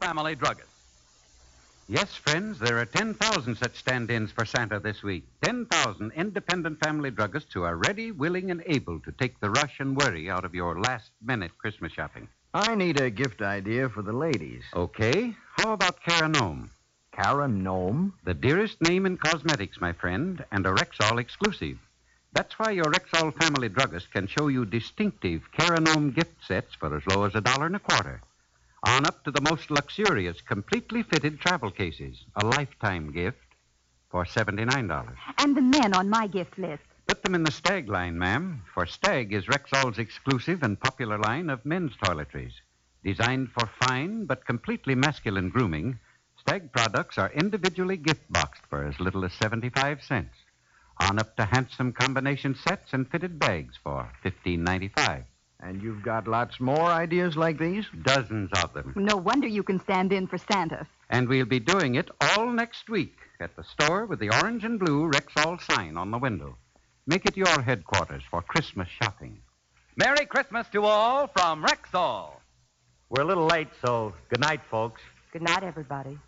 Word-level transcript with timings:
Family 0.00 0.34
Druggist. 0.36 0.68
Yes, 1.88 2.14
friends, 2.14 2.58
there 2.58 2.78
are 2.78 2.84
10,000 2.84 3.56
such 3.56 3.76
stand 3.76 4.10
ins 4.10 4.30
for 4.30 4.44
Santa 4.44 4.78
this 4.78 5.02
week. 5.02 5.24
10,000 5.42 6.12
independent 6.14 6.78
family 6.80 7.10
druggists 7.10 7.52
who 7.52 7.62
are 7.62 7.76
ready, 7.76 8.12
willing, 8.12 8.50
and 8.50 8.62
able 8.66 9.00
to 9.00 9.12
take 9.12 9.40
the 9.40 9.50
rush 9.50 9.80
and 9.80 9.96
worry 9.96 10.28
out 10.28 10.44
of 10.44 10.54
your 10.54 10.78
last 10.78 11.10
minute 11.22 11.56
Christmas 11.58 11.92
shopping. 11.92 12.28
I 12.52 12.74
need 12.74 13.00
a 13.00 13.10
gift 13.10 13.42
idea 13.42 13.88
for 13.88 14.02
the 14.02 14.12
ladies. 14.12 14.62
Okay, 14.74 15.34
how 15.56 15.72
about 15.72 16.02
Cara 16.02 16.28
Nome? 16.28 16.70
Cara 17.12 17.48
Nome? 17.48 18.12
The 18.24 18.34
dearest 18.34 18.80
name 18.82 19.06
in 19.06 19.16
cosmetics, 19.16 19.80
my 19.80 19.92
friend, 19.92 20.44
and 20.52 20.66
a 20.66 20.72
Rexall 20.72 21.18
exclusive. 21.18 21.78
That's 22.34 22.58
why 22.58 22.70
your 22.70 22.92
Rexall 22.92 23.34
family 23.42 23.68
druggist 23.68 24.12
can 24.12 24.26
show 24.26 24.48
you 24.48 24.64
distinctive 24.64 25.50
Cara 25.52 25.80
Nome 25.80 26.12
gift 26.12 26.46
sets 26.46 26.74
for 26.74 26.94
as 26.94 27.06
low 27.06 27.24
as 27.24 27.34
a 27.34 27.40
dollar 27.40 27.66
and 27.66 27.76
a 27.76 27.80
quarter. 27.80 28.20
On 28.84 29.06
up 29.06 29.24
to 29.24 29.30
the 29.30 29.40
most 29.40 29.70
luxurious, 29.70 30.40
completely 30.40 31.02
fitted 31.02 31.40
travel 31.40 31.70
cases, 31.70 32.24
a 32.36 32.46
lifetime 32.46 33.10
gift 33.12 33.38
for 34.10 34.24
$79. 34.24 35.16
And 35.38 35.56
the 35.56 35.60
men 35.60 35.94
on 35.94 36.08
my 36.08 36.26
gift 36.26 36.56
list. 36.58 36.82
Put 37.06 37.22
them 37.22 37.34
in 37.34 37.42
the 37.42 37.50
Stag 37.50 37.88
line, 37.88 38.18
ma'am, 38.18 38.62
for 38.72 38.86
Stag 38.86 39.32
is 39.32 39.46
Rexall's 39.46 39.98
exclusive 39.98 40.62
and 40.62 40.78
popular 40.78 41.18
line 41.18 41.50
of 41.50 41.64
men's 41.64 41.96
toiletries. 41.96 42.52
Designed 43.02 43.50
for 43.50 43.68
fine 43.80 44.26
but 44.26 44.44
completely 44.44 44.94
masculine 44.94 45.48
grooming, 45.48 45.98
Stag 46.38 46.72
products 46.72 47.18
are 47.18 47.32
individually 47.32 47.96
gift 47.96 48.30
boxed 48.30 48.62
for 48.70 48.84
as 48.84 49.00
little 49.00 49.24
as 49.24 49.32
75 49.32 50.02
cents. 50.02 50.34
On 51.00 51.18
up 51.18 51.36
to 51.36 51.44
handsome 51.46 51.92
combination 51.92 52.54
sets 52.54 52.92
and 52.92 53.10
fitted 53.10 53.38
bags 53.38 53.76
for 53.82 54.10
$15.95. 54.24 55.24
And 55.60 55.82
you've 55.82 56.02
got 56.02 56.28
lots 56.28 56.60
more 56.60 56.90
ideas 56.90 57.36
like 57.36 57.58
these? 57.58 57.84
Dozens 58.02 58.50
of 58.62 58.72
them. 58.74 58.92
No 58.96 59.16
wonder 59.16 59.48
you 59.48 59.62
can 59.62 59.80
stand 59.80 60.12
in 60.12 60.26
for 60.26 60.38
Santa. 60.38 60.86
And 61.10 61.28
we'll 61.28 61.46
be 61.46 61.58
doing 61.58 61.96
it 61.96 62.10
all 62.20 62.50
next 62.50 62.88
week 62.88 63.16
at 63.40 63.56
the 63.56 63.64
store 63.64 64.06
with 64.06 64.20
the 64.20 64.30
orange 64.30 64.64
and 64.64 64.78
blue 64.78 65.10
Rexall 65.10 65.60
sign 65.60 65.96
on 65.96 66.10
the 66.10 66.18
window. 66.18 66.56
Make 67.06 67.26
it 67.26 67.36
your 67.36 67.60
headquarters 67.62 68.22
for 68.30 68.42
Christmas 68.42 68.88
shopping. 69.02 69.40
Merry 69.96 70.26
Christmas 70.26 70.68
to 70.72 70.84
all 70.84 71.26
from 71.26 71.64
Rexall. 71.64 72.34
We're 73.08 73.22
a 73.22 73.26
little 73.26 73.46
late, 73.46 73.68
so 73.84 74.14
good 74.28 74.40
night, 74.40 74.60
folks. 74.70 75.00
Good 75.32 75.42
night, 75.42 75.64
everybody. 75.64 76.18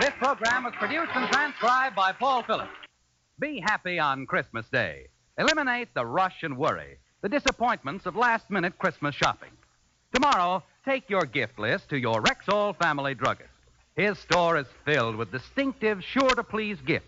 This 0.00 0.12
program 0.18 0.64
was 0.64 0.72
produced 0.78 1.12
and 1.14 1.30
transcribed 1.30 1.94
by 1.94 2.12
Paul 2.12 2.42
Phillips. 2.42 2.70
Be 3.38 3.60
happy 3.60 3.98
on 3.98 4.26
Christmas 4.26 4.68
Day. 4.68 5.08
Eliminate 5.38 5.94
the 5.94 6.04
rush 6.04 6.42
and 6.42 6.56
worry, 6.56 6.98
the 7.22 7.28
disappointments 7.28 8.04
of 8.06 8.14
last 8.14 8.50
minute 8.50 8.78
Christmas 8.78 9.14
shopping. 9.14 9.50
Tomorrow, 10.14 10.62
take 10.84 11.08
your 11.08 11.24
gift 11.24 11.58
list 11.58 11.88
to 11.88 11.98
your 11.98 12.22
Rexall 12.22 12.76
family 12.76 13.14
druggist. 13.14 13.48
His 13.96 14.18
store 14.18 14.58
is 14.58 14.66
filled 14.84 15.16
with 15.16 15.32
distinctive, 15.32 16.04
sure 16.04 16.34
to 16.34 16.44
please 16.44 16.78
gifts 16.82 17.06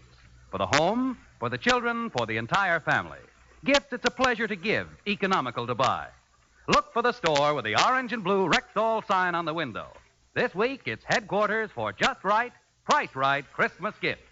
for 0.51 0.59
the 0.59 0.67
home, 0.67 1.19
for 1.39 1.49
the 1.51 1.59
children, 1.59 2.11
for 2.11 2.27
the 2.27 2.39
entire 2.39 2.81
family. 2.81 3.19
Gifts 3.65 3.93
it's 3.93 4.07
a 4.07 4.11
pleasure 4.11 4.49
to 4.49 4.57
give, 4.57 4.89
economical 5.07 5.67
to 5.67 5.75
buy. 5.75 6.07
Look 6.69 6.93
for 6.93 7.03
the 7.03 7.13
store 7.13 7.55
with 7.55 7.65
the 7.65 7.77
orange 7.87 8.13
and 8.13 8.25
blue 8.25 8.49
Rexall 8.49 9.07
sign 9.07 9.35
on 9.35 9.45
the 9.45 9.55
window. 9.55 9.89
This 10.35 10.55
week, 10.55 10.83
it's 10.87 11.05
headquarters 11.05 11.71
for 11.75 11.93
just 11.93 12.25
right, 12.25 12.53
price 12.85 13.15
right 13.15 13.45
Christmas 13.53 13.95
gifts. 14.01 14.23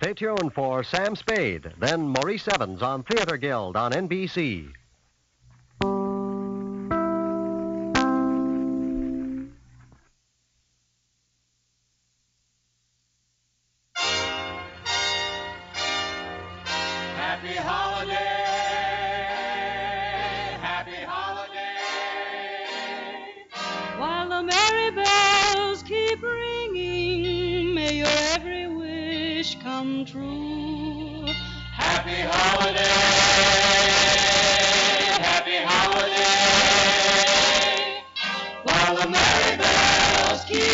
Stay 0.00 0.14
tuned 0.14 0.52
for 0.54 0.84
Sam 0.84 1.16
Spade, 1.16 1.72
then 1.76 2.06
Maurice 2.08 2.46
Evans 2.46 2.82
on 2.82 3.02
Theater 3.02 3.36
Guild 3.36 3.76
on 3.76 3.90
NBC. 3.90 4.72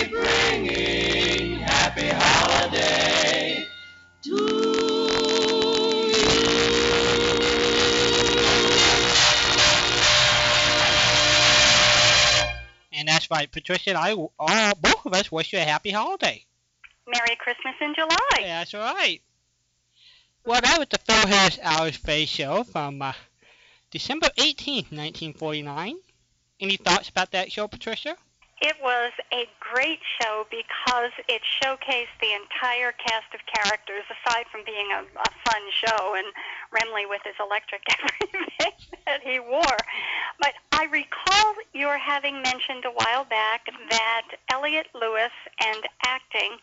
Keep 0.05 0.17
ringing, 0.17 1.61
happy 1.61 2.09
holiday 2.09 3.67
to 4.23 4.37
And 12.93 13.09
that's 13.09 13.31
right, 13.31 13.51
Patricia 13.51 13.91
and 13.91 13.99
I, 13.99 14.13
all, 14.13 14.29
both 14.79 15.07
of 15.07 15.15
us 15.15 15.33
wish 15.33 15.55
you 15.55 15.59
a 15.59 15.63
happy 15.63 15.91
holiday. 15.91 16.45
Merry 17.07 17.37
Christmas 17.37 17.75
in 17.81 17.95
July. 17.95 18.41
That's 18.41 18.75
right. 18.75 19.23
Well, 20.45 20.61
that 20.61 20.79
was 20.79 20.89
the 20.91 20.99
Phil 20.99 21.27
Harris 21.27 21.59
Alice 21.63 21.97
Faye 21.97 22.27
Show 22.27 22.65
from 22.65 23.01
uh, 23.01 23.15
December 23.91 24.29
18th, 24.37 24.93
1949. 24.93 25.97
Any 26.61 26.77
thoughts 26.77 27.09
about 27.09 27.31
that 27.31 27.51
show, 27.51 27.69
Patricia? 27.69 28.19
It 28.65 28.77
was 28.83 29.13
a 29.31 29.47
great 29.61 30.01
show 30.19 30.47
because 30.51 31.13
it 31.29 31.43
showcased 31.61 32.17
the 32.23 32.33
entire 32.33 32.93
cast 32.93 33.29
of 33.35 33.41
characters, 33.45 34.05
aside 34.09 34.47
from 34.51 34.63
being 34.65 34.89
a, 34.91 35.01
a 35.01 35.31
fun 35.45 35.63
show 35.85 36.15
and 36.17 36.27
Remley 36.73 37.07
with 37.07 37.21
his 37.25 37.35
electric 37.39 37.83
everything 38.23 38.73
that 39.05 39.21
he 39.23 39.39
wore. 39.39 39.77
But 40.41 40.55
I 40.73 40.87
recall 40.87 41.55
your 41.75 41.99
having 41.99 42.41
mentioned 42.41 42.87
a 42.87 42.91
while 42.91 43.25
back 43.25 43.67
that 43.91 44.29
Elliot 44.49 44.87
Lewis 44.95 45.33
and 45.63 45.83
acting 46.07 46.57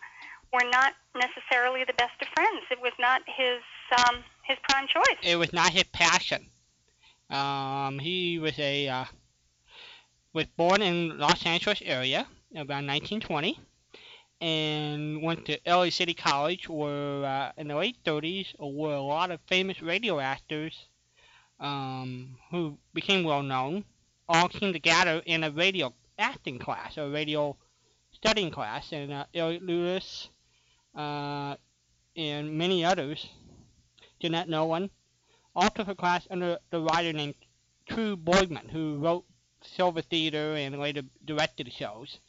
were 0.51 0.67
not 0.71 0.93
necessarily 1.15 1.83
the 1.83 1.93
best 1.93 2.19
of 2.19 2.29
friends. 2.29 2.63
It 2.71 2.81
was 2.81 2.93
not 2.99 3.21
his 3.27 3.61
um, 4.07 4.23
his 4.41 4.57
prime 4.67 4.87
choice. 4.87 5.21
It 5.21 5.35
was 5.35 5.53
not 5.53 5.69
his 5.69 5.83
passion. 5.83 6.47
Um, 7.29 7.99
he 7.99 8.39
was 8.39 8.57
a 8.57 8.87
uh, 8.87 9.05
was 10.33 10.45
born 10.57 10.81
in 10.81 11.17
Los 11.17 11.45
Angeles 11.45 11.81
area 11.83 12.27
around 12.55 12.87
1920, 12.87 13.59
and 14.39 15.21
went 15.21 15.45
to 15.45 15.59
LA 15.65 15.89
City 15.89 16.13
College, 16.13 16.67
where 16.69 17.25
uh, 17.25 17.51
in 17.57 17.67
the 17.67 17.75
late 17.75 17.97
30s 18.05 18.47
were 18.59 18.95
a 18.95 19.01
lot 19.01 19.31
of 19.31 19.39
famous 19.47 19.81
radio 19.81 20.19
actors 20.19 20.87
um, 21.59 22.37
who 22.49 22.77
became 22.93 23.23
well 23.23 23.43
known, 23.43 23.83
all 24.27 24.47
came 24.49 24.73
together 24.73 25.21
in 25.25 25.43
a 25.43 25.51
radio 25.51 25.93
acting 26.17 26.59
class, 26.59 26.97
a 26.97 27.09
radio 27.09 27.55
studying 28.11 28.51
class, 28.51 28.91
and 28.91 29.11
uh, 29.11 29.25
Elliot 29.33 29.63
Lewis 29.63 30.29
uh, 30.95 31.55
and 32.15 32.57
many 32.57 32.83
others, 32.83 33.27
Jeanette 34.19 34.49
Nolan, 34.49 34.89
all 35.55 35.69
took 35.69 35.87
a 35.87 35.95
class 35.95 36.27
under 36.31 36.57
the 36.69 36.81
writer 36.81 37.13
named 37.13 37.35
True 37.87 38.15
Boardman, 38.15 38.69
who 38.69 38.97
wrote 38.97 39.25
Silver 39.63 40.01
Theater 40.01 40.55
and 40.55 40.79
later 40.79 41.03
directed 41.25 41.71
shows. 41.71 42.19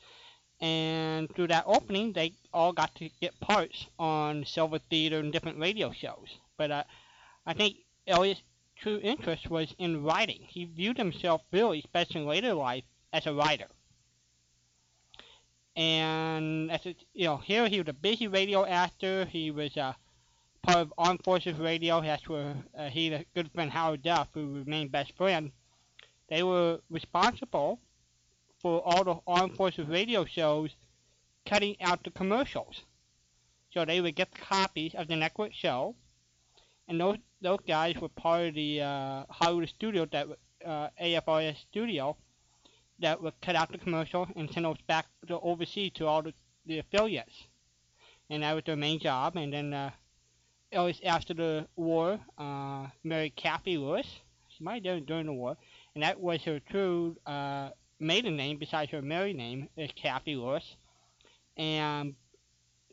And 0.60 1.28
through 1.34 1.48
that 1.48 1.64
opening, 1.66 2.12
they 2.12 2.34
all 2.52 2.72
got 2.72 2.94
to 2.96 3.10
get 3.20 3.38
parts 3.40 3.86
on 3.98 4.44
Silver 4.44 4.78
Theater 4.78 5.18
and 5.18 5.32
different 5.32 5.58
radio 5.58 5.90
shows. 5.92 6.38
But 6.56 6.70
uh, 6.70 6.84
I 7.44 7.54
think 7.54 7.78
Elliot's 8.06 8.42
true 8.76 9.00
interest 9.02 9.50
was 9.50 9.74
in 9.78 10.04
writing. 10.04 10.40
He 10.48 10.64
viewed 10.64 10.98
himself 10.98 11.42
really, 11.52 11.80
especially 11.80 12.20
in 12.20 12.26
later 12.26 12.54
life, 12.54 12.84
as 13.12 13.26
a 13.26 13.34
writer. 13.34 13.66
And 15.74 16.70
as 16.70 16.84
a, 16.86 16.94
you 17.14 17.24
know, 17.24 17.38
here 17.38 17.68
he 17.68 17.78
was 17.78 17.88
a 17.88 17.94
busy 17.94 18.28
radio 18.28 18.64
actor. 18.64 19.24
He 19.24 19.50
was 19.50 19.76
uh, 19.76 19.94
part 20.62 20.78
of 20.78 20.92
Armed 20.98 21.24
Forces 21.24 21.58
Radio. 21.58 22.00
That's 22.00 22.28
where 22.28 22.56
uh, 22.76 22.88
he 22.88 23.12
a 23.12 23.24
good 23.34 23.50
friend 23.52 23.70
Howard 23.70 24.02
Duff, 24.02 24.28
who 24.34 24.58
remained 24.58 24.92
best 24.92 25.16
friend, 25.16 25.50
they 26.32 26.42
were 26.42 26.80
responsible 26.88 27.78
for 28.58 28.80
all 28.86 29.04
the 29.04 29.16
Armed 29.26 29.54
Forces 29.54 29.86
radio 29.86 30.24
shows 30.24 30.70
cutting 31.44 31.76
out 31.82 32.02
the 32.04 32.10
commercials. 32.10 32.84
So 33.70 33.84
they 33.84 34.00
would 34.00 34.16
get 34.16 34.34
copies 34.34 34.94
of 34.94 35.08
the 35.08 35.16
network 35.16 35.52
show, 35.52 35.94
and 36.88 36.98
those 36.98 37.18
those 37.42 37.58
guys 37.68 37.96
were 38.00 38.08
part 38.08 38.46
of 38.46 38.54
the 38.54 38.80
uh, 38.80 39.24
Hollywood 39.28 39.68
studio 39.68 40.06
that 40.06 40.26
uh, 40.64 40.88
AFRS 40.98 41.56
studio 41.70 42.16
that 43.00 43.22
would 43.22 43.38
cut 43.42 43.54
out 43.54 43.70
the 43.70 43.76
commercial 43.76 44.26
and 44.34 44.50
send 44.50 44.64
those 44.64 44.80
back 44.86 45.06
to 45.26 45.38
overseas 45.40 45.92
to 45.96 46.06
all 46.06 46.22
the, 46.22 46.32
the 46.64 46.78
affiliates. 46.78 47.46
And 48.30 48.42
that 48.42 48.54
was 48.54 48.64
their 48.64 48.76
main 48.76 49.00
job. 49.00 49.36
And 49.36 49.52
then 49.52 49.74
uh, 49.74 49.90
Ellis 50.70 51.00
after 51.04 51.34
the 51.34 51.66
war 51.76 52.18
uh, 52.38 52.86
married 53.04 53.36
Cathy 53.36 53.76
Lewis. 53.76 54.06
She 54.48 54.64
might 54.64 54.74
have 54.74 54.84
done 54.84 54.98
it 54.98 55.06
during 55.06 55.26
the 55.26 55.32
war, 55.32 55.56
and 55.94 56.02
that 56.02 56.20
was 56.20 56.42
her 56.42 56.60
true 56.60 57.16
uh, 57.26 57.70
maiden 58.00 58.36
name 58.36 58.58
besides 58.58 58.90
her 58.90 59.02
married 59.02 59.36
name 59.36 59.68
is 59.76 59.90
Cathy 59.94 60.36
Lewis. 60.36 60.76
And 61.56 62.14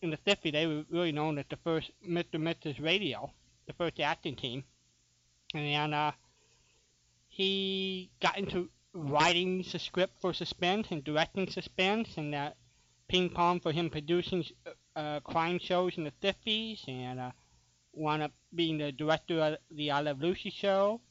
in 0.02 0.10
the 0.10 0.18
50s, 0.18 0.52
they 0.52 0.68
were 0.68 0.84
really 0.90 1.12
known 1.12 1.38
as 1.38 1.46
the 1.50 1.58
first 1.58 1.92
Mr. 2.08 2.36
Mrs. 2.36 2.82
Radio, 2.84 3.32
the 3.68 3.74
first 3.74 4.00
acting 4.00 4.36
team. 4.36 4.64
And 5.54 5.94
uh, 5.94 6.12
he 7.28 8.12
got 8.22 8.38
into 8.38 8.70
writing 8.94 9.64
the 9.72 9.80
script 9.80 10.20
for 10.20 10.34
Suspense 10.34 10.88
and 10.92 11.04
directing 11.04 11.50
Suspense, 11.50 12.18
and 12.18 12.34
that 12.34 12.58
ping 13.08 13.30
pong 13.30 13.60
for 13.60 13.72
him 13.72 13.90
producing 13.90 14.44
uh, 14.96 15.20
crime 15.22 15.60
shows 15.60 15.98
in 15.98 16.04
the 16.04 16.14
50s, 16.22 16.88
and 16.88 17.20
uh, 17.20 17.32
wound 17.94 18.24
up 18.24 18.32
being 18.54 18.78
the 18.78 18.92
director 18.92 19.40
of 19.42 19.58
the 19.72 19.92
I 19.92 20.02
Love 20.02 20.22
Lucy 20.22 20.50
show. 20.50 21.02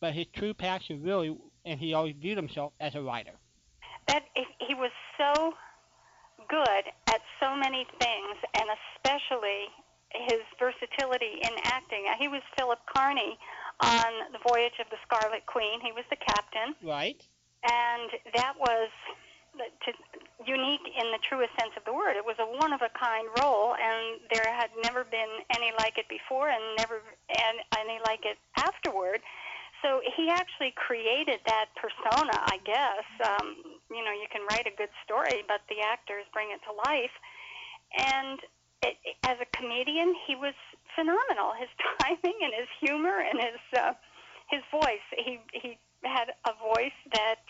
But 0.00 0.14
his 0.14 0.26
true 0.32 0.54
passion 0.54 1.02
really, 1.02 1.36
and 1.64 1.78
he 1.78 1.92
always 1.94 2.16
viewed 2.16 2.38
himself 2.38 2.72
as 2.80 2.94
a 2.94 3.02
writer. 3.02 3.32
That 4.08 4.24
he 4.58 4.74
was 4.74 4.90
so 5.18 5.54
good 6.48 6.84
at 7.08 7.20
so 7.38 7.54
many 7.54 7.86
things, 8.00 8.36
and 8.54 8.68
especially 8.96 9.68
his 10.12 10.40
versatility 10.58 11.40
in 11.42 11.50
acting. 11.64 12.04
He 12.18 12.28
was 12.28 12.42
Philip 12.58 12.80
Carney 12.92 13.38
on 13.80 14.32
the 14.32 14.38
Voyage 14.48 14.80
of 14.80 14.86
the 14.90 14.96
Scarlet 15.06 15.46
Queen. 15.46 15.80
He 15.80 15.92
was 15.92 16.04
the 16.10 16.16
captain. 16.16 16.74
Right. 16.82 17.22
And 17.62 18.10
that 18.34 18.54
was 18.58 18.88
to, 19.84 19.92
unique 20.46 20.80
in 20.96 21.12
the 21.12 21.18
truest 21.28 21.52
sense 21.60 21.72
of 21.76 21.84
the 21.84 21.92
word. 21.92 22.16
It 22.16 22.24
was 22.24 22.36
a 22.40 22.46
one 22.46 22.72
of 22.72 22.80
a 22.82 22.90
kind 22.98 23.28
role, 23.40 23.74
and 23.74 24.20
there 24.32 24.52
had 24.52 24.70
never 24.82 25.04
been 25.04 25.28
any 25.54 25.72
like 25.78 25.98
it 25.98 26.08
before, 26.08 26.48
and 26.48 26.62
never 26.78 27.02
and 27.28 27.58
any 27.78 28.00
like 28.06 28.24
it 28.24 28.38
afterward. 28.56 29.20
So 29.82 30.00
he 30.16 30.28
actually 30.28 30.72
created 30.76 31.40
that 31.46 31.66
persona, 31.76 32.32
I 32.34 32.58
guess. 32.64 33.06
Um, 33.24 33.56
you 33.90 34.04
know, 34.04 34.12
you 34.12 34.26
can 34.30 34.42
write 34.50 34.66
a 34.66 34.76
good 34.76 34.92
story, 35.04 35.42
but 35.48 35.60
the 35.68 35.80
actors 35.80 36.24
bring 36.32 36.48
it 36.52 36.60
to 36.68 36.72
life. 36.90 37.14
And 37.96 38.38
it, 38.82 38.96
as 39.24 39.36
a 39.40 39.48
comedian, 39.56 40.14
he 40.26 40.36
was 40.36 40.54
phenomenal. 40.94 41.52
His 41.58 41.68
timing 42.00 42.38
and 42.42 42.52
his 42.54 42.68
humor 42.80 43.20
and 43.20 43.40
his 43.40 43.60
uh, 43.78 43.92
his 44.48 44.62
voice. 44.70 45.06
He 45.16 45.40
he 45.52 45.78
had 46.04 46.32
a 46.46 46.52
voice 46.74 47.00
that 47.14 47.44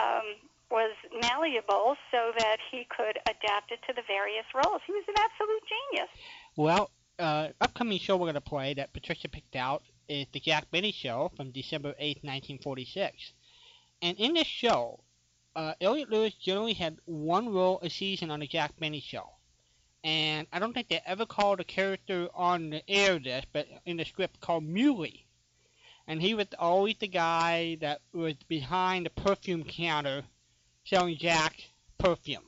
um, 0.00 0.24
was 0.70 0.92
malleable, 1.20 1.96
so 2.10 2.32
that 2.38 2.58
he 2.70 2.86
could 2.90 3.18
adapt 3.28 3.70
it 3.70 3.80
to 3.86 3.92
the 3.94 4.02
various 4.06 4.46
roles. 4.54 4.80
He 4.86 4.92
was 4.92 5.04
an 5.08 5.14
absolute 5.18 5.62
genius. 5.70 6.10
Well, 6.56 6.90
uh, 7.18 7.48
upcoming 7.60 7.98
show 7.98 8.16
we're 8.16 8.26
going 8.26 8.34
to 8.34 8.40
play 8.40 8.74
that 8.74 8.92
Patricia 8.92 9.28
picked 9.28 9.56
out 9.56 9.82
is 10.08 10.26
the 10.32 10.40
Jack 10.40 10.70
Benny 10.70 10.92
Show 10.92 11.30
from 11.36 11.50
December 11.50 11.94
8, 11.98 12.18
1946. 12.22 13.32
And 14.02 14.16
in 14.18 14.34
this 14.34 14.46
show, 14.46 15.00
uh, 15.54 15.74
Elliot 15.80 16.10
Lewis 16.10 16.34
generally 16.34 16.74
had 16.74 16.98
one 17.06 17.48
role 17.48 17.80
a 17.82 17.90
season 17.90 18.30
on 18.30 18.40
the 18.40 18.46
Jack 18.46 18.78
Benny 18.78 19.00
Show. 19.00 19.30
And 20.04 20.46
I 20.52 20.58
don't 20.58 20.72
think 20.72 20.88
they 20.88 21.00
ever 21.04 21.26
called 21.26 21.60
a 21.60 21.64
character 21.64 22.28
on 22.34 22.70
the 22.70 22.88
air 22.88 23.18
this, 23.18 23.44
but 23.52 23.66
in 23.84 23.96
the 23.96 24.04
script 24.04 24.40
called 24.40 24.64
Muley. 24.64 25.26
And 26.06 26.22
he 26.22 26.34
was 26.34 26.46
always 26.58 26.96
the 26.98 27.08
guy 27.08 27.76
that 27.80 28.00
was 28.12 28.34
behind 28.46 29.06
the 29.06 29.10
perfume 29.10 29.64
counter 29.64 30.22
selling 30.84 31.16
Jack 31.16 31.56
perfume. 31.98 32.44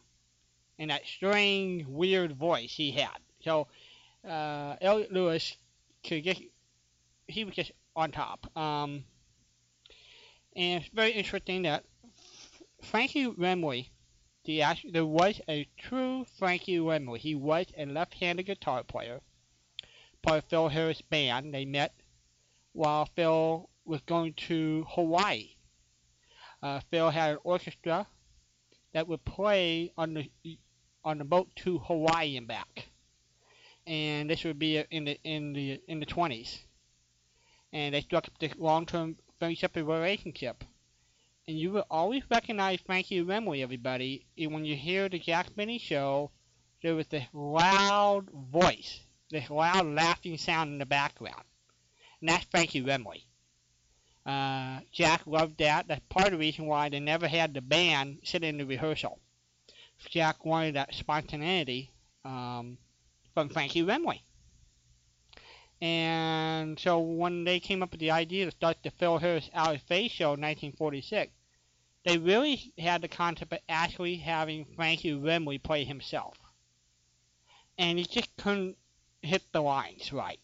And 0.79 0.91
that 0.91 1.07
strange, 1.07 1.87
weird 1.87 2.37
voice 2.37 2.73
he 2.73 2.93
had. 2.93 3.19
So, 3.43 3.67
uh, 4.25 4.77
Elliot 4.81 5.13
Lewis 5.13 5.57
could 6.05 6.23
get 6.23 6.39
he 7.29 7.45
was 7.45 7.55
just 7.55 7.73
on 7.95 8.11
top. 8.11 8.51
Um, 8.57 9.05
and 10.57 10.83
it's 10.83 10.93
very 10.93 11.13
interesting 11.13 11.63
that 11.63 11.85
Frankie 12.83 13.27
Remley, 13.27 13.91
the 14.45 14.63
there 14.91 15.07
was 15.07 15.41
a 15.49 15.69
true 15.77 16.25
Frankie 16.39 16.79
Remley. 16.79 17.19
He 17.19 17.35
was 17.35 17.67
a 17.77 17.85
left-handed 17.87 18.47
guitar 18.47 18.83
player, 18.83 19.21
part 20.23 20.39
of 20.39 20.45
Phil 20.45 20.69
Harris' 20.69 21.03
band. 21.03 21.55
They 21.55 21.65
met 21.65 21.93
while 22.73 23.07
Phil 23.15 23.69
was 23.85 24.01
going 24.03 24.35
to 24.35 24.87
Hawaii. 24.91 25.51
Uh, 26.63 26.81
Phil 26.91 27.11
had 27.11 27.33
an 27.33 27.39
orchestra 27.45 28.07
that 28.93 29.07
would 29.07 29.25
play 29.25 29.93
on 29.97 30.15
the 30.15 30.59
on 31.05 31.19
the 31.19 31.25
boat 31.25 31.49
to 31.57 31.79
Hawaii 31.79 32.37
and 32.37 32.49
back, 32.49 32.89
and 33.87 34.31
this 34.31 34.45
would 34.45 34.59
be 34.59 34.79
in 34.91 35.05
the 35.05 35.19
in 35.25 35.53
the 35.53 35.81
in 35.87 36.01
the 36.01 36.07
20s 36.07 36.61
and 37.73 37.95
they 37.95 38.01
struck 38.01 38.27
up 38.27 38.39
this 38.39 38.55
long-term 38.57 39.17
friendship 39.39 39.77
and 39.77 39.87
relationship. 39.87 40.65
And 41.47 41.59
you 41.59 41.71
will 41.71 41.87
always 41.91 42.23
recognize 42.31 42.81
Frankie 42.81 43.25
Remley, 43.25 43.63
everybody, 43.63 44.27
and 44.37 44.53
when 44.53 44.65
you 44.65 44.77
hear 44.77 45.09
the 45.09 45.19
Jack 45.19 45.55
Benny 45.55 45.79
show, 45.79 46.31
there 46.83 46.95
was 46.95 47.07
this 47.07 47.25
loud 47.33 48.29
voice, 48.31 49.01
this 49.31 49.49
loud 49.51 49.87
laughing 49.87 50.37
sound 50.37 50.73
in 50.73 50.79
the 50.79 50.87
background. 50.87 51.43
And 52.21 52.29
that's 52.29 52.45
Frankie 52.45 52.83
Remley. 52.83 53.23
Uh, 54.27 54.81
Jack 54.93 55.23
loved 55.27 55.59
that. 55.59 55.89
That's 55.89 56.03
part 56.11 56.27
of 56.27 56.33
the 56.33 56.39
reason 56.39 56.67
why 56.67 56.91
they 56.91 57.01
never 57.01 57.27
had 57.27 57.55
the 57.55 57.63
band 57.63 58.19
sit 58.25 58.45
in 58.45 58.59
the 58.59 58.67
rehearsal. 58.67 59.19
Jack 60.11 60.45
wanted 60.45 60.75
that 60.75 60.95
spontaneity 60.95 61.91
um, 62.25 62.79
from 63.35 63.49
Frankie 63.49 63.83
Remley. 63.83 64.21
And 65.81 66.79
so 66.79 66.99
when 66.99 67.45
they 67.45 67.61
came 67.61 67.83
up 67.83 67.93
with 67.93 68.01
the 68.01 68.11
idea 68.11 68.47
to 68.47 68.51
start 68.51 68.79
the 68.83 68.91
Phil 68.91 69.19
Harris 69.19 69.49
Alice 69.55 69.83
Faye 69.89 70.09
show 70.09 70.35
in 70.35 70.41
1946, 70.41 71.33
they 72.05 72.19
really 72.19 72.73
had 72.79 73.03
the 73.03 73.09
concept 73.09 73.53
of 73.53 73.59
actually 73.69 74.17
having 74.17 74.65
Frankie 74.77 75.13
Remley 75.13 75.63
play 75.63 75.85
himself. 75.85 76.37
And 77.77 77.99
he 77.99 78.05
just 78.05 78.37
couldn't 78.37 78.77
hit 79.23 79.43
the 79.53 79.61
lines 79.61 80.13
right. 80.13 80.41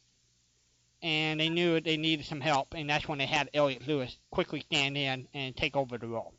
And 1.03 1.41
they 1.41 1.49
knew 1.49 1.81
they 1.81 1.97
needed 1.97 2.27
some 2.27 2.41
help, 2.41 2.75
and 2.75 2.89
that's 2.89 3.09
when 3.09 3.19
they 3.19 3.27
had 3.27 3.51
Elliot 3.53 3.87
Lewis 3.87 4.17
quickly 4.31 4.61
stand 4.61 4.97
in 4.97 5.29
and 5.35 5.57
take 5.57 5.77
over 5.77 5.99
the 5.99 6.07
role. 6.07 6.33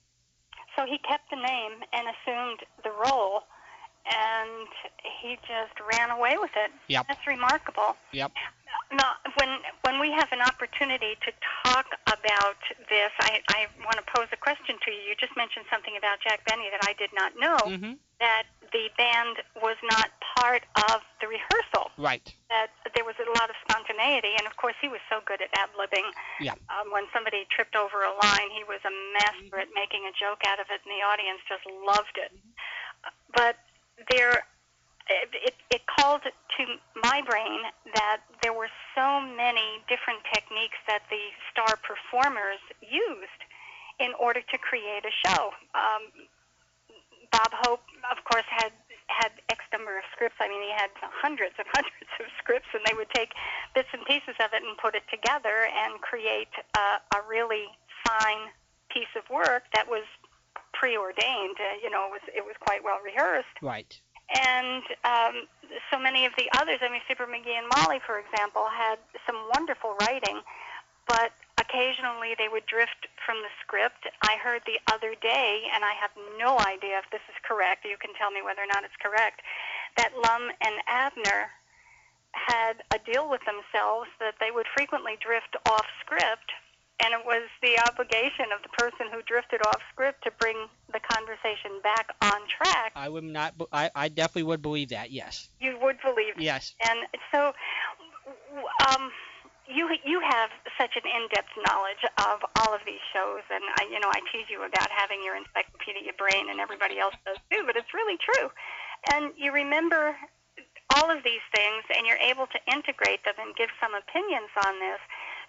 So 0.75 0.86
he 0.86 0.98
kept 1.08 1.29
the 1.29 1.38
name 1.38 1.72
and 1.93 2.08
assumed 2.08 2.60
the 2.84 2.91
role, 2.91 3.43
and 4.05 4.67
he 5.01 5.38
just 5.47 5.74
ran 5.81 6.12
away 6.12 6.38
with 6.38 6.51
it. 6.55 6.71
Yep. 6.88 7.07
That's 7.07 7.27
remarkable. 7.27 7.95
Yep. 8.12 8.31
No, 8.93 9.07
when 9.39 9.50
when 9.81 10.00
we 10.00 10.12
have 10.12 10.29
an 10.31 10.41
opportunity 10.41 11.17
to 11.25 11.31
talk 11.65 11.88
about 12.05 12.59
this, 12.89 13.09
I, 13.19 13.41
I 13.50 13.65
want 13.81 13.97
to 13.97 14.05
pose 14.13 14.27
a 14.31 14.38
question 14.38 14.77
to 14.77 14.91
you. 14.91 15.09
You 15.09 15.15
just 15.17 15.33
mentioned 15.35 15.65
something 15.71 15.97
about 15.97 16.21
Jack 16.21 16.45
Benny 16.45 16.69
that 16.69 16.85
I 16.85 16.93
did 16.93 17.09
not 17.15 17.33
know. 17.39 17.57
Mm-hmm. 17.65 17.93
That 18.19 18.45
the 18.71 18.91
band 18.97 19.41
was 19.57 19.75
not 19.89 20.12
part 20.38 20.63
of 20.91 21.01
the 21.19 21.27
rehearsal. 21.27 21.91
Right. 21.97 22.24
That 22.51 22.69
there 22.93 23.03
was 23.03 23.15
a 23.17 23.27
lot 23.39 23.50
of 23.50 23.55
spontaneity, 23.65 24.38
and 24.38 24.45
of 24.45 24.55
course 24.59 24.75
he 24.79 24.88
was 24.88 25.01
so 25.09 25.19
good 25.25 25.41
at 25.41 25.50
ad 25.57 25.74
libbing. 25.74 26.05
Yeah. 26.39 26.53
Um, 26.69 26.91
when 26.91 27.09
somebody 27.09 27.47
tripped 27.50 27.75
over 27.75 28.05
a 28.05 28.13
line, 28.21 28.50
he 28.53 28.63
was 28.67 28.83
a 28.85 28.93
master 29.17 29.65
at 29.65 29.71
making 29.74 30.05
a 30.05 30.13
joke 30.13 30.45
out 30.45 30.59
of 30.62 30.69
it, 30.69 30.83
and 30.85 30.91
the 30.93 31.01
audience 31.01 31.41
just 31.50 31.65
loved 31.65 32.19
it. 32.21 32.31
But 33.33 33.57
there 34.11 34.43
it, 35.07 35.53
it, 35.69 35.81
called 35.85 36.21
to 36.23 36.63
my 37.03 37.21
brain 37.29 37.61
that 37.93 38.21
there 38.41 38.53
were 38.53 38.69
so 38.97 39.21
many 39.21 39.77
different 39.87 40.19
techniques 40.33 40.77
that 40.87 41.03
the 41.13 41.29
star 41.51 41.77
performers 41.85 42.57
used 42.81 43.41
in 43.99 44.11
order 44.19 44.41
to 44.41 44.57
create 44.57 45.05
a 45.05 45.13
show. 45.29 45.53
Um, 45.77 46.27
Bob 47.31 47.51
Hope, 47.53 47.85
of 48.09 48.23
course, 48.25 48.47
had 48.49 48.71
had 49.07 49.31
X 49.53 49.61
number 49.71 49.97
of 49.97 50.03
scripts. 50.11 50.35
I 50.41 50.49
mean, 50.49 50.61
he 50.65 50.73
had 50.73 50.89
hundreds 50.97 51.53
and 51.61 51.67
hundreds 51.77 52.09
of 52.19 52.25
scripts, 52.41 52.67
and 52.73 52.81
they 52.85 52.97
would 52.97 53.09
take 53.13 53.31
bits 53.75 53.89
and 53.93 54.01
pieces 54.05 54.33
of 54.41 54.49
it 54.53 54.65
and 54.65 54.73
put 54.81 54.95
it 54.95 55.05
together 55.13 55.69
and 55.69 56.01
create 56.01 56.51
a, 56.73 56.97
a 57.13 57.19
really 57.29 57.69
fine 58.01 58.49
piece 58.89 59.11
of 59.15 59.23
work 59.29 59.69
that 59.73 59.85
was 59.87 60.03
preordained. 60.77 61.58
Uh, 61.60 61.79
you 61.82 61.89
know, 61.89 62.05
it 62.08 62.12
was 62.12 62.25
it 62.36 62.44
was 62.46 62.55
quite 62.60 62.84
well 62.84 63.00
rehearsed 63.03 63.55
Right. 63.62 63.91
and 64.36 64.84
um, 65.03 65.48
so 65.91 65.98
many 65.98 66.25
of 66.25 66.34
the 66.38 66.48
others. 66.60 66.79
I 66.82 66.89
mean, 66.91 67.01
Fibber 67.08 67.25
McGee 67.27 67.58
and 67.58 67.67
Molly, 67.77 68.00
for 68.05 68.20
example, 68.20 68.65
had 68.72 68.98
some 69.25 69.38
wonderful 69.53 69.96
writing, 70.01 70.41
but 71.08 71.32
occasionally 71.58 72.36
they 72.38 72.50
would 72.51 72.65
drift 72.65 73.08
from 73.25 73.38
the 73.41 73.50
script. 73.63 74.08
I 74.22 74.36
heard 74.44 74.62
the 74.65 74.79
other 74.91 75.15
day, 75.22 75.63
and 75.74 75.84
I 75.86 75.94
have 76.01 76.12
no 76.38 76.60
idea 76.60 77.00
if 77.00 77.08
this 77.12 77.24
is 77.29 77.36
correct. 77.48 77.86
You 77.86 77.98
can 77.98 78.13
tell 78.20 78.32
me 78.32 78.41
whether 78.44 78.62
or 78.62 78.67
not 78.72 78.84
it's 78.84 79.00
correct. 79.01 79.41
That 79.98 80.12
Lum 80.20 80.51
and 80.62 80.75
Abner 80.88 81.48
had 82.36 82.84
a 82.94 83.00
deal 83.00 83.29
with 83.29 83.39
themselves 83.48 84.10
that 84.20 84.36
they 84.41 84.51
would 84.51 84.65
frequently 84.75 85.15
drift 85.24 85.55
off 85.72 85.86
script 86.03 86.51
and 87.03 87.13
it 87.13 87.25
was 87.25 87.43
the 87.61 87.77
obligation 87.87 88.45
of 88.55 88.61
the 88.63 88.69
person 88.69 89.07
who 89.11 89.21
drifted 89.23 89.61
off 89.67 89.81
script 89.91 90.23
to 90.23 90.31
bring 90.39 90.55
the 90.93 90.99
conversation 90.99 91.81
back 91.83 92.07
on 92.21 92.39
track. 92.47 92.93
I 92.95 93.09
would 93.09 93.23
not. 93.23 93.53
I, 93.71 93.91
I 93.95 94.07
definitely 94.09 94.43
would 94.43 94.61
believe 94.61 94.89
that. 94.89 95.11
Yes. 95.11 95.49
You 95.59 95.77
would 95.81 95.97
believe. 96.01 96.35
Yes. 96.37 96.73
And 96.87 96.99
so 97.31 97.53
um, 98.87 99.11
you 99.67 99.89
you 100.05 100.21
have 100.21 100.49
such 100.79 100.95
an 100.95 101.03
in-depth 101.03 101.51
knowledge 101.67 102.03
of 102.19 102.39
all 102.61 102.73
of 102.73 102.81
these 102.85 103.03
shows, 103.11 103.43
and 103.51 103.63
I, 103.77 103.89
you 103.91 103.99
know, 103.99 104.09
I 104.09 104.21
tease 104.31 104.47
you 104.49 104.63
about 104.63 104.89
having 104.91 105.23
your 105.23 105.35
encyclopedia 105.35 106.13
brain, 106.17 106.49
and 106.49 106.59
everybody 106.59 106.99
else 106.99 107.15
does 107.25 107.37
too. 107.51 107.63
But 107.65 107.75
it's 107.75 107.93
really 107.93 108.17
true, 108.17 108.49
and 109.11 109.33
you 109.35 109.51
remember 109.51 110.15
all 110.95 111.09
of 111.09 111.23
these 111.23 111.43
things, 111.53 111.83
and 111.97 112.05
you're 112.07 112.21
able 112.21 112.47
to 112.47 112.59
integrate 112.71 113.25
them 113.25 113.35
and 113.41 113.55
give 113.55 113.69
some 113.81 113.91
opinions 113.93 114.53
on 114.63 114.79
this. 114.79 115.01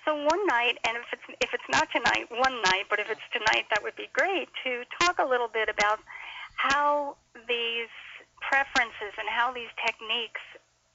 So 0.06 0.14
one 0.14 0.46
night, 0.46 0.78
and 0.86 0.96
if 0.96 1.06
it's 1.12 1.38
if 1.42 1.52
it's 1.52 1.68
not 1.68 1.88
tonight, 1.90 2.30
one 2.30 2.62
night, 2.62 2.84
but 2.88 3.00
if 3.00 3.10
it's 3.10 3.26
tonight, 3.32 3.66
that 3.70 3.82
would 3.82 3.96
be 3.96 4.08
great 4.12 4.48
to 4.62 4.84
talk 5.00 5.18
a 5.18 5.24
little 5.24 5.48
bit 5.48 5.68
about 5.68 5.98
how 6.54 7.16
these 7.48 7.90
preferences 8.40 9.12
and 9.18 9.28
how 9.28 9.52
these 9.52 9.68
techniques 9.84 10.40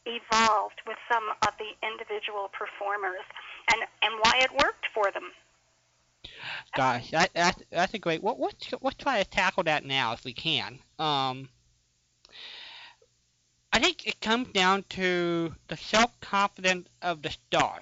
evolved 0.06 0.82
with 0.88 0.98
some 1.12 1.24
of 1.46 1.53
the 1.60 1.75
individual 1.86 2.50
performers 2.58 3.25
and 3.74 3.82
and 4.01 4.13
why 4.22 4.39
it 4.39 4.51
worked 4.51 4.88
for 4.94 5.12
them. 5.12 5.32
Gosh, 6.75 7.12
that, 7.12 7.34
that 7.34 7.62
that's 7.70 7.94
a 7.94 8.00
great. 8.00 8.24
What 8.24 8.39
let's 8.39 8.74
let's 8.82 8.96
try 8.96 9.22
to 9.22 9.30
tackle 9.30 9.63
that 9.63 9.84
now 9.84 10.13
if 10.13 10.24
we 10.24 10.32
can. 10.32 10.80
Um, 11.00 11.50
I 13.74 13.80
think 13.80 14.08
it 14.08 14.22
comes 14.22 14.48
down 14.53 14.86
to 14.91 15.53
the 15.68 15.75
self 15.75 16.18
confidence 16.22 16.88
of 17.01 17.22
the 17.22 17.30
star. 17.30 17.82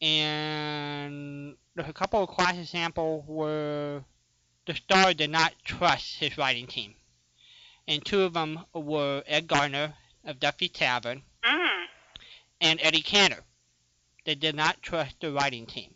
And 0.00 1.56
there's 1.74 1.88
a 1.88 1.92
couple 1.92 2.22
of 2.22 2.28
class 2.28 2.56
examples 2.56 3.24
where 3.26 4.04
the 4.66 4.74
star 4.74 5.14
did 5.14 5.30
not 5.30 5.54
trust 5.64 6.16
his 6.16 6.36
writing 6.36 6.66
team. 6.66 6.94
And 7.88 8.04
two 8.04 8.22
of 8.22 8.32
them 8.34 8.60
were 8.74 9.22
Ed 9.26 9.46
Gardner 9.46 9.94
of 10.24 10.40
Duffy 10.40 10.68
Tavern 10.68 11.22
Mm. 11.42 11.86
and 12.60 12.80
Eddie 12.82 13.02
Cantor. 13.02 13.44
They 14.24 14.34
did 14.34 14.56
not 14.56 14.82
trust 14.82 15.20
the 15.20 15.32
writing 15.32 15.66
team. 15.66 15.94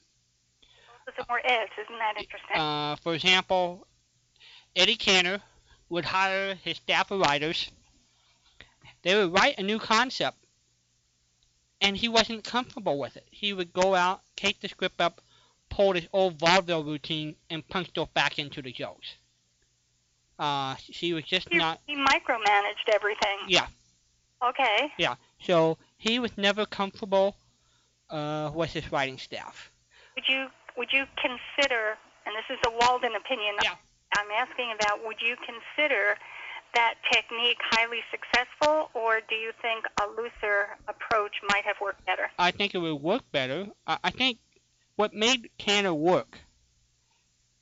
Them 1.16 1.26
were 1.28 1.40
Eds, 1.44 1.72
isn't 1.82 1.98
that 1.98 2.14
interesting? 2.16 2.56
Uh, 2.56 2.96
for 2.96 3.14
example, 3.14 3.86
Eddie 4.76 4.96
Cantor 4.96 5.42
would 5.88 6.04
hire 6.04 6.54
his 6.54 6.76
staff 6.76 7.10
of 7.10 7.20
writers. 7.20 7.70
They 9.02 9.16
would 9.16 9.32
write 9.32 9.58
a 9.58 9.62
new 9.64 9.80
concept, 9.80 10.38
and 11.80 11.96
he 11.96 12.08
wasn't 12.08 12.44
comfortable 12.44 12.98
with 12.98 13.16
it. 13.16 13.26
He 13.30 13.52
would 13.52 13.72
go 13.72 13.94
out, 13.94 14.20
take 14.36 14.60
the 14.60 14.68
script 14.68 15.00
up, 15.00 15.20
pull 15.68 15.92
his 15.92 16.06
old 16.12 16.38
vaudeville 16.38 16.84
routine, 16.84 17.36
and 17.48 17.66
punch 17.68 17.92
those 17.94 18.08
back 18.08 18.38
into 18.38 18.62
the 18.62 18.72
jokes. 18.72 19.14
Uh, 20.38 20.74
he 20.78 21.12
was 21.12 21.24
just 21.24 21.48
he, 21.50 21.58
not. 21.58 21.80
he 21.86 21.96
micromanaged 21.96 22.88
everything. 22.92 23.38
Yeah, 23.46 23.66
Okay. 24.42 24.90
yeah. 24.98 25.16
So 25.42 25.76
he 25.98 26.18
was 26.18 26.30
never 26.36 26.64
comfortable 26.64 27.36
uh, 28.08 28.50
with 28.54 28.72
his 28.72 28.90
writing 28.90 29.18
staff. 29.18 29.70
Would 30.14 30.24
you 30.28 30.46
would 30.76 30.92
you 30.92 31.04
consider, 31.16 31.98
and 32.24 32.34
this 32.34 32.48
is 32.48 32.58
a 32.66 32.70
Walden 32.70 33.14
opinion, 33.14 33.54
Yeah. 33.62 33.74
I'm 34.16 34.30
asking 34.30 34.72
about, 34.72 35.04
would 35.04 35.20
you 35.20 35.36
consider 35.36 36.16
that 36.74 36.94
technique 37.10 37.58
highly 37.70 38.00
successful, 38.10 38.90
or 38.94 39.20
do 39.28 39.34
you 39.34 39.52
think 39.62 39.84
a 40.00 40.06
looser 40.06 40.76
approach 40.88 41.32
might 41.48 41.64
have 41.64 41.76
worked 41.80 42.04
better? 42.06 42.30
I 42.38 42.50
think 42.50 42.74
it 42.74 42.78
would 42.78 42.94
work 43.02 43.22
better. 43.32 43.68
I, 43.86 43.98
I 44.04 44.10
think 44.10 44.38
what 44.96 45.14
made 45.14 45.50
Cantor 45.58 45.94
work 45.94 46.38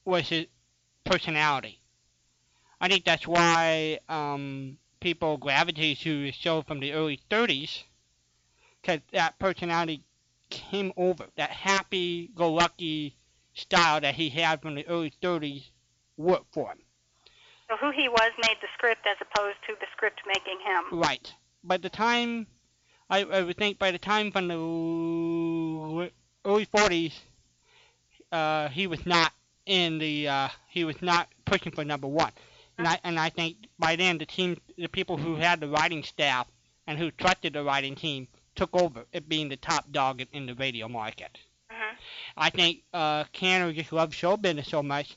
was 0.04 0.28
his 0.28 0.46
personality. 1.04 1.80
I 2.80 2.88
think 2.88 3.04
that's 3.04 3.26
why 3.26 3.98
um, 4.08 4.78
people 5.00 5.36
gravitate 5.36 5.98
to 6.00 6.24
his 6.26 6.34
show 6.34 6.62
from 6.62 6.80
the 6.80 6.92
early 6.92 7.20
30s, 7.30 7.82
because 8.80 9.00
that 9.12 9.38
personality 9.38 10.04
came 10.50 10.92
over. 10.96 11.26
That 11.36 11.50
happy-go-lucky 11.50 13.16
style 13.54 14.00
that 14.00 14.14
he 14.14 14.30
had 14.30 14.62
from 14.62 14.74
the 14.74 14.86
early 14.86 15.12
30s 15.22 15.64
worked 16.16 16.52
for 16.52 16.70
him. 16.70 16.78
So 17.68 17.76
who 17.76 17.90
he 17.90 18.08
was 18.08 18.30
made 18.42 18.56
the 18.62 18.68
script 18.74 19.06
as 19.06 19.16
opposed 19.20 19.56
to 19.66 19.74
the 19.80 19.86
script 19.92 20.20
making 20.26 20.58
him. 20.64 20.98
Right. 20.98 21.32
By 21.62 21.76
the 21.76 21.90
time, 21.90 22.46
I, 23.10 23.24
I 23.24 23.42
would 23.42 23.56
think 23.56 23.78
by 23.78 23.90
the 23.90 23.98
time 23.98 24.32
from 24.32 24.48
the 24.48 26.10
early 26.44 26.66
40s, 26.66 27.12
uh, 28.32 28.68
he 28.68 28.86
was 28.86 29.04
not 29.04 29.32
in 29.66 29.98
the, 29.98 30.28
uh, 30.28 30.48
he 30.68 30.84
was 30.84 31.00
not 31.02 31.28
pushing 31.44 31.72
for 31.72 31.84
number 31.84 32.06
one. 32.06 32.32
And 32.78 32.86
I, 32.86 32.98
and 33.04 33.18
I 33.18 33.28
think 33.28 33.56
by 33.78 33.96
then 33.96 34.18
the 34.18 34.26
team, 34.26 34.56
the 34.76 34.88
people 34.88 35.16
who 35.16 35.34
had 35.34 35.60
the 35.60 35.68
writing 35.68 36.02
staff 36.04 36.46
and 36.86 36.96
who 36.98 37.10
trusted 37.10 37.52
the 37.52 37.64
writing 37.64 37.96
team 37.96 38.28
took 38.54 38.74
over 38.74 39.04
it 39.12 39.28
being 39.28 39.48
the 39.48 39.56
top 39.56 39.90
dog 39.92 40.20
in, 40.20 40.28
in 40.32 40.46
the 40.46 40.54
radio 40.54 40.88
market. 40.88 41.38
hmm 41.70 41.94
I 42.36 42.50
think 42.50 42.82
uh, 42.94 43.24
Cantor 43.32 43.72
just 43.72 43.92
loved 43.92 44.14
show 44.14 44.36
business 44.36 44.68
so 44.68 44.82
much, 44.82 45.16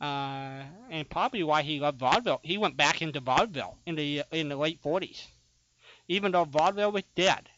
uh, 0.00 0.62
and 0.90 1.08
probably 1.10 1.42
why 1.42 1.62
he 1.62 1.80
loved 1.80 1.98
vaudeville. 1.98 2.40
He 2.42 2.58
went 2.58 2.76
back 2.76 3.00
into 3.02 3.20
vaudeville 3.20 3.76
in 3.86 3.94
the 3.96 4.24
in 4.30 4.48
the 4.48 4.56
late 4.56 4.82
40s, 4.82 5.26
even 6.08 6.32
though 6.32 6.44
vaudeville 6.44 6.92
was 6.92 7.04
dead. 7.14 7.48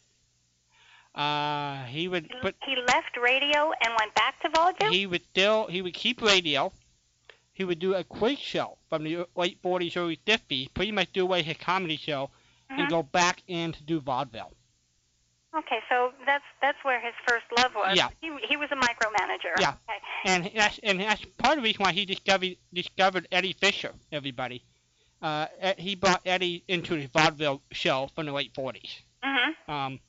Uh, 1.15 1.83
he 1.85 2.07
would 2.07 2.29
He, 2.29 2.39
put 2.41 2.55
he 2.65 2.75
left 2.87 3.17
radio 3.21 3.71
and 3.83 3.93
went 3.99 4.13
back 4.15 4.39
to 4.41 4.49
vaudeville. 4.49 4.91
he 4.91 5.05
would 5.05 5.23
still 5.23 5.67
he 5.67 5.81
would 5.81 5.93
keep 5.93 6.21
radio. 6.21 6.71
He 7.53 7.65
would 7.65 7.79
do 7.79 7.93
a 7.93 8.03
quiz 8.05 8.39
show 8.39 8.77
from 8.89 9.03
the 9.03 9.25
late 9.35 9.61
40s, 9.61 9.97
early 9.97 10.15
50s, 10.25 10.73
pretty 10.73 10.93
much 10.93 11.11
do 11.11 11.23
away 11.23 11.41
his 11.43 11.57
comedy 11.57 11.97
show, 11.97 12.29
and 12.69 12.87
Mhm. 12.87 12.89
go 12.89 13.03
back 13.03 13.43
in 13.47 13.73
to 13.73 13.83
do 13.83 13.99
vaudeville. 13.99 14.53
Okay, 15.57 15.79
so 15.89 16.11
that's 16.27 16.43
that's 16.61 16.77
where 16.83 16.99
his 17.01 17.13
first 17.27 17.45
love 17.57 17.71
was. 17.75 17.97
Yeah. 17.97 18.09
He 18.21 18.31
he 18.47 18.55
was 18.55 18.69
a 18.71 18.75
micromanager. 18.75 19.59
Yeah. 19.59 19.73
Okay. 19.89 19.99
and 20.25 20.51
that's 20.55 20.79
and 20.83 20.99
that's 20.99 21.25
part 21.37 21.57
of 21.57 21.63
the 21.63 21.67
reason 21.69 21.83
why 21.83 21.91
he 21.91 22.05
discovered 22.05 22.55
discovered 22.73 23.27
Eddie 23.31 23.53
Fisher. 23.53 23.93
Everybody, 24.11 24.63
uh, 25.23 25.47
he 25.77 25.95
brought 25.95 26.21
Eddie 26.25 26.63
into 26.67 26.93
his 26.93 27.09
vaudeville 27.09 27.61
show 27.71 28.09
from 28.15 28.27
the 28.27 28.31
late 28.31 28.53
40s. 28.53 29.01
Mhm. 29.25 29.69
Um, 29.73 29.99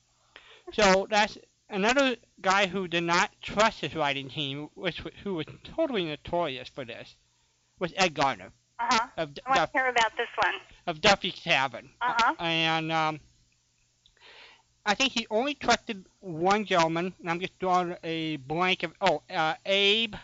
so 0.73 1.07
that's 1.09 1.37
another 1.69 2.17
guy 2.39 2.67
who 2.67 2.87
did 2.87 3.03
not 3.03 3.31
trust 3.41 3.81
his 3.81 3.95
writing 3.95 4.29
team, 4.29 4.69
which 4.75 5.01
who 5.23 5.33
was 5.33 5.47
totally 5.63 6.05
notorious 6.05 6.69
for 6.69 6.85
this, 6.85 7.15
was 7.79 7.93
Ed 7.97 8.13
Gardner 8.13 8.51
Uh 8.79 8.87
huh. 8.91 9.07
I 9.17 9.21
want 9.23 9.35
Duff, 9.55 9.71
to 9.71 9.77
hear 9.79 9.87
about 9.89 10.11
this 10.17 10.29
one. 10.43 10.53
of 10.85 11.01
Duffy's 11.01 11.41
Tavern. 11.41 11.89
Uh 11.99 12.13
huh. 12.17 12.35
And 12.39 12.91
um, 12.91 13.19
I 14.85 14.95
think 14.95 15.13
he 15.13 15.27
only 15.29 15.53
trusted 15.53 16.05
one 16.19 16.65
gentleman, 16.65 17.13
and 17.19 17.29
I'm 17.29 17.39
just 17.39 17.57
drawing 17.59 17.95
a 18.03 18.37
blank 18.37 18.83
of 18.83 18.93
oh, 19.01 19.21
uh, 19.29 19.53
Abe. 19.65 20.15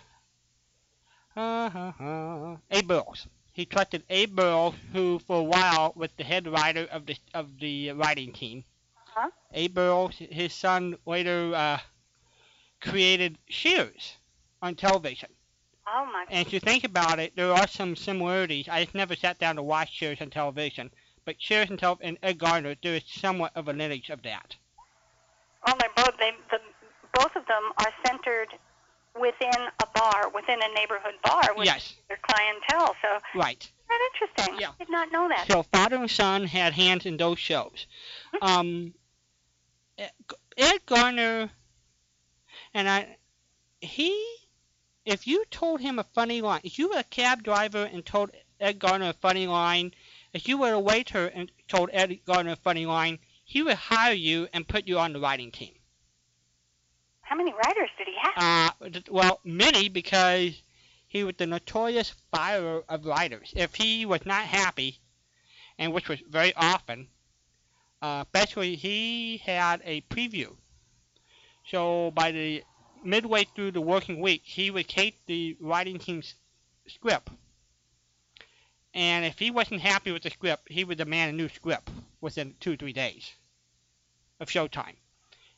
Uh, 1.36 1.70
uh, 1.74 1.92
uh, 2.04 2.58
Abe 2.72 2.88
Burrows. 2.88 3.28
He 3.54 3.66
trusted 3.66 4.04
Abe 4.10 4.36
Burrows, 4.36 4.74
who 4.94 5.20
for 5.20 5.40
a 5.40 5.44
while 5.44 5.94
was 5.96 6.10
the 6.18 6.24
head 6.24 6.48
writer 6.48 6.88
of 6.92 7.06
the 7.06 7.16
of 7.34 7.60
the 7.60 7.92
writing 7.92 8.34
team. 8.34 8.64
Uh-huh. 8.96 9.30
Abe 9.54 9.74
Burrows, 9.74 10.16
his 10.18 10.54
son, 10.54 10.98
later 11.06 11.54
uh, 11.54 11.80
created 12.82 13.38
Cheers 13.48 14.18
on 14.62 14.76
television. 14.76 15.30
Oh 15.88 16.06
my. 16.12 16.26
And 16.30 16.46
if 16.46 16.52
you 16.52 16.60
think 16.60 16.84
about 16.84 17.20
it, 17.20 17.36
there 17.36 17.54
are 17.54 17.68
some 17.68 17.96
similarities. 17.96 18.68
I 18.68 18.84
just 18.84 18.96
never 18.96 19.16
sat 19.16 19.40
down 19.40 19.56
to 19.56 19.64
watch 19.64 19.94
Cheers 19.94 20.22
on 20.22 20.30
television, 20.30 20.92
but 21.28 21.36
and, 21.52 21.78
tel- 21.78 22.00
and 22.02 22.18
Ed 22.24 22.38
Gardner, 22.40 22.76
there 22.82 22.96
is 22.96 23.04
somewhat 23.06 23.52
of 23.54 23.68
a 23.68 23.74
lineage 23.74 24.10
of 24.10 24.24
that. 24.24 24.56
Well, 25.66 25.76
they're 25.78 25.90
both 25.94 26.18
they 26.18 26.32
the 26.50 26.60
both 27.14 27.36
of 27.36 27.46
them 27.48 27.64
are 27.80 27.92
centered 28.06 28.48
within 29.20 29.68
a 29.82 29.88
bar, 29.94 30.30
within 30.34 30.60
a 30.64 30.74
neighborhood 30.74 31.16
bar 31.26 31.54
with 31.58 31.66
Yes, 31.66 31.96
their 32.08 32.20
clientele. 32.22 32.96
So 33.02 33.20
right. 33.36 33.70
that's 33.90 34.02
interesting. 34.38 34.62
Yeah. 34.62 34.70
I 34.70 34.84
Did 34.86 34.90
not 34.90 35.12
know 35.12 35.28
that. 35.28 35.48
So 35.52 35.64
father 35.64 35.98
and 35.98 36.10
son 36.10 36.46
had 36.46 36.72
hands 36.72 37.06
in 37.06 37.18
those 37.18 37.40
shows. 37.40 37.88
Um, 38.42 38.94
Ed 39.98 40.80
Gardner, 40.86 41.50
and 42.74 42.88
I, 42.88 43.18
he, 43.82 44.18
if 45.06 45.28
you 45.28 45.44
told 45.52 45.82
him 45.82 46.00
a 46.00 46.04
funny 46.04 46.42
line, 46.42 46.62
if 46.64 46.80
you 46.80 46.90
were 46.90 47.00
a 47.00 47.04
cab 47.04 47.44
driver 47.44 47.84
and 47.84 48.06
told 48.06 48.32
Ed 48.62 48.80
Gardner 48.80 49.10
a 49.10 49.14
funny 49.14 49.48
line, 49.48 49.92
if 50.38 50.48
you 50.48 50.60
were 50.60 50.74
a 50.74 50.80
waiter 50.80 51.26
and 51.26 51.52
told 51.68 51.90
Ed 51.92 52.20
Gardner 52.26 52.52
a 52.52 52.56
funny 52.56 52.86
line, 52.86 53.18
he 53.44 53.64
would 53.64 53.76
hire 53.76 54.14
you 54.14 54.48
and 54.54 54.68
put 54.68 54.88
you 54.88 55.00
on 55.00 55.12
the 55.12 55.20
writing 55.20 55.52
team. 55.52 55.74
How 57.22 57.36
many 57.36 57.52
writers 57.52 57.90
did 57.98 58.08
he 58.08 58.16
have? 58.22 58.36
Uh, 58.38 59.00
well, 59.10 59.40
many 59.44 59.90
because 59.90 60.62
he 61.08 61.24
was 61.24 61.34
the 61.38 61.48
notorious 61.48 62.14
firer 62.32 62.84
of 62.88 63.06
writers. 63.06 63.52
If 63.56 63.74
he 63.74 64.06
was 64.06 64.28
not 64.28 64.44
happy, 64.44 65.00
and 65.80 65.92
which 65.92 66.08
was 66.08 66.20
very 66.30 66.54
often, 66.56 67.08
uh, 68.04 68.24
especially 68.28 68.76
he 68.76 69.38
had 69.38 69.82
a 69.84 70.02
preview. 70.02 70.56
So 71.66 72.12
by 72.12 72.32
the 72.32 72.64
midway 73.04 73.46
through 73.56 73.72
the 73.72 73.82
working 73.82 74.22
week, 74.22 74.44
he 74.46 74.70
would 74.70 74.88
take 74.88 75.26
the 75.26 75.58
writing 75.60 75.98
team's 75.98 76.36
script, 76.88 77.30
and 78.98 79.24
if 79.24 79.38
he 79.38 79.52
wasn't 79.52 79.80
happy 79.80 80.12
with 80.12 80.24
the 80.24 80.30
script, 80.32 80.70
he 80.72 80.84
would 80.84 80.98
demand 80.98 81.30
a 81.30 81.36
new 81.36 81.48
script 81.50 81.90
within 82.20 82.56
two 82.60 82.74
or 82.74 82.76
three 82.76 82.94
days 82.94 83.32
of 84.40 84.50
showtime. 84.50 84.96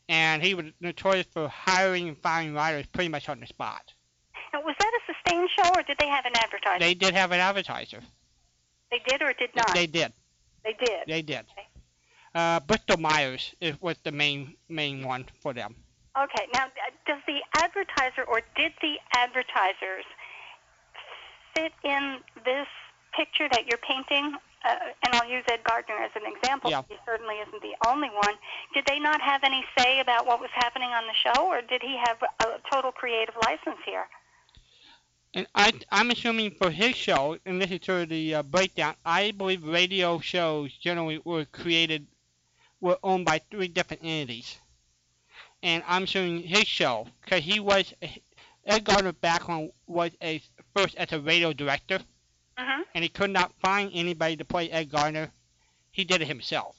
and 0.10 0.43
he 0.43 0.55
was 0.55 0.65
notorious 0.81 1.27
for 1.31 1.48
hiring 1.48 2.10
and 2.10 2.17
firing 2.17 2.53
writers 2.53 2.86
pretty 2.88 3.10
much 3.10 3.29
on 3.29 3.39
the 3.39 3.48
spot. 3.48 3.93
Now, 4.51 4.62
was 4.62 4.75
that 4.79 4.91
a 5.00 5.13
sustained 5.13 5.50
show, 5.55 5.69
or 5.75 5.84
did 5.84 5.98
they 6.00 6.08
have 6.08 6.25
an 6.25 6.34
advertiser? 6.36 6.79
They 6.79 6.96
did 6.96 7.13
have 7.13 7.31
an 7.31 7.39
advertiser. 7.39 8.01
They 8.91 9.01
did 9.08 9.22
or 9.22 9.34
did 9.34 9.55
not? 9.55 9.74
They 9.74 9.86
did. 9.86 10.12
They 10.63 10.74
did. 10.74 11.00
They 11.08 11.22
did. 11.22 11.46
Uh, 12.34 12.60
Bristol 12.62 12.98
Myers 12.98 13.53
is, 13.62 13.79
was 13.81 13.98
the 14.03 14.12
main 14.12 14.55
main 14.67 15.05
one 15.05 15.25
for 15.41 15.53
them. 15.53 15.75
Okay. 16.17 16.48
Now, 16.53 16.65
does 17.05 17.22
the 17.27 17.39
advertiser 17.55 18.24
or 18.24 18.41
did 18.58 18.74
the 18.81 18.96
advertisers 19.13 20.05
fit 21.55 21.72
in 21.84 22.17
this 22.43 22.67
picture 23.16 23.48
that 23.51 23.68
you're 23.68 23.80
painting? 23.80 24.36
Uh, 24.66 24.75
and 25.06 25.16
I'll 25.16 25.30
use 25.30 25.44
Ed 25.48 25.63
Gardner 25.63 25.96
as 25.96 26.12
an 26.16 26.24
example. 26.25 26.70
Yeah. 26.70 26.82
He 26.89 26.96
certainly 27.06 27.36
isn't 27.36 27.62
the 27.62 27.75
only 27.88 28.10
one. 28.10 28.36
Did 28.74 28.86
they 28.88 29.00
not 29.00 29.22
have 29.22 29.44
any 29.44 29.63
say 29.78 30.01
about 30.01 30.28
what 30.28 30.42
was 30.42 30.50
happening 30.54 30.89
on 30.89 31.04
the 31.08 31.13
show, 31.13 31.48
or 31.48 31.62
did 31.62 31.82
he 31.82 31.98
have 32.04 32.18
a 32.42 32.60
total 32.70 32.92
creative 32.92 33.36
license 33.44 33.78
here? 33.86 34.06
And 35.34 35.48
I, 35.56 35.72
I'm 35.92 36.12
assuming 36.12 36.51
for 36.51 36.72
his 36.72 36.96
show, 36.96 37.38
and 37.46 37.62
this 37.62 37.72
is 37.72 37.80
sort 37.86 38.04
of 38.04 38.10
the 38.10 38.36
uh, 38.36 38.44
breakdown, 38.44 38.96
I 39.06 39.32
believe 39.32 39.63
radio 39.63 40.20
shows 40.20 40.74
generally 40.74 41.22
were 41.24 41.46
created, 41.46 42.08
were 42.82 42.98
owned 43.04 43.25
by 43.25 43.39
three 43.51 43.68
different 43.68 44.04
entities. 44.04 44.58
And 45.62 45.84
I'm 45.88 46.04
assuming 46.04 46.42
his 46.42 46.66
show, 46.66 47.08
because 47.24 47.44
he 47.44 47.60
was, 47.60 47.94
Ed 48.66 48.84
Gardner's 48.84 49.13
background 49.22 49.72
was 49.88 50.12
a 50.22 50.42
first 50.75 50.96
as 50.96 51.12
a 51.12 51.20
radio 51.20 51.54
director, 51.54 52.00
Mm-hmm. 52.60 52.82
and 52.94 53.04
he 53.04 53.10
could 53.10 53.30
not 53.30 53.54
find 53.62 53.89
anybody 53.94 54.36
to 54.36 54.44
play 54.44 54.70
Ed 54.70 54.92
Gardner. 54.92 55.32
He 55.92 56.04
did 56.04 56.22
it 56.22 56.28
himself. 56.28 56.75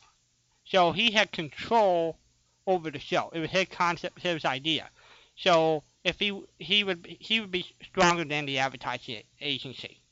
So 0.67 0.93
he 0.93 1.11
had 1.11 1.33
control 1.33 2.19
over 2.67 2.91
the 2.91 2.99
show. 2.99 3.31
It 3.33 3.41
was 3.41 3.51
his 3.51 3.69
concept, 3.71 4.21
his 4.21 4.45
idea. 4.45 4.91
So 5.37 5.83
if 6.05 6.19
he 6.19 6.39
he 6.59 6.85
would 6.85 7.07
he 7.07 7.41
would 7.41 7.51
be 7.51 7.65
stronger 7.83 8.25
than 8.25 8.45
the 8.45 8.59
advertising 8.59 9.23
agency. 9.41 10.03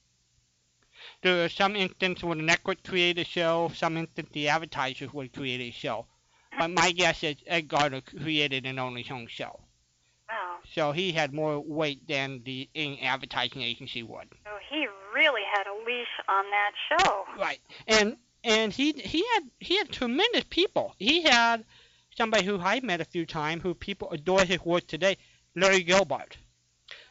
There 1.22 1.44
are 1.44 1.50
some 1.50 1.76
instances 1.76 2.24
where 2.24 2.36
the 2.36 2.42
network 2.42 2.82
created 2.82 3.26
a 3.26 3.28
show, 3.28 3.70
some 3.74 3.98
instances 3.98 4.32
the 4.32 4.48
advertisers 4.48 5.12
would 5.12 5.34
create 5.34 5.60
a 5.60 5.70
show. 5.70 6.06
But 6.58 6.70
my 6.70 6.92
guess 6.92 7.22
is 7.22 7.36
Ed 7.46 7.68
Gardner 7.68 8.00
created 8.00 8.64
and 8.64 8.80
owned 8.80 8.96
his 8.96 9.10
own 9.10 9.26
show. 9.26 9.60
Wow. 10.28 10.58
So 10.74 10.92
he 10.92 11.12
had 11.12 11.32
more 11.32 11.58
weight 11.58 12.06
than 12.06 12.42
the 12.44 12.68
in 12.74 12.98
advertising 13.02 13.62
agency 13.62 14.02
would. 14.02 14.28
So 14.44 14.50
he 14.70 14.86
really 15.14 15.42
had 15.52 15.66
a 15.66 15.74
leash 15.86 16.06
on 16.28 16.44
that 16.50 16.72
show. 16.88 17.24
Right. 17.38 17.60
And 17.86 18.16
and 18.44 18.72
he 18.72 18.92
he 18.92 19.24
had 19.34 19.44
he 19.58 19.78
had 19.78 19.90
tremendous 19.90 20.44
people. 20.50 20.94
He 20.98 21.22
had 21.22 21.64
somebody 22.16 22.44
who 22.44 22.60
I 22.60 22.80
met 22.80 23.00
a 23.00 23.04
few 23.04 23.24
times 23.24 23.62
who 23.62 23.74
people 23.74 24.10
adore 24.10 24.44
his 24.44 24.60
work 24.64 24.86
today, 24.86 25.16
Larry 25.54 25.84
Gelbart. 25.84 26.36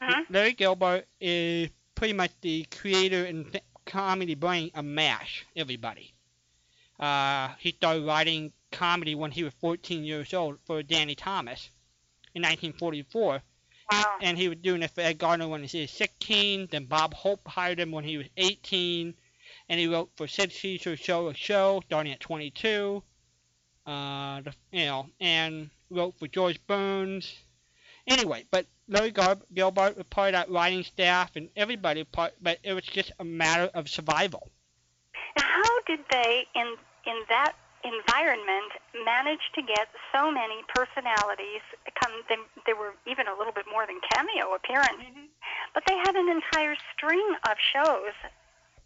Mhm. 0.02 0.26
Larry 0.30 0.54
Gelbart 0.54 1.06
is 1.20 1.70
pretty 1.96 2.14
much 2.14 2.32
the 2.42 2.66
creator 2.66 3.26
and 3.26 3.52
th- 3.52 3.64
comedy 3.86 4.36
brain 4.36 4.70
of 4.76 4.86
MASH, 4.86 5.46
everybody. 5.56 6.14
Uh, 7.00 7.50
he 7.60 7.72
started 7.72 8.06
writing 8.06 8.52
comedy 8.72 9.16
when 9.16 9.32
he 9.32 9.44
was 9.44 9.54
14 9.62 10.04
years 10.04 10.34
old 10.34 10.60
for 10.66 10.84
Danny 10.84 11.16
Thomas 11.16 11.70
in 12.38 12.44
1944 12.44 13.42
Wow. 13.92 14.18
and 14.22 14.38
he 14.38 14.50
was 14.50 14.58
doing 14.58 14.84
it 14.84 14.92
for 14.92 15.02
Ed 15.02 15.18
Gardner 15.18 15.48
when 15.48 15.64
he 15.64 15.82
was 15.82 15.92
16. 15.92 16.68
Then 16.70 16.86
Bob 16.86 17.14
Hope 17.14 17.48
hired 17.48 17.80
him 17.80 17.92
when 17.92 18.04
he 18.04 18.18
was 18.18 18.28
18, 18.36 19.14
and 19.70 19.80
he 19.80 19.88
wrote 19.88 20.10
for 20.18 20.28
Sid 20.28 20.52
Caesar's 20.52 21.00
show, 21.00 21.30
a 21.30 21.34
show 21.34 21.82
starting 21.86 22.12
at 22.12 22.20
22. 22.20 23.02
Uh, 23.86 24.42
the, 24.42 24.54
you 24.74 24.86
know, 24.86 25.08
and 25.22 25.70
wrote 25.90 26.20
for 26.20 26.28
George 26.28 26.60
Burns. 26.68 27.34
Anyway, 28.06 28.46
but 28.52 28.66
Larry 28.90 29.12
Gar- 29.12 29.38
Gelbart 29.54 29.96
was 29.96 30.06
part 30.08 30.30
of 30.30 30.34
that 30.34 30.52
writing 30.52 30.84
staff, 30.84 31.38
and 31.38 31.48
everybody 31.56 32.04
part. 32.04 32.34
But 32.42 32.60
it 32.64 32.74
was 32.74 32.84
just 32.84 33.14
a 33.20 33.24
matter 33.24 33.72
of 33.74 33.88
survival. 33.88 34.52
Now, 35.38 35.46
how 35.46 35.82
did 35.88 36.00
they, 36.12 36.46
in 36.56 36.76
in 37.06 37.22
that 37.30 37.54
environment, 37.84 38.72
manage 39.06 39.44
to 39.56 39.62
get 39.62 39.88
so 40.14 40.32
many 40.32 40.64
personalities? 40.74 41.62
Come, 42.02 42.12
they, 42.30 42.38
they 42.66 42.74
were 42.74 42.94
even 43.06 43.28
a 43.28 43.38
little 43.38 43.54
bit 43.54 43.66
more 43.70 43.86
than 43.86 44.00
cameo 44.14 44.56
appearances, 44.56 45.30
but 45.74 45.84
they 45.88 45.96
had 46.06 46.16
an 46.16 46.30
entire 46.30 46.76
string 46.94 47.24
of 47.50 47.56
shows 47.74 48.14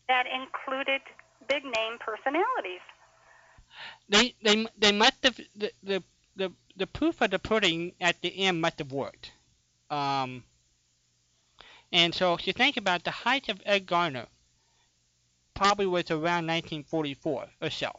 that 0.07 0.25
included 0.27 1.01
big 1.47 1.63
name 1.63 1.97
personalities. 1.99 2.83
They 4.09 4.35
they 4.43 4.67
they 4.77 4.91
must 4.91 5.23
have 5.23 5.39
the 5.55 5.71
the 5.81 6.03
the, 6.35 6.51
the 6.75 6.87
proof 6.87 7.21
of 7.21 7.31
the 7.31 7.39
pudding 7.39 7.93
at 8.01 8.21
the 8.21 8.45
end 8.45 8.61
must 8.61 8.79
have 8.79 8.91
worked. 8.91 9.31
Um, 9.89 10.43
and 11.91 12.15
so 12.15 12.33
if 12.33 12.47
you 12.47 12.53
think 12.53 12.77
about 12.77 13.03
the 13.03 13.11
height 13.11 13.49
of 13.49 13.61
Ed 13.65 13.85
Gardner, 13.85 14.27
probably 15.53 15.85
was 15.85 16.09
around 16.09 16.47
1944 16.47 17.47
or 17.61 17.69
so, 17.69 17.91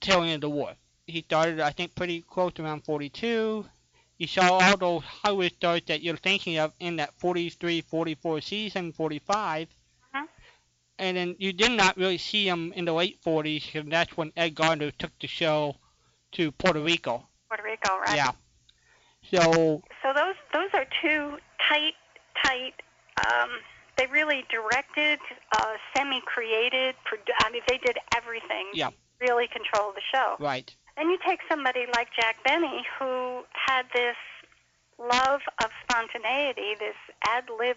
tail 0.00 0.22
end 0.22 0.34
of 0.34 0.40
the 0.42 0.50
war. 0.50 0.72
He 1.06 1.22
started, 1.22 1.60
I 1.60 1.70
think, 1.70 1.94
pretty 1.94 2.22
close 2.22 2.52
around 2.58 2.84
42. 2.84 3.64
You 4.18 4.26
saw 4.26 4.58
all 4.58 4.76
those 4.76 5.02
Hollywood 5.04 5.52
stars 5.52 5.82
that 5.86 6.02
you're 6.02 6.16
thinking 6.16 6.58
of 6.58 6.72
in 6.80 6.96
that 6.96 7.12
43, 7.20 7.82
44 7.82 8.40
season, 8.40 8.92
45. 8.92 9.68
Mhm. 10.14 10.28
And 10.98 11.16
then 11.16 11.36
you 11.38 11.52
did 11.52 11.72
not 11.72 11.96
really 11.96 12.18
see 12.18 12.48
him 12.48 12.72
in 12.72 12.86
the 12.86 12.92
late 12.92 13.20
40s, 13.22 13.74
and 13.74 13.92
that's 13.92 14.16
when 14.16 14.32
Ed 14.36 14.54
Gardner 14.54 14.90
took 14.90 15.12
the 15.20 15.26
show 15.26 15.76
to 16.32 16.50
Puerto 16.52 16.80
Rico. 16.80 17.28
Puerto 17.48 17.62
Rico, 17.62 17.98
right? 17.98 18.16
Yeah. 18.16 18.32
So 19.30 19.82
So 20.02 20.12
those 20.14 20.36
those 20.52 20.70
are 20.74 20.86
two 21.02 21.38
tight, 21.68 21.94
tight. 22.44 22.74
Um, 23.26 23.50
they 23.96 24.06
really 24.06 24.44
directed, 24.50 25.18
uh, 25.52 25.74
semi-created. 25.96 26.94
Produ- 27.06 27.34
I 27.40 27.50
mean, 27.50 27.62
they 27.66 27.78
did 27.78 27.98
everything. 28.14 28.68
Yeah. 28.72 28.90
Really 29.20 29.48
control 29.48 29.92
the 29.94 30.02
show. 30.12 30.36
right, 30.38 30.74
Then 30.96 31.10
you 31.10 31.18
take 31.26 31.40
somebody 31.48 31.86
like 31.94 32.08
Jack 32.14 32.36
Benny, 32.44 32.84
who 32.98 33.42
had 33.52 33.86
this 33.94 34.16
love 34.98 35.40
of 35.62 35.70
spontaneity, 35.82 36.74
this 36.78 36.96
ad 37.26 37.44
lib 37.58 37.76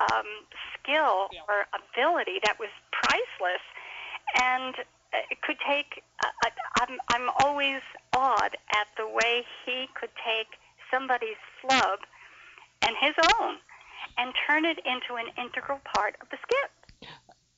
um, 0.00 0.26
skill 0.74 1.28
or 1.48 1.66
ability 1.72 2.40
that 2.44 2.58
was 2.58 2.70
priceless, 2.92 3.62
and 4.40 4.74
it 5.30 5.40
could 5.42 5.56
take. 5.66 6.02
Uh, 6.24 6.28
uh, 6.46 6.50
I'm 6.80 6.98
I'm 7.08 7.30
always 7.40 7.80
awed 8.12 8.56
at 8.72 8.86
the 8.96 9.06
way 9.06 9.44
he 9.64 9.88
could 9.94 10.10
take 10.24 10.48
somebody's 10.90 11.40
flub 11.60 12.00
and 12.82 12.94
his 13.00 13.14
own, 13.40 13.56
and 14.18 14.32
turn 14.46 14.64
it 14.64 14.78
into 14.78 15.14
an 15.14 15.26
integral 15.38 15.80
part 15.94 16.16
of 16.20 16.28
the 16.30 16.36
skit. 16.42 17.08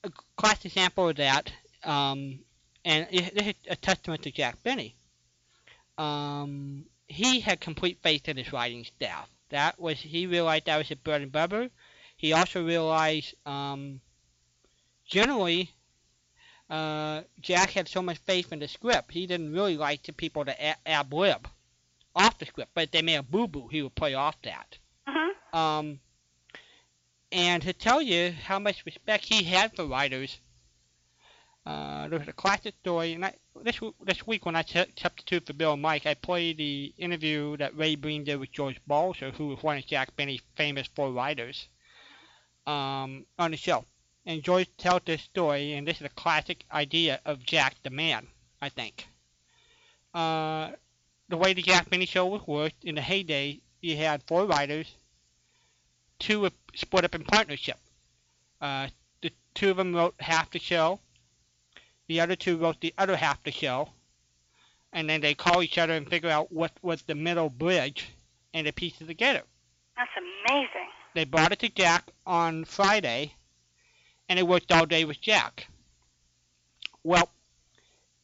a 0.05 0.11
classic 0.37 0.66
example 0.66 1.09
of 1.09 1.16
that, 1.16 1.53
um, 1.85 2.40
and 2.87 3.09
it, 3.11 3.35
this 3.35 3.46
is 3.49 3.55
a 3.68 3.77
testament 3.77 4.22
to 4.22 4.31
Jack 4.31 4.62
Benny. 4.62 4.94
Um, 5.99 6.87
he 7.09 7.40
had 7.40 7.61
complete 7.61 7.99
faith 8.01 8.29
in 8.29 8.37
his 8.37 8.53
writing 8.53 8.85
staff. 8.85 9.29
That 9.51 9.79
was 9.79 9.99
he 10.01 10.27
realized 10.27 10.66
that 10.66 10.79
was 10.79 10.88
his 10.88 10.99
bread 10.99 11.20
and 11.20 11.33
butter. 11.33 11.68
He 12.16 12.33
also 12.33 12.64
realized, 12.64 13.35
um, 13.44 14.01
generally, 15.05 15.70
uh, 16.70 17.22
Jack 17.40 17.70
had 17.70 17.88
so 17.88 18.01
much 18.03 18.18
faith 18.18 18.53
in 18.53 18.61
the 18.61 18.68
script. 18.68 19.12
He 19.12 19.27
didn't 19.27 19.53
really 19.53 19.77
like 19.77 20.05
the 20.05 20.12
people 20.12 20.44
to 20.44 20.53
a- 20.53 20.88
ab 20.88 21.12
lib 21.12 21.49
off 22.14 22.38
the 22.38 22.46
script, 22.46 22.70
but 22.72 22.85
if 22.85 22.90
they 22.92 23.03
made 23.03 23.16
a 23.16 23.22
boo 23.22 23.49
boo, 23.49 23.68
he 23.68 23.83
would 23.83 23.94
play 23.94 24.14
off 24.14 24.40
that. 24.42 24.79
hmm 25.07 25.57
Um, 25.59 26.01
and 27.33 27.62
to 27.64 27.72
tell 27.72 28.01
you 28.01 28.31
how 28.31 28.59
much 28.61 28.87
respect 28.87 29.25
he 29.27 29.42
had 29.42 29.75
for 29.75 29.87
writers, 29.87 30.38
uh, 31.66 32.09
there 32.09 32.18
was 32.18 32.29
a 32.29 32.33
classic 32.33 32.74
story. 32.81 33.14
And 33.14 33.24
I, 33.24 33.35
this 33.62 33.81
this 34.05 34.26
week 34.26 34.46
when 34.46 34.57
I 34.57 34.62
ch- 34.62 34.92
substituted 34.96 35.46
for 35.46 35.52
Bill 35.52 35.72
and 35.72 35.83
Mike, 35.83 36.07
I 36.07 36.14
played 36.14 36.59
the 36.59 36.94
interview 36.96 37.57
that 37.57 37.76
Ray 37.76 37.96
Briem 37.96 38.24
did 38.24 38.37
with 38.37 38.52
George 38.52 38.81
Balzer, 38.87 39.31
who 39.33 39.48
was 39.48 39.62
one 39.62 39.79
of 39.79 39.87
Jack 39.87 40.14
Benny's 40.16 40.42
famous 40.55 40.88
four 40.94 41.12
writers, 41.12 41.68
um, 42.66 43.26
on 43.38 43.50
the 43.50 43.57
show. 43.57 43.85
And 44.24 44.42
George 44.42 44.68
tells 44.79 45.02
this 45.05 45.22
story, 45.22 45.74
and 45.74 45.87
this 45.87 46.00
is 46.00 46.07
a 46.07 46.20
classic 46.20 46.64
idea 46.72 47.20
of 47.24 47.44
Jack 47.44 47.76
the 47.83 47.90
man, 47.90 48.26
I 48.61 48.68
think. 48.68 49.07
Uh, 50.14 50.70
the 51.29 51.37
way 51.37 51.52
the 51.52 51.62
Jack 51.62 51.90
Benny 51.90 52.07
show 52.07 52.26
was 52.26 52.46
worked 52.46 52.85
in 52.85 52.94
the 52.94 53.02
heyday, 53.02 53.61
you 53.81 53.96
had 53.96 54.22
four 54.26 54.46
writers 54.46 54.87
two 56.18 56.40
were 56.40 56.50
split 56.74 57.05
up 57.05 57.14
in 57.14 57.24
partnership. 57.24 57.79
Uh, 58.61 58.88
the 59.22 59.31
two 59.55 59.70
of 59.70 59.76
them 59.76 59.94
wrote 59.94 60.14
half 60.18 60.50
the 60.50 60.59
show. 60.59 61.00
The 62.09 62.21
other 62.21 62.37
two 62.37 62.57
wrote 62.57 62.81
the 62.81 62.95
other 62.99 63.16
half 63.16 63.38
of 63.38 63.45
the 63.45 63.53
show. 63.53 63.90
And 64.92 65.11
then 65.11 65.21
they 65.21 65.35
call 65.35 65.62
each 65.62 65.79
other 65.79 65.92
and 65.92 66.09
figure 66.09 66.31
out 66.31 66.53
what 66.53 66.73
was 66.83 67.03
the 67.03 67.14
middle 67.14 67.51
bridge 67.51 68.09
and 68.55 68.66
they 68.66 68.73
piece 68.73 69.01
it 69.01 69.07
together. 69.07 69.42
That's 69.97 70.11
amazing. 70.49 70.88
They 71.14 71.25
brought 71.25 71.53
it 71.53 71.59
to 71.61 71.69
Jack 71.69 72.11
on 72.27 72.64
Friday 72.64 73.35
and 74.29 74.38
it 74.38 74.47
worked 74.47 74.73
all 74.73 74.87
day 74.87 75.05
with 75.05 75.21
Jack. 75.21 75.69
Well, 77.03 77.29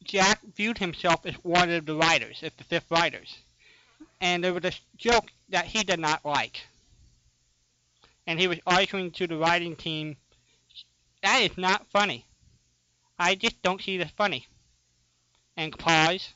Jack 0.03 0.41
viewed 0.55 0.77
himself 0.77 1.25
as 1.25 1.35
one 1.35 1.69
of 1.69 1.85
the 1.85 1.95
writers, 1.95 2.39
as 2.43 2.51
the 2.57 2.63
fifth 2.63 2.91
writers. 2.91 3.37
and 4.19 4.43
there 4.43 4.53
was 4.53 4.65
a 4.65 4.71
joke 4.97 5.31
that 5.49 5.65
he 5.65 5.83
did 5.83 5.99
not 5.99 6.25
like. 6.25 6.61
And 8.25 8.39
he 8.39 8.47
was 8.47 8.59
arguing 8.65 9.11
to 9.11 9.27
the 9.27 9.37
writing 9.37 9.75
team, 9.75 10.17
that 11.21 11.41
is 11.41 11.57
not 11.57 11.87
funny. 11.87 12.25
I 13.17 13.35
just 13.35 13.61
don't 13.61 13.81
see 13.81 13.97
this 13.97 14.11
funny. 14.11 14.47
And 15.55 15.77
pause. 15.77 16.33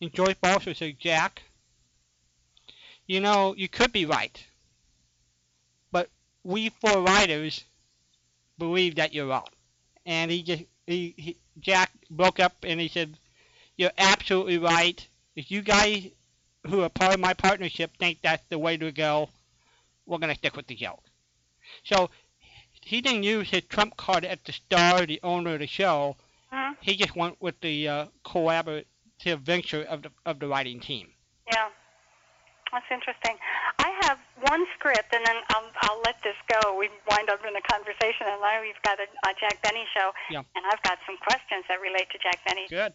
And 0.00 0.12
George 0.12 0.40
Balzer 0.40 0.74
said, 0.74 0.98
Jack, 0.98 1.42
you 3.06 3.20
know, 3.20 3.54
you 3.56 3.68
could 3.68 3.92
be 3.92 4.06
right. 4.06 4.44
But 5.90 6.10
we 6.42 6.68
four 6.68 7.02
writers 7.02 7.64
believe 8.58 8.96
that 8.96 9.14
you're 9.14 9.26
wrong. 9.26 9.48
And 10.04 10.30
he 10.30 10.42
just, 10.42 10.64
he, 10.86 11.14
he 11.16 11.36
Jack 11.60 11.90
broke 12.10 12.40
up 12.40 12.56
and 12.62 12.80
he 12.80 12.88
said, 12.88 13.16
you're 13.76 13.92
absolutely 13.96 14.58
right. 14.58 15.06
If 15.36 15.50
you 15.50 15.62
guys 15.62 16.08
who 16.66 16.82
are 16.82 16.88
part 16.88 17.14
of 17.14 17.20
my 17.20 17.34
partnership 17.34 17.96
think 17.98 18.18
that's 18.22 18.46
the 18.48 18.58
way 18.58 18.76
to 18.76 18.92
go, 18.92 19.28
we're 20.06 20.18
going 20.18 20.32
to 20.32 20.38
stick 20.38 20.56
with 20.56 20.66
the 20.66 20.74
joke. 20.74 21.02
So 21.84 22.10
he 22.84 23.00
didn't 23.00 23.22
use 23.24 23.50
his 23.50 23.62
trump 23.64 23.96
card 23.96 24.24
at 24.24 24.44
the 24.44 24.52
star, 24.52 25.06
the 25.06 25.20
owner 25.22 25.54
of 25.54 25.60
the 25.60 25.66
show. 25.66 26.16
Mhm. 26.52 26.76
He 26.80 26.96
just 26.96 27.16
went 27.16 27.40
with 27.40 27.60
the 27.60 27.88
uh, 27.88 28.06
collaborative 28.24 29.38
venture 29.40 29.82
of 29.82 30.02
the 30.02 30.10
of 30.26 30.38
the 30.38 30.46
writing 30.48 30.80
team. 30.80 31.08
Yeah, 31.52 31.68
that's 32.72 32.86
interesting. 32.90 33.36
I 33.78 33.90
have 34.02 34.18
one 34.40 34.64
script, 34.78 35.12
and 35.12 35.24
then 35.26 35.36
I'll, 35.50 35.70
I'll 35.82 36.00
let 36.04 36.16
this 36.22 36.36
go. 36.48 36.76
We 36.76 36.88
wind 37.10 37.28
up 37.30 37.40
in 37.46 37.54
a 37.56 37.60
conversation, 37.62 38.26
and 38.26 38.40
now 38.40 38.60
we've 38.60 38.80
got 38.84 38.98
a, 39.00 39.06
a 39.28 39.32
Jack 39.40 39.60
Benny 39.62 39.84
show, 39.94 40.12
Yeah. 40.30 40.42
and 40.54 40.64
I've 40.70 40.82
got 40.82 40.98
some 41.06 41.16
questions 41.18 41.64
that 41.68 41.80
relate 41.80 42.08
to 42.12 42.18
Jack 42.18 42.44
Benny. 42.46 42.66
Good. 42.68 42.92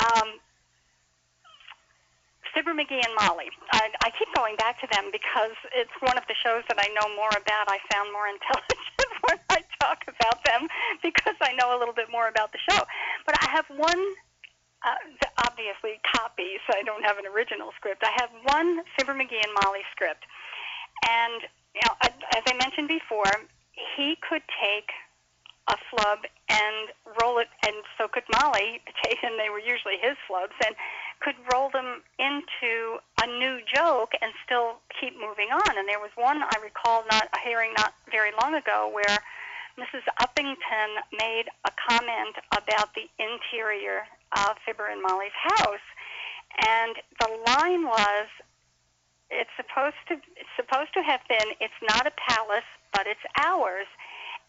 Um, 0.00 0.40
Fibber 2.54 2.72
McGee 2.72 3.02
and 3.02 3.14
Molly. 3.18 3.50
I, 3.72 3.90
I 4.06 4.10
keep 4.14 4.28
going 4.36 4.54
back 4.56 4.80
to 4.80 4.86
them 4.92 5.10
because 5.10 5.56
it's 5.74 5.90
one 6.00 6.16
of 6.16 6.22
the 6.28 6.34
shows 6.38 6.62
that 6.68 6.78
I 6.78 6.86
know 6.94 7.08
more 7.16 7.30
about. 7.34 7.66
I 7.66 7.78
found 7.92 8.12
more 8.12 8.28
intelligent 8.34 8.78
when 9.28 9.38
I 9.50 9.62
talk 9.80 10.04
about 10.08 10.44
them 10.44 10.68
because 11.02 11.36
I 11.40 11.52
know 11.54 11.76
a 11.76 11.78
little 11.78 11.94
bit 11.94 12.10
more 12.10 12.28
about 12.28 12.52
the 12.52 12.58
show. 12.70 12.82
But 13.26 13.36
I 13.40 13.50
have 13.50 13.66
one, 13.76 14.02
uh, 14.84 15.00
obviously, 15.46 16.00
copy, 16.14 16.58
so 16.66 16.76
I 16.76 16.82
don't 16.82 17.04
have 17.04 17.18
an 17.18 17.26
original 17.26 17.70
script. 17.76 18.02
I 18.04 18.12
have 18.20 18.30
one 18.44 18.80
Fibber 18.96 19.14
McGee 19.14 19.42
and 19.42 19.52
Molly 19.64 19.84
script. 19.92 20.24
And, 21.08 21.42
you 21.74 21.82
know, 21.84 21.94
as 22.02 22.12
as 22.36 22.42
I 22.46 22.54
mentioned 22.54 22.88
before, 22.88 23.30
he 23.96 24.16
could 24.28 24.42
take 24.60 24.90
a 25.68 25.76
flub 25.90 26.20
and 26.48 26.92
roll 27.20 27.38
it, 27.38 27.48
and 27.64 27.74
so 27.96 28.08
could 28.08 28.24
Molly, 28.40 28.80
and 29.22 29.38
they 29.38 29.48
were 29.48 29.60
usually 29.60 29.96
his 30.00 30.16
flubs, 30.28 30.56
and 30.64 30.74
could 31.20 31.36
roll 31.52 31.70
them 31.70 32.02
into 32.18 32.98
a 33.22 33.26
new 33.26 33.60
joke 33.72 34.12
and 34.20 34.32
still 34.44 34.80
keep 35.00 35.14
moving 35.14 35.48
on. 35.48 35.78
And 35.78 35.88
there 35.88 36.00
was 36.00 36.10
one 36.16 36.42
I 36.42 36.56
recall 36.62 37.04
not 37.10 37.28
hearing 37.42 37.72
not 37.76 37.94
very 38.10 38.30
long 38.42 38.54
ago 38.54 38.90
where 38.92 39.18
Mrs. 39.78 40.04
Uppington 40.20 41.02
made 41.18 41.48
a 41.64 41.72
comment 41.88 42.36
about 42.52 42.94
the 42.94 43.08
interior 43.18 44.06
of 44.36 44.56
Fibber 44.64 44.86
and 44.86 45.02
Molly's 45.02 45.34
house, 45.34 45.86
and 46.66 46.94
the 47.20 47.28
line 47.46 47.86
was, 47.86 48.28
"It's 49.30 49.50
supposed 49.56 49.96
to 50.08 50.20
it's 50.36 50.54
supposed 50.56 50.92
to 50.94 51.02
have 51.02 51.20
been, 51.28 51.56
it's 51.58 51.80
not 51.82 52.06
a 52.06 52.12
palace, 52.12 52.68
but 52.92 53.06
it's 53.06 53.24
ours." 53.42 53.86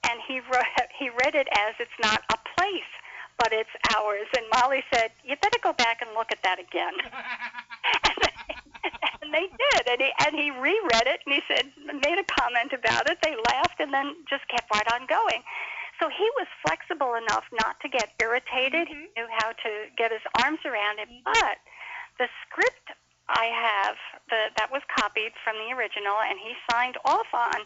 And 0.10 0.20
he 0.28 0.40
wrote, 0.40 0.66
he 1.00 1.10
read 1.10 1.36
it 1.36 1.48
as 1.52 1.76
it's 1.80 2.00
not 2.02 2.24
a 2.32 2.38
place, 2.58 2.92
but 3.38 3.52
it's 3.52 3.70
ours. 3.96 4.28
And 4.36 4.46
Molly 4.54 4.84
said, 4.94 5.12
"You 5.24 5.36
better 5.42 5.60
go 5.62 5.74
back 5.74 6.02
and 6.02 6.10
look 6.16 6.32
at 6.32 6.42
that 6.44 6.60
again." 6.60 6.94
and, 8.04 8.16
they, 8.22 8.36
and 9.22 9.34
they 9.34 9.48
did, 9.50 9.84
and 9.88 10.02
he 10.02 10.12
and 10.26 10.36
he 10.36 10.52
reread 10.52 11.08
it, 11.08 11.22
and 11.26 11.36
he 11.36 11.42
said, 11.48 11.72
made 12.02 12.20
a 12.20 12.28
comment 12.40 12.74
about 12.74 13.10
it. 13.10 13.18
They 13.22 13.36
laughed, 13.52 13.80
and 13.80 13.94
then 13.94 14.16
just 14.30 14.48
kept 14.48 14.72
right 14.74 14.88
on 14.94 15.08
going. 15.08 15.44
So 16.00 16.10
he 16.10 16.28
was 16.36 16.48
flexible 16.66 17.16
enough 17.16 17.46
not 17.54 17.80
to 17.82 17.88
get 17.88 18.12
irritated. 18.20 18.88
Mm-hmm. 18.88 19.16
He 19.16 19.22
knew 19.22 19.28
how 19.40 19.52
to 19.52 19.72
get 19.98 20.12
his 20.12 20.26
arms 20.44 20.60
around 20.66 21.00
it. 21.00 21.08
Mm-hmm. 21.08 21.24
But 21.24 21.58
the 22.20 22.28
script 22.44 22.92
I 23.28 23.50
have 23.50 23.96
the, 24.30 24.54
that 24.58 24.72
was 24.72 24.82
copied 24.92 25.34
from 25.44 25.56
the 25.58 25.74
original, 25.74 26.20
and 26.22 26.38
he 26.38 26.54
signed 26.70 26.98
off 27.06 27.28
on 27.34 27.66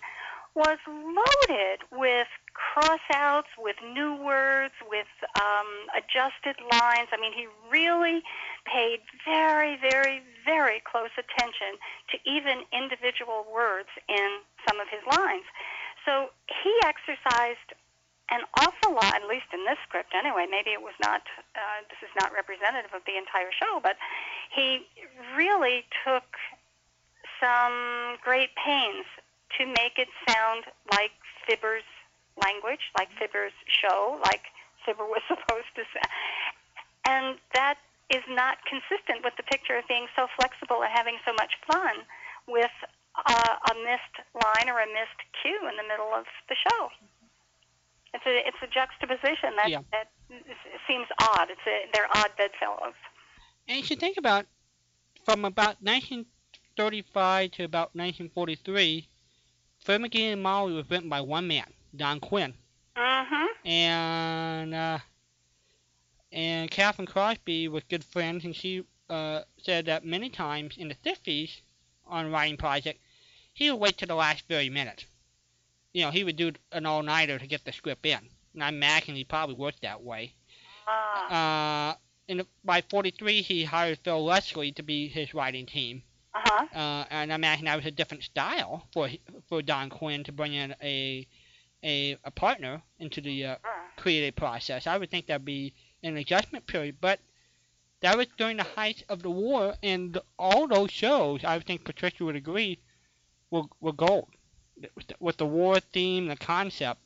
was 0.55 0.77
loaded 0.87 1.79
with 1.91 2.27
cross-outs, 2.53 3.47
with 3.57 3.75
new 3.93 4.15
words, 4.15 4.73
with 4.89 5.07
um, 5.39 5.67
adjusted 5.95 6.57
lines. 6.71 7.07
I 7.11 7.17
mean, 7.19 7.33
he 7.33 7.47
really 7.71 8.23
paid 8.65 8.99
very, 9.25 9.77
very, 9.77 10.21
very 10.45 10.81
close 10.89 11.13
attention 11.17 11.77
to 12.11 12.17
even 12.25 12.63
individual 12.73 13.45
words 13.53 13.89
in 14.07 14.39
some 14.67 14.79
of 14.79 14.87
his 14.89 15.01
lines. 15.17 15.45
So 16.05 16.29
he 16.63 16.73
exercised 16.83 17.73
an 18.31 18.41
awful 18.59 18.93
lot, 18.93 19.15
at 19.15 19.27
least 19.27 19.49
in 19.53 19.65
this 19.65 19.77
script 19.87 20.13
anyway. 20.13 20.45
Maybe 20.49 20.71
it 20.71 20.81
was 20.81 20.93
not, 21.01 21.21
uh, 21.55 21.81
this 21.89 22.01
is 22.01 22.13
not 22.19 22.31
representative 22.33 22.93
of 22.93 23.01
the 23.05 23.17
entire 23.17 23.51
show, 23.51 23.79
but 23.81 23.97
he 24.53 24.85
really 25.35 25.85
took 26.05 26.37
some 27.39 28.17
great 28.21 28.49
pains 28.55 29.05
to 29.57 29.65
make 29.65 29.97
it 29.97 30.07
sound 30.27 30.65
like 30.91 31.11
Fibber's 31.47 31.87
language, 32.41 32.91
like 32.97 33.09
Fibber's 33.19 33.53
show, 33.67 34.19
like 34.23 34.41
Fibber 34.85 35.05
was 35.05 35.21
supposed 35.27 35.71
to 35.75 35.83
sound. 35.93 36.13
And 37.05 37.37
that 37.53 37.75
is 38.09 38.23
not 38.29 38.57
consistent 38.65 39.23
with 39.23 39.33
the 39.37 39.43
picture 39.43 39.77
of 39.77 39.87
being 39.87 40.07
so 40.15 40.27
flexible 40.35 40.81
and 40.81 40.91
having 40.93 41.17
so 41.25 41.33
much 41.33 41.53
fun 41.69 42.05
with 42.47 42.73
uh, 43.15 43.55
a 43.71 43.73
missed 43.85 44.17
line 44.33 44.69
or 44.69 44.79
a 44.79 44.87
missed 44.87 45.21
cue 45.41 45.59
in 45.69 45.75
the 45.77 45.83
middle 45.87 46.13
of 46.13 46.25
the 46.49 46.55
show. 46.55 46.89
It's 48.13 48.25
a 48.25 48.47
it's 48.47 48.57
a 48.63 48.67
juxtaposition 48.67 49.55
that 49.57 49.69
Yeah. 49.69 49.81
that 49.91 50.09
seems 50.87 51.05
odd. 51.21 51.49
It's 51.51 51.61
a, 51.67 51.85
they're 51.93 52.09
odd 52.15 52.31
bedfellows. 52.37 52.97
And 53.67 53.77
you 53.77 53.83
should 53.83 53.99
think 53.99 54.17
about 54.17 54.45
from 55.25 55.45
about 55.45 55.77
1935 55.83 57.51
to 57.51 57.63
about 57.63 57.93
1943, 57.95 59.07
McGee 59.85 60.33
and 60.33 60.43
Molly 60.43 60.73
was 60.73 60.89
written 60.89 61.09
by 61.09 61.21
one 61.21 61.47
man, 61.47 61.73
Don 61.95 62.19
Quinn, 62.19 62.53
Mm-hmm. 62.97 63.67
and 63.67 64.73
uh, 64.73 64.99
and 66.31 66.69
Catherine 66.69 67.07
Crosby 67.07 67.67
was 67.67 67.83
good 67.89 68.03
friends, 68.03 68.45
and 68.45 68.55
she 68.55 68.83
uh, 69.09 69.41
said 69.57 69.85
that 69.85 70.05
many 70.05 70.29
times 70.29 70.75
in 70.77 70.87
the 70.87 70.95
50s 70.95 71.61
on 72.05 72.25
a 72.25 72.29
writing 72.29 72.57
project, 72.57 72.99
he 73.53 73.71
would 73.71 73.79
wait 73.79 73.97
to 73.97 74.05
the 74.05 74.15
last 74.15 74.47
very 74.47 74.69
minute. 74.69 75.05
You 75.93 76.05
know, 76.05 76.11
he 76.11 76.23
would 76.23 76.35
do 76.35 76.51
an 76.71 76.85
all-nighter 76.85 77.39
to 77.39 77.47
get 77.47 77.65
the 77.65 77.71
script 77.71 78.05
in. 78.05 78.19
And 78.53 78.63
I 78.63 78.69
imagine 78.69 79.15
he 79.15 79.23
probably 79.23 79.55
worked 79.55 79.81
that 79.81 80.03
way. 80.03 80.33
Ah. 80.87 81.91
Uh, 81.91 81.95
in 82.27 82.37
the, 82.37 82.47
by 82.63 82.81
43, 82.81 83.41
he 83.41 83.63
hired 83.63 83.99
Phil 83.99 84.23
Leslie 84.23 84.71
to 84.73 84.83
be 84.83 85.07
his 85.07 85.33
writing 85.33 85.65
team. 85.65 86.03
Uh-huh. 86.33 86.65
Uh, 86.73 87.05
and 87.09 87.31
I 87.31 87.35
imagine 87.35 87.65
that 87.65 87.75
was 87.75 87.85
a 87.85 87.91
different 87.91 88.23
style 88.23 88.87
for 88.93 89.09
for 89.47 89.61
Don 89.61 89.89
Quinn 89.89 90.23
to 90.25 90.31
bring 90.31 90.53
in 90.53 90.75
a 90.81 91.27
a, 91.83 92.17
a 92.23 92.31
partner 92.31 92.81
into 92.99 93.21
the 93.21 93.45
uh, 93.45 93.55
creative 93.97 94.35
process. 94.35 94.87
I 94.87 94.97
would 94.97 95.09
think 95.09 95.27
that'd 95.27 95.45
be 95.45 95.73
an 96.03 96.17
adjustment 96.17 96.67
period, 96.67 96.97
but 97.01 97.19
that 98.01 98.17
was 98.17 98.27
during 98.37 98.57
the 98.57 98.63
height 98.63 99.03
of 99.09 99.21
the 99.23 99.31
war, 99.31 99.75
and 99.83 100.17
all 100.37 100.67
those 100.67 100.91
shows, 100.91 101.43
I 101.43 101.57
would 101.57 101.65
think 101.65 101.83
Patricia 101.83 102.23
would 102.23 102.35
agree, 102.35 102.79
were, 103.51 103.63
were 103.81 103.93
gold 103.93 104.29
with 104.95 105.07
the, 105.07 105.15
with 105.19 105.37
the 105.37 105.45
war 105.45 105.79
theme, 105.79 106.27
the 106.27 106.35
concept. 106.35 107.01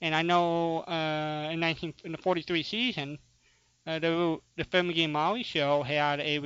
And 0.00 0.14
I 0.14 0.22
know 0.22 0.80
uh, 0.82 1.50
in 1.52 1.60
19 1.60 1.94
in 2.04 2.12
the 2.12 2.18
43 2.18 2.62
season, 2.62 3.18
uh, 3.86 3.98
the 3.98 4.38
the 4.56 4.64
McGee 4.64 5.04
and 5.04 5.12
Molly 5.12 5.42
show 5.42 5.82
had 5.82 6.20
a 6.20 6.40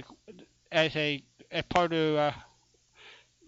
as 0.73 0.97
a 0.97 1.23
as 1.51 1.65
part 1.65 1.93
of 1.93 2.17
uh, 2.17 2.33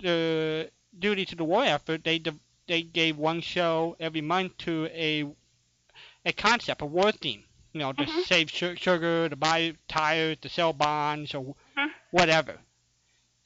the 0.01 0.71
duty 0.99 1.25
to 1.25 1.37
the 1.37 1.45
war 1.45 1.65
effort, 1.65 2.05
they 2.05 2.19
de- 2.19 2.39
they 2.67 2.83
gave 2.83 3.17
one 3.19 3.41
show 3.41 3.97
every 3.99 4.21
month 4.21 4.57
to 4.59 4.87
a 4.93 5.25
a 6.25 6.33
concept, 6.33 6.83
a 6.83 6.87
war 6.87 7.13
theme. 7.13 7.45
You 7.73 7.81
know, 7.81 7.93
to 7.93 8.05
Mhm. 8.05 8.23
save 8.25 8.51
su- 8.53 8.77
sugar, 8.77 9.29
to 9.29 9.35
buy 9.37 9.75
tires, 9.89 10.37
to 10.43 10.49
sell 10.49 10.73
bonds, 10.73 11.35
or 11.35 11.57
Mhm. 11.77 11.91
whatever. 12.13 12.61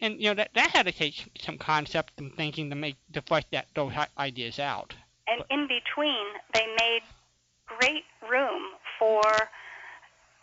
And 0.01 0.21
you 0.21 0.29
know 0.29 0.35
that 0.35 0.53
that 0.55 0.71
had 0.73 0.87
to 0.87 0.93
take 0.93 1.15
some 1.41 1.57
concept 1.59 2.19
and 2.21 2.35
thinking 2.37 2.69
to 2.71 2.77
make 2.77 2.97
to 3.15 3.23
flesh 3.23 3.45
that 3.53 3.69
those 3.75 3.93
ideas 4.19 4.59
out. 4.59 4.95
and 5.31 5.45
in 5.51 5.67
between 5.67 6.25
they 6.55 6.67
made 6.81 7.03
great 7.67 8.05
room 8.29 8.63
for 8.99 9.23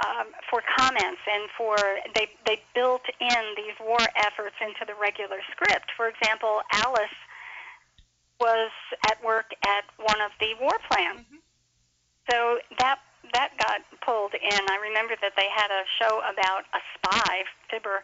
um, 0.03 0.27
for 0.49 0.61
comments 0.77 1.21
and 1.23 1.47
for 1.57 1.77
they 2.13 2.27
they 2.45 2.61
built 2.73 3.03
in 3.19 3.43
these 3.55 3.75
war 3.79 4.01
efforts 4.15 4.55
into 4.59 4.83
the 4.85 4.95
regular 4.99 5.39
script. 5.51 5.91
For 5.95 6.07
example, 6.07 6.61
Alice 6.71 7.19
was 8.39 8.71
at 9.07 9.23
work 9.23 9.51
at 9.63 9.85
one 9.97 10.19
of 10.19 10.31
the 10.39 10.51
war 10.59 10.75
plans, 10.91 11.25
so 12.29 12.59
that 12.79 12.99
that 13.33 13.55
got 13.57 13.81
pulled 14.03 14.33
in. 14.33 14.61
I 14.69 14.77
remember 14.83 15.15
that 15.21 15.33
they 15.37 15.47
had 15.49 15.71
a 15.71 15.83
show 15.97 16.19
about 16.19 16.67
a 16.73 16.81
spy, 16.99 17.43
Fibber 17.71 18.03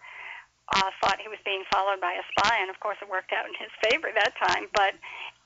uh, 0.71 0.89
thought 1.01 1.19
he 1.19 1.27
was 1.27 1.39
being 1.43 1.63
followed 1.71 1.99
by 1.99 2.13
a 2.13 2.25
spy, 2.31 2.57
and 2.61 2.69
of 2.69 2.79
course 2.79 2.97
it 3.01 3.09
worked 3.09 3.33
out 3.33 3.45
in 3.45 3.55
his 3.59 3.71
favor 3.83 4.09
that 4.15 4.33
time. 4.39 4.67
But 4.73 4.95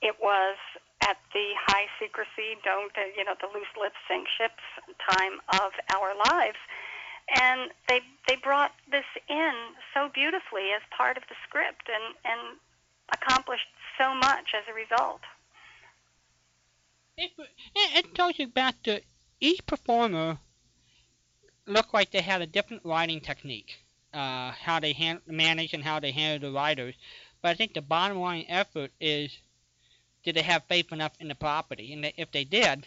it 0.02 0.14
was 0.22 0.56
at 1.02 1.18
the 1.32 1.52
high 1.66 1.86
secrecy, 2.00 2.56
don't 2.64 2.92
uh, 2.96 3.02
you 3.16 3.24
know, 3.24 3.34
the 3.40 3.48
loose 3.52 3.70
lips 3.80 3.96
sink 4.08 4.26
ships 4.28 4.62
time 5.10 5.40
of 5.60 5.72
our 5.94 6.14
lives, 6.30 6.58
and 7.40 7.70
they 7.88 8.00
they 8.28 8.36
brought 8.36 8.72
this 8.90 9.06
in 9.28 9.54
so 9.94 10.08
beautifully 10.12 10.72
as 10.74 10.82
part 10.96 11.16
of 11.16 11.24
the 11.28 11.36
script, 11.46 11.88
and 11.88 12.14
and 12.24 12.58
accomplished 13.12 13.68
so 13.98 14.14
much 14.14 14.52
as 14.54 14.64
a 14.68 14.74
result. 14.74 15.20
It, 17.16 17.30
it, 17.38 18.04
it 18.04 18.14
tells 18.14 18.38
you 18.38 18.46
about 18.46 18.74
the 18.84 19.02
each 19.40 19.64
performer 19.66 20.38
looked 21.66 21.92
like 21.94 22.10
they 22.10 22.20
had 22.22 22.42
a 22.42 22.46
different 22.46 22.84
writing 22.84 23.20
technique, 23.20 23.78
uh, 24.12 24.52
how 24.52 24.80
they 24.80 24.92
hand, 24.92 25.20
manage 25.26 25.72
and 25.74 25.84
how 25.84 26.00
they 26.00 26.12
handle 26.12 26.50
the 26.50 26.54
writers. 26.54 26.94
But 27.42 27.50
I 27.50 27.54
think 27.54 27.74
the 27.74 27.82
bottom 27.82 28.18
line 28.18 28.44
effort 28.48 28.92
is, 29.00 29.38
did 30.26 30.34
they 30.36 30.42
have 30.42 30.64
faith 30.68 30.92
enough 30.92 31.12
in 31.20 31.28
the 31.28 31.34
property? 31.34 31.92
And 31.94 32.04
they, 32.04 32.12
if 32.18 32.30
they 32.32 32.44
did, 32.44 32.86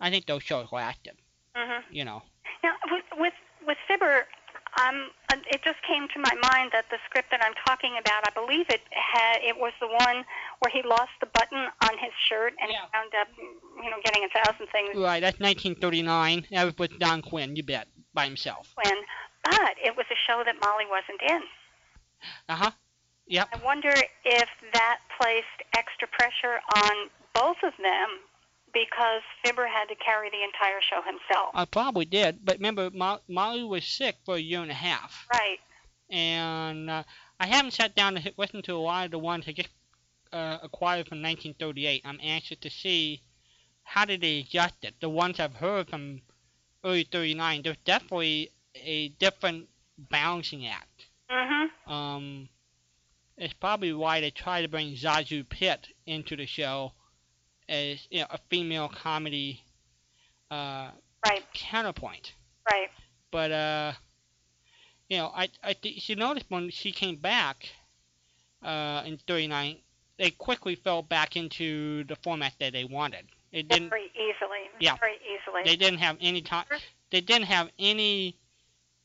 I 0.00 0.10
think 0.10 0.26
those 0.26 0.42
shows 0.42 0.72
lasted. 0.72 1.14
Mm-hmm. 1.56 1.94
You 1.94 2.04
know. 2.04 2.22
Now, 2.64 2.72
with 2.90 3.04
with 3.16 3.34
with 3.66 3.78
Fibber, 3.86 4.26
um, 4.80 5.10
uh, 5.30 5.36
it 5.52 5.62
just 5.62 5.76
came 5.86 6.08
to 6.14 6.18
my 6.18 6.34
mind 6.50 6.70
that 6.72 6.86
the 6.90 6.96
script 7.06 7.30
that 7.30 7.40
I'm 7.44 7.52
talking 7.66 7.92
about, 8.00 8.26
I 8.26 8.30
believe 8.34 8.66
it 8.70 8.80
had 8.90 9.38
it 9.42 9.56
was 9.56 9.72
the 9.78 9.86
one 9.86 10.24
where 10.60 10.72
he 10.72 10.82
lost 10.82 11.12
the 11.20 11.26
button 11.26 11.68
on 11.84 11.98
his 11.98 12.10
shirt 12.28 12.54
and 12.60 12.70
Yeah. 12.72 12.80
he 12.80 12.98
wound 12.98 13.12
up, 13.20 13.28
you 13.84 13.90
know, 13.90 13.98
getting 14.04 14.24
a 14.24 14.28
thousand 14.42 14.66
things 14.72 14.96
Right, 14.96 15.20
that's 15.20 15.38
1939. 15.38 16.46
That 16.50 16.64
was 16.64 16.76
with 16.78 16.98
Don 16.98 17.22
Quinn, 17.22 17.54
you 17.56 17.62
bet, 17.62 17.86
by 18.14 18.24
himself. 18.24 18.72
when. 18.82 18.96
But 19.44 19.74
it 19.84 19.94
was 19.94 20.06
a 20.10 20.16
show 20.26 20.42
that 20.42 20.54
Molly 20.64 20.86
wasn't 20.90 21.20
in. 21.30 21.42
Uh 22.48 22.56
huh. 22.56 22.70
Yep. 23.26 23.48
I 23.52 23.64
wonder 23.64 23.92
if 24.24 24.48
that 24.72 24.98
placed 25.20 25.46
extra 25.76 26.08
pressure 26.08 26.60
on 26.76 26.92
both 27.34 27.56
of 27.62 27.72
them 27.82 28.08
because 28.72 29.22
Fibber 29.44 29.66
had 29.66 29.86
to 29.86 29.94
carry 29.94 30.28
the 30.30 30.42
entire 30.42 30.80
show 30.82 31.00
himself. 31.02 31.50
I 31.54 31.64
probably 31.64 32.04
did, 32.04 32.44
but 32.44 32.56
remember, 32.56 32.90
Mo- 32.92 33.20
Molly 33.28 33.62
was 33.64 33.84
sick 33.84 34.16
for 34.24 34.34
a 34.34 34.40
year 34.40 34.60
and 34.60 34.70
a 34.70 34.74
half. 34.74 35.26
Right. 35.32 35.58
and 36.10 36.90
uh, 36.90 37.02
I 37.40 37.46
haven't 37.46 37.72
sat 37.72 37.94
down 37.94 38.14
to 38.16 38.32
listen 38.36 38.62
to 38.62 38.74
a 38.74 38.78
lot 38.78 39.06
of 39.06 39.10
the 39.12 39.18
ones 39.18 39.44
I 39.46 39.52
just 39.52 39.70
uh, 40.32 40.58
acquired 40.62 41.06
from 41.08 41.22
1938. 41.22 42.02
I'm 42.04 42.18
anxious 42.22 42.58
to 42.58 42.70
see 42.70 43.22
how 43.84 44.04
did 44.04 44.20
they 44.20 44.40
adjust 44.40 44.74
it. 44.82 44.94
The 45.00 45.08
ones 45.08 45.38
I've 45.40 45.54
heard 45.54 45.88
from 45.88 46.20
early 46.84 47.04
39, 47.10 47.62
there's 47.62 47.76
definitely 47.84 48.50
a 48.74 49.08
different 49.20 49.68
balancing 49.98 50.66
act. 50.66 51.06
Mhm. 51.30 51.68
Um, 51.86 52.48
it's 53.36 53.54
probably 53.54 53.92
why 53.92 54.20
they 54.20 54.30
try 54.30 54.62
to 54.62 54.68
bring 54.68 54.94
ZaSu 54.94 55.48
Pitt 55.48 55.88
into 56.06 56.36
the 56.36 56.46
show 56.46 56.92
as 57.68 58.06
you 58.10 58.20
know 58.20 58.26
a 58.30 58.38
female 58.50 58.88
comedy 58.88 59.62
uh, 60.50 60.90
Right. 61.26 61.42
counterpoint. 61.54 62.34
Right. 62.70 62.90
But 63.30 63.50
uh, 63.50 63.92
you 65.08 65.16
know, 65.18 65.32
I 65.34 65.48
I 65.62 65.72
th- 65.72 66.08
you 66.08 66.16
noticed 66.16 66.46
when 66.50 66.70
she 66.70 66.92
came 66.92 67.16
back 67.16 67.68
uh, 68.62 69.02
in 69.06 69.18
'39, 69.26 69.76
they 70.18 70.30
quickly 70.30 70.74
fell 70.74 71.02
back 71.02 71.36
into 71.36 72.04
the 72.04 72.16
format 72.16 72.52
that 72.60 72.72
they 72.72 72.84
wanted. 72.84 73.26
It 73.52 73.68
didn't. 73.68 73.88
Very 73.90 74.10
easily. 74.14 74.70
Yeah. 74.80 74.96
Very 75.00 75.16
easily. 75.22 75.62
They 75.64 75.76
didn't 75.76 76.00
have 76.00 76.16
any 76.20 76.42
time. 76.42 76.66
They 77.10 77.20
didn't 77.20 77.46
have 77.46 77.70
any 77.78 78.36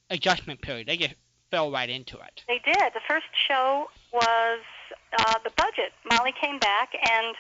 adjustment 0.09 0.61
period. 0.61 0.87
They 0.87 0.97
just 0.97 1.15
fell 1.51 1.71
right 1.71 1.89
into 1.89 2.17
it. 2.17 2.43
They 2.47 2.62
did. 2.63 2.93
The 2.93 3.01
first 3.07 3.27
show 3.47 3.89
was 4.13 4.59
uh, 5.17 5.35
the 5.43 5.51
budget. 5.57 5.93
Molly 6.09 6.33
came 6.39 6.59
back 6.59 6.93
and 6.93 7.35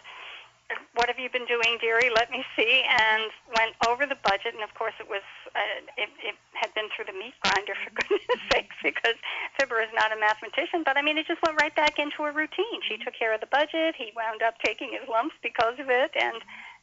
what 0.93 1.07
have 1.09 1.17
you 1.17 1.29
been 1.29 1.45
doing, 1.45 1.77
dearie? 1.81 2.11
Let 2.13 2.29
me 2.29 2.45
see. 2.55 2.83
And 2.85 3.31
went 3.57 3.73
over 3.87 4.05
the 4.05 4.17
budget, 4.23 4.53
and 4.53 4.63
of 4.63 4.73
course 4.75 4.93
it 4.99 5.09
was 5.09 5.25
uh, 5.55 5.81
it, 5.97 6.09
it 6.21 6.35
had 6.53 6.73
been 6.75 6.85
through 6.93 7.05
the 7.05 7.17
meat 7.17 7.33
grinder 7.41 7.73
for 7.73 7.89
goodness 7.97 8.41
sakes 8.51 8.75
because 8.83 9.17
Fibber 9.57 9.81
is 9.81 9.89
not 9.93 10.15
a 10.15 10.19
mathematician. 10.19 10.83
But 10.85 10.97
I 10.97 11.01
mean, 11.01 11.17
it 11.17 11.25
just 11.25 11.41
went 11.41 11.59
right 11.59 11.75
back 11.75 11.97
into 11.97 12.23
a 12.23 12.31
routine. 12.31 12.85
She 12.87 12.97
took 12.97 13.13
care 13.17 13.33
of 13.33 13.41
the 13.41 13.49
budget. 13.49 13.95
He 13.97 14.13
wound 14.15 14.41
up 14.41 14.55
taking 14.63 14.93
his 14.93 15.07
lumps 15.09 15.35
because 15.41 15.79
of 15.79 15.89
it, 15.89 16.11
and 16.13 16.37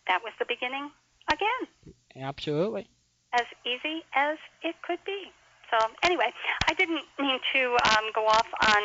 that 0.08 0.22
was 0.22 0.32
the 0.38 0.46
beginning 0.46 0.90
again, 1.30 1.94
Absolutely. 2.16 2.88
as 3.32 3.46
easy 3.64 4.04
as 4.14 4.38
it 4.62 4.74
could 4.82 4.98
be. 5.04 5.30
So 5.70 5.78
anyway, 6.02 6.32
I 6.68 6.74
didn't 6.74 7.02
mean 7.18 7.38
to 7.54 7.76
um, 7.90 8.04
go 8.14 8.26
off 8.26 8.46
on 8.62 8.82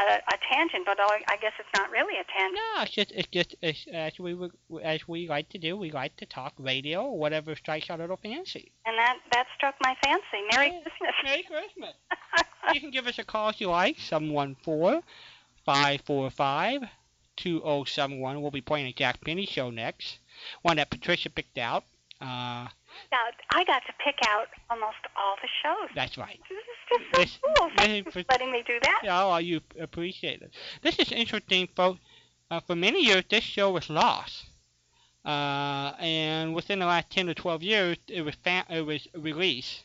a, 0.00 0.14
a 0.16 0.36
tangent, 0.52 0.84
but 0.84 0.98
I 1.00 1.20
I 1.28 1.36
guess 1.38 1.52
it's 1.58 1.68
not 1.76 1.90
really 1.90 2.14
a 2.20 2.24
tangent. 2.24 2.54
No, 2.76 2.82
it's 2.82 2.92
just 2.92 3.12
it's 3.12 3.28
just 3.28 3.54
it's, 3.62 3.86
as 3.92 4.18
we 4.18 4.36
as 4.82 5.06
we 5.08 5.28
like 5.28 5.48
to 5.50 5.58
do. 5.58 5.76
We 5.76 5.90
like 5.90 6.16
to 6.16 6.26
talk 6.26 6.52
radio 6.58 7.04
or 7.04 7.18
whatever 7.18 7.54
strikes 7.56 7.88
our 7.90 7.96
little 7.98 8.16
fancy. 8.18 8.72
And 8.86 8.98
that 8.98 9.16
that 9.32 9.46
struck 9.56 9.76
my 9.80 9.96
fancy. 10.02 10.44
Merry 10.52 10.66
Yeah. 10.72 10.80
Christmas. 10.82 11.14
Merry 11.24 11.42
Christmas. 11.50 11.94
you 12.74 12.80
can 12.80 12.90
give 12.90 13.06
us 13.06 13.18
a 13.18 13.24
call 13.24 13.48
if 13.50 13.60
you 13.60 13.68
like. 13.70 13.98
714 13.98 15.02
545 15.64 16.82
2071. 17.36 18.42
We'll 18.42 18.50
be 18.50 18.60
playing 18.60 18.86
a 18.88 18.92
Jack 18.92 19.22
Benny 19.24 19.46
show 19.46 19.70
next. 19.70 20.18
One 20.62 20.76
that 20.76 20.90
Patricia 20.90 21.30
picked 21.30 21.56
out. 21.58 21.84
Uh, 22.20 22.66
Now, 23.12 23.22
I 23.52 23.64
got 23.64 23.82
to 23.86 23.92
pick 24.04 24.16
out 24.26 24.48
almost 24.70 24.96
all 25.16 25.36
the 25.42 25.48
shows. 25.62 25.90
that's 25.94 26.18
right. 26.18 26.40
This 26.48 26.58
is 26.58 26.64
just 26.88 27.04
so 27.14 27.20
This- 27.20 27.38
cool. 27.58 27.70
Thank 27.76 28.06
you 28.06 28.12
for 28.12 28.22
letting 28.30 28.52
me 28.52 28.62
do 28.66 28.78
that. 28.82 29.00
Yeah, 29.04 29.24
well, 29.26 29.40
you 29.40 29.60
appreciate 29.80 30.42
it. 30.42 30.52
This 30.82 30.98
is 30.98 31.12
interesting, 31.12 31.68
folks. 31.74 32.00
Uh, 32.50 32.60
for 32.60 32.74
many 32.74 33.04
years, 33.04 33.24
this 33.28 33.44
show 33.44 33.70
was 33.70 33.90
lost. 33.90 34.46
Uh, 35.24 35.92
and 35.98 36.54
within 36.54 36.78
the 36.78 36.86
last 36.86 37.10
10 37.10 37.26
to 37.26 37.34
12 37.34 37.62
years, 37.62 37.96
it 38.08 38.22
was 38.22 38.34
fa- 38.36 38.64
it 38.70 38.86
was 38.86 39.06
released. 39.14 39.84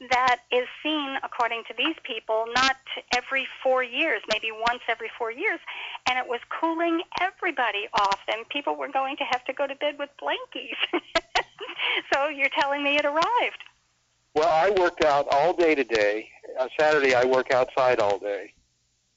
that 0.09 0.41
is 0.51 0.67
seen, 0.81 1.17
according 1.23 1.63
to 1.67 1.73
these 1.77 1.95
people, 2.03 2.45
not 2.55 2.77
every 3.15 3.47
four 3.63 3.83
years, 3.83 4.21
maybe 4.31 4.51
once 4.51 4.81
every 4.89 5.09
four 5.17 5.31
years, 5.31 5.59
and 6.07 6.17
it 6.17 6.27
was 6.27 6.39
cooling 6.49 7.01
everybody 7.21 7.87
off, 7.93 8.19
and 8.27 8.47
people 8.49 8.75
were 8.75 8.89
going 8.89 9.15
to 9.17 9.23
have 9.23 9.43
to 9.45 9.53
go 9.53 9.67
to 9.67 9.75
bed 9.75 9.95
with 9.99 10.09
blankies. 10.21 10.79
so 12.13 12.27
you're 12.27 12.49
telling 12.59 12.83
me 12.83 12.97
it 12.97 13.05
arrived. 13.05 13.63
Well, 14.33 14.49
I 14.49 14.71
worked 14.79 15.03
out 15.03 15.27
all 15.29 15.53
day 15.53 15.75
today. 15.75 16.29
Uh, 16.57 16.67
Saturday, 16.79 17.13
I 17.13 17.25
work 17.25 17.51
outside 17.51 17.99
all 17.99 18.17
day. 18.17 18.53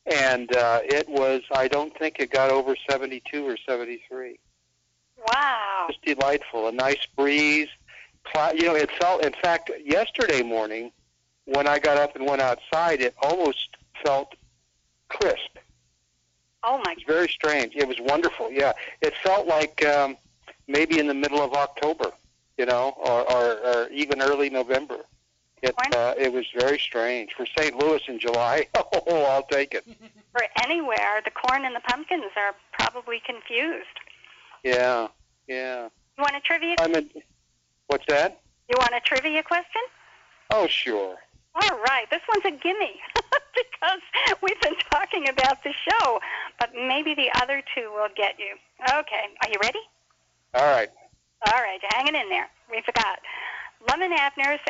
And 0.06 0.54
uh, 0.54 0.80
it 0.84 1.08
was, 1.08 1.40
I 1.52 1.68
don't 1.68 1.96
think 1.98 2.16
it 2.18 2.30
got 2.30 2.50
over 2.50 2.76
72 2.90 3.46
or 3.46 3.56
73. 3.68 4.38
Wow. 5.26 5.86
Just 5.88 6.02
delightful. 6.02 6.68
A 6.68 6.72
nice 6.72 7.06
breeze. 7.16 7.68
Cloud, 8.24 8.58
you 8.58 8.66
know, 8.66 8.74
it 8.74 8.90
felt, 8.92 9.24
in 9.24 9.32
fact, 9.32 9.70
yesterday 9.84 10.42
morning, 10.42 10.90
when 11.44 11.66
I 11.66 11.78
got 11.78 11.98
up 11.98 12.16
and 12.16 12.26
went 12.26 12.40
outside, 12.40 13.00
it 13.00 13.14
almost 13.22 13.76
felt 14.02 14.34
crisp. 15.08 15.58
Oh 16.62 16.80
my. 16.84 16.92
It's 16.92 17.04
very 17.04 17.28
strange. 17.28 17.74
It 17.76 17.86
was 17.86 17.98
wonderful. 18.00 18.50
Yeah, 18.50 18.72
it 19.02 19.14
felt 19.22 19.46
like 19.46 19.84
um, 19.84 20.16
maybe 20.66 20.98
in 20.98 21.06
the 21.06 21.14
middle 21.14 21.42
of 21.42 21.52
October, 21.52 22.10
you 22.56 22.64
know, 22.64 22.94
or, 22.96 23.30
or, 23.30 23.58
or 23.58 23.88
even 23.90 24.22
early 24.22 24.48
November. 24.48 25.00
It 25.62 25.74
uh, 25.94 26.14
it 26.18 26.30
was 26.30 26.44
very 26.58 26.78
strange 26.78 27.32
for 27.32 27.46
St. 27.58 27.74
Louis 27.78 28.00
in 28.08 28.18
July. 28.18 28.66
Oh, 29.06 29.24
I'll 29.24 29.42
take 29.42 29.74
it. 29.74 29.84
For 30.32 30.42
anywhere, 30.64 31.20
the 31.24 31.30
corn 31.30 31.66
and 31.66 31.76
the 31.76 31.80
pumpkins 31.80 32.24
are 32.36 32.54
probably 32.72 33.20
confused. 33.24 33.84
Yeah, 34.64 35.08
yeah. 35.46 35.88
You 36.16 36.22
want 36.22 36.34
a 36.34 36.40
trivia? 36.40 36.76
I'm 36.80 36.94
a. 36.94 37.04
What's 37.88 38.06
that? 38.08 38.40
You 38.68 38.76
want 38.78 38.94
a 38.94 39.00
trivia 39.00 39.42
question? 39.42 39.82
Oh, 40.50 40.66
sure. 40.66 41.16
All 41.54 41.78
right, 41.86 42.06
this 42.10 42.22
one's 42.28 42.44
a 42.46 42.58
gimme 42.58 42.98
because 43.54 44.00
we've 44.42 44.60
been 44.60 44.74
talking 44.90 45.28
about 45.28 45.62
the 45.62 45.72
show, 45.72 46.18
but 46.58 46.70
maybe 46.74 47.14
the 47.14 47.30
other 47.40 47.62
two 47.74 47.92
will 47.94 48.08
get 48.16 48.38
you. 48.38 48.56
Okay, 48.82 49.24
are 49.42 49.48
you 49.48 49.58
ready? 49.62 49.78
All 50.54 50.64
right. 50.64 50.88
All 51.46 51.60
right, 51.60 51.78
you're 51.80 51.94
hanging 51.94 52.20
in 52.20 52.28
there. 52.28 52.48
We 52.70 52.80
forgot. 52.82 53.20
Lum 53.88 54.02
and 54.02 54.14
Abner's 54.14 54.60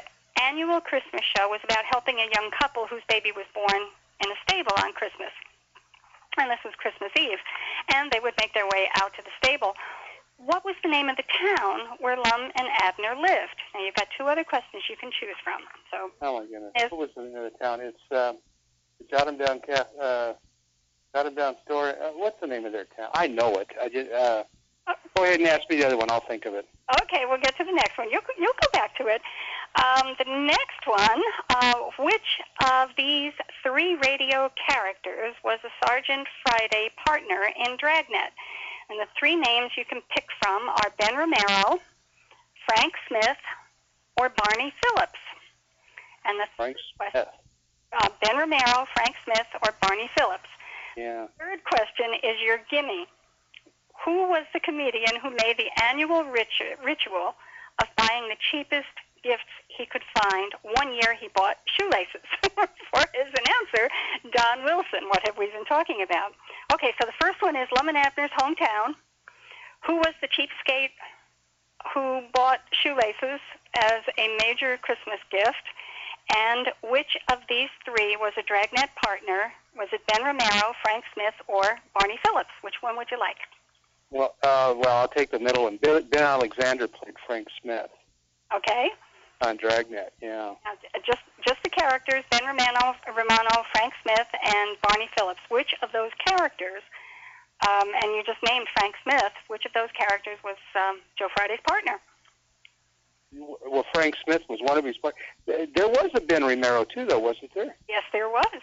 annual 0.42 0.80
Christmas 0.80 1.22
show 1.37 1.48
was 1.48 1.61
about 1.64 1.85
helping 1.90 2.16
a 2.16 2.28
young 2.35 2.50
couple 2.50 2.87
whose 2.87 3.02
baby 3.09 3.30
was 3.33 3.46
born 3.54 3.88
in 4.24 4.30
a 4.30 4.35
stable 4.42 4.74
on 4.83 4.92
Christmas. 4.92 5.30
And 6.38 6.51
this 6.51 6.59
was 6.64 6.75
Christmas 6.77 7.11
Eve. 7.18 7.38
And 7.92 8.11
they 8.11 8.20
would 8.20 8.35
make 8.40 8.55
their 8.55 8.66
way 8.66 8.88
out 9.01 9.14
to 9.14 9.23
the 9.23 9.31
stable. 9.42 9.75
What 10.37 10.64
was 10.64 10.75
the 10.83 10.90
name 10.90 11.09
of 11.09 11.16
the 11.16 11.23
town 11.23 11.97
where 12.01 12.16
Lum 12.16 12.51
and 12.57 12.68
Abner 12.83 13.14
lived? 13.14 13.59
Now, 13.73 13.85
you've 13.85 13.94
got 13.94 14.09
two 14.18 14.25
other 14.25 14.42
questions 14.42 14.83
you 14.90 14.97
can 14.97 15.11
choose 15.11 15.37
from. 15.44 15.62
So, 15.90 16.11
Oh 16.23 16.40
my 16.40 16.47
goodness. 16.47 16.73
Yes. 16.77 16.90
What 16.90 17.01
was 17.01 17.11
the 17.16 17.23
name 17.23 17.37
of 17.37 17.53
the 17.53 17.59
town? 17.59 17.81
It's 17.81 18.03
um, 18.11 18.38
it's 19.01 19.11
Jot 19.11 19.29
'Em 19.29 19.38
Down 19.38 19.61
Caf. 19.61 19.87
Uh, 20.01 20.33
Jot 21.14 21.27
'Em 21.27 21.35
Down 21.35 21.57
Store. 21.64 21.90
Uh, 21.90 22.11
what's 22.16 22.40
the 22.40 22.49
name 22.49 22.64
of 22.64 22.73
their 22.73 22.87
town? 22.97 23.11
I 23.14 23.29
know 23.29 23.55
it. 23.55 23.68
I 23.81 23.88
just. 23.88 24.11
Uh, 24.11 24.42
go 25.16 25.23
ahead 25.25 25.38
and 25.38 25.49
ask 25.49 25.62
me 25.70 25.77
the 25.77 25.87
other 25.87 25.97
one. 25.97 26.11
I'll 26.11 26.27
think 26.27 26.44
of 26.47 26.55
it. 26.55 26.66
Okay, 27.03 27.25
we'll 27.27 27.40
get 27.40 27.57
to 27.57 27.64
the 27.64 27.73
next 27.73 27.97
one. 27.97 28.11
You'll, 28.11 28.20
you'll 28.38 28.53
go 28.61 28.68
back 28.73 28.97
to 28.99 29.07
it. 29.07 29.23
Um, 29.76 30.14
the 30.18 30.30
next 30.30 30.87
one, 30.87 31.22
uh, 31.50 31.74
which 31.98 32.40
of 32.70 32.90
these 32.96 33.32
three 33.62 33.96
radio 33.96 34.50
characters 34.68 35.34
was 35.42 35.58
a 35.64 35.87
Sergeant 35.87 36.28
Friday 36.42 36.90
partner 37.04 37.50
in 37.58 37.76
Dragnet? 37.76 38.30
And 38.88 39.00
the 39.00 39.06
three 39.18 39.34
names 39.34 39.72
you 39.76 39.84
can 39.84 40.00
pick 40.14 40.26
from 40.40 40.68
are 40.68 40.92
Ben 40.98 41.16
Romero, 41.16 41.80
Frank 42.66 42.92
Smith, 43.08 43.38
or 44.16 44.30
Barney 44.30 44.72
Phillips. 44.82 45.18
And 46.24 46.38
the 46.38 46.46
Frank 46.56 46.76
Smith. 46.96 47.26
Uh, 47.92 48.08
ben 48.22 48.37
Romero, 48.37 48.87
Frank 48.94 49.16
Smith, 49.24 49.46
or 49.62 49.74
Barney 49.80 50.08
Phillips. 50.16 50.48
Yeah. 50.96 51.26
Third 51.38 51.64
question 51.64 52.14
is 52.22 52.40
your 52.44 52.58
gimme. 52.70 53.06
Who 54.04 54.28
was 54.28 54.44
the 54.52 54.60
comedian 54.60 55.18
who 55.22 55.30
made 55.30 55.56
the 55.58 55.70
annual 55.82 56.24
ritu- 56.24 56.78
ritual 56.84 57.34
of 57.80 57.88
buying 57.96 58.28
the 58.28 58.37
cheapest 58.50 58.87
gifts 59.24 59.50
he 59.66 59.87
could 59.87 60.04
find? 60.20 60.52
One 60.62 60.92
year 60.94 61.16
he 61.18 61.28
bought 61.34 61.56
shoelaces. 61.64 62.28
For 62.92 63.02
his 63.16 63.32
announcer, 63.32 63.88
Don 64.30 64.62
Wilson. 64.62 65.08
What 65.08 65.26
have 65.26 65.38
we 65.38 65.46
been 65.50 65.64
talking 65.64 66.04
about? 66.04 66.32
Okay, 66.72 66.92
so 67.00 67.06
the 67.06 67.16
first 67.20 67.40
one 67.40 67.56
is 67.56 67.66
Lum 67.74 67.88
and 67.88 67.96
Abner's 67.96 68.30
hometown. 68.38 68.94
Who 69.87 69.96
was 69.96 70.14
the 70.20 70.28
cheapskate 70.28 70.94
who 71.92 72.22
bought 72.32 72.60
shoelaces 72.70 73.40
as 73.74 74.00
a 74.18 74.37
major 74.38 74.78
Christmas 74.78 75.18
gift? 75.30 75.64
And 76.34 76.68
which 76.82 77.16
of 77.30 77.38
these 77.48 77.68
three 77.84 78.16
was 78.16 78.32
a 78.38 78.42
dragnet 78.42 78.90
partner? 79.02 79.52
Was 79.76 79.88
it 79.92 80.00
Ben 80.06 80.24
Romero, 80.24 80.72
Frank 80.82 81.04
Smith, 81.12 81.34
or 81.48 81.78
Barney 81.98 82.18
Phillips? 82.24 82.54
Which 82.62 82.76
one 82.80 82.96
would 82.96 83.10
you 83.10 83.18
like? 83.18 83.37
Well, 84.10 84.37
uh, 84.42 84.74
well, 84.76 84.96
I'll 84.96 85.08
take 85.08 85.32
the 85.32 85.40
middle 85.40 85.64
one. 85.64 85.78
Ben 85.82 86.22
Alexander 86.22 86.87
played 86.87 87.14
Frank 87.26 87.48
Smith 87.60 87.90
Okay, 88.52 88.90
on 89.42 89.57
Dragnet. 89.57 90.12
Yeah. 90.23 90.55
just 91.07 91.23
just 91.47 91.59
the 91.64 91.70
characters: 91.70 92.23
Ben 92.31 92.44
Romano, 92.44 92.94
Romano, 93.09 93.64
Frank 93.73 93.92
Smith, 94.03 94.29
and 94.44 94.77
Barney 94.83 95.09
Phillips. 95.16 95.41
Which 95.49 95.74
of 95.82 95.91
those 95.93 96.11
characters? 96.26 96.82
Um, 97.66 97.89
and 98.03 98.12
you 98.16 98.22
just 98.26 98.39
named 98.45 98.66
Frank 98.78 98.95
Smith. 99.03 99.32
Which 99.49 99.64
of 99.64 99.72
those 99.72 99.89
characters 99.97 100.39
was 100.45 100.57
um, 100.74 101.01
Joe 101.18 101.28
Friday's 101.37 101.61
partner? 101.66 101.99
Well, 103.66 103.85
Frank 103.93 104.14
Smith 104.24 104.43
was 104.49 104.61
one 104.62 104.78
of 104.78 104.85
his. 104.85 104.97
part- 104.99 105.14
There 105.47 105.89
was 105.89 106.11
a 106.14 106.20
Ben 106.20 106.45
Romero 106.45 106.85
too, 106.85 107.05
though, 107.07 107.18
wasn't 107.18 107.53
there? 107.55 107.74
Yes, 107.89 108.03
there 108.12 108.28
was. 108.28 108.61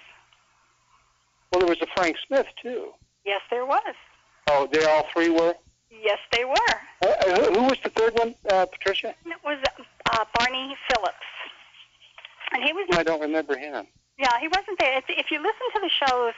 Well, 1.52 1.60
there 1.62 1.68
was 1.70 1.82
a 1.82 1.88
Frank 1.96 2.16
Smith 2.28 2.48
too. 2.62 2.92
Yes, 3.26 3.42
there 3.50 3.66
was. 3.66 3.96
Oh, 4.50 4.68
they 4.72 4.84
all 4.86 5.06
three 5.14 5.30
were. 5.30 5.56
Yes, 5.90 6.20
they 6.32 6.46
were. 6.46 6.56
Uh, 7.02 7.36
who, 7.36 7.54
who 7.60 7.64
was 7.66 7.78
the 7.84 7.90
third 7.90 8.18
one, 8.18 8.34
uh, 8.50 8.66
Patricia? 8.66 9.14
It 9.26 9.38
was 9.44 9.58
uh, 10.12 10.26
Barney 10.38 10.76
Phillips, 10.90 11.30
and 12.54 12.64
he 12.64 12.74
was 12.74 12.88
I 12.92 13.04
don't 13.04 13.22
remember 13.22 13.58
him. 13.58 13.88
Yeah, 14.18 14.40
he 14.40 14.48
wasn't 14.48 14.78
there. 14.80 14.98
If, 14.98 15.06
if 15.10 15.32
you 15.32 15.38
listen 15.40 15.68
to 15.74 15.82
the 15.82 15.90
shows 15.90 16.34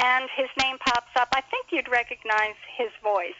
and 0.00 0.28
his 0.36 0.48
name 0.62 0.76
pops 0.78 1.10
up, 1.16 1.28
I 1.34 1.40
think 1.40 1.66
you'd 1.72 1.90
recognize 1.90 2.54
his 2.76 2.90
voice. 3.02 3.32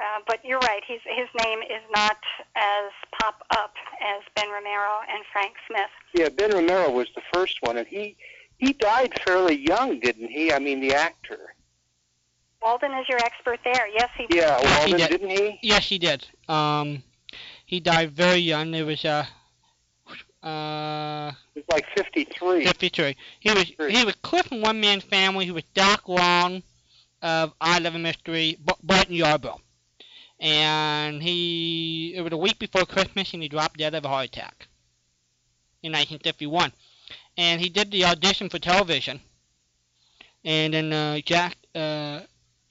Uh, 0.00 0.20
but 0.26 0.42
you're 0.44 0.58
right, 0.60 0.82
he's, 0.86 1.00
his 1.04 1.28
name 1.44 1.60
is 1.60 1.82
not 1.94 2.16
as 2.56 2.90
pop 3.20 3.42
up 3.52 3.74
as 4.00 4.22
Ben 4.34 4.48
Romero 4.48 5.00
and 5.12 5.22
Frank 5.30 5.52
Smith. 5.68 5.90
Yeah, 6.14 6.30
Ben 6.30 6.50
Romero 6.52 6.90
was 6.90 7.08
the 7.14 7.20
first 7.32 7.58
one, 7.60 7.76
and 7.76 7.86
he 7.86 8.16
he 8.58 8.72
died 8.72 9.12
fairly 9.26 9.56
young, 9.58 10.00
didn't 10.00 10.28
he? 10.28 10.52
I 10.52 10.58
mean, 10.58 10.80
the 10.80 10.94
actor. 10.94 11.54
Walden 12.62 12.92
is 12.94 13.08
your 13.08 13.18
expert 13.18 13.60
there. 13.64 13.86
Yes, 13.88 14.08
he 14.16 14.26
Yeah, 14.30 14.58
Yes, 14.60 14.84
he 14.84 14.92
Walden, 14.92 14.98
did. 14.98 15.20
didn't 15.20 15.30
he? 15.30 15.58
Yes, 15.62 15.86
he 15.86 15.98
did. 15.98 16.26
Um, 16.48 17.02
he 17.70 17.78
died 17.78 18.10
very 18.10 18.38
young. 18.38 18.74
It 18.74 18.82
was 18.82 19.04
uh, 19.04 19.24
uh, 20.42 21.30
He 21.54 21.60
was 21.60 21.68
like 21.70 21.86
53. 21.96 22.64
53. 22.64 23.16
He 23.38 23.50
was 23.52 23.62
he 23.62 24.04
was 24.04 24.16
Cliff 24.16 24.46
from 24.46 24.60
One 24.60 24.80
Man 24.80 25.00
Family. 25.00 25.44
He 25.44 25.52
was 25.52 25.62
Doc 25.72 26.08
Long 26.08 26.64
of 27.22 27.52
I 27.60 27.78
Love 27.78 27.94
a 27.94 28.00
Mystery, 28.00 28.58
B- 28.66 28.74
Barton 28.82 29.14
Yarborough. 29.14 29.60
And 30.40 31.22
he 31.22 32.12
it 32.16 32.22
was 32.22 32.32
a 32.32 32.36
week 32.36 32.58
before 32.58 32.84
Christmas, 32.86 33.32
and 33.34 33.42
he 33.42 33.48
dropped 33.48 33.78
dead 33.78 33.94
of 33.94 34.04
a 34.04 34.08
heart 34.08 34.26
attack 34.26 34.66
in 35.84 35.92
1951. 35.92 36.72
And 37.36 37.60
he 37.60 37.68
did 37.68 37.92
the 37.92 38.06
audition 38.06 38.48
for 38.48 38.58
television. 38.58 39.20
And 40.44 40.74
then 40.74 40.92
uh, 40.92 41.20
Jack 41.20 41.56
uh, 41.76 42.22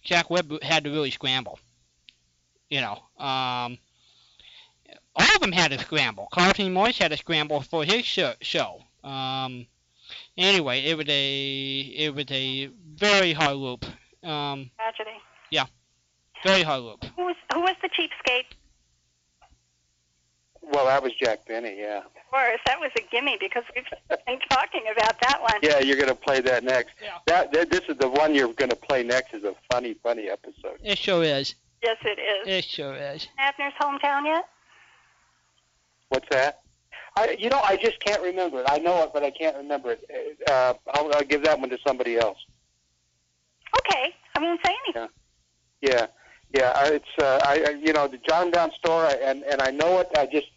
Jack 0.03 0.29
Webb 0.29 0.61
had 0.61 0.83
to 0.83 0.89
really 0.89 1.11
scramble. 1.11 1.57
You 2.69 2.81
know, 2.81 2.99
um, 3.25 3.77
all 5.19 5.35
of 5.35 5.41
them 5.41 5.51
had 5.51 5.71
a 5.71 5.79
scramble. 5.79 6.27
Carlton 6.31 6.73
Morse 6.73 6.97
had 6.97 7.11
a 7.11 7.17
scramble 7.17 7.61
for 7.61 7.83
his 7.83 8.05
show. 8.05 8.33
show. 8.41 8.81
Um, 9.03 9.67
anyway, 10.37 10.81
it 10.85 10.97
was 10.97 11.07
a 11.07 11.79
it 11.79 12.15
was 12.15 12.25
a 12.29 12.67
very 12.95 13.33
hard 13.33 13.57
loop. 13.57 13.85
Um, 14.23 14.71
Tragedy. 14.77 15.17
Yeah, 15.51 15.65
very 16.43 16.63
hard 16.63 16.81
loop. 16.81 17.05
Who 17.15 17.25
was 17.25 17.35
who 17.53 17.61
was 17.61 17.75
the 17.81 17.89
cheapskate? 17.89 18.45
Well, 20.61 20.85
that 20.85 21.01
was 21.01 21.13
Jack 21.13 21.47
Benny. 21.47 21.77
Yeah. 21.79 21.99
Of 21.99 22.31
course, 22.31 22.59
that 22.67 22.79
was 22.79 22.91
a 22.95 23.01
gimme 23.11 23.37
because 23.39 23.63
we've 23.75 23.85
been 24.27 24.39
talking 24.51 24.83
about 24.91 25.19
that 25.21 25.41
one. 25.41 25.55
Yeah, 25.63 25.79
you're 25.79 25.95
going 25.95 26.09
to 26.09 26.15
play 26.15 26.41
that 26.41 26.63
next. 26.63 26.93
Yeah. 27.01 27.17
That, 27.25 27.51
that 27.53 27.71
this 27.71 27.81
is 27.89 27.97
the 27.97 28.07
one 28.07 28.35
you're 28.35 28.53
going 28.53 28.69
to 28.69 28.75
play 28.75 29.01
next. 29.01 29.33
is 29.33 29.43
a 29.43 29.55
funny, 29.71 29.95
funny 30.03 30.29
episode. 30.29 30.77
It 30.83 30.99
sure 30.99 31.23
is. 31.23 31.55
Yes, 31.81 31.97
it 32.03 32.19
is. 32.19 32.47
It 32.47 32.65
sure 32.65 32.93
is. 32.93 33.27
Abner's 33.39 33.73
hometown 33.81 34.25
yet? 34.25 34.47
What's 36.09 36.27
that? 36.29 36.59
I, 37.15 37.35
you 37.39 37.49
know, 37.49 37.59
I 37.63 37.75
just 37.77 37.99
can't 37.99 38.21
remember 38.21 38.59
it. 38.59 38.65
I 38.69 38.77
know 38.79 39.03
it, 39.03 39.11
but 39.13 39.23
I 39.23 39.31
can't 39.31 39.55
remember 39.57 39.91
it. 39.99 40.39
Uh, 40.49 40.73
I'll, 40.93 41.13
I'll 41.13 41.23
give 41.23 41.43
that 41.43 41.59
one 41.59 41.69
to 41.69 41.77
somebody 41.85 42.17
else. 42.17 42.37
Okay, 43.79 44.13
I 44.35 44.39
won't 44.39 44.59
say 44.65 44.73
anything. 44.87 45.09
Yeah, 45.81 46.07
yeah. 46.53 46.73
I- 46.75 46.93
It's 46.93 47.05
uh, 47.21 47.39
I, 47.43 47.63
I 47.67 47.69
you 47.71 47.93
know 47.93 48.07
the 48.07 48.17
Jot 48.17 48.45
'Em 48.45 48.51
Down 48.51 48.71
store, 48.73 49.05
I- 49.05 49.19
and 49.23 49.43
and 49.43 49.61
I 49.61 49.71
know 49.71 49.99
it. 49.99 50.07
I 50.17 50.25
just 50.25 50.47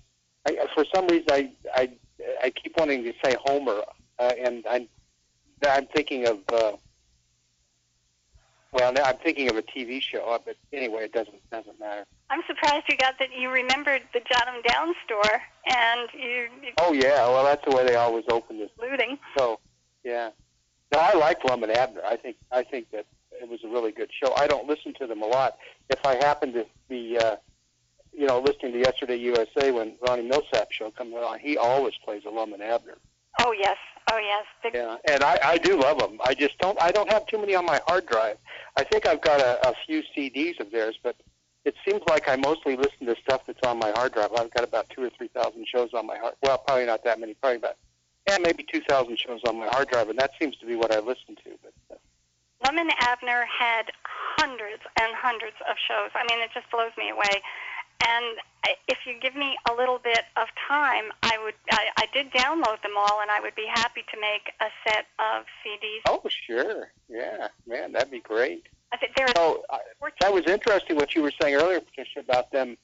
I, 0.46 0.66
for 0.74 0.84
some 0.94 1.06
reason 1.08 1.26
I 1.30 1.50
I 1.74 1.90
I 2.42 2.50
keep 2.50 2.76
wanting 2.78 3.04
to 3.04 3.12
say 3.24 3.36
Homer, 3.44 3.82
uh, 4.18 4.32
and 4.38 4.64
I'm 4.68 4.88
I'm 5.68 5.86
thinking 5.94 6.26
of 6.26 6.38
uh, 6.52 6.72
well, 8.72 8.92
now 8.92 9.02
I'm 9.04 9.18
thinking 9.18 9.50
of 9.50 9.56
a 9.56 9.62
TV 9.62 10.00
show, 10.00 10.40
but 10.44 10.56
anyway, 10.72 11.04
it 11.04 11.12
doesn't 11.12 11.38
doesn't 11.50 11.78
matter. 11.78 12.06
I'm 12.32 12.40
surprised 12.46 12.84
you 12.88 12.96
got 12.96 13.18
that. 13.18 13.28
You 13.38 13.50
remembered 13.50 14.02
the 14.14 14.20
Jot 14.20 14.48
'Em 14.48 14.62
Down 14.62 14.94
store, 15.04 15.42
and 15.66 16.08
you, 16.14 16.48
you 16.62 16.72
Oh 16.78 16.94
yeah, 16.94 17.28
well 17.28 17.44
that's 17.44 17.62
the 17.68 17.76
way 17.76 17.84
they 17.84 17.94
always 17.94 18.24
open 18.30 18.58
this. 18.58 18.70
looting. 18.80 19.18
So 19.36 19.60
yeah, 20.02 20.30
no, 20.90 20.98
I 20.98 21.12
like 21.12 21.44
Lum 21.44 21.62
and 21.62 21.70
Abner. 21.72 22.00
I 22.08 22.16
think 22.16 22.36
I 22.50 22.62
think 22.62 22.90
that 22.92 23.04
it 23.32 23.48
was 23.48 23.60
a 23.64 23.68
really 23.68 23.92
good 23.92 24.10
show. 24.10 24.32
I 24.34 24.46
don't 24.46 24.66
listen 24.66 24.94
to 24.94 25.06
them 25.06 25.20
a 25.22 25.26
lot. 25.26 25.58
If 25.90 26.04
I 26.06 26.14
happen 26.16 26.54
to 26.54 26.64
be, 26.88 27.18
uh, 27.18 27.36
you 28.16 28.26
know, 28.26 28.40
listening 28.40 28.72
to 28.72 28.78
Yesterday 28.78 29.16
USA 29.16 29.70
when 29.70 29.96
Ronnie 30.00 30.26
Millsap 30.26 30.72
show 30.72 30.90
comes 30.90 31.12
on, 31.14 31.38
he 31.38 31.58
always 31.58 31.94
plays 32.02 32.22
a 32.26 32.30
Lum 32.30 32.54
and 32.54 32.62
Abner. 32.62 32.96
Oh 33.40 33.52
yes, 33.52 33.76
oh 34.10 34.18
yes. 34.18 34.44
Big, 34.62 34.74
Yeah, 34.74 34.96
and 35.06 35.22
I, 35.22 35.38
I 35.44 35.58
do 35.58 35.78
love 35.78 35.98
them. 35.98 36.18
I 36.24 36.32
just 36.32 36.56
don't. 36.58 36.80
I 36.80 36.92
don't 36.92 37.10
have 37.12 37.26
too 37.26 37.38
many 37.38 37.54
on 37.54 37.66
my 37.66 37.80
hard 37.86 38.06
drive. 38.06 38.38
I 38.78 38.84
think 38.84 39.06
I've 39.06 39.20
got 39.20 39.40
a, 39.40 39.68
a 39.68 39.74
few 39.86 40.02
CDs 40.16 40.60
of 40.60 40.70
theirs, 40.70 40.98
but 41.02 41.16
it 41.64 41.74
seems 41.86 42.02
like 42.08 42.28
I 42.28 42.36
mostly 42.36 42.76
listen 42.76 43.06
to 43.06 43.16
stuff 43.22 43.42
that's 43.46 43.60
on 43.66 43.78
my 43.78 43.90
hard 43.92 44.12
drive. 44.12 44.30
I've 44.36 44.50
got 44.50 44.64
about 44.64 44.88
two 44.90 45.04
or 45.04 45.10
three 45.10 45.28
thousand 45.28 45.66
shows 45.68 45.90
on 45.94 46.06
my 46.06 46.16
hard. 46.18 46.34
Well, 46.42 46.58
probably 46.58 46.86
not 46.86 47.04
that 47.04 47.20
many. 47.20 47.34
Probably 47.34 47.58
about 47.58 47.76
yeah, 48.28 48.38
maybe 48.40 48.64
two 48.70 48.80
thousand 48.88 49.18
shows 49.18 49.40
on 49.46 49.58
my 49.58 49.68
hard 49.68 49.88
drive, 49.88 50.08
and 50.08 50.18
that 50.18 50.32
seems 50.40 50.56
to 50.56 50.66
be 50.66 50.74
what 50.74 50.92
I 50.92 50.98
listen 50.98 51.36
to. 51.44 51.50
But 51.62 51.72
uh, 51.90 51.98
Lum 52.64 52.78
and 52.78 52.90
Abner 53.00 53.46
had 53.46 53.90
hundreds 54.04 54.82
and 55.00 55.14
hundreds 55.14 55.56
of 55.68 55.76
shows. 55.88 56.10
I 56.14 56.24
mean, 56.28 56.42
it 56.42 56.50
just 56.54 56.70
blows 56.70 56.92
me 56.98 57.10
away. 57.10 57.42
And 58.04 58.36
if 58.88 58.98
you 59.06 59.14
give 59.20 59.36
me 59.36 59.56
a 59.70 59.74
little 59.74 59.98
bit 60.02 60.24
of 60.36 60.48
time, 60.68 61.04
I 61.22 61.38
would. 61.44 61.54
I, 61.70 61.86
I 61.96 62.06
did 62.12 62.32
download 62.32 62.82
them 62.82 62.96
all, 62.96 63.20
and 63.20 63.30
I 63.30 63.40
would 63.40 63.54
be 63.54 63.66
happy 63.72 64.02
to 64.12 64.20
make 64.20 64.52
a 64.60 64.66
set 64.84 65.06
of 65.18 65.44
CDs. 65.62 66.02
oh, 66.08 66.22
sure, 66.28 66.90
yeah, 67.08 67.48
man, 67.66 67.92
that'd 67.92 68.10
be 68.10 68.20
great. 68.20 68.66
There 69.16 69.26
So 69.36 69.62
I, 69.70 69.78
that 70.20 70.32
was 70.32 70.44
interesting 70.46 70.96
what 70.96 71.14
you 71.14 71.22
were 71.22 71.32
saying 71.40 71.54
earlier, 71.54 71.80
Patricia, 71.80 72.20
about 72.20 72.50
them 72.52 72.76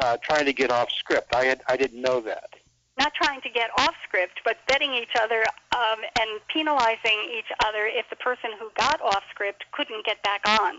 uh, 0.00 0.16
trying 0.22 0.46
to 0.46 0.52
get 0.52 0.70
off 0.70 0.90
script. 0.90 1.34
I 1.34 1.44
had 1.44 1.62
I 1.68 1.76
didn't 1.76 2.00
know 2.00 2.20
that. 2.20 2.50
not 2.98 3.12
trying 3.14 3.40
to 3.42 3.48
get 3.48 3.70
off 3.78 3.94
script, 4.06 4.40
but 4.44 4.56
betting 4.68 4.92
each 4.94 5.14
other 5.20 5.42
um, 5.74 5.98
and 6.20 6.40
penalizing 6.48 7.18
each 7.38 7.50
other 7.64 7.86
if 7.86 8.08
the 8.10 8.16
person 8.16 8.50
who 8.58 8.70
got 8.76 9.00
off 9.00 9.22
script 9.30 9.64
couldn't 9.72 10.04
get 10.04 10.22
back 10.22 10.42
on. 10.60 10.74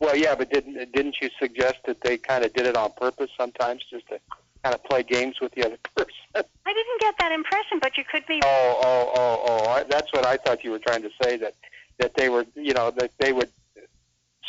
Well, 0.00 0.16
yeah, 0.16 0.34
but 0.34 0.50
didn't 0.50 0.92
didn't 0.92 1.16
you 1.20 1.30
suggest 1.38 1.76
that 1.86 2.00
they 2.02 2.18
kind 2.18 2.44
of 2.44 2.52
did 2.52 2.66
it 2.66 2.76
on 2.76 2.92
purpose 2.96 3.30
sometimes, 3.38 3.82
just 3.90 4.06
to 4.08 4.18
kind 4.62 4.74
of 4.74 4.82
play 4.84 5.02
games 5.02 5.36
with 5.40 5.52
the 5.52 5.64
other 5.64 5.78
person? 5.96 6.14
I 6.34 6.72
didn't 6.72 7.00
get 7.00 7.14
that 7.20 7.32
impression, 7.32 7.78
but 7.80 7.96
you 7.96 8.04
could 8.10 8.26
be. 8.26 8.40
oh, 8.44 8.80
oh, 8.82 9.12
oh, 9.14 9.44
oh! 9.48 9.68
I, 9.70 9.82
that's 9.84 10.12
what 10.12 10.26
I 10.26 10.36
thought 10.36 10.64
you 10.64 10.72
were 10.72 10.80
trying 10.80 11.02
to 11.02 11.10
say 11.22 11.36
that 11.38 11.54
that 11.98 12.14
they 12.16 12.28
were, 12.28 12.44
you 12.56 12.74
know, 12.74 12.90
that 12.90 13.12
they 13.18 13.32
would 13.32 13.50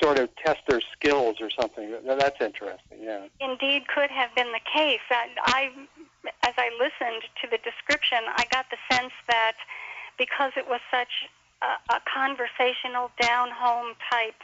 sort 0.02 0.20
of 0.20 0.30
test 0.36 0.60
their 0.68 0.82
skills 0.94 1.38
or 1.42 1.50
something. 1.50 1.96
That's 2.06 2.42
interesting. 2.42 3.00
Yeah. 3.02 3.26
indeed 3.40 3.88
could 3.88 4.12
have 4.12 4.34
been 4.36 4.52
the 4.52 4.64
case. 4.74 5.06
I, 5.10 5.30
I, 5.46 5.72
as 6.44 6.54
I 6.58 6.70
listened 6.80 7.24
to 7.42 7.48
the 7.50 7.58
description, 7.58 8.20
I 8.36 8.46
got 8.52 8.66
the 8.70 8.78
sense 8.92 9.14
that 9.28 9.56
because 10.18 10.52
it 10.58 10.68
was 10.68 10.82
such 10.92 11.30
a, 11.62 11.94
a 11.94 12.02
conversational, 12.12 13.12
down-home 13.22 13.96
type 14.12 14.40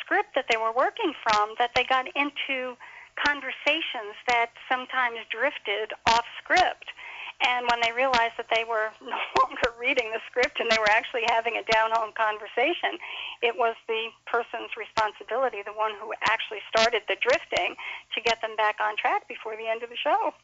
script 0.00 0.34
that 0.34 0.46
they 0.50 0.56
were 0.56 0.72
working 0.72 1.12
from, 1.22 1.54
that 1.58 1.70
they 1.74 1.84
got 1.84 2.06
into 2.14 2.76
conversations 3.24 4.14
that 4.28 4.50
sometimes 4.70 5.18
drifted 5.30 5.92
off 6.06 6.24
script. 6.42 6.92
And 7.40 7.66
when 7.70 7.80
they 7.80 7.92
realized 7.92 8.34
that 8.36 8.50
they 8.52 8.64
were 8.64 8.90
no 9.02 9.18
longer 9.38 9.70
reading 9.78 10.10
the 10.10 10.20
script 10.26 10.58
and 10.60 10.70
they 10.70 10.78
were 10.78 10.90
actually 10.90 11.22
having 11.28 11.54
a 11.56 11.64
down 11.70 11.90
home 11.92 12.10
conversation, 12.16 12.98
it 13.42 13.54
was 13.56 13.76
the 13.86 14.10
person's 14.26 14.74
responsibility, 14.76 15.62
the 15.62 15.76
one 15.76 15.92
who 16.00 16.12
actually 16.26 16.60
started 16.68 17.02
the 17.06 17.16
drifting, 17.22 17.76
to 18.14 18.20
get 18.20 18.40
them 18.42 18.56
back 18.56 18.76
on 18.82 18.96
track 18.96 19.28
before 19.28 19.56
the 19.56 19.68
end 19.68 19.82
of 19.82 19.90
the 19.90 19.96
show. 19.96 20.34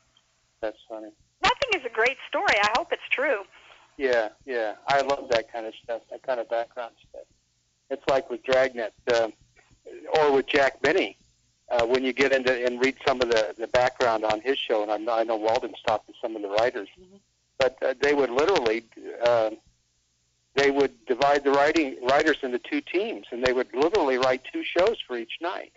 That's 0.61 0.79
funny. 0.89 1.11
That 1.43 1.55
thing 1.61 1.81
is 1.81 1.87
a 1.87 1.93
great 1.93 2.17
story. 2.29 2.57
I 2.63 2.71
hope 2.77 2.93
it's 2.93 3.09
true. 3.11 3.43
Yeah, 3.97 4.31
yeah. 4.45 4.75
I 4.89 5.03
love 5.03 5.29
that 5.31 5.53
kind 5.53 5.67
of 5.67 5.75
stuff, 5.83 6.03
that 6.11 6.23
kind 6.23 6.41
of 6.41 6.49
background 6.49 6.95
stuff. 7.11 7.27
It's 7.91 8.03
like 8.09 8.31
with 8.31 8.43
Dragnet, 8.45 8.95
uh, 9.13 9.29
or 10.19 10.33
with 10.33 10.47
Jack 10.47 10.81
Benny. 10.81 11.19
Uh, 11.75 11.85
when 11.87 12.05
you 12.05 12.13
get 12.13 12.33
into 12.33 12.65
and 12.65 12.81
read 12.81 12.95
some 13.05 13.21
of 13.21 13.29
the, 13.29 13.53
the 13.59 13.67
background 13.67 14.25
on 14.25 14.41
his 14.41 14.57
show, 14.57 14.85
and 14.85 14.93
I 14.93 14.97
know, 14.97 15.13
I 15.13 15.25
know 15.25 15.35
Walden 15.35 15.75
talked 15.85 16.07
to 16.07 16.13
some 16.23 16.37
of 16.37 16.43
the 16.43 16.49
writers, 16.49 16.89
but 17.59 17.77
uh, 17.83 17.95
they 18.01 18.15
would 18.15 18.31
literally 18.31 18.85
uh, 19.25 19.51
they 20.55 20.71
would 20.71 20.93
divide 21.07 21.43
the 21.43 21.51
writing 21.51 21.97
writers 22.09 22.37
into 22.43 22.61
two 22.61 22.81
teams, 22.81 23.27
and 23.33 23.45
they 23.45 23.53
would 23.53 23.75
literally 23.75 24.19
write 24.19 24.43
two 24.53 24.63
shows 24.63 24.99
for 25.05 25.17
each 25.17 25.39
night. 25.41 25.73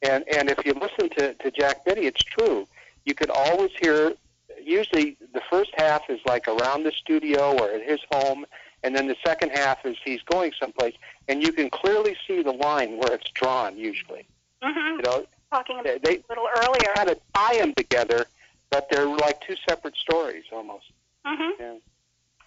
And 0.00 0.24
and 0.34 0.48
if 0.48 0.64
you 0.64 0.72
listen 0.72 1.10
to, 1.18 1.34
to 1.34 1.50
Jack 1.50 1.84
Benny, 1.84 2.06
it's 2.06 2.22
true. 2.22 2.66
You 3.04 3.14
could 3.14 3.30
always 3.30 3.70
hear. 3.78 4.14
Usually, 4.62 5.16
the 5.34 5.42
first 5.50 5.72
half 5.76 6.02
is 6.08 6.20
like 6.24 6.48
around 6.48 6.84
the 6.84 6.92
studio 6.92 7.58
or 7.58 7.70
at 7.70 7.82
his 7.82 8.00
home, 8.10 8.46
and 8.82 8.96
then 8.96 9.06
the 9.06 9.16
second 9.24 9.50
half 9.50 9.84
is 9.84 9.96
he's 10.02 10.22
going 10.22 10.52
someplace, 10.58 10.94
and 11.28 11.42
you 11.42 11.52
can 11.52 11.68
clearly 11.68 12.16
see 12.26 12.42
the 12.42 12.52
line 12.52 12.96
where 12.96 13.12
it's 13.12 13.30
drawn. 13.34 13.76
Usually, 13.76 14.26
hmm 14.62 14.96
you 14.96 15.02
know, 15.02 15.24
Talking 15.50 15.80
a 15.80 15.82
they, 15.82 15.98
they 15.98 16.22
little 16.30 16.48
earlier. 16.62 16.80
They 16.80 16.94
kind 16.94 17.10
of 17.10 17.18
tie 17.34 17.58
them 17.58 17.74
together, 17.74 18.24
but 18.70 18.88
they're 18.90 19.06
like 19.06 19.40
two 19.46 19.56
separate 19.68 19.96
stories 19.96 20.44
almost. 20.52 20.84
hmm 21.26 21.50
Yeah. 21.60 21.74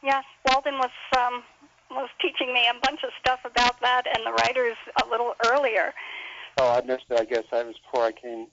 Yes, 0.03 0.24
Walden 0.47 0.78
was 0.80 0.91
um, 1.18 1.43
was 1.91 2.09
teaching 2.22 2.53
me 2.53 2.68
a 2.68 2.80
bunch 2.86 3.03
of 3.03 3.11
stuff 3.20 3.39
about 3.45 3.80
that, 3.82 4.03
and 4.07 4.26
the 4.26 4.32
writers 4.34 4.76
a 5.03 5.09
little 5.09 5.34
earlier. 5.45 5.93
Oh, 6.57 6.72
I 6.72 6.82
missed 6.86 7.05
it. 7.09 7.20
I 7.20 7.26
guess 7.26 7.43
I 7.51 7.63
was 7.63 7.76
before 7.78 8.05
I 8.07 8.11
came. 8.11 8.47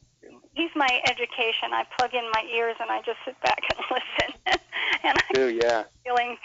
He's 0.55 0.71
my 0.77 1.01
education. 1.07 1.73
I 1.73 1.85
plug 1.99 2.15
in 2.15 2.25
my 2.35 2.45
ears 2.55 2.77
and 2.81 2.91
I 2.91 2.99
just 2.99 3.19
sit 3.25 3.41
back 3.43 3.59
and 3.71 3.79
listen, 3.91 4.41
and 5.05 5.19
I'm 5.19 5.35
Too, 5.35 5.59
yeah, 5.63 5.85
feeling, 6.05 6.37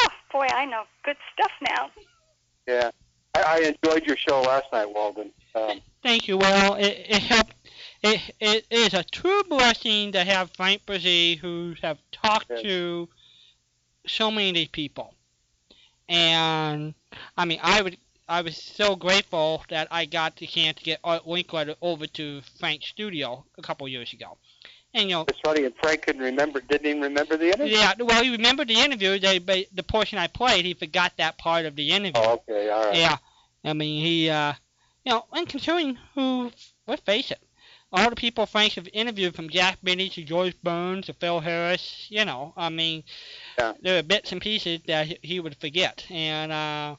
oh 0.00 0.08
boy, 0.32 0.46
I 0.46 0.64
know 0.64 0.84
good 1.04 1.16
stuff 1.34 1.50
now. 1.60 1.90
yeah. 2.66 2.90
I, 3.34 3.42
I 3.42 3.74
enjoyed 3.84 4.06
your 4.06 4.16
show 4.16 4.40
last 4.42 4.66
night, 4.72 4.86
Walden. 4.94 5.30
Um, 5.54 5.80
Thank 6.02 6.28
you. 6.28 6.38
Well, 6.38 6.74
it, 6.74 7.06
it 7.08 7.22
helped. 7.22 7.54
It, 8.02 8.20
it 8.40 8.66
is 8.70 8.94
a 8.94 9.02
true 9.02 9.42
blessing 9.48 10.12
to 10.12 10.24
have 10.24 10.50
Frank 10.56 10.86
Bresee, 10.86 11.36
who 11.38 11.74
have 11.82 11.98
talked 12.12 12.50
Yes. 12.50 12.62
to 12.62 13.08
so 14.06 14.30
many 14.30 14.66
people. 14.66 15.14
And 16.08 16.94
I 17.36 17.44
mean, 17.44 17.60
I 17.62 17.82
would, 17.82 17.98
I 18.28 18.42
was 18.42 18.56
so 18.56 18.96
grateful 18.96 19.64
that 19.68 19.88
I 19.90 20.06
got 20.06 20.36
the 20.36 20.46
chance 20.46 20.78
to 20.78 20.84
get 20.84 21.00
Art 21.04 21.24
Linkletter 21.24 21.76
over 21.82 22.06
to 22.06 22.40
Frank's 22.58 22.86
studio 22.86 23.44
a 23.58 23.62
couple 23.62 23.86
years 23.88 24.12
ago. 24.12 24.38
And 24.94 25.10
you 25.10 25.16
know, 25.16 25.24
it's 25.28 25.40
funny, 25.40 25.64
and 25.64 25.74
Frank 25.82 26.02
couldn't 26.02 26.22
remember, 26.22 26.60
didn't 26.60 26.86
even 26.86 27.02
remember 27.02 27.36
the 27.36 27.48
interview. 27.48 27.76
yeah, 27.76 27.92
well, 28.00 28.22
he 28.22 28.30
remembered 28.30 28.68
the 28.68 28.80
interview. 28.80 29.18
They, 29.18 29.38
but 29.38 29.66
the 29.74 29.82
portion 29.82 30.18
I 30.18 30.28
played, 30.28 30.64
he 30.64 30.72
forgot 30.72 31.12
that 31.18 31.36
part 31.36 31.66
of 31.66 31.76
the 31.76 31.90
interview. 31.90 32.22
Oh, 32.24 32.40
okay, 32.48 32.70
all 32.70 32.84
right. 32.84 32.96
Yeah, 32.96 33.16
I 33.64 33.74
mean 33.74 34.02
he, 34.02 34.30
uh, 34.30 34.54
you 35.04 35.12
know, 35.12 35.24
and 35.32 35.48
considering 35.48 35.98
who, 36.14 36.50
let's 36.86 37.02
face 37.02 37.30
it, 37.30 37.40
all 37.92 38.10
the 38.10 38.16
people 38.16 38.46
Frank 38.46 38.74
have 38.74 38.88
interviewed 38.92 39.34
from 39.34 39.48
Jack 39.48 39.78
Benny 39.82 40.08
to 40.10 40.22
George 40.22 40.60
Burns 40.62 41.06
to 41.06 41.14
Phil 41.14 41.40
Harris, 41.40 42.06
you 42.10 42.24
know, 42.24 42.52
I 42.56 42.68
mean, 42.68 43.04
Yeah. 43.58 43.72
there 43.80 43.98
are 43.98 44.02
bits 44.02 44.32
and 44.32 44.42
pieces 44.42 44.80
that 44.86 45.06
he, 45.22 45.40
would 45.40 45.56
forget, 45.56 46.04
and 46.10 46.52
uh, 46.52 46.96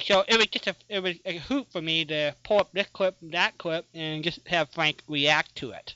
so 0.00 0.24
it 0.26 0.36
was 0.36 0.46
just 0.46 0.66
a 0.68 0.74
it 0.88 1.02
was 1.02 1.16
a 1.26 1.36
hoot 1.38 1.66
for 1.70 1.82
me 1.82 2.04
to 2.06 2.34
pull 2.44 2.60
up 2.60 2.72
this 2.72 2.86
clip, 2.92 3.16
and 3.20 3.32
that 3.32 3.58
clip, 3.58 3.86
and 3.92 4.24
just 4.24 4.46
have 4.48 4.70
Frank 4.70 5.02
react 5.06 5.54
to 5.56 5.72
it. 5.72 5.94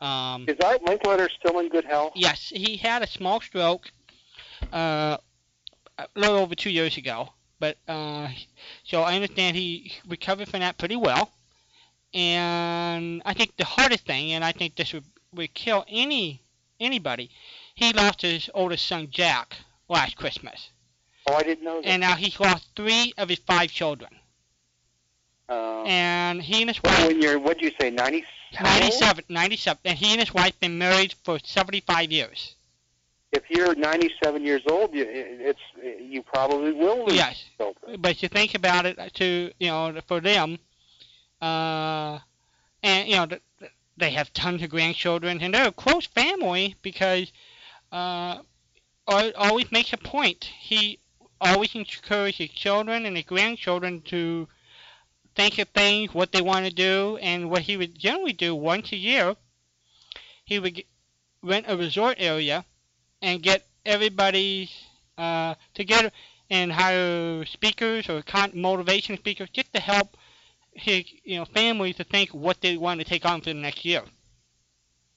Um, 0.00 0.46
Is 0.48 0.56
Linkletter 0.56 1.28
still 1.30 1.58
in 1.60 1.68
good 1.68 1.84
health? 1.84 2.12
Yes, 2.16 2.48
he 2.48 2.76
had 2.76 3.02
a 3.02 3.06
small 3.06 3.40
stroke 3.40 3.92
uh, 4.72 5.18
a 5.98 6.06
little 6.16 6.38
over 6.38 6.54
two 6.54 6.70
years 6.70 6.96
ago, 6.96 7.28
but 7.60 7.76
uh, 7.86 8.28
so 8.84 9.02
I 9.02 9.14
understand 9.14 9.56
he 9.56 9.92
recovered 10.08 10.48
from 10.48 10.60
that 10.60 10.78
pretty 10.78 10.96
well. 10.96 11.30
And 12.12 13.22
I 13.24 13.34
think 13.34 13.56
the 13.56 13.64
hardest 13.64 14.04
thing, 14.06 14.32
and 14.32 14.44
I 14.44 14.50
think 14.52 14.74
this 14.74 14.92
would, 14.92 15.04
would 15.34 15.54
kill 15.54 15.84
any 15.88 16.42
anybody, 16.80 17.30
he 17.74 17.92
lost 17.92 18.22
his 18.22 18.50
oldest 18.54 18.86
son 18.86 19.08
Jack 19.10 19.54
last 19.88 20.16
Christmas, 20.16 20.70
Oh, 21.28 21.34
I 21.34 21.42
didn't 21.42 21.62
know 21.64 21.80
that. 21.82 21.86
and 21.86 22.00
now 22.00 22.16
he's 22.16 22.40
lost 22.40 22.68
three 22.74 23.12
of 23.18 23.28
his 23.28 23.38
five 23.40 23.70
children. 23.70 24.10
uh, 25.48 25.82
And 25.82 26.40
he 26.42 26.62
and 26.62 26.70
his 26.70 26.82
wife, 26.82 27.06
when 27.06 27.20
you're, 27.20 27.38
what'd 27.38 27.62
you 27.62 27.70
say, 27.80 27.90
90? 27.90 28.24
97, 28.60 29.24
97, 29.28 29.80
and 29.84 29.98
he 29.98 30.10
and 30.12 30.20
his 30.20 30.32
wife 30.34 30.58
been 30.58 30.78
married 30.78 31.14
for 31.22 31.38
75 31.38 32.10
years. 32.10 32.54
If 33.32 33.44
you're 33.48 33.74
97 33.76 34.44
years 34.44 34.62
old, 34.68 34.92
you, 34.92 35.04
it's 35.08 35.60
you 36.00 36.22
probably 36.22 36.72
will 36.72 37.04
lose 37.06 37.14
Yes. 37.14 37.44
children. 37.56 38.00
but 38.00 38.22
you 38.22 38.28
think 38.28 38.54
about 38.54 38.86
it 38.86 39.14
to 39.14 39.52
you 39.60 39.68
know 39.68 40.00
for 40.06 40.20
them 40.20 40.58
uh 41.40 42.18
and 42.82 43.08
you 43.08 43.16
know 43.16 43.26
th- 43.26 43.42
th- 43.58 43.70
they 43.96 44.10
have 44.10 44.32
tons 44.32 44.62
of 44.62 44.70
grandchildren 44.70 45.40
and 45.40 45.54
they're 45.54 45.68
a 45.68 45.72
close 45.72 46.06
family 46.06 46.74
because 46.82 47.32
uh 47.92 48.40
always 49.06 49.70
makes 49.72 49.92
a 49.92 49.96
point 49.96 50.44
he 50.44 50.98
always 51.40 51.74
encourages 51.74 52.38
his 52.38 52.50
children 52.50 53.06
and 53.06 53.16
his 53.16 53.24
grandchildren 53.24 54.02
to 54.02 54.48
think 55.34 55.58
of 55.58 55.68
things 55.68 56.12
what 56.12 56.32
they 56.32 56.42
want 56.42 56.66
to 56.66 56.72
do 56.72 57.16
and 57.22 57.48
what 57.48 57.62
he 57.62 57.76
would 57.76 57.96
generally 57.98 58.32
do 58.32 58.54
once 58.54 58.92
a 58.92 58.96
year 58.96 59.36
he 60.44 60.58
would 60.58 60.82
rent 61.42 61.64
a 61.68 61.76
resort 61.76 62.16
area 62.18 62.64
and 63.22 63.42
get 63.42 63.66
everybody 63.84 64.70
uh, 65.18 65.54
together 65.74 66.10
and 66.50 66.72
hire 66.72 67.44
speakers 67.46 68.08
or 68.08 68.22
con- 68.22 68.52
motivation 68.54 69.16
speakers 69.16 69.48
just 69.50 69.72
to 69.72 69.80
help 69.80 70.16
his 70.72 71.04
you 71.24 71.36
know 71.36 71.44
family 71.44 71.92
to 71.92 72.04
think 72.04 72.30
what 72.30 72.60
they 72.60 72.76
want 72.76 73.00
to 73.00 73.04
take 73.04 73.24
on 73.24 73.40
for 73.40 73.46
the 73.46 73.54
next 73.54 73.84
year. 73.84 74.02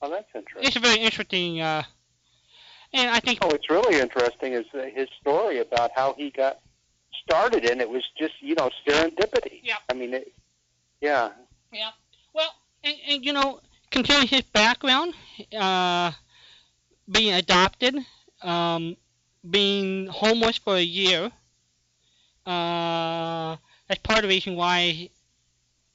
Oh, 0.02 0.10
that's 0.10 0.28
interesting. 0.36 0.68
It's 0.68 0.76
a 0.76 0.80
very 0.80 1.00
interesting, 1.00 1.62
uh, 1.62 1.84
and 2.94 3.10
I 3.10 3.20
think 3.20 3.40
Oh, 3.42 3.48
what's 3.48 3.70
really 3.70 4.00
interesting 4.00 4.54
is 4.54 4.66
his 4.94 5.08
story 5.22 5.60
about 5.60 5.92
how 5.96 6.14
he 6.14 6.30
got 6.30 6.60
started, 7.24 7.70
and 7.70 7.82
it 7.82 7.90
was 7.90 8.04
just 8.18 8.34
you 8.42 8.56
know 8.56 8.70
serendipity. 8.86 9.60
Yeah. 9.64 9.78
I 9.90 9.94
mean, 9.94 10.14
it, 10.14 10.34
yeah. 11.02 11.30
Yeah. 11.72 11.92
Well, 12.34 12.50
and, 12.84 12.96
and 13.08 13.26
you 13.26 13.34
know, 13.34 13.62
considering 13.92 14.28
his 14.28 14.42
background, 14.42 15.14
uh, 15.58 16.12
being 17.10 17.34
adopted, 17.34 17.98
um, 18.42 18.96
being 19.50 20.08
homeless 20.08 20.58
for 20.58 20.76
a 20.76 20.82
year, 20.82 21.32
uh, 22.46 23.56
that's 23.88 24.02
part 24.02 24.20
of 24.20 24.24
the 24.24 24.28
reason 24.30 24.56
why, 24.56 25.10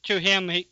to 0.05 0.19
him, 0.19 0.49
he, 0.49 0.69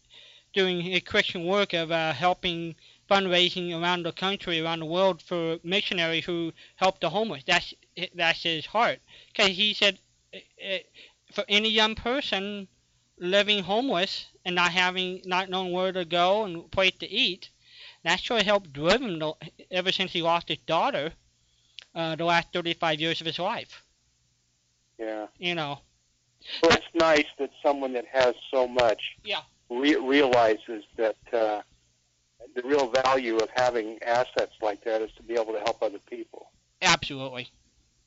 doing 0.54 0.94
a 0.94 1.00
Christian 1.00 1.44
work 1.44 1.72
of 1.74 1.90
uh, 1.90 2.12
helping 2.12 2.74
fundraising 3.10 3.78
around 3.78 4.02
the 4.02 4.12
country, 4.12 4.60
around 4.60 4.80
the 4.80 4.86
world 4.86 5.22
for 5.22 5.58
missionaries 5.62 6.24
who 6.24 6.52
help 6.76 7.00
the 7.00 7.10
homeless. 7.10 7.44
That's 7.46 7.74
that's 8.14 8.42
his 8.42 8.66
heart. 8.66 8.98
Because 9.28 9.50
he 9.50 9.74
said, 9.74 9.98
eh, 10.32 10.40
eh, 10.60 10.78
for 11.32 11.44
any 11.48 11.68
young 11.68 11.94
person 11.94 12.68
living 13.18 13.62
homeless 13.62 14.26
and 14.44 14.56
not 14.56 14.72
having, 14.72 15.22
not 15.24 15.48
knowing 15.48 15.72
where 15.72 15.92
to 15.92 16.04
go 16.04 16.44
and 16.44 16.70
place 16.70 16.96
to 17.00 17.08
eat, 17.08 17.50
that 18.06 18.20
sure 18.20 18.42
helped 18.42 18.72
drive 18.72 19.00
him 19.00 19.20
ever 19.70 19.90
since 19.90 20.12
he 20.12 20.22
lost 20.22 20.48
his 20.48 20.58
daughter, 20.58 21.12
uh, 21.94 22.14
the 22.14 22.24
last 22.24 22.52
35 22.52 23.00
years 23.00 23.20
of 23.20 23.26
his 23.26 23.38
life. 23.38 23.82
Yeah. 24.98 25.26
You 25.38 25.56
know. 25.56 25.80
Well, 26.62 26.72
it's 26.72 26.86
nice 26.94 27.26
that 27.38 27.50
someone 27.62 27.92
that 27.94 28.06
has 28.12 28.34
so 28.50 28.68
much 28.68 29.16
Yeah. 29.24 29.42
re- 29.68 29.96
realizes 29.96 30.84
that 30.96 31.16
uh, 31.32 31.62
the 32.54 32.62
real 32.62 32.86
value 32.88 33.38
of 33.38 33.48
having 33.56 34.00
assets 34.04 34.54
like 34.62 34.84
that 34.84 35.02
is 35.02 35.10
to 35.16 35.24
be 35.24 35.34
able 35.34 35.52
to 35.54 35.58
help 35.60 35.82
other 35.82 35.98
people. 36.08 36.50
Absolutely. 36.82 37.48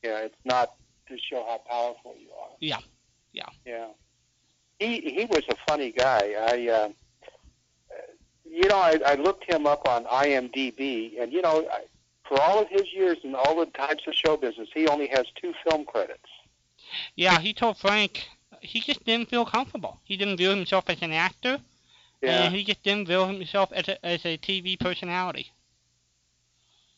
Yeah, 0.02 0.20
it's 0.20 0.46
not 0.46 0.76
to 1.10 1.18
show 1.18 1.44
how 1.46 1.58
powerful 1.70 2.16
you 2.18 2.32
are. 2.32 2.52
Yeah. 2.62 2.80
Yeah. 3.34 3.50
Yeah. 3.66 3.88
He 4.80 5.02
he 5.02 5.26
was 5.26 5.44
a 5.50 5.56
funny 5.68 5.92
guy. 5.92 6.36
I 6.40 6.70
uh, 6.70 6.90
you 8.50 8.68
know 8.68 8.78
I, 8.78 9.00
I 9.06 9.16
looked 9.16 9.50
him 9.52 9.66
up 9.66 9.88
on 9.88 10.06
IMDb, 10.06 11.22
and 11.22 11.32
you 11.32 11.42
know 11.42 11.68
I, 11.72 11.82
for 12.28 12.40
all 12.42 12.60
of 12.62 12.70
his 12.70 12.94
years 12.94 13.18
and 13.24 13.36
all 13.36 13.60
the 13.60 13.66
types 13.68 14.06
of 14.08 14.14
show 14.14 14.38
business, 14.38 14.70
he 14.74 14.88
only 14.88 15.08
has 15.08 15.26
two 15.42 15.54
film 15.64 15.86
credits. 15.86 16.30
Yeah, 17.16 17.40
he 17.40 17.54
told 17.54 17.78
Frank 17.78 18.28
he 18.62 18.80
just 18.82 19.06
didn't 19.06 19.30
feel 19.30 19.46
comfortable. 19.46 20.00
He 20.04 20.18
didn't 20.18 20.38
view 20.38 20.50
himself 20.50 20.86
as 20.90 21.02
an 21.02 21.12
actor, 21.12 21.60
Yeah. 22.22 22.44
and 22.44 22.56
he 22.56 22.64
just 22.64 22.84
didn't 22.84 23.08
view 23.08 23.26
himself 23.26 23.72
as 23.72 23.88
a, 23.88 24.06
as 24.06 24.26
a 24.26 24.38
TV 24.38 24.80
personality. 24.80 25.52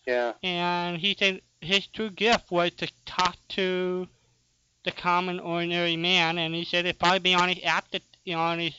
Yeah. 0.05 0.33
And 0.43 0.97
he 0.97 1.15
said 1.17 1.41
his 1.61 1.87
true 1.87 2.09
gift 2.09 2.51
was 2.51 2.71
to 2.73 2.91
talk 3.05 3.37
to 3.49 4.07
the 4.83 4.91
common, 4.91 5.39
ordinary 5.39 5.95
man, 5.95 6.37
and 6.37 6.55
he 6.55 6.65
said 6.65 6.85
it'd 6.85 6.99
probably 6.99 7.19
be 7.19 7.35
on 7.35 7.49
his 7.49 7.63
after, 7.63 7.99
you 8.25 8.33
know, 8.33 8.41
on 8.41 8.59
his, 8.59 8.73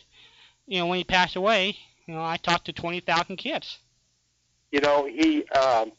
you 0.67 0.79
know, 0.79 0.87
when 0.87 0.99
he 0.99 1.05
passed 1.05 1.37
away. 1.37 1.79
You 2.07 2.15
know, 2.15 2.23
I 2.25 2.37
talked 2.37 2.67
to 2.67 2.73
twenty 2.73 3.01
thousand 3.01 3.37
kids. 3.37 3.79
You 4.71 4.81
know 4.81 5.05
he 5.07 5.47
um, 5.49 5.93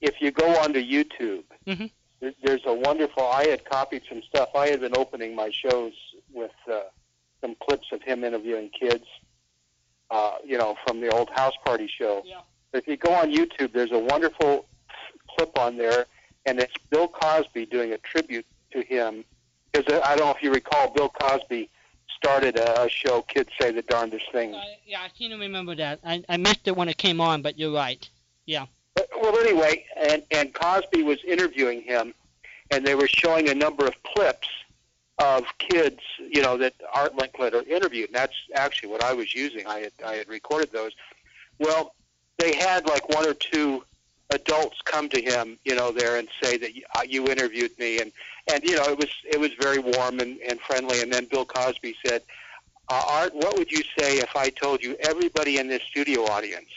if 0.00 0.20
you 0.20 0.30
go 0.30 0.46
onto 0.60 0.80
YouTube, 0.80 1.44
Mhm. 1.66 1.90
there- 2.20 2.34
there's 2.42 2.64
a 2.64 2.72
wonderful. 2.74 3.26
I 3.26 3.46
had 3.46 3.64
copied 3.64 4.02
some 4.08 4.22
stuff. 4.22 4.50
I 4.54 4.68
had 4.68 4.80
been 4.80 4.96
opening 4.96 5.34
my 5.34 5.50
shows 5.50 5.92
with 6.32 6.52
uh, 6.70 6.80
some 7.40 7.54
clips 7.56 7.92
of 7.92 8.02
him 8.02 8.24
interviewing 8.24 8.70
kids. 8.70 9.04
Uh, 10.10 10.38
you 10.42 10.56
know, 10.56 10.74
from 10.86 11.02
the 11.02 11.08
old 11.10 11.28
house 11.30 11.52
party 11.66 11.86
show. 11.86 12.22
Yeah. 12.24 12.40
If 12.72 12.88
you 12.88 12.96
go 12.96 13.12
on 13.12 13.30
YouTube, 13.30 13.72
there's 13.74 13.92
a 13.92 13.98
wonderful 13.98 14.66
clip 15.28 15.58
on 15.58 15.76
there, 15.76 16.06
and 16.46 16.58
it's 16.58 16.72
Bill 16.88 17.08
Cosby 17.08 17.66
doing 17.66 17.92
a 17.92 17.98
tribute 17.98 18.46
to 18.72 18.80
him. 18.82 19.22
Because 19.70 20.00
I 20.02 20.16
don't 20.16 20.26
know 20.28 20.34
if 20.34 20.42
you 20.42 20.50
recall, 20.50 20.88
Bill 20.94 21.10
Cosby 21.10 21.68
started 22.16 22.56
a, 22.56 22.82
a 22.82 22.88
show, 22.88 23.22
Kids 23.22 23.50
Say 23.60 23.70
the 23.72 23.82
Darndest 23.82 24.30
Things. 24.32 24.56
Yeah, 24.86 25.00
I 25.00 25.08
seem 25.16 25.30
to 25.30 25.36
remember 25.36 25.74
that. 25.76 26.00
I, 26.04 26.24
I 26.28 26.36
missed 26.36 26.66
it 26.66 26.76
when 26.76 26.88
it 26.88 26.96
came 26.98 27.20
on, 27.20 27.42
but 27.42 27.58
you're 27.58 27.72
right. 27.72 28.08
Yeah. 28.46 28.66
But- 28.94 29.08
Well, 29.20 29.36
anyway, 29.38 29.84
and, 29.96 30.22
and 30.30 30.52
Cosby 30.54 31.02
was 31.02 31.18
interviewing 31.24 31.82
him, 31.82 32.14
and 32.70 32.86
they 32.86 32.94
were 32.94 33.08
showing 33.08 33.48
a 33.48 33.54
number 33.54 33.86
of 33.86 33.94
clips 34.02 34.48
of 35.18 35.44
kids, 35.58 36.00
you 36.18 36.40
know, 36.42 36.56
that 36.58 36.74
Art 36.94 37.16
Linkletter 37.16 37.66
interviewed, 37.66 38.08
and 38.10 38.14
that's 38.16 38.36
actually 38.54 38.90
what 38.90 39.02
I 39.02 39.12
was 39.14 39.34
using. 39.34 39.66
I 39.66 39.80
had 39.80 39.92
I 40.06 40.14
had 40.14 40.28
recorded 40.28 40.70
those. 40.72 40.92
Well, 41.58 41.94
they 42.36 42.54
had 42.54 42.86
like 42.86 43.08
one 43.08 43.26
or 43.26 43.34
two 43.34 43.82
adults 44.30 44.80
come 44.84 45.08
to 45.08 45.20
him, 45.20 45.58
you 45.64 45.74
know, 45.74 45.90
there 45.90 46.18
and 46.18 46.28
say 46.40 46.56
that 46.58 46.76
you, 46.76 46.82
uh, 46.94 47.00
you 47.02 47.26
interviewed 47.26 47.76
me, 47.80 47.98
and 48.00 48.12
and 48.50 48.64
you 48.64 48.76
know, 48.76 48.84
it 48.84 48.98
was 48.98 49.10
it 49.24 49.38
was 49.38 49.52
very 49.60 49.78
warm 49.78 50.20
and, 50.20 50.38
and 50.40 50.60
friendly. 50.60 51.02
And 51.02 51.12
then 51.12 51.26
Bill 51.26 51.44
Cosby 51.44 51.96
said, 52.04 52.22
uh, 52.88 53.02
Art, 53.08 53.34
what 53.34 53.58
would 53.58 53.70
you 53.70 53.82
say 53.98 54.18
if 54.18 54.34
I 54.34 54.50
told 54.50 54.82
you 54.82 54.96
everybody 55.00 55.58
in 55.58 55.68
this 55.68 55.82
studio 55.82 56.24
audience 56.24 56.70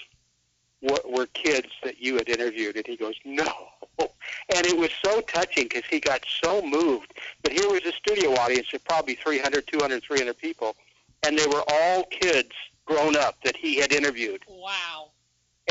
were, 0.82 1.00
were 1.06 1.26
kids 1.28 1.70
that 1.84 2.02
you 2.02 2.16
had 2.16 2.28
interviewed? 2.28 2.76
And 2.76 2.86
he 2.86 2.98
goes, 2.98 3.16
no. 3.26 3.52
And 4.54 4.66
it 4.66 4.78
was 4.78 4.90
so 5.04 5.22
touching 5.22 5.66
because 5.66 5.86
he 5.90 6.02
got 6.02 6.26
so 6.44 6.62
moved. 6.62 7.14
But 7.42 7.54
here 7.54 7.70
was 7.70 7.86
a 7.86 7.94
studio 7.94 8.34
audience 8.34 8.74
of 8.74 8.84
probably 8.84 9.16
300, 9.16 9.66
200, 9.66 10.04
300 10.04 10.38
people, 10.38 10.76
and 11.24 11.38
they 11.38 11.46
were 11.48 11.64
all 11.72 12.04
kids 12.06 12.52
grown 12.86 13.16
up 13.16 13.42
that 13.46 13.56
he 13.56 13.80
had 13.80 13.94
interviewed. 13.94 14.44
Wow. 14.50 15.12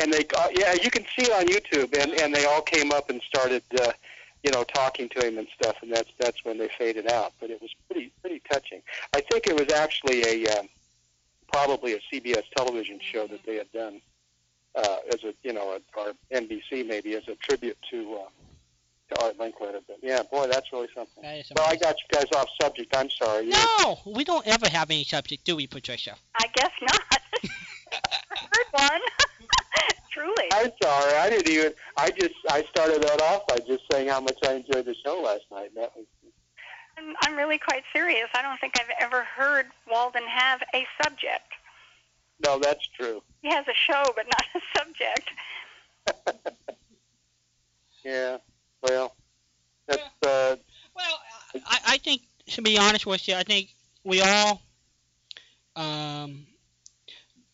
And 0.01 0.11
they, 0.13 0.25
uh, 0.35 0.49
yeah, 0.55 0.75
you 0.83 0.91
can 0.91 1.05
see 1.15 1.31
it 1.31 1.33
on 1.33 1.47
YouTube, 1.47 2.01
and, 2.01 2.13
and 2.13 2.35
they 2.35 2.47
all 2.47 2.63
came 2.63 2.91
up 2.91 3.11
and 3.11 3.21
started, 3.23 3.63
uh, 3.79 3.93
you 4.43 4.51
know, 4.51 4.65
talking 4.65 5.09
to 5.11 5.27
him 5.27 5.39
and 5.39 5.47
stuff, 5.61 5.77
and 5.83 5.93
that's 5.93 6.11
that's 6.19 6.45
when 6.45 6.59
they 6.59 6.69
faded 6.79 7.11
out. 7.11 7.33
But 7.41 7.51
it 7.51 7.61
was 7.61 7.71
pretty 7.91 8.13
pretty 8.21 8.41
touching. 8.51 8.83
I 9.15 9.21
think 9.21 9.47
it 9.47 9.59
was 9.59 9.71
actually 9.73 10.23
a 10.45 10.59
um, 10.59 10.69
probably 11.53 11.95
a 11.95 12.01
CBS 12.13 12.45
television 12.57 12.99
show 13.03 13.27
that 13.27 13.45
they 13.45 13.57
had 13.57 13.71
done 13.73 14.01
uh, 14.75 14.97
as 15.13 15.25
a 15.25 15.35
you 15.43 15.53
know 15.53 15.73
a, 15.73 16.01
or 16.01 16.13
NBC 16.33 16.87
maybe 16.87 17.15
as 17.17 17.27
a 17.29 17.35
tribute 17.37 17.77
to 17.91 18.15
uh, 18.23 19.15
to 19.15 19.23
Art 19.25 19.39
Linkletter. 19.39 19.81
But 19.87 19.99
yeah, 20.03 20.23
boy, 20.23 20.47
that's 20.49 20.73
really 20.73 20.89
something. 20.95 21.23
That 21.23 21.39
is 21.39 21.53
Well, 21.55 21.67
I 21.69 21.77
got 21.77 21.97
you 21.99 22.19
guys 22.19 22.27
off 22.35 22.49
subject. 22.63 22.97
I'm 22.97 23.11
sorry. 23.11 23.47
You- 23.47 23.53
No, 23.53 23.99
we 24.07 24.25
don't 24.25 24.47
ever 24.47 24.69
have 24.69 24.91
any 24.91 25.05
subject, 25.05 25.45
do 25.45 25.57
we, 25.57 25.67
Patricia? 25.67 26.15
I 26.39 26.47
guess 26.55 26.71
not. 26.83 27.21
Good 28.53 28.67
one. 28.73 29.01
Truly. 30.21 30.49
I'm 30.53 30.71
sorry. 30.83 31.15
I 31.15 31.31
didn't 31.31 31.49
even. 31.49 31.73
I 31.97 32.11
just. 32.11 32.35
I 32.51 32.63
started 32.65 33.03
that 33.03 33.23
off 33.23 33.47
by 33.47 33.59
just 33.67 33.85
saying 33.91 34.09
how 34.09 34.21
much 34.21 34.37
I 34.47 34.55
enjoyed 34.55 34.85
the 34.85 34.95
show 35.03 35.21
last 35.23 35.45
night. 35.51 35.71
and 35.75 35.83
That 35.83 35.97
was. 35.97 36.05
I'm, 36.99 37.15
I'm 37.23 37.37
really 37.37 37.57
quite 37.59 37.85
serious. 37.93 38.29
I 38.35 38.43
don't 38.43 38.61
think 38.61 38.75
I've 38.79 38.91
ever 39.01 39.23
heard 39.23 39.67
Walden 39.91 40.25
have 40.29 40.61
a 40.75 40.87
subject. 41.03 41.53
No, 42.45 42.59
that's 42.59 42.87
true. 42.89 43.23
He 43.41 43.49
has 43.49 43.67
a 43.67 43.75
show, 43.75 44.13
but 44.15 44.27
not 44.27 44.45
a 44.55 44.79
subject. 44.79 45.31
Yeah. 48.03 48.39
Well, 48.83 49.15
that's 49.87 50.01
uh, 50.27 50.57
Well, 50.97 51.21
I, 51.67 51.79
I 51.87 51.99
think 51.99 52.23
to 52.47 52.63
be 52.63 52.79
honest 52.79 53.05
with 53.05 53.29
you, 53.29 53.35
I 53.35 53.43
think 53.43 53.75
we 54.05 54.23
all 54.23 54.63
um, 55.77 56.47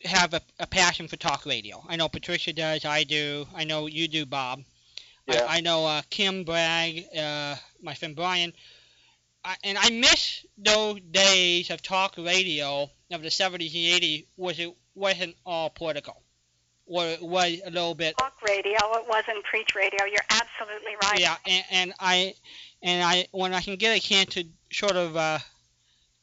have 0.06 0.34
a, 0.34 0.40
a 0.58 0.66
passion 0.66 1.08
for 1.08 1.16
talk 1.16 1.46
radio. 1.46 1.82
I 1.88 1.96
know 1.96 2.08
Patricia 2.08 2.52
does. 2.52 2.84
I 2.84 3.04
do. 3.04 3.46
I 3.54 3.64
know 3.64 3.86
you 3.86 4.08
do, 4.08 4.26
Bob. 4.26 4.62
Yeah. 5.26 5.46
I, 5.48 5.58
I 5.58 5.60
know 5.60 5.86
uh, 5.86 6.02
Kim 6.10 6.44
Bragg, 6.44 7.04
uh, 7.16 7.56
my 7.82 7.94
friend 7.94 8.14
Brian. 8.14 8.52
I, 9.44 9.56
and 9.62 9.78
I 9.78 9.90
miss 9.90 10.44
those 10.58 11.00
days 11.00 11.70
of 11.70 11.82
talk 11.82 12.16
radio 12.16 12.90
of 13.12 13.22
the 13.22 13.28
70s 13.28 13.52
and 13.52 14.02
80s, 14.02 14.26
was 14.36 14.58
it 14.58 14.74
wasn't 14.96 15.36
all 15.44 15.70
political, 15.70 16.20
or 16.86 17.06
it 17.06 17.22
was 17.22 17.60
a 17.64 17.70
little 17.70 17.94
bit 17.94 18.18
Talk 18.18 18.42
radio. 18.42 18.76
It 18.94 19.08
wasn't 19.08 19.44
preach 19.44 19.74
radio. 19.76 20.04
You're 20.04 20.18
absolutely 20.30 20.96
right. 21.02 21.20
yeah, 21.20 21.36
and, 21.46 21.64
and 21.70 21.94
I 22.00 22.34
and 22.82 23.04
I 23.04 23.26
when 23.30 23.54
I 23.54 23.60
can 23.60 23.76
get 23.76 23.96
a 23.96 24.00
chance 24.00 24.34
to 24.34 24.44
sort 24.72 24.96
of 24.96 25.16
uh, 25.16 25.38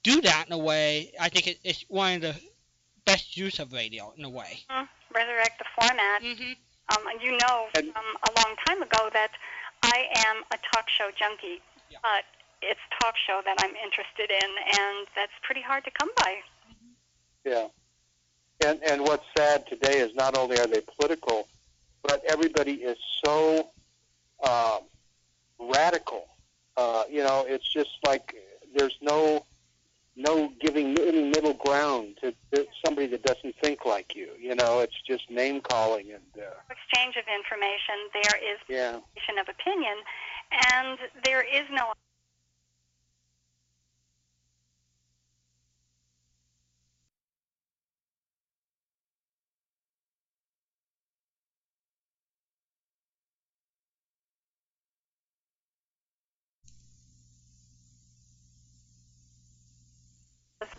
do 0.04 0.20
that 0.22 0.46
in 0.48 0.54
a 0.54 0.58
way, 0.58 1.14
I 1.20 1.30
think 1.30 1.48
it, 1.48 1.60
it's 1.64 1.86
one 1.88 2.16
of 2.16 2.22
the 2.22 2.36
best 3.06 3.38
use 3.38 3.60
of 3.60 3.74
radio 3.74 4.14
in 4.18 4.24
a 4.26 4.30
way. 4.30 4.60
Mhm. 4.70 4.88
Resurrect 5.14 5.60
the 5.60 5.66
format. 5.80 6.22
Mm-hmm. 6.22 6.54
Um, 6.90 7.22
you 7.22 7.38
know 7.38 7.68
from 7.74 7.88
a 7.88 8.32
long 8.42 8.56
time 8.68 8.82
ago 8.82 9.10
that 9.14 9.32
I 9.84 10.08
am 10.28 10.44
a 10.52 10.58
talk 10.74 10.90
show 10.90 11.10
junkie, 11.18 11.62
but 12.02 12.26
it's 12.62 12.80
talk 13.02 13.16
show 13.26 13.42
that 13.46 13.56
I'm 13.60 13.76
interested 13.76 14.30
in, 14.32 14.50
and 14.80 15.08
that's 15.16 15.32
pretty 15.44 15.62
hard 15.62 15.84
to 15.86 15.92
come 15.92 16.10
by. 16.18 16.42
yeah. 17.46 17.68
And 18.66 18.82
and 18.84 19.02
what's 19.02 19.26
sad 19.38 19.68
today 19.68 20.00
is 20.00 20.16
not 20.16 20.38
only 20.38 20.58
are 20.60 20.68
they 20.68 20.82
political, 20.82 21.48
but 22.02 22.24
everybody 22.26 22.74
is 22.76 22.98
so 23.26 23.70
um, 24.44 24.82
radical. 25.60 26.28
Uh, 26.78 27.04
you 27.10 27.24
know, 27.24 27.46
it's 27.48 27.68
just 27.68 27.92
like 28.06 28.36
there's 28.76 28.98
no 29.02 29.46
no 30.16 30.52
giving 30.62 30.98
any 31.00 31.24
middle 31.24 31.54
ground 31.54 32.18
to, 32.22 32.34
somebody 32.86 33.08
that 33.08 33.24
doesn't 33.24 33.56
think 33.62 33.86
like 33.86 34.16
you. 34.16 34.30
You 34.40 34.56
know, 34.56 34.80
it's 34.80 35.00
just 35.08 35.30
name 35.30 35.62
calling 35.62 36.12
and 36.12 36.24
uh, 36.38 36.50
Exchange 36.70 37.16
of 37.16 37.26
information. 37.34 37.96
There 38.14 38.54
is 38.54 38.60
yeah. 38.70 38.96
of 39.40 39.48
opinion, 39.50 39.96
and 40.74 40.98
there 41.24 41.42
is 41.42 41.64
no 41.72 41.94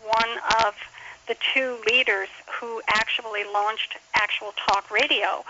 one 0.05 0.39
of 0.65 0.75
the 1.27 1.37
two 1.55 1.79
leaders 1.87 2.29
who 2.61 2.83
actually 2.89 3.45
launched 3.45 3.97
actual 4.15 4.53
talk 4.69 4.91
radio 4.91 5.45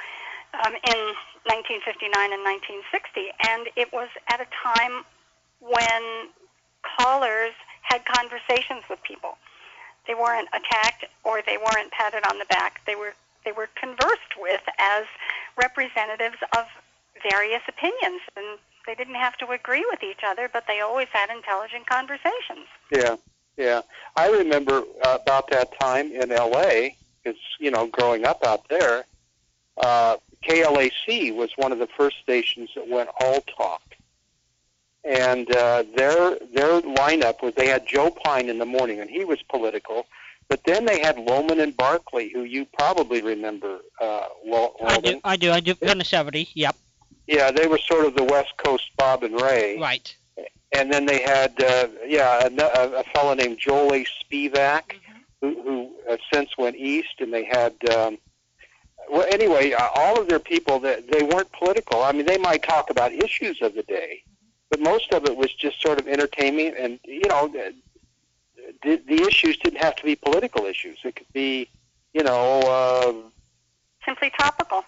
um, 0.65 0.75
in 0.75 0.99
1959 1.51 2.33
and 2.33 2.43
1960, 2.43 3.31
and 3.49 3.69
it 3.77 3.93
was 3.93 4.09
at 4.29 4.41
a 4.41 4.47
time 4.63 5.05
when 5.61 6.31
callers 6.83 7.53
had 7.83 8.05
conversations 8.05 8.83
with 8.89 9.03
people. 9.03 9.37
They 10.07 10.15
weren't 10.15 10.49
attacked 10.53 11.05
or 11.25 11.43
they 11.45 11.57
weren't 11.57 11.91
patted 11.93 12.25
on 12.29 12.39
the 12.39 12.45
back. 12.47 12.81
They 12.87 12.95
were 12.95 13.15
they 13.45 13.53
were 13.53 13.69
conversed 13.79 14.41
with 14.41 14.63
as 14.79 15.05
representatives 15.57 16.39
of 16.57 16.65
various 17.31 17.61
opinions, 17.69 18.23
and 18.37 18.59
they 18.87 18.95
didn't 18.95 19.17
have 19.17 19.37
to 19.37 19.51
agree 19.51 19.85
with 19.91 20.03
each 20.03 20.21
other, 20.27 20.49
but 20.51 20.65
they 20.67 20.81
always 20.81 21.09
had 21.13 21.29
intelligent 21.29 21.87
conversations. 21.87 22.67
Yeah, 22.91 23.17
yeah. 23.57 23.83
I 24.17 24.31
remember 24.31 24.83
uh, 25.03 25.19
about 25.23 25.51
that 25.51 25.79
time 25.79 26.13
in 26.13 26.31
L.A. 26.33 26.97
Because 27.23 27.41
you 27.59 27.71
know, 27.71 27.87
growing 27.87 28.27
up 28.27 28.45
out 28.45 28.69
there, 28.69 29.05
uh, 29.79 30.17
KLAC 30.47 31.35
was 31.35 31.51
one 31.57 31.73
of 31.73 31.79
the 31.79 31.87
first 31.87 32.19
stations 32.23 32.71
that 32.75 32.89
went 32.89 33.09
all 33.21 33.41
talk, 33.43 33.83
and 35.05 35.51
uh, 35.55 35.85
their 35.97 36.39
their 36.53 36.81
lineup 36.83 37.43
was 37.43 37.55
they 37.55 37.69
had 37.69 37.87
Joe 37.87 38.11
Pyne 38.11 38.51
in 38.51 38.59
the 38.59 38.67
morning, 38.67 39.01
and 39.01 39.09
he 39.09 39.25
was 39.25 39.43
political. 39.43 40.07
But 40.49 40.65
then 40.65 40.85
they 40.85 41.01
had 41.01 41.17
Lohman 41.17 41.63
and 41.63 41.75
Barkley, 41.75 42.31
who 42.31 42.43
you 42.43 42.67
probably 42.67 43.23
remember. 43.23 43.79
Uh, 43.99 44.27
Wal- 44.45 44.77
I 44.85 45.01
do. 45.01 45.21
I 45.25 45.37
do. 45.37 45.51
I 45.51 45.61
do. 45.61 45.75
In 45.81 45.97
the 45.99 46.05
70s. 46.05 46.51
Yep. 46.55 46.77
Yeah, 47.27 47.51
they 47.51 47.67
were 47.67 47.79
sort 47.79 48.05
of 48.05 48.15
the 48.15 48.25
West 48.25 48.55
Coast 48.59 48.91
Bob 48.99 49.25
and 49.25 49.41
Ray. 49.41 49.79
Right. 49.79 50.15
And 50.75 50.93
then 50.93 51.07
they 51.07 51.23
had, 51.23 51.53
uh, 51.63 51.89
yeah, 52.07 52.49
a, 52.49 52.63
a, 52.63 53.01
a 53.01 53.05
fellow 53.05 53.35
named 53.35 53.59
Joel 53.59 53.95
A. 53.95 54.05
Spivak, 54.05 54.95
who, 55.41 55.63
who 55.63 55.91
uh, 56.11 56.17
since 56.33 56.51
went 56.59 56.77
east, 56.77 57.15
and 57.21 57.33
they 57.33 57.45
had, 57.45 57.75
um, 57.91 58.19
well, 59.11 59.27
anyway, 59.31 59.73
uh, 59.73 59.89
all 59.95 60.21
of 60.21 60.29
their 60.29 60.39
people, 60.41 60.81
that 60.81 61.11
they 61.13 61.23
weren't 61.23 61.51
political. 61.53 62.03
I 62.03 62.13
mean, 62.13 62.27
they 62.27 62.39
might 62.39 62.63
talk 62.63 62.91
about 62.91 63.13
issues 63.13 63.63
of 63.63 63.75
the 63.75 63.83
day, 63.85 64.23
but 64.71 64.81
most 64.81 65.13
of 65.13 65.27
it 65.27 65.37
was 65.37 65.53
just 65.55 65.81
sort 65.81 66.01
of 66.01 66.09
entertainment, 66.09 66.75
and 66.79 66.99
you 67.05 67.29
know, 67.29 67.47
the, 67.49 67.75
the, 68.83 68.97
the 69.07 69.23
issues 69.23 69.57
didn't 69.59 69.81
have 69.81 69.95
to 69.97 70.05
be 70.05 70.17
political 70.17 70.65
issues. 70.65 70.99
It 71.05 71.15
could 71.17 71.33
be, 71.33 71.69
you 72.15 72.23
know, 72.25 72.61
uh, 72.61 73.13
Simply 74.05 74.33
topical. 74.39 74.85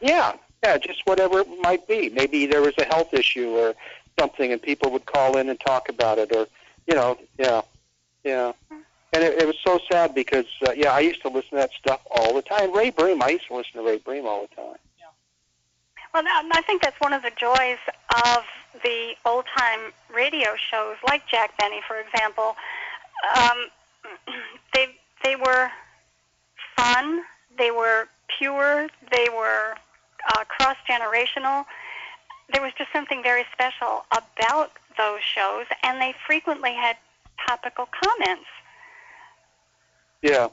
yeah, 0.00 0.32
yeah, 0.64 0.78
just 0.78 1.06
whatever 1.06 1.40
it 1.40 1.48
might 1.60 1.86
be. 1.86 2.08
Maybe 2.08 2.46
there 2.46 2.60
was 2.62 2.74
a 2.78 2.84
health 2.84 3.12
issue 3.14 3.50
or 3.50 3.74
something, 4.18 4.52
and 4.52 4.60
people 4.60 4.90
would 4.90 5.06
call 5.06 5.36
in 5.36 5.48
and 5.48 5.58
talk 5.60 5.88
about 5.88 6.18
it, 6.18 6.32
or 6.32 6.46
you 6.86 6.94
know, 6.94 7.18
yeah, 7.38 7.62
yeah. 8.24 8.52
And 9.14 9.22
it, 9.22 9.42
it 9.42 9.46
was 9.46 9.56
so 9.64 9.78
sad 9.90 10.14
because 10.14 10.46
uh, 10.66 10.72
yeah, 10.72 10.92
I 10.92 11.00
used 11.00 11.22
to 11.22 11.28
listen 11.28 11.50
to 11.50 11.56
that 11.56 11.72
stuff 11.72 12.00
all 12.10 12.34
the 12.34 12.42
time. 12.42 12.74
Ray 12.74 12.90
Briem, 12.90 13.22
I 13.22 13.30
used 13.30 13.46
to 13.48 13.56
listen 13.56 13.72
to 13.74 13.82
Ray 13.82 13.98
Briem 13.98 14.26
all 14.26 14.42
the 14.48 14.54
time. 14.54 14.78
Well, 16.12 16.22
now, 16.24 16.42
I 16.52 16.60
think 16.62 16.82
that's 16.82 17.00
one 17.00 17.14
of 17.14 17.22
the 17.22 17.32
joys 17.38 17.78
of 18.10 18.44
the 18.82 19.14
old 19.24 19.46
time 19.56 19.92
radio 20.14 20.50
shows, 20.56 20.96
like 21.06 21.26
Jack 21.26 21.56
Benny, 21.56 21.80
for 21.88 21.98
example. 21.98 22.54
Um, 23.34 23.66
they 24.74 24.88
they 25.24 25.36
were 25.36 25.70
fun, 26.76 27.22
they 27.56 27.70
were 27.70 28.08
pure, 28.38 28.88
they 29.10 29.28
were 29.30 29.74
uh, 30.34 30.44
cross 30.44 30.76
generational. 30.88 31.64
There 32.52 32.62
was 32.62 32.72
just 32.76 32.92
something 32.92 33.22
very 33.22 33.44
special 33.52 34.04
about 34.10 34.72
those 34.96 35.20
shows, 35.22 35.66
and 35.82 36.00
they 36.00 36.14
frequently 36.26 36.74
had 36.74 36.96
topical 37.46 37.86
comments. 37.86 38.46
Yeah, 40.22 40.48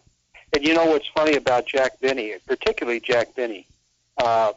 and 0.54 0.66
you 0.66 0.74
know 0.74 0.86
what's 0.86 1.08
funny 1.08 1.36
about 1.36 1.68
Jack 1.68 2.00
Benny, 2.00 2.34
particularly 2.48 3.00
Jack 3.00 3.36
Benny. 3.36 3.68
Uh, 4.18 4.54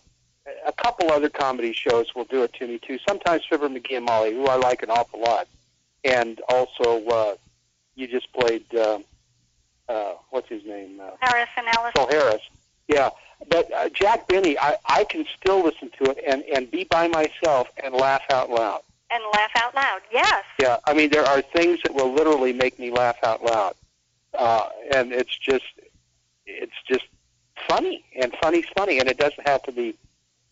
a 0.67 0.73
couple 0.73 1.11
other 1.11 1.29
comedy 1.29 1.73
shows 1.73 2.15
will 2.15 2.25
do 2.25 2.43
it 2.43 2.53
to 2.55 2.67
me 2.67 2.79
too. 2.79 2.99
Sometimes 3.07 3.45
Fibber 3.49 3.69
McGee 3.69 3.97
and 3.97 4.05
Molly, 4.05 4.33
who 4.35 4.47
I 4.47 4.57
like 4.57 4.83
an 4.83 4.91
awful 4.91 5.21
lot, 5.21 5.47
and 6.05 6.41
also 6.49 7.05
uh, 7.07 7.35
you 7.95 8.07
just 8.07 8.33
played 8.33 8.65
uh, 8.75 8.99
uh, 9.89 10.15
what's 10.31 10.49
his 10.49 10.65
name? 10.65 11.01
Uh, 11.01 11.11
Harris 11.21 11.49
and 11.57 11.67
Alice. 11.69 11.93
Phil 11.95 12.09
Harris. 12.09 12.43
Yeah, 12.89 13.11
but 13.49 13.73
uh, 13.73 13.89
Jack 13.91 14.29
Benny, 14.29 14.59
I, 14.59 14.77
I 14.87 15.05
can 15.05 15.25
still 15.37 15.63
listen 15.63 15.91
to 15.99 16.11
it 16.11 16.19
and 16.27 16.43
and 16.45 16.71
be 16.71 16.85
by 16.85 17.09
myself 17.09 17.69
and 17.83 17.95
laugh 17.95 18.23
out 18.31 18.51
loud. 18.51 18.83
And 19.11 19.23
laugh 19.33 19.51
out 19.57 19.75
loud. 19.75 20.01
Yes. 20.11 20.45
Yeah, 20.59 20.79
I 20.85 20.95
mean 20.95 21.11
there 21.11 21.25
are 21.25 21.43
things 21.43 21.81
that 21.83 21.95
will 21.95 22.13
literally 22.13 22.53
make 22.53 22.79
me 22.79 22.91
laugh 22.91 23.17
out 23.23 23.45
loud, 23.45 23.75
uh, 24.39 24.69
and 24.95 25.13
it's 25.13 25.37
just 25.37 25.65
it's 26.47 26.73
just 26.89 27.05
funny 27.69 28.05
and 28.17 28.35
funny's 28.41 28.67
funny, 28.77 28.99
and 28.99 29.09
it 29.09 29.19
doesn't 29.19 29.47
have 29.47 29.63
to 29.65 29.73
be 29.73 29.95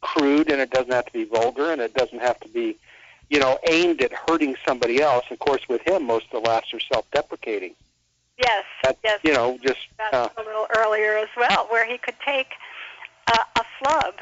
crude, 0.01 0.51
and 0.51 0.61
it 0.61 0.70
doesn't 0.70 0.93
have 0.93 1.07
to 1.07 1.12
be 1.12 1.24
vulgar, 1.24 1.72
and 1.72 1.80
it 1.80 1.95
doesn't 1.95 2.20
have 2.20 2.38
to 2.41 2.49
be 2.49 2.76
you 3.28 3.38
know 3.38 3.59
aimed 3.68 4.03
at 4.03 4.12
hurting 4.12 4.57
somebody 4.66 5.01
else. 5.01 5.24
Of 5.30 5.38
course, 5.38 5.68
with 5.68 5.82
him, 5.86 6.07
most 6.07 6.26
of 6.32 6.43
the 6.43 6.49
laughs 6.49 6.72
are 6.74 6.80
self-deprecating. 6.80 7.74
Yes. 8.38 8.64
That, 8.82 8.99
yes. 9.05 9.20
You 9.22 9.34
know, 9.34 9.59
just 9.62 9.80
That's 9.99 10.14
uh, 10.14 10.28
a 10.36 10.43
little 10.43 10.66
earlier 10.76 11.18
as 11.18 11.28
well, 11.36 11.66
where 11.70 11.86
he 11.86 11.99
could 11.99 12.14
take 12.24 12.53
a, 13.33 13.61
a 13.61 13.64
flub, 13.78 14.14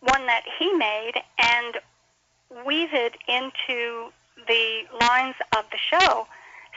one 0.00 0.26
that 0.26 0.44
he 0.58 0.72
made, 0.74 1.14
and 1.38 1.76
weave 2.66 2.92
it 2.92 3.14
into 3.26 4.10
the 4.46 4.84
lines 5.00 5.34
of 5.56 5.64
the 5.70 5.78
show 5.78 6.26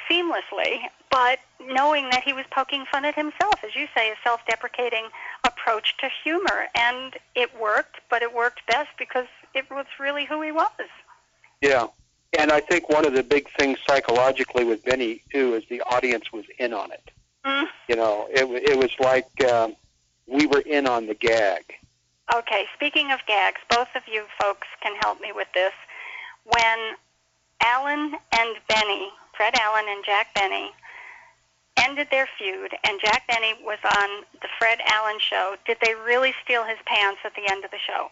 seamlessly, 0.09 0.81
but 1.09 1.39
knowing 1.67 2.09
that 2.09 2.23
he 2.23 2.33
was 2.33 2.45
poking 2.51 2.85
fun 2.91 3.05
at 3.05 3.15
himself, 3.15 3.55
as 3.63 3.75
you 3.75 3.87
say, 3.95 4.09
a 4.09 4.15
self-deprecating 4.23 5.05
approach 5.45 5.95
to 5.97 6.09
humor, 6.23 6.67
and 6.75 7.15
it 7.35 7.49
worked, 7.59 7.97
but 8.09 8.21
it 8.21 8.33
worked 8.33 8.65
best 8.67 8.89
because 8.97 9.27
it 9.53 9.69
was 9.69 9.85
really 9.99 10.25
who 10.25 10.41
he 10.41 10.51
was. 10.51 10.71
Yeah, 11.61 11.87
And 12.37 12.51
I 12.51 12.59
think 12.59 12.89
one 12.89 13.05
of 13.05 13.13
the 13.13 13.23
big 13.23 13.49
things 13.57 13.77
psychologically 13.87 14.63
with 14.63 14.83
Benny 14.83 15.21
too 15.31 15.53
is 15.55 15.65
the 15.69 15.81
audience 15.81 16.31
was 16.31 16.45
in 16.57 16.73
on 16.73 16.91
it. 16.91 17.11
Mm. 17.45 17.67
You 17.87 17.95
know, 17.95 18.27
it 18.31 18.45
it 18.69 18.77
was 18.77 18.91
like 18.99 19.29
um, 19.51 19.75
we 20.31 20.47
were 20.47 20.61
in 20.61 20.87
on 20.87 21.07
the 21.07 21.13
gag. 21.13 21.73
Okay, 22.33 22.65
speaking 22.73 23.11
of 23.11 23.19
gags, 23.27 23.59
both 23.69 23.89
of 23.95 24.03
you 24.11 24.23
folks 24.39 24.67
can 24.81 24.95
help 25.01 25.19
me 25.19 25.31
with 25.33 25.49
this. 25.53 25.73
When 26.45 26.95
Allen 27.61 28.13
and 28.31 28.55
Benny, 28.67 29.09
Fred 29.35 29.53
Allen 29.59 29.85
and 29.87 30.03
Jack 30.05 30.33
Benny, 30.33 30.71
ended 31.77 32.07
their 32.09 32.27
feud, 32.37 32.71
and 32.83 32.99
Jack 33.03 33.27
Benny 33.27 33.55
was 33.63 33.79
on 33.83 34.23
the 34.41 34.47
Fred 34.57 34.79
Allen 34.87 35.17
show, 35.19 35.55
did 35.65 35.77
they 35.83 35.93
really 35.95 36.33
steal 36.43 36.63
his 36.63 36.77
pants 36.85 37.19
at 37.25 37.33
the 37.35 37.51
end 37.51 37.65
of 37.65 37.71
the 37.71 37.77
show? 37.85 38.09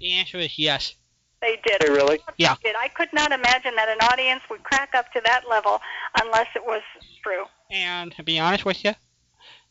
The 0.00 0.12
answer 0.12 0.38
is 0.38 0.58
yes. 0.58 0.94
They 1.40 1.58
did. 1.64 1.82
Hey, 1.82 1.90
really? 1.90 2.20
Yeah. 2.36 2.56
They 2.62 2.70
did. 2.70 2.76
I 2.76 2.88
could 2.88 3.12
not 3.12 3.30
imagine 3.30 3.76
that 3.76 3.88
an 3.88 3.98
audience 4.12 4.42
would 4.50 4.64
crack 4.64 4.94
up 4.94 5.12
to 5.12 5.20
that 5.24 5.42
level 5.48 5.80
unless 6.20 6.48
it 6.56 6.64
was 6.64 6.82
true. 7.22 7.44
And 7.70 8.12
to 8.16 8.22
be 8.22 8.38
honest 8.38 8.64
with 8.64 8.84
you, 8.84 8.94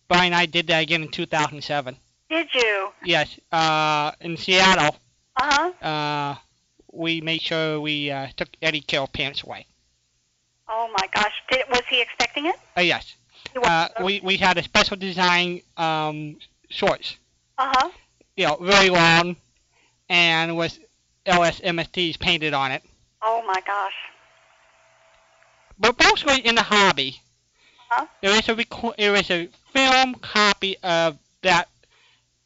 Brian 0.07 0.25
and 0.27 0.35
I 0.35 0.45
did 0.45 0.67
that 0.67 0.83
again 0.83 1.03
in 1.03 1.09
2007. 1.09 1.97
Did 2.29 2.47
you? 2.53 2.89
Yes, 3.03 3.39
uh, 3.51 4.11
in 4.21 4.37
Seattle, 4.37 4.97
Uh 5.39 5.71
huh. 5.81 5.85
uh, 5.87 6.35
we 6.91 7.21
made 7.21 7.41
sure 7.41 7.79
we 7.79 8.11
uh, 8.11 8.27
took 8.35 8.49
Eddie 8.61 8.81
Carroll 8.81 9.07
pants 9.07 9.43
away. 9.43 9.65
Oh 10.67 10.89
my 10.97 11.07
gosh. 11.13 11.33
Did, 11.51 11.65
was 11.69 11.81
he 11.89 12.01
expecting 12.01 12.45
it? 12.45 12.55
Uh, 12.77 12.81
yes. 12.81 13.15
He 13.51 13.59
was. 13.59 13.67
Uh, 13.67 13.89
we, 14.03 14.21
we 14.23 14.37
had 14.37 14.57
a 14.57 14.63
special 14.63 14.97
design 14.97 15.61
um, 15.77 16.37
shorts, 16.69 17.17
Uh 17.57 17.71
huh. 17.75 17.89
you 18.35 18.47
know, 18.47 18.55
very 18.61 18.89
long, 18.89 19.35
and 20.09 20.57
with 20.57 20.77
LSMFTs 21.25 22.19
painted 22.19 22.53
on 22.53 22.71
it. 22.71 22.83
Oh 23.21 23.43
my 23.45 23.61
gosh. 23.65 23.93
But 25.79 25.99
mostly 26.01 26.39
in 26.39 26.55
the 26.55 26.63
hobby, 26.63 27.21
Uh-huh. 27.91 28.05
there 28.21 28.31
is 28.37 28.47
a 28.49 28.55
reco- 28.55 28.95
there 28.97 29.15
is 29.15 29.29
a 29.29 29.49
film 29.73 30.15
copy 30.15 30.77
of 30.83 31.17
that 31.41 31.67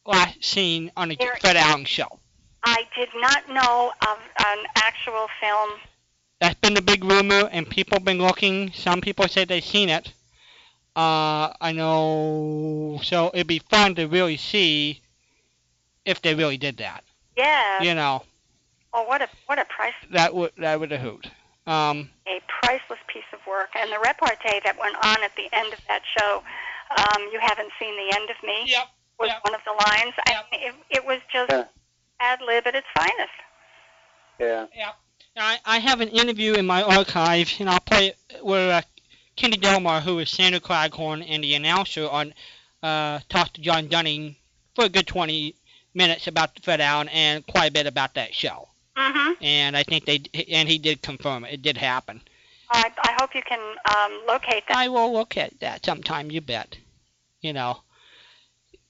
last 0.06 0.42
scene 0.44 0.90
on 0.96 1.08
the 1.10 1.16
There- 1.16 1.36
Fred 1.40 1.56
Allen 1.56 1.84
show. 1.84 2.18
I 2.64 2.84
did 2.96 3.08
not 3.14 3.48
know 3.48 3.92
of 4.08 4.18
an 4.46 4.58
actual 4.76 5.28
film. 5.40 5.70
That's 6.40 6.58
been 6.60 6.74
the 6.74 6.82
big 6.82 7.04
rumor, 7.04 7.48
and 7.52 7.68
people 7.68 7.96
have 7.96 8.04
been 8.04 8.18
looking. 8.18 8.72
Some 8.72 9.00
people 9.00 9.26
say 9.28 9.44
they've 9.44 9.64
seen 9.64 9.88
it. 9.88 10.12
Uh, 10.96 11.52
I 11.60 11.72
know, 11.72 13.00
so 13.02 13.30
it'd 13.32 13.46
be 13.46 13.60
fun 13.60 13.94
to 13.96 14.06
really 14.06 14.36
see 14.36 15.00
if 16.04 16.20
they 16.22 16.34
really 16.34 16.56
did 16.56 16.78
that. 16.78 17.04
Yeah. 17.36 17.82
You 17.82 17.94
know, 17.94 18.24
Oh, 18.92 19.02
what 19.04 19.20
a 19.22 19.28
what 19.46 19.58
a 19.58 19.64
price 19.66 19.94
that 20.10 20.34
would 20.34 20.52
that 20.56 20.80
would 20.80 20.90
have 20.90 21.00
hoot. 21.00 21.30
Um, 21.66 22.10
a 22.26 22.40
priceless 22.48 22.98
piece 23.06 23.22
of 23.32 23.38
work, 23.46 23.68
and 23.76 23.92
the 23.92 23.98
repartee 23.98 24.60
that 24.64 24.76
went 24.80 24.96
on 24.96 25.22
at 25.22 25.36
the 25.36 25.48
end 25.52 25.72
of 25.72 25.78
that 25.88 26.02
show. 26.18 26.42
Um, 26.96 27.28
you 27.32 27.38
haven't 27.40 27.70
seen 27.78 27.94
the 27.96 28.16
end 28.16 28.30
of 28.30 28.36
me. 28.42 28.64
Yep. 28.66 28.86
Was 29.20 29.28
Yep. 29.30 29.44
one 29.44 29.54
of 29.54 29.60
the 29.64 29.72
lines. 29.72 30.14
I 30.26 30.42
mean, 30.52 30.60
it, 30.68 30.74
it 30.90 31.04
was 31.04 31.18
just 31.32 31.50
Yeah. 31.50 31.64
ad 32.20 32.40
lib 32.40 32.66
at 32.66 32.74
its 32.74 32.86
finest. 32.94 33.30
Yeah. 34.38 34.66
Yeah. 34.74 34.92
I, 35.36 35.58
I 35.64 35.78
have 35.78 36.00
an 36.00 36.08
interview 36.08 36.54
in 36.54 36.66
my 36.66 36.82
archive, 36.82 37.52
and 37.60 37.68
I'll 37.70 37.80
play 37.80 38.08
it 38.08 38.44
where 38.44 38.72
uh, 38.72 38.82
Kenny 39.36 39.56
Delmar, 39.56 40.00
who 40.00 40.18
is 40.18 40.30
Senator 40.30 40.60
Claghorn 40.64 41.22
and 41.28 41.44
the 41.44 41.54
announcer, 41.54 42.08
on 42.08 42.34
uh, 42.82 43.20
talked 43.28 43.54
to 43.54 43.60
John 43.60 43.88
Dunning 43.88 44.36
for 44.74 44.84
a 44.84 44.88
good 44.88 45.06
20 45.06 45.54
minutes 45.94 46.26
about 46.26 46.62
Fred 46.62 46.80
Allen 46.80 47.08
and 47.08 47.46
quite 47.46 47.70
a 47.70 47.72
bit 47.72 47.86
about 47.86 48.14
that 48.14 48.34
show. 48.34 48.68
Mm-hmm. 48.96 49.44
And 49.44 49.76
I 49.76 49.82
think 49.84 50.04
they 50.06 50.22
and 50.48 50.68
he 50.68 50.78
did 50.78 51.02
confirm 51.02 51.44
it. 51.44 51.54
It 51.54 51.62
did 51.62 51.76
happen. 51.76 52.20
I, 52.70 52.90
I 53.02 53.16
hope 53.20 53.34
you 53.34 53.42
can 53.42 53.60
um, 53.96 54.20
locate 54.26 54.64
that. 54.68 54.76
I 54.76 54.88
will 54.88 55.12
look 55.12 55.36
at 55.36 55.58
that 55.60 55.84
sometime. 55.84 56.30
You 56.30 56.40
bet. 56.40 56.76
You 57.40 57.52
know, 57.52 57.78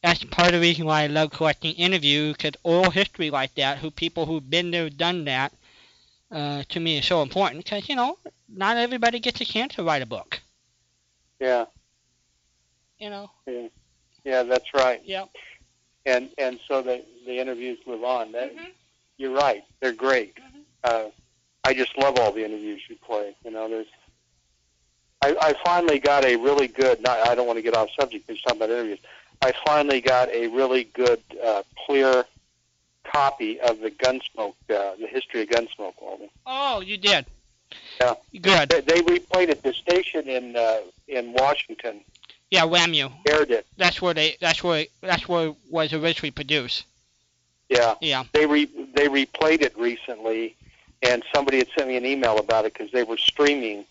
that's 0.03 0.25
part 0.25 0.49
of 0.49 0.55
the 0.55 0.61
reason 0.61 0.87
why 0.87 1.03
I 1.03 1.07
love 1.07 1.31
collecting 1.31 1.75
interviews, 1.75 2.37
because 2.37 2.53
oral 2.63 2.91
history 2.91 3.31
like 3.31 3.55
that, 3.57 3.79
who 3.79 3.91
people 3.91 4.27
who've 4.27 4.49
been 4.49 4.71
there, 4.71 4.89
done 4.89 5.25
that, 5.27 5.53
uh, 6.31 6.63
to 6.69 6.81
me 6.81 6.99
is 6.99 7.07
so 7.07 7.23
important. 7.23 7.65
Because 7.65 7.89
you 7.89 7.97
know, 7.97 8.19
not 8.49 8.77
everybody 8.77 9.21
gets 9.21 9.41
a 9.41 9.45
chance 9.45 9.75
to 9.75 9.85
write 9.85 10.03
a 10.03 10.07
book. 10.07 10.41
Yeah. 11.41 11.67
You 12.99 13.11
know. 13.11 13.31
Yeah. 13.47 13.69
Yeah, 14.25 14.43
that's 14.43 14.75
right. 14.75 15.01
Yep. 15.05 15.31
And 16.07 16.31
and 16.39 16.59
so 16.67 16.83
the 16.83 17.05
the 17.27 17.39
interviews 17.39 17.79
live 17.87 18.03
on. 18.05 18.33
That, 18.33 18.55
Mm-hmm. 18.55 18.71
You're 19.19 19.35
right. 19.35 19.65
They're 19.81 19.93
great. 19.93 20.39
Uh, 20.85 21.07
I 21.69 21.75
just 21.75 21.99
love 21.99 22.19
all 22.19 22.33
the 22.33 22.43
interviews 22.43 22.81
you 22.89 22.97
play. 22.97 23.35
You 23.45 23.51
know, 23.51 23.69
there's. 23.69 23.87
I, 25.21 25.37
I 25.43 25.55
finally 25.65 25.99
got 25.99 26.25
a 26.25 26.37
really 26.37 26.67
good. 26.67 27.03
Not, 27.03 27.19
I 27.29 27.35
don't 27.35 27.47
want 27.47 27.59
to 27.59 27.63
get 27.63 27.75
off 27.75 27.91
subject. 28.01 28.27
There's 28.27 28.41
talking 28.41 28.57
about 28.57 28.71
interviews. 28.71 29.01
I 29.43 29.53
finally 29.67 30.01
got 30.01 30.31
a 30.31 30.47
really 30.47 30.85
good, 30.85 31.21
uh, 31.45 31.63
clear 31.85 32.25
copy 33.05 33.61
of 33.61 33.81
the 33.81 33.91
Gunsmoke, 33.91 34.55
uh, 34.71 34.97
the 34.99 35.07
history 35.11 35.43
of 35.43 35.49
Gunsmoke, 35.51 36.01
Walden. 36.01 36.31
Oh, 36.47 36.81
you 36.81 36.97
did. 36.97 37.27
Yeah. 38.01 38.15
Good. 38.41 38.71
They, 38.71 38.81
they 38.81 39.03
replayed 39.03 39.51
it. 39.51 39.63
The 39.63 39.75
station 39.75 40.27
in 40.27 40.57
uh, 40.57 40.79
in 41.07 41.35
Washington 41.35 42.01
Yeah, 42.51 42.63
WAMU. 42.63 43.13
aired 43.29 43.51
it. 43.51 43.67
That's 43.77 44.01
where 44.01 44.15
they. 44.15 44.37
That's 44.41 44.65
where. 44.65 44.87
That's 45.03 45.29
where 45.29 45.49
it 45.49 45.57
was 45.69 45.93
originally 45.93 46.31
produced. 46.31 46.87
Yeah. 47.69 47.95
Yeah. 48.01 48.25
They 48.33 48.47
re 48.47 48.65
they 48.95 49.09
replayed 49.09 49.61
it 49.61 49.77
recently, 49.77 50.57
and 51.03 51.23
somebody 51.35 51.59
had 51.59 51.69
sent 51.77 51.89
me 51.89 51.97
an 51.97 52.07
email 52.07 52.39
about 52.39 52.65
it 52.65 52.73
because 52.73 52.91
they 52.93 53.03
were 53.03 53.17
streaming. 53.17 53.85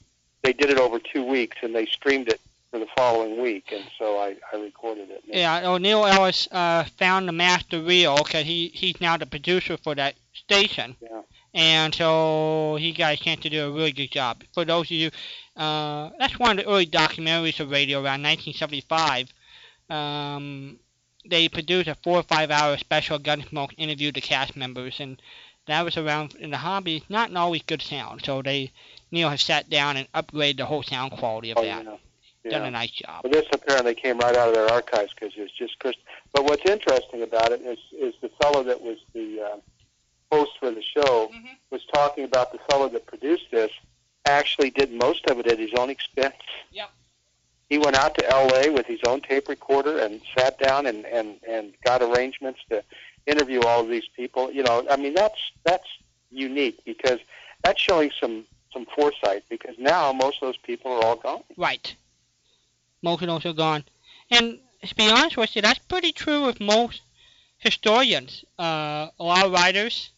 They 0.44 0.54
did 0.54 0.70
it 0.70 0.78
over 0.78 1.00
two 1.00 1.24
weeks, 1.24 1.58
and 1.62 1.74
they 1.74 1.86
streamed 1.86 2.30
it 2.30 2.40
for 2.72 2.80
the 2.80 2.88
following 2.98 3.42
week, 3.42 3.72
and 3.72 3.84
so 3.98 4.18
I, 4.18 4.36
I 4.52 4.58
recorded 4.58 5.10
it. 5.10 5.24
Yeah, 5.26 5.70
O'Neill 5.70 6.06
Ellis 6.06 6.48
uh, 6.52 6.84
found 6.98 7.28
the 7.28 7.32
master 7.32 7.82
reel 7.82 8.18
because 8.18 8.46
he 8.46 8.72
he's 8.74 9.00
now 9.00 9.18
the 9.18 9.26
producer 9.26 9.78
for 9.78 9.96
that 9.96 10.16
station. 10.34 10.96
Yeah. 11.02 11.22
And 11.54 11.96
so 11.96 12.78
he 12.80 12.92
got 12.92 13.14
a 13.14 13.18
chance 13.18 13.42
to 13.42 13.50
do 13.50 13.66
a 13.66 13.72
really 13.72 13.92
good 13.92 14.12
job. 14.12 14.44
For 14.54 14.64
those 14.64 14.88
of 14.88 14.92
you, 14.92 15.10
uh, 15.56 16.12
that's 16.20 16.38
one 16.38 16.60
of 16.60 16.66
the 16.66 16.70
early 16.70 16.86
documentaries 16.86 17.60
of 17.60 17.72
radio 17.72 17.98
around 17.98 18.22
1975. 18.22 19.34
Um, 19.90 20.78
they 21.28 21.50
produced 21.50 21.88
a 21.88 21.96
four 21.96 22.20
or 22.20 22.24
five 22.24 22.52
hour 22.52 22.78
special 22.78 23.18
Gunsmoke 23.18 23.74
interview 23.78 24.12
to 24.12 24.22
cast 24.22 24.56
members, 24.56 25.00
and 25.00 25.22
that 25.68 25.84
was 25.84 25.98
around 25.98 26.36
in 26.36 26.50
the 26.52 26.58
hobby, 26.58 27.04
not 27.10 27.30
in 27.30 27.38
always 27.38 27.62
good 27.64 27.82
sound. 27.82 28.24
So 28.26 28.42
they, 28.42 28.72
Neil 29.12 29.30
has 29.30 29.42
sat 29.42 29.70
down 29.70 29.98
and 29.98 30.12
upgraded 30.14 30.58
the 30.58 30.66
whole 30.66 30.84
sound 30.84 31.12
quality 31.14 31.52
of 31.52 31.58
Oh, 31.58 31.64
that. 31.64 31.86
yeah. 31.86 32.52
Done 32.52 32.66
a 32.66 32.72
nice 32.72 32.92
job. 32.92 33.24
Well, 33.26 33.34
this 33.34 33.46
apparently 33.52 33.94
came 33.94 34.18
right 34.20 34.34
out 34.36 34.48
of 34.48 34.54
their 34.54 34.70
archives 34.72 35.14
because 35.14 35.34
it's 35.36 35.52
just 35.52 35.78
crystal. 35.80 36.02
But 36.34 36.46
what's 36.46 36.66
interesting 36.66 37.22
about 37.24 37.52
it 37.52 37.62
is 37.62 37.78
is 38.00 38.14
the 38.22 38.30
fellow 38.42 38.64
that 38.64 38.82
was 38.82 38.98
the 39.14 39.42
uh, 39.42 39.58
host 40.32 40.52
for 40.60 40.72
the 40.72 40.82
show 40.82 41.28
Mm-hmm. 41.34 41.48
was 41.72 41.84
talking 41.94 42.24
about 42.24 42.54
the 42.54 42.60
fellow 42.70 42.88
that 42.90 43.06
produced 43.06 43.52
this 43.52 43.72
actually 44.26 44.70
did 44.70 44.94
most 44.94 45.26
of 45.28 45.40
it 45.40 45.48
at 45.48 45.60
his 45.60 45.74
own 45.78 45.90
expense. 45.90 46.36
Yep. 46.72 46.90
He 47.70 47.78
went 47.78 47.98
out 47.98 48.16
to 48.16 48.30
L.A. 48.30 48.70
with 48.70 48.86
his 48.86 49.00
own 49.06 49.20
tape 49.20 49.50
recorder 49.50 50.00
and 50.00 50.22
sat 50.38 50.58
down 50.58 50.86
and 50.86 51.06
and 51.06 51.36
and 51.50 51.74
got 51.84 52.02
arrangements 52.02 52.62
to 52.70 52.82
interview 53.28 53.62
all 53.62 53.82
of 53.82 53.90
these 53.90 54.08
people. 54.16 54.52
You 54.52 54.64
know, 54.64 54.86
I 54.90 54.96
mean 54.96 55.14
that's 55.14 55.40
that's 55.64 55.88
unique 56.32 56.84
because 56.86 57.20
that's 57.64 57.80
showing 57.80 58.12
some 58.20 58.46
some 58.74 58.86
foresight 58.96 59.44
because 59.50 59.76
now 59.78 60.12
most 60.12 60.42
of 60.42 60.48
those 60.48 60.58
people 60.58 60.92
are 60.92 61.04
all 61.04 61.16
gone. 61.18 61.44
Right. 61.56 61.96
Most 63.02 63.22
of 63.22 63.28
those 63.28 63.46
are 63.46 63.54
gone. 63.54 63.84
And 64.32 64.60
to 64.84 64.96
be 64.96 65.10
honest 65.10 65.38
with 65.38 65.56
you, 65.56 65.62
that's 65.62 65.80
pretty 65.80 66.12
true 66.12 66.46
with 66.46 66.60
most 66.60 67.02
historians. 67.58 68.44
Uh, 68.60 69.10
a 69.20 69.24
lot 69.24 69.46
of 69.46 69.52
writers, 69.52 70.12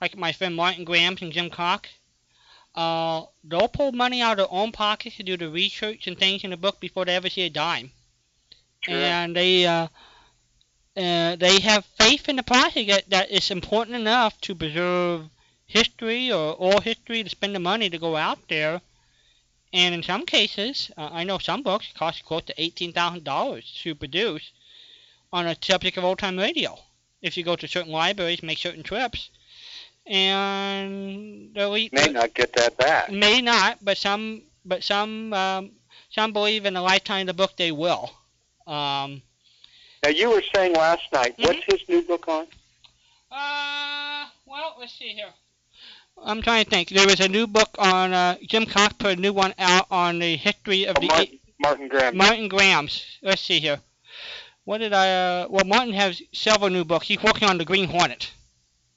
like 0.00 0.16
my 0.16 0.32
friend 0.32 0.54
Martin 0.54 0.84
Grams 0.84 1.22
and 1.22 1.32
Jim 1.32 1.50
Cox, 1.50 1.88
uh, 2.74 3.24
they'll 3.44 3.68
pull 3.68 3.92
money 3.92 4.22
out 4.22 4.32
of 4.32 4.38
their 4.38 4.46
own 4.50 4.72
pockets 4.72 5.16
to 5.16 5.22
do 5.22 5.36
the 5.36 5.48
research 5.48 6.06
and 6.06 6.18
things 6.18 6.44
in 6.44 6.50
the 6.50 6.56
book 6.56 6.80
before 6.80 7.04
they 7.04 7.14
ever 7.14 7.28
see 7.28 7.42
a 7.42 7.50
dime. 7.50 7.90
Sure. 8.80 8.94
And 8.94 9.36
they 9.36 9.66
uh, 9.66 9.88
uh, 10.96 11.36
they 11.36 11.60
have 11.60 11.84
faith 11.98 12.28
in 12.28 12.36
the 12.36 12.42
process 12.42 12.86
that, 12.86 13.10
that 13.10 13.28
it's 13.30 13.50
important 13.50 13.96
enough 13.96 14.40
to 14.42 14.54
preserve 14.54 15.28
history 15.66 16.30
or 16.30 16.54
oral 16.54 16.80
history 16.80 17.22
to 17.22 17.30
spend 17.30 17.54
the 17.54 17.60
money 17.60 17.88
to 17.88 17.98
go 17.98 18.16
out 18.16 18.38
there 18.48 18.80
and 19.72 19.94
in 19.94 20.02
some 20.02 20.26
cases, 20.26 20.90
uh, 20.98 21.08
I 21.10 21.24
know 21.24 21.38
some 21.38 21.62
books 21.62 21.92
cost 21.96 22.24
close 22.24 22.42
to 22.44 22.62
eighteen 22.62 22.92
thousand 22.92 23.24
dollars 23.24 23.78
to 23.82 23.94
produce 23.94 24.50
on 25.32 25.46
a 25.46 25.56
subject 25.62 25.96
of 25.96 26.04
old 26.04 26.18
time 26.18 26.38
radio. 26.38 26.78
If 27.22 27.36
you 27.36 27.44
go 27.44 27.56
to 27.56 27.66
certain 27.68 27.92
libraries, 27.92 28.42
make 28.42 28.58
certain 28.58 28.82
trips, 28.82 29.30
and 30.06 31.54
the 31.54 31.62
elite 31.62 31.92
May 31.92 32.08
not 32.08 32.34
get 32.34 32.52
that 32.54 32.76
back. 32.76 33.10
may 33.10 33.40
not, 33.40 33.78
but 33.82 33.96
some, 33.96 34.42
but 34.64 34.82
some, 34.82 35.32
um, 35.32 35.70
some 36.10 36.32
believe 36.32 36.66
in 36.66 36.74
the 36.74 36.82
lifetime 36.82 37.22
of 37.22 37.26
the 37.28 37.34
book 37.34 37.56
they 37.56 37.72
will. 37.72 38.10
Um, 38.66 39.22
Now 40.02 40.08
you 40.10 40.30
were 40.30 40.42
saying 40.54 40.74
last 40.74 41.02
night, 41.12 41.34
what's 41.38 41.62
his 41.64 41.88
new 41.88 42.02
book 42.02 42.26
on? 42.28 42.46
uh, 43.30 44.26
well, 44.46 44.76
let's 44.78 44.92
see 44.98 45.10
here. 45.10 45.30
I'm 46.22 46.42
trying 46.42 46.64
to 46.64 46.70
think. 46.70 46.88
There 46.90 47.06
was 47.06 47.20
a 47.20 47.28
new 47.28 47.46
book 47.46 47.70
on 47.78 48.12
uh, 48.12 48.36
Jim 48.46 48.66
Cox 48.66 48.94
put 48.94 49.18
a 49.18 49.20
new 49.20 49.32
one 49.32 49.54
out 49.58 49.86
on 49.90 50.18
the 50.18 50.36
history 50.36 50.84
of 50.86 50.96
Oh, 50.98 51.00
the 51.00 51.06
Martin, 51.06 51.38
Martin 51.60 51.88
Graham. 51.88 52.16
Martin 52.16 52.48
Grams's. 52.48 53.04
Let's 53.22 53.40
see 53.42 53.60
here. 53.60 53.78
What 54.64 54.78
did 54.78 54.92
I? 54.92 55.42
Uh, 55.42 55.46
well, 55.48 55.64
Martin 55.64 55.94
has 55.94 56.20
several 56.32 56.70
new 56.70 56.84
books. 56.84 57.06
He's 57.08 57.22
working 57.22 57.48
on 57.48 57.58
the 57.58 57.64
Green 57.64 57.88
Hornet. 57.88 58.30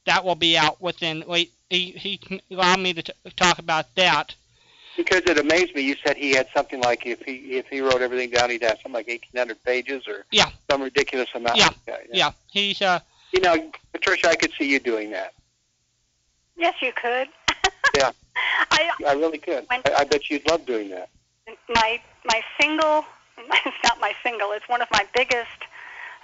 That 0.05 0.23
will 0.25 0.35
be 0.35 0.57
out 0.57 0.81
within. 0.81 1.23
Wait, 1.27 1.51
he 1.69 1.91
he 1.91 2.19
allowed 2.51 2.79
me 2.79 2.93
to 2.93 3.01
t- 3.03 3.13
talk 3.35 3.57
about 3.59 3.93
that. 3.95 4.35
Because 4.97 5.21
it 5.25 5.37
amazed 5.37 5.75
me. 5.75 5.81
You 5.81 5.95
said 6.05 6.15
he 6.17 6.31
had 6.31 6.47
something 6.53 6.79
like 6.81 7.05
if 7.05 7.21
he 7.23 7.57
if 7.57 7.67
he 7.67 7.81
wrote 7.81 8.01
everything 8.01 8.29
down, 8.31 8.49
he'd 8.49 8.61
have 8.63 8.77
something 8.77 8.93
like 8.93 9.09
eighteen 9.09 9.37
hundred 9.37 9.61
pages 9.63 10.07
or 10.07 10.25
Yeah. 10.31 10.49
some 10.69 10.81
ridiculous 10.81 11.29
amount. 11.35 11.57
Yeah. 11.57 11.69
yeah. 11.87 11.97
Yeah, 12.11 12.31
he's 12.51 12.81
uh. 12.81 12.99
You 13.33 13.41
know, 13.41 13.71
Patricia, 13.91 14.29
I 14.29 14.35
could 14.35 14.51
see 14.57 14.69
you 14.69 14.79
doing 14.79 15.11
that. 15.11 15.33
Yes, 16.57 16.75
you 16.81 16.93
could. 16.93 17.27
Yeah. 17.95 18.11
I 18.71 18.91
I 19.07 19.13
really 19.13 19.37
could. 19.37 19.65
I, 19.69 19.81
I 19.97 20.03
bet 20.05 20.29
you'd 20.29 20.47
love 20.49 20.65
doing 20.65 20.89
that. 20.91 21.09
my 21.69 21.99
my 22.25 22.41
single 22.59 23.05
it's 23.37 23.77
not 23.83 23.99
my 23.99 24.13
single 24.23 24.51
it's 24.53 24.67
one 24.69 24.81
of 24.81 24.87
my 24.91 25.05
biggest 25.13 25.59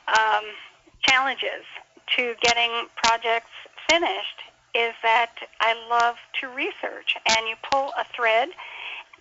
um, 0.08 0.44
challenges 1.02 1.66
to 2.16 2.36
getting 2.42 2.72
projects 2.96 3.50
finished 3.90 4.42
is 4.74 4.94
that 5.04 5.34
I 5.60 5.76
love 5.90 6.16
to 6.42 6.48
research 6.48 7.16
and 7.30 7.48
you 7.48 7.56
pull 7.72 7.92
a 7.98 8.06
thread 8.16 8.50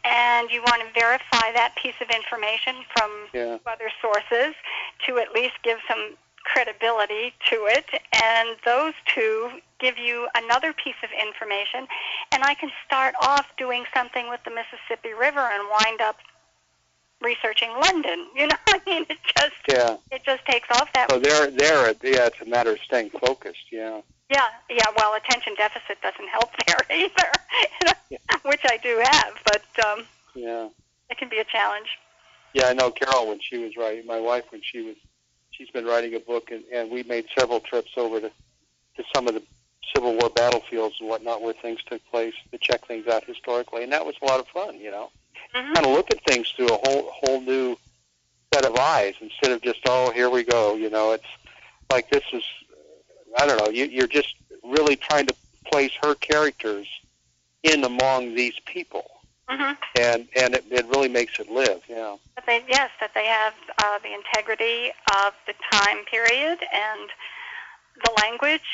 and 0.04 0.50
you 0.50 0.62
want 0.62 0.82
to 0.82 0.88
verify 0.98 1.52
that 1.52 1.74
piece 1.76 1.94
of 2.00 2.08
information 2.10 2.76
from 2.96 3.28
Yeah. 3.32 3.58
other 3.66 3.90
sources 4.00 4.54
to 5.06 5.18
at 5.18 5.32
least 5.32 5.54
give 5.62 5.78
some 5.88 6.16
credibility 6.44 7.34
to 7.50 7.66
it 7.66 7.84
and 8.22 8.56
those 8.64 8.94
two 9.06 9.50
give 9.78 9.98
you 9.98 10.26
another 10.34 10.72
piece 10.72 10.96
of 11.02 11.10
information 11.12 11.86
and 12.32 12.42
I 12.42 12.54
can 12.54 12.70
start 12.86 13.14
off 13.20 13.46
doing 13.58 13.84
something 13.94 14.28
with 14.30 14.40
the 14.44 14.50
Mississippi 14.50 15.12
River 15.12 15.40
and 15.40 15.68
wind 15.68 16.00
up 16.00 16.16
researching 17.20 17.70
London. 17.78 18.26
You 18.34 18.46
know, 18.46 18.56
I 18.68 18.80
mean, 18.86 19.04
it 19.10 19.18
just 19.36 19.52
Yeah. 19.68 19.96
it 20.10 20.24
just 20.24 20.44
takes 20.46 20.68
off 20.70 20.90
that 20.94 21.10
So 21.10 21.18
way. 21.18 21.22
there, 21.24 21.50
there, 21.50 21.94
yeah, 22.02 22.26
it's 22.26 22.40
a 22.40 22.46
matter 22.46 22.70
of 22.72 22.78
staying 22.80 23.10
focused. 23.10 23.66
Yeah. 23.70 24.00
Yeah, 24.30 24.46
yeah. 24.70 24.86
Well, 24.96 25.14
attention 25.14 25.54
deficit 25.56 26.00
doesn't 26.02 26.28
help 26.28 26.50
there 26.66 26.78
either, 26.90 27.30
you 28.10 28.18
know, 28.30 28.38
which 28.44 28.60
I 28.64 28.76
do 28.76 29.00
have, 29.02 29.32
but 29.44 29.86
um, 29.86 30.06
Yeah. 30.34 30.68
it 31.10 31.18
can 31.18 31.28
be 31.28 31.38
a 31.38 31.44
challenge. 31.44 31.88
Yeah, 32.54 32.66
I 32.66 32.72
know 32.72 32.90
Carol 32.90 33.28
when 33.28 33.40
she 33.40 33.58
was 33.58 33.76
writing. 33.76 34.06
My 34.06 34.20
wife 34.20 34.44
when 34.50 34.60
she 34.62 34.82
was, 34.82 34.96
she's 35.50 35.70
been 35.70 35.84
writing 35.84 36.14
a 36.14 36.20
book, 36.20 36.50
and, 36.50 36.64
and 36.72 36.90
we 36.90 37.02
made 37.04 37.26
several 37.38 37.60
trips 37.60 37.90
over 37.96 38.20
to 38.20 38.30
to 38.96 39.04
some 39.14 39.28
of 39.28 39.34
the 39.34 39.42
Civil 39.94 40.16
War 40.18 40.30
battlefields 40.30 40.96
and 41.00 41.08
whatnot 41.08 41.42
where 41.42 41.52
things 41.54 41.78
took 41.88 42.04
place 42.10 42.34
to 42.50 42.58
check 42.58 42.86
things 42.86 43.06
out 43.06 43.24
historically, 43.24 43.84
and 43.84 43.92
that 43.92 44.04
was 44.04 44.16
a 44.20 44.24
lot 44.26 44.40
of 44.40 44.48
fun. 44.48 44.78
You 44.80 44.90
know, 44.90 45.10
Mhm. 45.54 45.74
kind 45.74 45.86
of 45.86 45.92
look 45.92 46.10
at 46.10 46.22
things 46.24 46.48
through 46.50 46.68
a 46.68 46.76
whole 46.88 47.10
whole 47.22 47.40
new 47.40 47.76
set 48.52 48.64
of 48.64 48.76
eyes 48.76 49.14
instead 49.20 49.52
of 49.52 49.62
just 49.62 49.78
oh 49.86 50.10
here 50.10 50.28
we 50.28 50.42
go. 50.42 50.74
You 50.74 50.90
know, 50.90 51.12
it's 51.12 51.26
like 51.90 52.10
this 52.10 52.24
is 52.32 52.42
I 53.38 53.46
don't 53.46 53.62
know. 53.62 53.70
You, 53.70 53.86
you're 53.86 54.06
just 54.06 54.34
really 54.64 54.96
trying 54.96 55.26
to 55.26 55.34
place 55.70 55.92
her 56.02 56.14
characters 56.14 56.86
in 57.62 57.84
among 57.84 58.34
these 58.34 58.58
people, 58.66 59.04
hmm 59.48 59.72
and 59.98 60.28
and 60.36 60.54
it, 60.54 60.64
it 60.70 60.86
really 60.86 61.08
makes 61.08 61.38
it 61.38 61.50
live. 61.50 61.82
Yeah. 61.88 62.16
But 62.34 62.46
they, 62.46 62.64
yes, 62.68 62.90
that 63.00 63.12
they 63.14 63.26
have 63.26 63.54
uh, 63.78 63.98
the 64.02 64.14
integrity 64.14 64.92
of 65.24 65.34
the 65.46 65.54
time 65.70 66.04
period 66.10 66.58
and 66.72 67.10
the 68.04 68.12
language, 68.22 68.66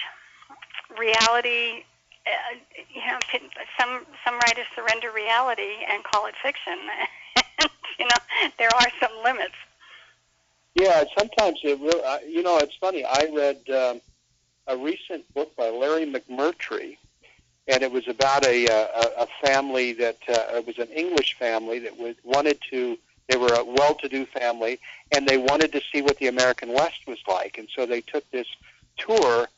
reality. 0.99 1.85
Uh, 2.27 2.57
you 2.93 3.01
know, 3.07 3.19
some 3.79 4.05
some 4.25 4.35
writers 4.41 4.67
surrender 4.75 5.11
reality 5.13 5.85
and 5.91 6.03
call 6.05 6.27
it 6.27 6.35
fiction. 6.43 6.79
and, 7.61 7.71
you 7.99 8.05
know, 8.05 8.51
there 8.59 8.75
are 8.75 8.89
some 9.01 9.13
limits. 9.25 9.55
Yeah, 10.75 11.05
sometimes 11.17 11.59
it 11.65 11.81
really, 11.81 12.03
uh, 12.03 12.19
you 12.29 12.43
know, 12.43 12.59
it's 12.59 12.77
funny. 12.77 13.05
I 13.05 13.29
read 13.33 13.71
um, 13.71 14.01
a 14.67 14.77
recent 14.77 15.33
book 15.35 15.55
by 15.57 15.69
Larry 15.71 16.07
McMurtry, 16.07 16.97
and 17.69 17.83
it 17.83 17.91
was 17.91 18.07
about 18.09 18.45
a 18.47 18.67
a, 18.67 19.25
a 19.25 19.27
family 19.45 19.93
that 19.95 20.19
uh, 20.29 20.57
it 20.57 20.67
was 20.67 20.79
an 20.79 20.89
English 20.89 21.37
family 21.39 21.79
that 21.81 21.97
was 21.99 22.14
wanted 22.25 22.59
to. 22.71 22.99
They 23.29 23.37
were 23.37 23.55
a 23.55 23.64
well-to-do 23.64 24.25
family, 24.27 24.79
and 25.11 25.27
they 25.27 25.37
wanted 25.37 25.73
to 25.73 25.81
see 25.93 26.01
what 26.01 26.17
the 26.19 26.29
American 26.29 26.73
West 26.73 27.09
was 27.09 27.19
like, 27.27 27.59
and 27.59 27.69
so 27.75 27.85
they 27.85 28.01
took 28.01 28.29
this 28.31 28.47
tour. 28.97 29.49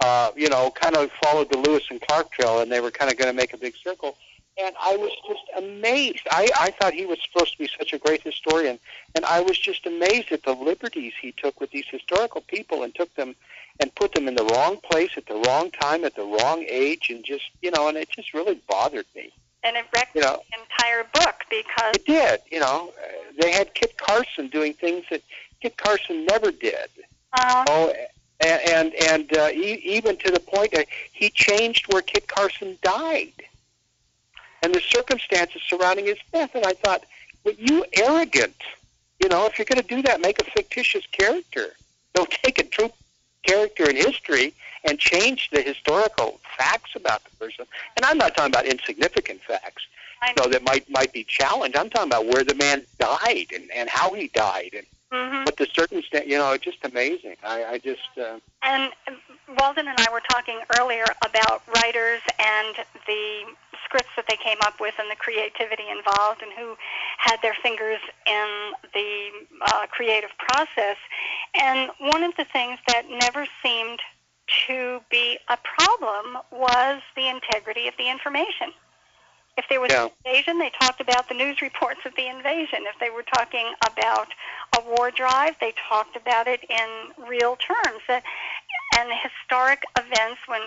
Uh, 0.00 0.30
you 0.36 0.48
know, 0.48 0.70
kind 0.70 0.96
of 0.96 1.10
followed 1.20 1.50
the 1.50 1.58
Lewis 1.58 1.82
and 1.90 2.00
Clark 2.00 2.30
Trail, 2.30 2.60
and 2.60 2.70
they 2.70 2.80
were 2.80 2.92
kind 2.92 3.10
of 3.10 3.18
going 3.18 3.28
to 3.28 3.36
make 3.36 3.52
a 3.52 3.56
big 3.56 3.74
circle. 3.76 4.16
And 4.60 4.74
I 4.80 4.96
was 4.96 5.10
just 5.28 5.42
amazed. 5.56 6.22
I, 6.30 6.48
I 6.58 6.70
thought 6.70 6.92
he 6.92 7.04
was 7.04 7.18
supposed 7.22 7.52
to 7.52 7.58
be 7.58 7.68
such 7.78 7.92
a 7.92 7.98
great 7.98 8.22
historian, 8.22 8.78
and 9.14 9.24
I 9.24 9.40
was 9.40 9.58
just 9.58 9.86
amazed 9.86 10.32
at 10.32 10.44
the 10.44 10.52
liberties 10.52 11.14
he 11.20 11.32
took 11.32 11.60
with 11.60 11.70
these 11.70 11.86
historical 11.90 12.40
people 12.42 12.82
and 12.82 12.94
took 12.94 13.12
them 13.14 13.34
and 13.80 13.94
put 13.94 14.12
them 14.14 14.26
in 14.28 14.34
the 14.34 14.44
wrong 14.44 14.76
place 14.78 15.10
at 15.16 15.26
the 15.26 15.34
wrong 15.46 15.70
time 15.70 16.04
at 16.04 16.14
the 16.14 16.22
wrong 16.24 16.64
age, 16.68 17.10
and 17.10 17.24
just 17.24 17.44
you 17.62 17.70
know, 17.70 17.88
and 17.88 17.96
it 17.96 18.08
just 18.10 18.34
really 18.34 18.60
bothered 18.68 19.06
me. 19.14 19.32
And 19.64 19.76
it 19.76 19.86
wrecked 19.94 20.14
You 20.14 20.22
know, 20.22 20.42
the 20.50 20.60
entire 20.60 21.04
book 21.12 21.44
because 21.50 21.94
it 21.96 22.04
did. 22.06 22.40
You 22.50 22.60
know, 22.60 22.92
Uh, 22.98 23.08
they 23.40 23.52
had 23.52 23.74
Kit 23.74 23.96
Carson 23.96 24.48
doing 24.48 24.72
things 24.74 25.04
that 25.10 25.22
Kit 25.60 25.76
Carson 25.76 26.26
never 26.26 26.50
did. 26.50 26.88
uh, 27.32 27.64
Oh, 27.68 27.92
and 28.40 28.60
and, 28.70 28.94
and 28.94 29.36
uh, 29.36 29.48
e- 29.52 29.80
even 29.84 30.16
to 30.18 30.30
the 30.30 30.40
point 30.40 30.72
that 30.72 30.86
he 31.12 31.30
changed 31.30 31.92
where 31.92 32.02
Kit 32.02 32.28
Carson 32.28 32.78
died, 32.82 33.32
and 34.62 34.74
the 34.74 34.80
circumstances 34.80 35.62
surrounding 35.68 36.06
his 36.06 36.18
death. 36.32 36.54
And 36.54 36.64
I 36.66 36.72
thought, 36.72 37.04
but 37.44 37.58
you 37.58 37.84
arrogant. 37.94 38.56
You 39.22 39.28
know, 39.28 39.46
if 39.46 39.58
you're 39.58 39.66
going 39.66 39.80
to 39.82 39.86
do 39.96 40.02
that, 40.02 40.20
make 40.20 40.40
a 40.40 40.44
fictitious 40.44 41.04
character. 41.10 41.74
Don't 42.14 42.30
take 42.30 42.58
a 42.60 42.64
true 42.64 42.90
character 43.42 43.88
in 43.88 43.96
history 43.96 44.54
and 44.84 44.98
change 44.98 45.50
the 45.50 45.60
historical 45.60 46.40
facts 46.56 46.90
about 46.94 47.22
the 47.24 47.30
person. 47.44 47.66
And 47.96 48.04
I'm 48.04 48.18
not 48.18 48.34
talking 48.36 48.52
about 48.52 48.66
insignificant 48.66 49.40
facts, 49.42 49.86
you 50.26 50.34
know, 50.42 50.50
that 50.50 50.62
might 50.62 50.88
might 50.90 51.12
be 51.12 51.24
challenged. 51.24 51.76
I'm 51.76 51.90
talking 51.90 52.08
about 52.10 52.26
where 52.26 52.44
the 52.44 52.54
man 52.54 52.82
died 52.98 53.46
and, 53.54 53.70
and 53.72 53.88
how 53.88 54.12
he 54.14 54.28
died 54.28 54.70
and 54.74 54.86
mhm. 55.12 55.44
what 55.44 55.56
the 55.56 55.66
circumstance. 55.66 56.26
You 56.26 56.38
know, 56.38 56.52
it's 56.52 56.64
just 56.64 56.84
amazing. 56.84 57.36
I, 57.44 57.64
I 57.64 57.78
just. 57.78 58.08
Uh, 58.20 58.38
And 58.62 58.92
Walden 59.58 59.88
and 59.88 59.98
I 59.98 60.10
were 60.12 60.22
talking 60.30 60.60
earlier 60.78 61.06
about 61.24 61.62
writers 61.74 62.20
and 62.38 62.76
the 63.06 63.44
scripts 63.88 64.12
that 64.16 64.26
they 64.28 64.36
came 64.36 64.58
up 64.62 64.76
with 64.80 64.94
and 64.98 65.10
the 65.10 65.16
creativity 65.16 65.88
involved 65.88 66.42
and 66.42 66.52
who 66.52 66.76
had 67.18 67.38
their 67.42 67.56
fingers 67.62 68.00
in 68.26 68.48
the 68.92 69.10
uh, 69.62 69.86
creative 69.88 70.30
process. 70.38 70.98
And 71.58 71.90
one 71.98 72.22
of 72.22 72.36
the 72.36 72.44
things 72.44 72.78
that 72.86 73.08
never 73.08 73.46
seemed 73.62 74.00
to 74.66 75.00
be 75.10 75.38
a 75.48 75.58
problem 75.64 76.42
was 76.52 77.00
the 77.16 77.28
integrity 77.28 77.88
of 77.88 77.94
the 77.96 78.08
information. 78.10 78.72
If 79.56 79.64
there 79.68 79.80
was 79.80 79.90
Yeah. 79.90 80.04
an 80.04 80.10
invasion, 80.24 80.58
they 80.58 80.70
talked 80.70 81.00
about 81.00 81.28
the 81.28 81.34
news 81.34 81.60
reports 81.60 82.00
of 82.04 82.14
the 82.14 82.28
invasion. 82.28 82.86
If 82.86 82.98
they 83.00 83.10
were 83.10 83.24
talking 83.24 83.66
about 83.84 84.28
a 84.78 84.80
war 84.82 85.10
drive, 85.10 85.56
they 85.60 85.72
talked 85.88 86.14
about 86.14 86.46
it 86.46 86.62
in 86.68 86.88
real 87.26 87.56
terms. 87.56 88.02
Uh, 88.08 88.20
And 88.96 89.12
historic 89.12 89.82
events, 89.98 90.40
when 90.46 90.62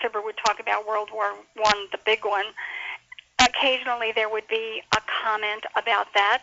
Fibber 0.00 0.20
would 0.22 0.36
talk 0.44 0.60
about 0.60 0.86
World 0.86 1.10
War 1.12 1.34
One, 1.56 1.86
the 1.92 1.98
big 2.04 2.24
one, 2.24 2.46
occasionally 3.40 4.12
there 4.12 4.28
would 4.28 4.46
be 4.48 4.82
a 4.94 5.00
comment 5.22 5.64
about 5.76 6.12
that, 6.14 6.42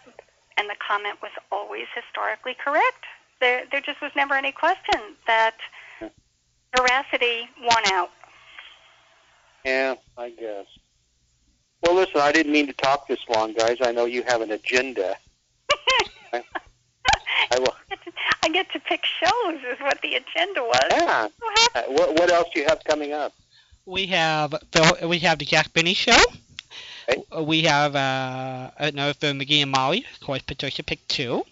and 0.58 0.70
the 0.70 0.76
comment 0.86 1.22
was 1.22 1.32
always 1.52 1.86
historically 1.94 2.56
correct. 2.56 3.06
There, 3.40 3.64
there 3.72 3.82
just 3.82 4.02
was 4.02 4.12
never 4.16 4.34
any 4.34 4.52
question 4.52 5.16
that 5.28 5.56
veracity 6.76 7.50
won 7.62 7.84
out. 7.88 8.12
Yeah, 9.66 9.96
I 10.18 10.30
guess. 10.30 10.66
Well, 11.82 11.96
listen, 11.96 12.22
I 12.22 12.32
didn't 12.32 12.52
mean 12.52 12.68
to 12.68 12.74
talk 12.74 13.08
this 13.08 13.20
long, 13.30 13.54
guys. 13.54 13.78
I 13.82 13.92
know 13.92 14.06
you 14.06 14.24
have 14.24 14.42
an 14.42 14.52
agenda. 14.52 15.18
I, 18.46 18.50
I 18.50 18.52
will. 18.52 18.60
I 18.60 18.64
get 18.64 18.72
to 18.74 18.80
pick 18.80 19.06
shows, 19.06 19.60
is 19.74 19.80
what 19.80 20.02
the 20.02 20.16
agenda 20.16 20.64
was. 20.64 20.88
Yeah. 20.91 21.28
So. 21.28 21.80
Uh, 21.80 21.84
what, 21.93 22.14
what 22.20 22.32
else 22.32 22.48
do 22.54 22.60
you 22.60 22.66
have 22.68 22.84
coming 22.84 23.14
up? 23.14 23.34
We 23.86 24.08
have 24.08 24.56
Phil, 24.72 25.10
we 25.10 25.20
have 25.20 25.39
the 25.39 25.46
Jack 25.46 25.74
Benny 25.74 25.93
show. 25.93 26.18
Okay. 27.10 27.24
Uh, 27.36 27.43
We 27.43 27.62
have 27.64 27.96
uh, 27.96 28.72
another 28.78 29.14
Fibber, 29.14 29.39
McGee 29.43 29.62
and 29.62 29.72
Molly. 29.72 30.06
Of 30.14 30.26
course, 30.26 30.41
Patricia 30.41 30.84
picked 30.84 31.10
two. 31.10 31.46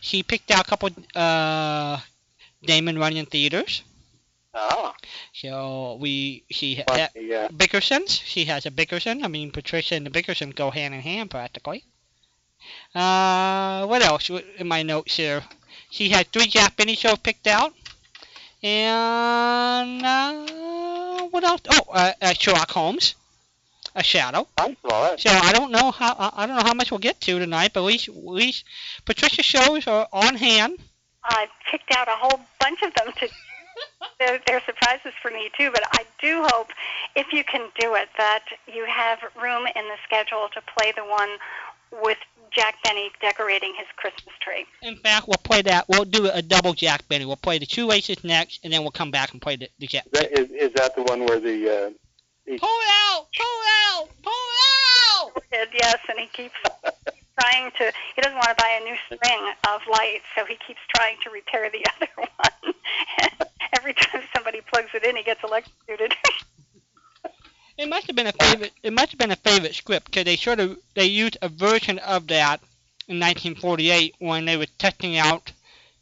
She 0.00 0.22
picked 0.22 0.50
out 0.50 0.66
a 0.66 0.70
couple 0.70 0.88
uh, 1.14 2.00
Damon 2.62 2.98
Runyon 2.98 3.26
theaters. 3.26 3.82
Oh, 4.54 4.94
So 5.34 5.98
we 6.00 6.44
she 6.50 6.82
what, 6.86 6.98
ha- 6.98 7.08
the, 7.14 7.34
uh, 7.34 7.48
Bickerson's. 7.48 8.12
She 8.12 8.46
has 8.46 8.64
a 8.64 8.70
Bickerson. 8.70 9.22
I 9.22 9.28
mean, 9.28 9.50
Patricia 9.50 9.94
and 9.94 10.06
the 10.06 10.10
Bickerson 10.10 10.50
go 10.50 10.70
hand 10.70 10.94
in 10.94 11.00
hand 11.00 11.30
practically. 11.30 11.84
Uh, 12.94 13.86
what 13.86 14.00
else 14.02 14.30
in 14.30 14.66
my 14.66 14.82
notes 14.82 15.16
here? 15.16 15.44
She 15.90 16.08
had 16.08 16.26
three 16.28 16.46
Jack 16.46 16.76
Benny 16.76 16.94
shows 16.94 17.18
picked 17.18 17.46
out. 17.46 17.72
And 18.62 20.02
uh, 20.04 21.26
what 21.30 21.44
else? 21.44 21.60
Oh, 21.70 21.92
uh, 21.92 22.12
uh, 22.20 22.32
Sherlock 22.32 22.70
Holmes, 22.70 23.14
a 23.94 24.02
shadow. 24.02 24.48
I 24.56 24.76
saw 24.82 25.12
it. 25.12 25.20
So 25.20 25.30
I 25.30 25.52
don't 25.52 25.70
know 25.70 25.90
how 25.90 26.14
I 26.18 26.42
I 26.42 26.46
don't 26.46 26.56
know 26.56 26.64
how 26.64 26.74
much 26.74 26.90
we'll 26.90 26.98
get 26.98 27.20
to 27.22 27.38
tonight, 27.38 27.72
but 27.74 27.80
at 27.80 27.86
least, 27.86 28.08
at 28.08 28.16
least 28.16 28.64
Patricia's 29.04 29.44
shows 29.44 29.86
are 29.86 30.08
on 30.12 30.34
hand. 30.34 30.78
I 31.22 31.48
picked 31.70 31.92
out 31.94 32.08
a 32.08 32.16
whole 32.16 32.40
bunch 32.60 32.82
of 32.82 32.94
them 32.94 33.12
to. 33.20 33.28
They're, 34.18 34.40
they're 34.46 34.62
surprises 34.64 35.12
for 35.20 35.30
me 35.30 35.50
too, 35.58 35.70
but 35.70 35.82
I 35.92 36.04
do 36.18 36.42
hope, 36.50 36.68
if 37.14 37.34
you 37.34 37.44
can 37.44 37.68
do 37.78 37.94
it, 37.94 38.08
that 38.16 38.44
you 38.66 38.86
have 38.86 39.18
room 39.40 39.66
in 39.66 39.84
the 39.84 39.96
schedule 40.02 40.48
to 40.54 40.62
play 40.62 40.92
the 40.96 41.04
one 41.04 41.28
with 42.02 42.16
Jack 42.54 42.76
Benny 42.82 43.10
decorating 43.20 43.74
his 43.76 43.86
Christmas 43.96 44.34
tree. 44.40 44.66
In 44.82 44.96
fact, 44.96 45.28
we'll 45.28 45.36
play 45.42 45.62
that. 45.62 45.88
We'll 45.88 46.04
do 46.04 46.28
a 46.28 46.42
double 46.42 46.74
Jack 46.74 47.06
Benny. 47.08 47.24
We'll 47.24 47.36
play 47.36 47.58
the 47.58 47.66
two 47.66 47.88
races 47.88 48.22
next, 48.24 48.60
and 48.64 48.72
then 48.72 48.82
we'll 48.82 48.90
come 48.90 49.10
back 49.10 49.32
and 49.32 49.40
play 49.40 49.56
the, 49.56 49.68
the 49.78 49.86
Jack. 49.86 50.04
That, 50.12 50.38
is, 50.38 50.50
is 50.50 50.72
that 50.74 50.94
the 50.96 51.02
one 51.02 51.26
where 51.26 51.40
the 51.40 51.86
uh, 51.86 51.90
he, 52.46 52.58
Pull 52.58 52.68
out! 52.68 53.26
Pull 53.36 53.60
out! 53.90 54.08
Pull 54.22 54.32
out! 54.32 55.42
Did, 55.50 55.68
Yes, 55.74 55.98
and 56.08 56.18
he 56.18 56.26
keeps 56.26 56.54
trying 57.40 57.70
to. 57.78 57.92
He 58.14 58.22
doesn't 58.22 58.36
want 58.36 58.56
to 58.56 58.62
buy 58.62 58.78
a 58.80 58.84
new 58.84 58.96
string 59.06 59.52
of 59.68 59.80
lights, 59.90 60.24
so 60.36 60.44
he 60.44 60.56
keeps 60.66 60.80
trying 60.94 61.16
to 61.24 61.30
repair 61.30 61.70
the 61.70 61.84
other 61.96 62.08
one. 62.16 62.74
Every 63.76 63.94
time 63.94 64.22
somebody 64.34 64.60
plugs 64.72 64.90
it 64.94 65.04
in, 65.04 65.16
he 65.16 65.22
gets 65.22 65.42
electrocuted. 65.42 66.14
It 67.78 67.88
must 67.88 68.06
have 68.06 68.16
been 68.16 68.26
a 68.26 68.32
favorite. 68.32 68.72
It 68.82 68.92
must 68.92 69.10
have 69.10 69.18
been 69.18 69.30
a 69.30 69.36
favorite 69.36 69.74
script 69.74 70.06
because 70.06 70.24
they 70.24 70.36
sort 70.36 70.60
of 70.60 70.78
they 70.94 71.06
used 71.06 71.36
a 71.42 71.48
version 71.48 71.98
of 71.98 72.26
that 72.28 72.60
in 73.08 73.20
1948 73.20 74.14
when 74.18 74.46
they 74.46 74.56
were 74.56 74.66
testing 74.78 75.18
out 75.18 75.52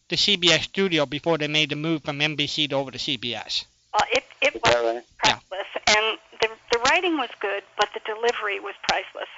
the 0.08 0.16
CBS 0.16 0.62
studio 0.62 1.04
before 1.06 1.38
they 1.38 1.48
made 1.48 1.70
the 1.70 1.76
move 1.76 2.04
from 2.04 2.20
NBC 2.20 2.68
to 2.70 2.76
over 2.76 2.90
to 2.90 2.98
CBS. 2.98 3.64
well, 3.92 4.06
it 4.12 4.24
it 4.40 4.54
is 4.54 4.62
was 4.62 4.72
that 4.72 4.84
right? 4.84 5.04
priceless, 5.18 5.66
and 5.88 6.18
the 6.40 6.48
the 6.72 6.78
writing 6.80 7.16
was 7.16 7.30
good, 7.40 7.64
but 7.76 7.88
the 7.92 8.00
delivery 8.06 8.60
was 8.60 8.74
priceless. 8.88 9.28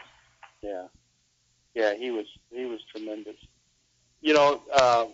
Yeah, 0.61 0.89
yeah, 1.75 1.95
he 1.95 2.11
was 2.11 2.27
he 2.53 2.67
was 2.67 2.81
tremendous. 2.91 3.37
You 4.21 4.35
know, 4.35 4.61
uh, 4.75 5.07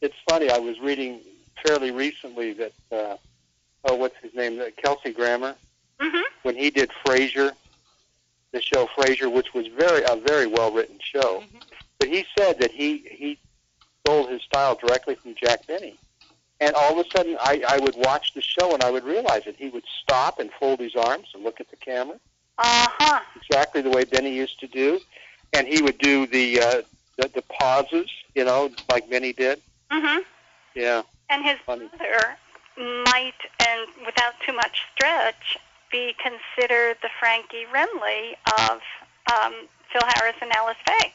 it's 0.00 0.16
funny. 0.28 0.50
I 0.50 0.58
was 0.58 0.78
reading 0.80 1.20
fairly 1.66 1.90
recently 1.90 2.54
that 2.54 2.72
uh, 2.90 3.16
oh, 3.84 3.96
what's 3.96 4.16
his 4.22 4.34
name? 4.34 4.58
Uh, 4.58 4.66
Kelsey 4.82 5.12
Grammer 5.12 5.54
hmm 6.02 6.22
when 6.42 6.56
he 6.56 6.70
did 6.70 6.90
Frasier, 7.06 7.52
the 8.52 8.60
show 8.60 8.86
Frasier, 8.96 9.32
which 9.32 9.54
was 9.54 9.66
very 9.68 10.02
a 10.02 10.16
very 10.16 10.46
well 10.46 10.72
written 10.72 10.98
show. 11.00 11.44
But 11.98 12.08
he 12.08 12.24
said 12.36 12.58
that 12.60 12.72
he 12.72 12.98
he 13.10 13.38
stole 14.04 14.26
his 14.26 14.42
style 14.42 14.74
directly 14.74 15.14
from 15.16 15.34
Jack 15.34 15.66
Benny. 15.66 15.98
And 16.60 16.74
all 16.76 16.98
of 16.98 17.04
a 17.06 17.10
sudden, 17.16 17.36
I, 17.40 17.62
I 17.68 17.78
would 17.80 17.96
watch 17.96 18.34
the 18.34 18.40
show 18.40 18.72
and 18.72 18.82
I 18.84 18.90
would 18.90 19.04
realize 19.04 19.42
it. 19.46 19.56
He 19.58 19.68
would 19.68 19.84
stop 20.02 20.38
and 20.38 20.50
fold 20.60 20.78
his 20.80 20.94
arms 20.94 21.28
and 21.34 21.42
look 21.42 21.60
at 21.60 21.68
the 21.70 21.76
camera, 21.76 22.18
Uh 22.58 22.86
huh. 22.98 23.20
exactly 23.36 23.82
the 23.82 23.90
way 23.90 24.04
Benny 24.04 24.32
used 24.34 24.60
to 24.60 24.68
do. 24.68 25.00
And 25.52 25.66
he 25.66 25.82
would 25.82 25.98
do 25.98 26.26
the 26.26 26.60
uh, 26.60 26.82
the, 27.18 27.28
the 27.34 27.42
pauses, 27.42 28.08
you 28.34 28.44
know, 28.44 28.70
like 28.90 29.08
Benny 29.10 29.32
did. 29.32 29.60
Mm 29.90 30.00
hmm 30.16 30.20
Yeah, 30.74 31.02
And 31.30 31.44
his 31.44 31.58
Funny. 31.66 31.86
brother 31.88 32.36
might, 33.06 33.34
and 33.60 33.86
without 34.06 34.34
too 34.46 34.52
much 34.52 34.82
stretch, 34.94 35.58
be 35.92 36.14
considered 36.18 36.96
the 37.02 37.08
Frankie 37.20 37.66
Remley 37.72 38.32
of 38.70 38.80
um, 39.32 39.52
Phil 39.92 40.02
Harris 40.14 40.34
and 40.42 40.50
Alice 40.52 40.76
Faye. 40.86 41.12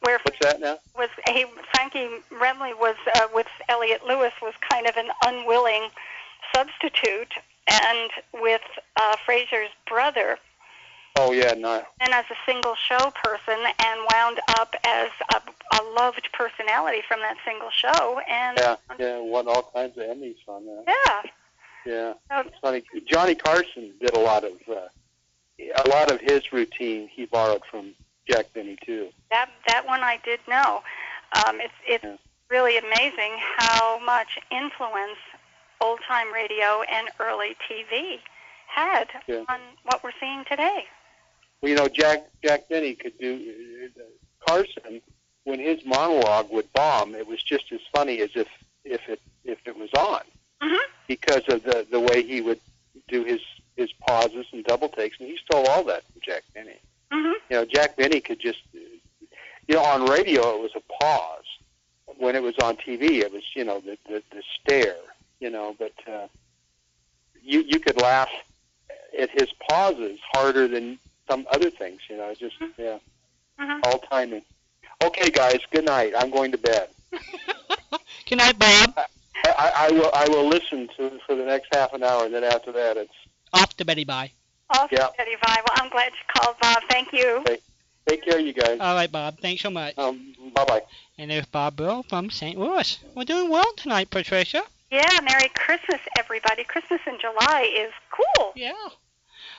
Where 0.00 0.18
what's 0.22 0.38
that 0.40 0.60
now? 0.60 0.78
was 0.96 1.08
he, 1.28 1.44
Frankie 1.74 2.08
Remley 2.32 2.78
was 2.78 2.94
uh, 3.16 3.28
with 3.34 3.46
Elliot 3.68 4.02
Lewis 4.06 4.32
was 4.42 4.54
kind 4.70 4.86
of 4.86 4.96
an 4.96 5.08
unwilling 5.24 5.88
substitute, 6.54 7.32
and 7.66 8.10
with 8.34 8.60
uh, 8.96 9.16
Frasier's 9.26 9.70
brother, 9.88 10.38
Oh 11.16 11.32
yeah, 11.32 11.52
no. 11.54 11.82
and 12.00 12.12
as 12.12 12.24
a 12.30 12.36
single 12.46 12.76
show 12.76 13.10
person, 13.22 13.58
and 13.80 14.00
wound 14.12 14.40
up 14.60 14.72
as 14.84 15.10
a, 15.34 15.40
a 15.76 15.82
loved 15.98 16.28
personality 16.32 17.02
from 17.08 17.18
that 17.20 17.36
single 17.44 17.70
show, 17.70 18.20
and 18.30 18.56
Yeah, 18.58 18.76
yeah, 19.00 19.18
won 19.18 19.48
all 19.48 19.70
kinds 19.74 19.98
of 19.98 20.04
Emmys 20.04 20.36
on 20.46 20.64
that. 20.66 20.84
yeah. 20.86 21.30
Yeah. 21.86 22.14
Funny. 22.60 22.82
Johnny 23.06 23.34
Carson 23.34 23.92
did 24.00 24.14
a 24.14 24.18
lot 24.20 24.44
of 24.44 24.52
uh, 24.68 24.88
a 25.84 25.88
lot 25.88 26.10
of 26.10 26.20
his 26.20 26.52
routine. 26.52 27.08
He 27.12 27.26
borrowed 27.26 27.62
from 27.70 27.94
Jack 28.28 28.52
Benny 28.52 28.76
too. 28.84 29.08
that 29.30 29.50
that 29.66 29.86
one 29.86 30.00
I 30.02 30.18
did 30.24 30.40
know. 30.48 30.82
Um, 31.46 31.60
it's 31.60 31.74
it's 31.86 32.04
Yeah. 32.04 32.16
really 32.50 32.76
amazing 32.78 33.32
how 33.56 33.98
much 34.04 34.38
influence 34.50 35.18
old 35.80 36.00
time 36.06 36.32
radio 36.32 36.82
and 36.90 37.08
early 37.20 37.56
TV 37.68 38.18
had 38.66 39.08
Yeah. 39.26 39.44
on 39.48 39.60
what 39.84 40.02
we're 40.04 40.12
seeing 40.20 40.44
today. 40.44 40.86
Well, 41.60 41.70
you 41.70 41.76
know, 41.76 41.88
Jack 41.88 42.26
Jack 42.44 42.68
Benny 42.68 42.94
could 42.94 43.18
do 43.18 43.90
uh, 43.96 44.02
Carson 44.46 45.00
when 45.44 45.58
his 45.58 45.84
monologue 45.84 46.50
would 46.50 46.70
bomb. 46.72 47.14
It 47.14 47.26
was 47.26 47.42
just 47.42 47.72
as 47.72 47.80
funny 47.94 48.20
as 48.20 48.30
if 48.34 48.48
if 48.84 49.08
it 49.08 49.20
if 49.44 49.58
it 49.66 49.76
was 49.76 49.90
on 49.94 50.20
hmm 50.60 50.76
because 51.06 51.42
of 51.48 51.62
the 51.62 51.86
the 51.90 52.00
way 52.00 52.22
he 52.22 52.40
would 52.40 52.60
do 53.08 53.24
his 53.24 53.40
his 53.76 53.90
pauses 54.06 54.46
and 54.52 54.64
double 54.64 54.88
takes, 54.88 55.18
and 55.20 55.28
he 55.28 55.38
stole 55.44 55.66
all 55.68 55.84
that 55.84 56.02
from 56.04 56.20
Jack 56.24 56.42
Benny. 56.54 56.78
hmm 57.10 57.32
You 57.48 57.56
know, 57.56 57.64
Jack 57.64 57.96
Benny 57.96 58.20
could 58.20 58.40
just, 58.40 58.58
you 58.72 59.74
know, 59.74 59.82
on 59.82 60.06
radio 60.06 60.56
it 60.56 60.60
was 60.60 60.72
a 60.76 61.02
pause. 61.02 61.44
When 62.18 62.34
it 62.34 62.42
was 62.42 62.56
on 62.58 62.76
TV, 62.76 63.20
it 63.20 63.32
was, 63.32 63.44
you 63.54 63.64
know, 63.64 63.80
the 63.80 63.96
the, 64.08 64.22
the 64.32 64.42
stare. 64.60 64.96
You 65.40 65.50
know, 65.50 65.76
but 65.78 65.92
uh, 66.10 66.26
you 67.42 67.62
you 67.66 67.78
could 67.78 68.00
laugh 68.00 68.30
at 69.18 69.30
his 69.30 69.48
pauses 69.68 70.18
harder 70.32 70.66
than 70.68 70.98
some 71.30 71.46
other 71.52 71.70
things. 71.70 72.00
You 72.10 72.16
know, 72.16 72.34
just 72.34 72.56
yeah, 72.76 72.98
hmm 73.58 73.80
all 73.84 73.98
timing. 74.00 74.42
Okay, 75.02 75.30
guys, 75.30 75.60
good 75.70 75.84
night. 75.84 76.12
I'm 76.18 76.30
going 76.30 76.50
to 76.52 76.58
bed. 76.58 76.88
Good 78.28 78.38
night, 78.38 78.58
Bob. 78.58 79.06
I, 79.48 79.54
I, 79.58 79.86
I 79.86 79.90
will 79.92 80.10
I 80.14 80.28
will 80.28 80.48
listen 80.48 80.88
to 80.96 81.18
for 81.26 81.34
the 81.34 81.44
next 81.44 81.74
half 81.74 81.92
an 81.92 82.02
hour, 82.02 82.24
and 82.24 82.34
then 82.34 82.44
after 82.44 82.72
that, 82.72 82.96
it's 82.96 83.12
Off 83.52 83.76
to 83.78 83.84
Betty 83.84 84.04
Bye. 84.04 84.32
Also, 84.70 84.88
Yeah. 84.90 85.08
Betty 85.16 85.34
Vi. 85.42 85.54
Well, 85.56 85.64
I'm 85.76 85.90
glad 85.90 86.12
you 86.12 86.40
called, 86.40 86.56
Bob. 86.60 86.82
Thank 86.90 87.12
you. 87.12 87.42
take 88.06 88.22
care, 88.24 88.38
you 88.38 88.52
guys. 88.52 88.78
All 88.80 88.94
right, 88.94 89.10
Bob. 89.10 89.38
Thanks 89.40 89.62
so 89.62 89.70
much. 89.70 89.96
Um, 89.96 90.34
bye 90.54 90.64
bye. 90.64 90.82
And 91.16 91.30
there's 91.30 91.46
Bob 91.46 91.76
Bill 91.76 92.02
from 92.02 92.30
St. 92.30 92.58
Louis. 92.58 92.98
We're 93.14 93.24
doing 93.24 93.50
well 93.50 93.70
tonight, 93.76 94.10
Patricia. 94.10 94.62
Yeah, 94.90 95.20
Merry 95.22 95.50
Christmas, 95.54 96.00
everybody. 96.18 96.64
Christmas 96.64 97.00
in 97.06 97.18
July 97.20 97.70
is 97.76 97.92
cool. 98.10 98.52
Yeah. 98.56 98.72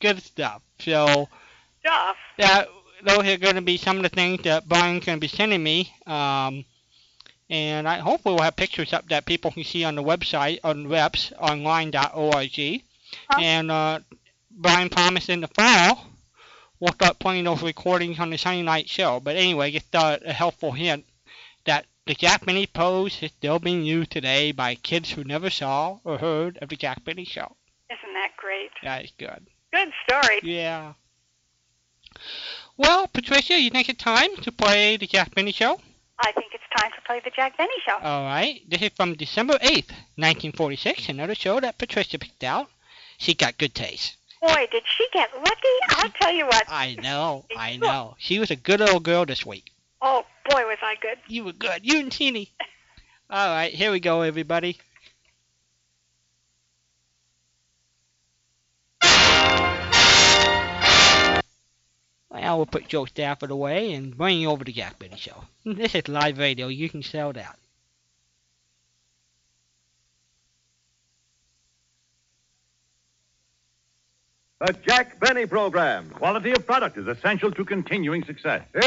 Good 0.00 0.22
stuff. 0.22 0.62
So 0.78 1.28
Stuff. 1.80 2.16
that 2.38 2.68
those 3.04 3.26
are 3.26 3.36
going 3.36 3.54
to 3.54 3.62
be 3.62 3.76
some 3.76 3.96
of 3.96 4.02
the 4.02 4.08
things 4.08 4.42
that 4.42 4.68
Brian's 4.68 5.04
going 5.04 5.16
to 5.16 5.20
be 5.20 5.28
sending 5.28 5.62
me. 5.62 5.92
Um, 6.06 6.64
and 7.48 7.88
I 7.88 7.98
hopefully 7.98 8.34
we'll 8.34 8.44
have 8.44 8.56
pictures 8.56 8.92
up 8.92 9.08
that 9.08 9.24
people 9.24 9.50
can 9.52 9.64
see 9.64 9.84
on 9.84 9.94
the 9.94 10.02
website 10.02 10.58
on 10.64 10.86
repsonline.org. 10.86 12.82
And 13.38 13.70
uh, 13.70 14.00
Brian 14.50 14.88
promised 14.88 15.28
in 15.30 15.40
the 15.40 15.48
fall 15.48 16.06
we'll 16.80 16.92
start 16.92 17.18
playing 17.18 17.44
those 17.44 17.62
recordings 17.62 18.18
on 18.18 18.30
the 18.30 18.38
Sunday 18.38 18.62
night 18.62 18.88
show. 18.88 19.20
But 19.20 19.36
anyway, 19.36 19.70
just 19.70 19.94
uh, 19.94 20.18
a 20.24 20.32
helpful 20.32 20.72
hint 20.72 21.04
that 21.64 21.86
the 22.06 22.14
Jack 22.14 22.46
Benny 22.46 22.66
pose 22.66 23.22
is 23.22 23.30
still 23.32 23.58
being 23.58 23.82
used 23.84 24.10
today 24.10 24.52
by 24.52 24.74
kids 24.76 25.10
who 25.10 25.24
never 25.24 25.50
saw 25.50 25.98
or 26.04 26.18
heard 26.18 26.58
of 26.58 26.68
the 26.68 26.76
Jack 26.76 27.04
Benny 27.04 27.24
show. 27.24 27.56
Isn't 27.90 28.14
that 28.14 28.30
great? 28.36 28.70
That 28.82 29.04
is 29.04 29.12
good. 29.18 29.46
Good 29.72 29.92
story. 30.08 30.40
Yeah. 30.42 30.92
Well, 32.76 33.08
Patricia, 33.08 33.60
you 33.60 33.70
think 33.70 33.88
it's 33.88 34.02
time 34.02 34.34
to 34.42 34.52
play 34.52 34.96
the 34.96 35.06
Jack 35.06 35.34
Benny 35.34 35.52
show? 35.52 35.80
I 36.18 36.32
think 36.32 36.54
it's 36.54 36.64
time 36.78 36.90
to 36.92 37.00
play 37.06 37.20
the 37.24 37.30
Jack 37.30 37.58
Benny 37.58 37.72
Show. 37.84 37.98
All 38.02 38.24
right. 38.24 38.62
This 38.68 38.80
is 38.82 38.90
from 38.96 39.14
December 39.14 39.54
8th, 39.58 39.90
1946, 40.16 41.10
another 41.10 41.34
show 41.34 41.60
that 41.60 41.76
Patricia 41.76 42.18
picked 42.18 42.44
out. 42.44 42.68
She 43.18 43.34
got 43.34 43.58
good 43.58 43.74
taste. 43.74 44.16
Boy, 44.40 44.66
did 44.70 44.82
she 44.96 45.06
get 45.12 45.30
lucky! 45.34 45.76
I'll 45.90 46.10
tell 46.10 46.32
you 46.32 46.46
what. 46.46 46.64
I 46.68 46.94
know, 47.02 47.44
I 47.56 47.76
know. 47.80 48.14
She 48.18 48.38
was 48.38 48.50
a 48.50 48.56
good 48.56 48.80
little 48.80 49.00
girl 49.00 49.26
this 49.26 49.44
week. 49.44 49.72
Oh 50.00 50.24
boy, 50.48 50.66
was 50.66 50.78
I 50.82 50.96
good. 51.00 51.18
You 51.28 51.44
were 51.44 51.52
good. 51.52 51.80
You 51.82 52.00
and 52.00 52.12
Teeny. 52.12 52.50
All 53.30 53.48
right, 53.48 53.72
here 53.72 53.90
we 53.90 54.00
go, 54.00 54.22
everybody. 54.22 54.78
Well, 62.28 62.58
we'll 62.58 62.66
put 62.66 62.88
Jo 62.88 63.06
Stafford 63.06 63.50
away 63.50 63.94
and 63.94 64.16
bring 64.16 64.40
you 64.40 64.50
over 64.50 64.62
to 64.62 64.72
Jack 64.72 64.98
Benny 64.98 65.16
Show. 65.16 65.44
This 65.64 65.94
is 65.94 66.06
live 66.06 66.38
radio. 66.38 66.68
You 66.68 66.88
can 66.88 67.02
sell 67.02 67.32
that. 67.32 67.58
The 74.58 74.74
Jack 74.88 75.20
Benny 75.20 75.44
Program. 75.44 76.08
Quality 76.08 76.52
of 76.52 76.66
product 76.66 76.96
is 76.96 77.06
essential 77.06 77.50
to 77.50 77.62
continuing 77.62 78.24
success. 78.24 78.62
In 78.74 78.80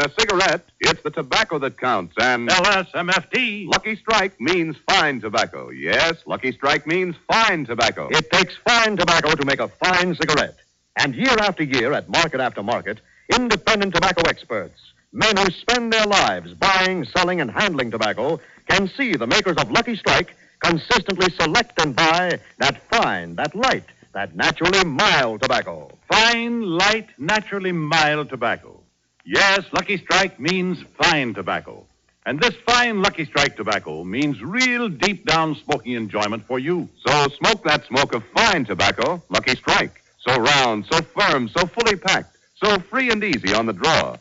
a 0.00 0.08
cigarette, 0.16 0.64
it's 0.78 1.02
the 1.02 1.10
tobacco 1.10 1.58
that 1.58 1.78
counts, 1.78 2.14
and 2.20 2.48
LSMFT. 2.48 3.66
Lucky 3.66 3.96
Strike 3.96 4.40
means 4.40 4.76
fine 4.88 5.20
tobacco. 5.20 5.70
Yes, 5.70 6.14
Lucky 6.24 6.52
Strike 6.52 6.86
means 6.86 7.16
fine 7.28 7.66
tobacco. 7.66 8.06
It 8.08 8.30
takes 8.30 8.54
fine 8.64 8.96
tobacco 8.96 9.34
to 9.34 9.44
make 9.44 9.58
a 9.58 9.66
fine 9.66 10.14
cigarette. 10.14 10.54
And 10.96 11.16
year 11.16 11.34
after 11.40 11.64
year, 11.64 11.92
at 11.92 12.08
market 12.08 12.38
after 12.38 12.62
market, 12.62 13.00
independent 13.34 13.96
tobacco 13.96 14.22
experts, 14.28 14.87
men 15.12 15.36
who 15.36 15.46
spend 15.50 15.92
their 15.92 16.06
lives 16.06 16.52
buying, 16.54 17.04
selling, 17.04 17.40
and 17.40 17.50
handling 17.50 17.90
tobacco, 17.90 18.40
can 18.68 18.88
see 18.88 19.14
the 19.14 19.26
makers 19.26 19.56
of 19.58 19.70
Lucky 19.70 19.96
Strike 19.96 20.34
consistently 20.60 21.32
select 21.38 21.80
and 21.80 21.94
buy 21.94 22.40
that 22.58 22.82
fine, 22.90 23.36
that 23.36 23.54
light, 23.54 23.84
that 24.12 24.34
naturally 24.34 24.84
mild 24.84 25.42
tobacco. 25.42 25.90
Fine, 26.10 26.62
light, 26.62 27.08
naturally 27.18 27.72
mild 27.72 28.28
tobacco. 28.28 28.80
Yes, 29.24 29.60
Lucky 29.72 29.98
Strike 29.98 30.40
means 30.40 30.82
fine 31.02 31.34
tobacco. 31.34 31.84
And 32.24 32.40
this 32.40 32.54
fine 32.66 33.02
Lucky 33.02 33.24
Strike 33.24 33.56
tobacco 33.56 34.04
means 34.04 34.42
real 34.42 34.88
deep 34.88 35.24
down 35.24 35.54
smoking 35.64 35.92
enjoyment 35.92 36.46
for 36.46 36.58
you. 36.58 36.88
So 37.06 37.28
smoke 37.28 37.64
that 37.64 37.86
smoke 37.86 38.12
of 38.14 38.22
fine 38.34 38.64
tobacco, 38.64 39.22
Lucky 39.30 39.56
Strike. 39.56 40.02
So 40.26 40.36
round, 40.36 40.84
so 40.90 41.00
firm, 41.00 41.48
so 41.48 41.66
fully 41.66 41.96
packed, 41.96 42.36
so 42.62 42.78
free 42.90 43.10
and 43.10 43.22
easy 43.22 43.54
on 43.54 43.66
the 43.66 43.72
draw. 43.72 44.16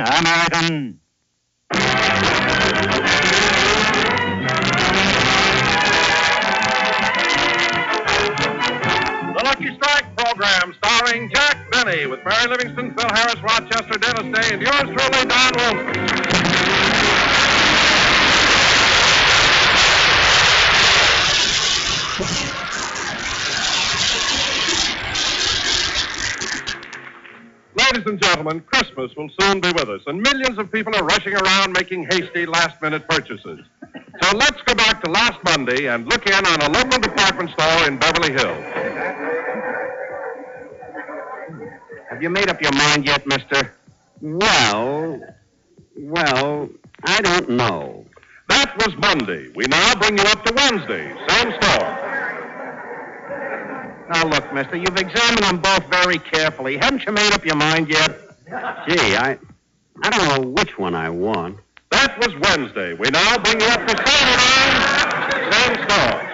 American. 0.00 1.00
The 9.34 9.44
Lucky 9.44 9.74
Strike 9.74 10.16
program 10.16 10.74
starring 10.82 11.30
Jack 11.30 11.70
Benny 11.70 12.06
with 12.06 12.20
Mary 12.24 12.48
Livingstone, 12.48 12.94
Phil 12.94 13.08
Harris, 13.08 13.42
Rochester, 13.42 13.98
Dennis 13.98 14.40
Day, 14.40 14.54
and 14.54 14.62
yours 14.62 14.82
truly, 14.82 15.24
Don 15.26 15.52
Wilson. 15.56 16.17
Ladies 27.90 28.06
and 28.06 28.22
gentlemen, 28.22 28.60
Christmas 28.60 29.16
will 29.16 29.30
soon 29.40 29.62
be 29.62 29.72
with 29.72 29.88
us, 29.88 30.02
and 30.06 30.20
millions 30.20 30.58
of 30.58 30.70
people 30.70 30.94
are 30.94 31.04
rushing 31.04 31.34
around 31.34 31.72
making 31.72 32.04
hasty 32.10 32.44
last 32.44 32.82
minute 32.82 33.08
purchases. 33.08 33.60
So 34.22 34.36
let's 34.36 34.60
go 34.66 34.74
back 34.74 35.02
to 35.04 35.10
last 35.10 35.42
Monday 35.42 35.86
and 35.86 36.06
look 36.06 36.26
in 36.26 36.34
on 36.34 36.60
a 36.60 36.68
local 36.68 36.98
department 36.98 37.48
store 37.50 37.86
in 37.86 37.96
Beverly 37.96 38.32
Hills. 38.32 38.64
Have 42.10 42.22
you 42.22 42.28
made 42.28 42.50
up 42.50 42.60
your 42.60 42.72
mind 42.72 43.06
yet, 43.06 43.26
mister? 43.26 43.72
Well, 44.20 45.22
well, 45.96 46.68
I 47.04 47.22
don't 47.22 47.48
know. 47.48 48.04
That 48.50 48.76
was 48.84 48.94
Monday. 48.98 49.50
We 49.54 49.64
now 49.64 49.94
bring 49.94 50.18
you 50.18 50.24
up 50.24 50.44
to 50.44 50.52
Wednesday. 50.52 51.10
Same 51.28 51.52
store. 51.62 52.07
Now, 54.08 54.24
look, 54.24 54.52
mister, 54.52 54.76
you've 54.76 54.96
examined 54.96 55.44
them 55.44 55.58
both 55.58 55.84
very 55.90 56.18
carefully. 56.18 56.78
Haven't 56.78 57.04
you 57.04 57.12
made 57.12 57.32
up 57.32 57.44
your 57.44 57.56
mind 57.56 57.88
yet? 57.90 58.18
Gee, 58.88 59.16
I, 59.16 59.38
I 60.02 60.10
don't 60.10 60.28
know 60.28 60.40
which 60.50 60.78
one 60.78 60.94
I 60.94 61.10
want. 61.10 61.58
That 61.90 62.16
was 62.18 62.34
Wednesday. 62.36 62.94
We 62.94 63.10
now 63.10 63.36
bring 63.38 63.60
you 63.60 63.66
up 63.66 63.86
to 63.86 63.96
Saturday. 63.96 65.50
Same 65.52 65.74
store. 65.84 66.24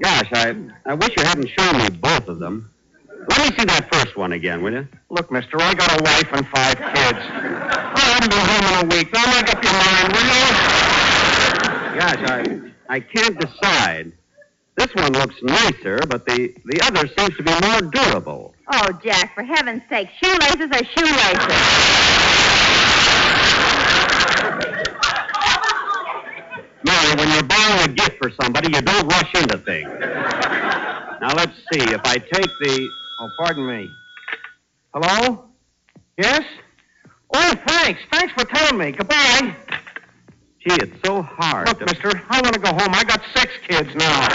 Gosh, 0.00 0.30
I, 0.32 0.54
I 0.86 0.94
wish 0.94 1.14
you 1.16 1.22
hadn't 1.22 1.48
shown 1.48 1.76
me 1.78 1.90
both 1.90 2.28
of 2.28 2.38
them. 2.38 2.70
Let 3.28 3.38
me 3.50 3.56
see 3.58 3.64
that 3.66 3.92
first 3.92 4.16
one 4.16 4.32
again, 4.32 4.62
will 4.62 4.72
you? 4.72 4.88
Look, 5.10 5.30
mister, 5.30 5.60
I 5.60 5.74
got 5.74 6.00
a 6.00 6.02
wife 6.02 6.32
and 6.32 6.48
five 6.48 6.76
kids. 6.76 7.18
I 7.18 8.00
haven't 8.14 8.30
been 8.30 8.40
home 8.40 8.64
in 8.72 8.74
a 8.86 8.96
week. 8.96 9.12
Now 9.12 9.26
make 9.26 9.54
up 9.54 9.62
your 9.62 9.74
mind, 9.74 10.12
will 10.14 10.24
you? 10.24 10.46
Gosh, 12.00 12.22
I, 12.30 12.60
I 12.88 13.00
can't 13.00 13.38
decide. 13.38 14.12
This 14.76 14.94
one 14.94 15.12
looks 15.12 15.36
nicer, 15.42 15.98
but 16.08 16.24
the, 16.26 16.54
the 16.64 16.80
other 16.82 17.06
seems 17.06 17.36
to 17.36 17.42
be 17.42 17.52
more 17.66 17.80
durable. 17.90 18.54
Oh, 18.72 18.92
Jack, 19.04 19.34
for 19.34 19.42
heaven's 19.42 19.82
sake, 19.88 20.08
shoelaces 20.22 20.70
are 20.72 20.84
shoelaces. 20.96 22.20
Mary, 26.82 27.14
when 27.16 27.30
you're 27.32 27.42
buying 27.42 27.90
a 27.90 27.92
gift 27.92 28.16
for 28.18 28.30
somebody, 28.40 28.68
you 28.74 28.80
don't 28.80 29.06
rush 29.06 29.34
into 29.34 29.58
things. 29.58 29.90
Now, 31.20 31.34
let's 31.34 31.52
see. 31.70 31.80
If 31.80 32.00
I 32.04 32.16
take 32.16 32.50
the. 32.60 32.88
Oh, 33.20 33.28
pardon 33.38 33.66
me. 33.66 33.90
Hello? 34.94 35.44
Yes? 36.16 36.42
Oh, 37.34 37.54
thanks. 37.66 38.00
Thanks 38.10 38.32
for 38.32 38.44
telling 38.46 38.78
me. 38.78 38.92
Goodbye. 38.92 39.54
Gee, 40.60 40.74
it's 40.74 41.06
so 41.06 41.22
hard. 41.22 41.68
Look, 41.68 41.80
mister, 41.80 42.22
I 42.28 42.42
want 42.42 42.52
to 42.52 42.60
go 42.60 42.68
home. 42.68 42.90
I 42.92 43.02
got 43.04 43.22
six 43.34 43.50
kids 43.66 43.94
now. 43.94 44.28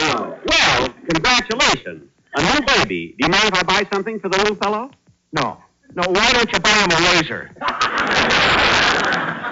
Oh, 0.00 0.38
well, 0.44 0.88
congratulations. 1.08 2.10
A 2.34 2.42
new 2.42 2.66
baby. 2.66 3.14
Do 3.16 3.26
you 3.26 3.30
mind 3.30 3.44
if 3.44 3.54
I 3.54 3.62
buy 3.62 3.86
something 3.92 4.18
for 4.18 4.28
the 4.28 4.38
little 4.38 4.56
fellow? 4.56 4.90
No. 5.32 5.62
No, 5.94 6.02
why 6.08 6.32
don't 6.32 6.52
you 6.52 6.58
buy 6.58 6.70
him 6.70 6.90
a 6.90 6.96
razor? 7.12 7.50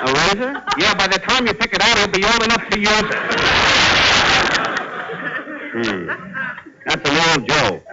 A 0.03 0.13
razor? 0.13 0.63
Yeah, 0.79 0.95
by 0.95 1.07
the 1.07 1.21
time 1.21 1.47
you 1.47 1.55
pick 1.55 1.75
it 1.75 1.81
out, 1.81 1.97
he'll 1.97 2.09
be 2.09 2.25
old 2.25 2.43
enough 2.43 2.69
to 2.71 2.79
use 2.79 2.91
it. 2.91 3.19
Hmm. 5.77 6.09
That's 6.87 7.09
an 7.09 7.17
old 7.31 7.49
joke. 7.49 7.85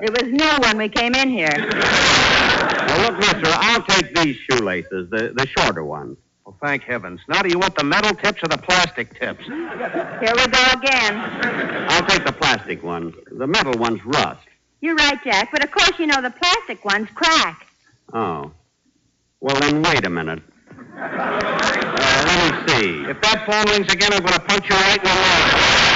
It 0.00 0.10
was 0.10 0.30
new 0.30 0.56
when 0.62 0.78
we 0.78 0.88
came 0.88 1.14
in 1.14 1.28
here. 1.28 1.54
Well, 1.56 3.10
look, 3.10 3.18
mister, 3.18 3.46
I'll 3.46 3.82
take 3.82 4.14
these 4.14 4.36
shoelaces, 4.36 5.10
the, 5.10 5.32
the 5.34 5.46
shorter 5.58 5.84
ones. 5.84 6.16
Well, 6.44 6.56
thank 6.62 6.84
heavens. 6.84 7.20
Now, 7.28 7.42
do 7.42 7.48
you 7.48 7.58
want 7.58 7.76
the 7.76 7.84
metal 7.84 8.14
tips 8.14 8.42
or 8.42 8.48
the 8.48 8.58
plastic 8.58 9.18
tips? 9.18 9.44
Here 9.44 10.34
we 10.36 10.46
go 10.46 10.64
again. 10.72 11.18
I'll 11.90 12.06
take 12.06 12.24
the 12.24 12.32
plastic 12.32 12.82
ones. 12.82 13.14
The 13.30 13.46
metal 13.46 13.74
ones 13.74 14.00
rust. 14.04 14.46
You're 14.80 14.94
right, 14.94 15.18
Jack, 15.24 15.50
but 15.50 15.64
of 15.64 15.70
course 15.72 15.98
you 15.98 16.06
know 16.06 16.22
the 16.22 16.30
plastic 16.30 16.84
ones 16.84 17.08
crack. 17.14 17.66
Oh. 18.12 18.52
Well, 19.40 19.60
then 19.60 19.82
wait 19.82 20.04
a 20.06 20.10
minute. 20.10 20.42
Uh, 20.96 22.24
let 22.26 22.66
me 22.66 22.72
see. 22.72 23.04
If 23.10 23.20
that 23.20 23.44
phone 23.46 23.66
rings 23.72 23.92
again, 23.92 24.12
I'm 24.12 24.20
going 24.20 24.32
to 24.34 24.40
punch 24.40 24.68
you 24.68 24.76
right 24.76 24.98
in 24.98 25.04
the 25.04 25.14
nose. 25.14 25.87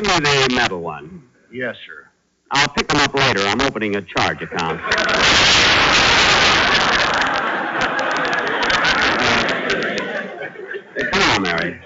Give 0.00 0.22
me 0.22 0.30
the 0.46 0.54
metal 0.54 0.80
one. 0.80 1.28
Yes, 1.50 1.74
sir. 1.84 2.06
I'll 2.52 2.68
pick 2.68 2.86
them 2.86 3.00
up 3.00 3.12
later. 3.14 3.40
I'm 3.40 3.60
opening 3.60 3.96
a 3.96 4.02
charge 4.02 4.40
account. 4.40 4.80
Come 11.10 11.22
on, 11.22 11.42
Mary. 11.42 11.80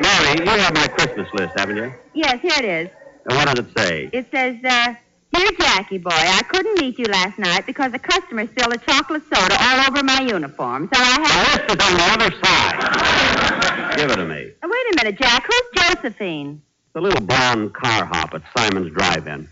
Mary, 0.00 0.38
you 0.40 0.50
have 0.50 0.74
my 0.74 0.88
Christmas 0.88 1.28
list, 1.32 1.52
haven't 1.56 1.76
you? 1.76 1.92
Yes, 2.12 2.40
here 2.42 2.54
it 2.58 2.64
is. 2.64 2.90
And 3.28 3.38
what 3.38 3.54
does 3.54 3.64
it 3.64 3.78
say? 3.78 4.10
It 4.12 4.26
says, 4.32 4.56
uh, 4.64 4.94
Dear 5.32 5.50
Jackie 5.58 5.98
boy, 5.98 6.10
I 6.12 6.42
couldn't 6.48 6.78
meet 6.78 6.98
you 6.98 7.06
last 7.06 7.38
night 7.38 7.64
because 7.64 7.94
a 7.94 7.98
customer 7.98 8.46
spilled 8.48 8.74
a 8.74 8.78
chocolate 8.78 9.22
soda 9.32 9.56
all 9.60 9.88
over 9.88 10.02
my 10.02 10.20
uniform. 10.20 10.90
So 10.92 11.00
I 11.00 11.20
had. 11.24 11.68
This 11.68 11.76
is 11.76 11.86
on 11.86 11.96
the 11.96 12.04
other 12.12 12.30
side. 12.44 13.96
Give 13.96 14.10
it 14.10 14.16
to 14.16 14.26
me. 14.26 14.52
Uh, 14.62 14.68
wait 14.68 14.92
a 14.92 15.04
minute, 15.04 15.18
Jack. 15.18 15.46
Who's 15.46 15.71
Josephine? 15.82 16.62
The 16.94 17.00
little 17.00 17.20
brown 17.20 17.70
car 17.70 18.04
hop 18.04 18.34
at 18.34 18.42
Simon's 18.56 18.92
Drive-In. 18.92 19.48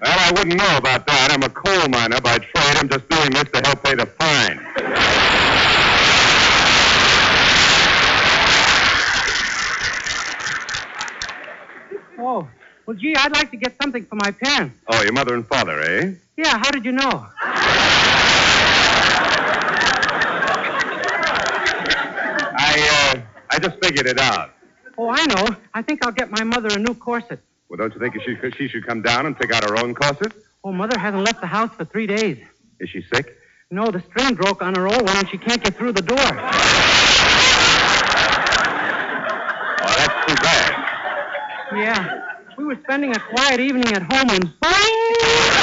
Well, 0.00 0.16
I 0.16 0.32
wouldn't 0.32 0.56
know 0.56 0.76
about 0.76 1.06
that. 1.06 1.30
I'm 1.32 1.42
a 1.42 1.48
coal 1.48 1.88
miner 1.88 2.20
by 2.20 2.38
trade. 2.38 2.76
I'm 2.76 2.88
just 2.88 3.08
doing 3.08 3.30
this 3.30 3.44
to 3.52 3.60
help 3.64 3.82
pay 3.82 3.94
the 3.94 4.06
fine. 4.06 5.27
Oh, 12.18 12.48
well, 12.84 12.96
gee, 12.96 13.14
I'd 13.14 13.32
like 13.32 13.50
to 13.52 13.56
get 13.56 13.80
something 13.80 14.04
for 14.04 14.16
my 14.16 14.32
parents. 14.32 14.76
Oh, 14.88 15.02
your 15.02 15.12
mother 15.12 15.34
and 15.34 15.46
father, 15.46 15.80
eh? 15.80 16.14
Yeah, 16.36 16.58
how 16.58 16.70
did 16.70 16.84
you 16.84 16.92
know? 16.92 17.26
I, 22.60 23.14
uh, 23.14 23.20
I 23.50 23.58
just 23.60 23.78
figured 23.82 24.06
it 24.06 24.18
out. 24.18 24.50
Oh, 24.96 25.08
I 25.10 25.26
know. 25.26 25.56
I 25.74 25.82
think 25.82 26.04
I'll 26.04 26.12
get 26.12 26.30
my 26.30 26.42
mother 26.42 26.70
a 26.72 26.78
new 26.78 26.94
corset. 26.94 27.40
Well, 27.68 27.76
don't 27.76 27.94
you 27.94 28.00
think 28.00 28.14
she 28.14 28.34
should, 28.36 28.56
she 28.56 28.66
should 28.66 28.84
come 28.84 29.02
down 29.02 29.26
and 29.26 29.38
pick 29.38 29.52
out 29.52 29.62
her 29.62 29.78
own 29.78 29.94
corset? 29.94 30.32
Oh, 30.64 30.72
mother 30.72 30.98
hasn't 30.98 31.22
left 31.22 31.40
the 31.40 31.46
house 31.46 31.70
for 31.76 31.84
three 31.84 32.08
days. 32.08 32.38
Is 32.80 32.90
she 32.90 33.02
sick? 33.14 33.36
No, 33.70 33.90
the 33.90 34.00
string 34.00 34.34
broke 34.34 34.60
on 34.62 34.74
her 34.74 34.88
old 34.88 35.02
one 35.02 35.16
and 35.16 35.28
she 35.28 35.38
can't 35.38 35.62
get 35.62 35.76
through 35.76 35.92
the 35.92 36.02
door. 36.02 36.18
Oh, 36.18 36.32
that's 39.96 40.26
too 40.26 40.34
bad. 40.42 40.88
Yeah. 41.72 42.22
We 42.56 42.64
were 42.64 42.78
spending 42.84 43.14
a 43.14 43.20
quiet 43.20 43.60
evening 43.60 43.92
at 43.92 44.02
home 44.02 44.28
when 44.28 44.40
bang! 44.60 45.58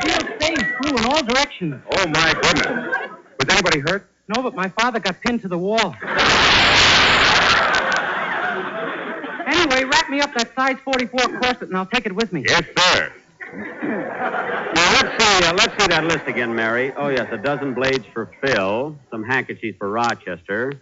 Steel 0.00 0.20
stays 0.40 0.58
flew 0.80 0.98
in 0.98 1.04
all 1.04 1.22
directions. 1.22 1.80
Oh, 1.92 2.06
my 2.08 2.34
goodness. 2.42 2.66
Was 3.38 3.48
anybody 3.48 3.80
hurt? 3.80 4.08
No, 4.28 4.42
but 4.42 4.54
my 4.56 4.68
father 4.70 4.98
got 4.98 5.20
pinned 5.20 5.42
to 5.42 5.48
the 5.48 5.58
wall. 5.58 5.94
Anyway, 9.46 9.84
wrap 10.06 10.10
me 10.10 10.20
up 10.20 10.34
that 10.34 10.54
size 10.54 10.76
44 10.84 11.38
corset 11.40 11.62
and 11.62 11.76
I'll 11.76 11.86
take 11.86 12.06
it 12.06 12.14
with 12.14 12.32
me. 12.32 12.44
Yes, 12.46 12.62
sir. 12.76 13.12
Now, 13.52 14.92
let's 15.02 15.24
see, 15.24 15.44
uh, 15.46 15.54
let's 15.54 15.82
see 15.82 15.88
that 15.88 16.04
list 16.04 16.26
again, 16.26 16.54
Mary. 16.54 16.92
Oh, 16.96 17.08
yes, 17.08 17.28
a 17.30 17.38
dozen 17.38 17.74
blades 17.74 18.04
for 18.12 18.30
Phil, 18.42 18.96
some 19.10 19.24
handkerchiefs 19.24 19.78
for 19.78 19.88
Rochester, 19.90 20.72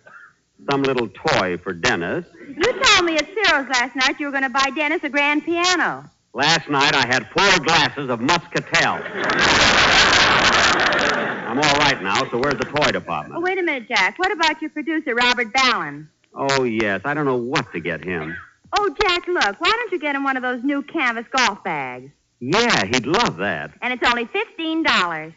some 0.70 0.82
little 0.82 1.08
toy 1.08 1.58
for 1.58 1.72
Dennis. 1.72 2.24
You 2.48 2.82
told 2.82 3.04
me 3.04 3.16
at 3.16 3.26
Cyril's 3.26 3.68
last 3.68 3.94
night 3.96 4.18
you 4.18 4.26
were 4.26 4.32
going 4.32 4.44
to 4.44 4.48
buy 4.48 4.70
Dennis 4.74 5.00
a 5.04 5.08
grand 5.08 5.44
piano. 5.44 6.08
Last 6.32 6.68
night 6.68 6.94
I 6.94 7.06
had 7.06 7.28
four 7.36 7.64
glasses 7.64 8.10
of 8.10 8.20
muscatel. 8.20 8.98
I'm 11.46 11.58
all 11.58 11.78
right 11.78 12.02
now, 12.02 12.28
so 12.30 12.38
where's 12.38 12.56
the 12.56 12.64
toy 12.64 12.90
department? 12.90 13.38
Oh, 13.38 13.40
wait 13.40 13.58
a 13.58 13.62
minute, 13.62 13.86
Jack. 13.88 14.18
What 14.18 14.32
about 14.32 14.60
your 14.60 14.70
producer, 14.70 15.14
Robert 15.14 15.52
Ballin? 15.52 16.08
Oh, 16.34 16.64
yes, 16.64 17.02
I 17.04 17.14
don't 17.14 17.26
know 17.26 17.36
what 17.36 17.70
to 17.72 17.80
get 17.80 18.02
him. 18.02 18.34
Oh, 18.76 18.94
Jack, 19.00 19.26
look. 19.28 19.60
Why 19.60 19.70
don't 19.70 19.92
you 19.92 19.98
get 19.98 20.16
him 20.16 20.24
one 20.24 20.36
of 20.36 20.42
those 20.42 20.62
new 20.64 20.82
canvas 20.82 21.26
golf 21.34 21.62
bags? 21.62 22.10
Yeah, 22.40 22.84
he'd 22.86 23.06
love 23.06 23.36
that. 23.36 23.72
And 23.80 23.92
it's 23.92 24.02
only 24.06 24.26
$15. 24.26 25.34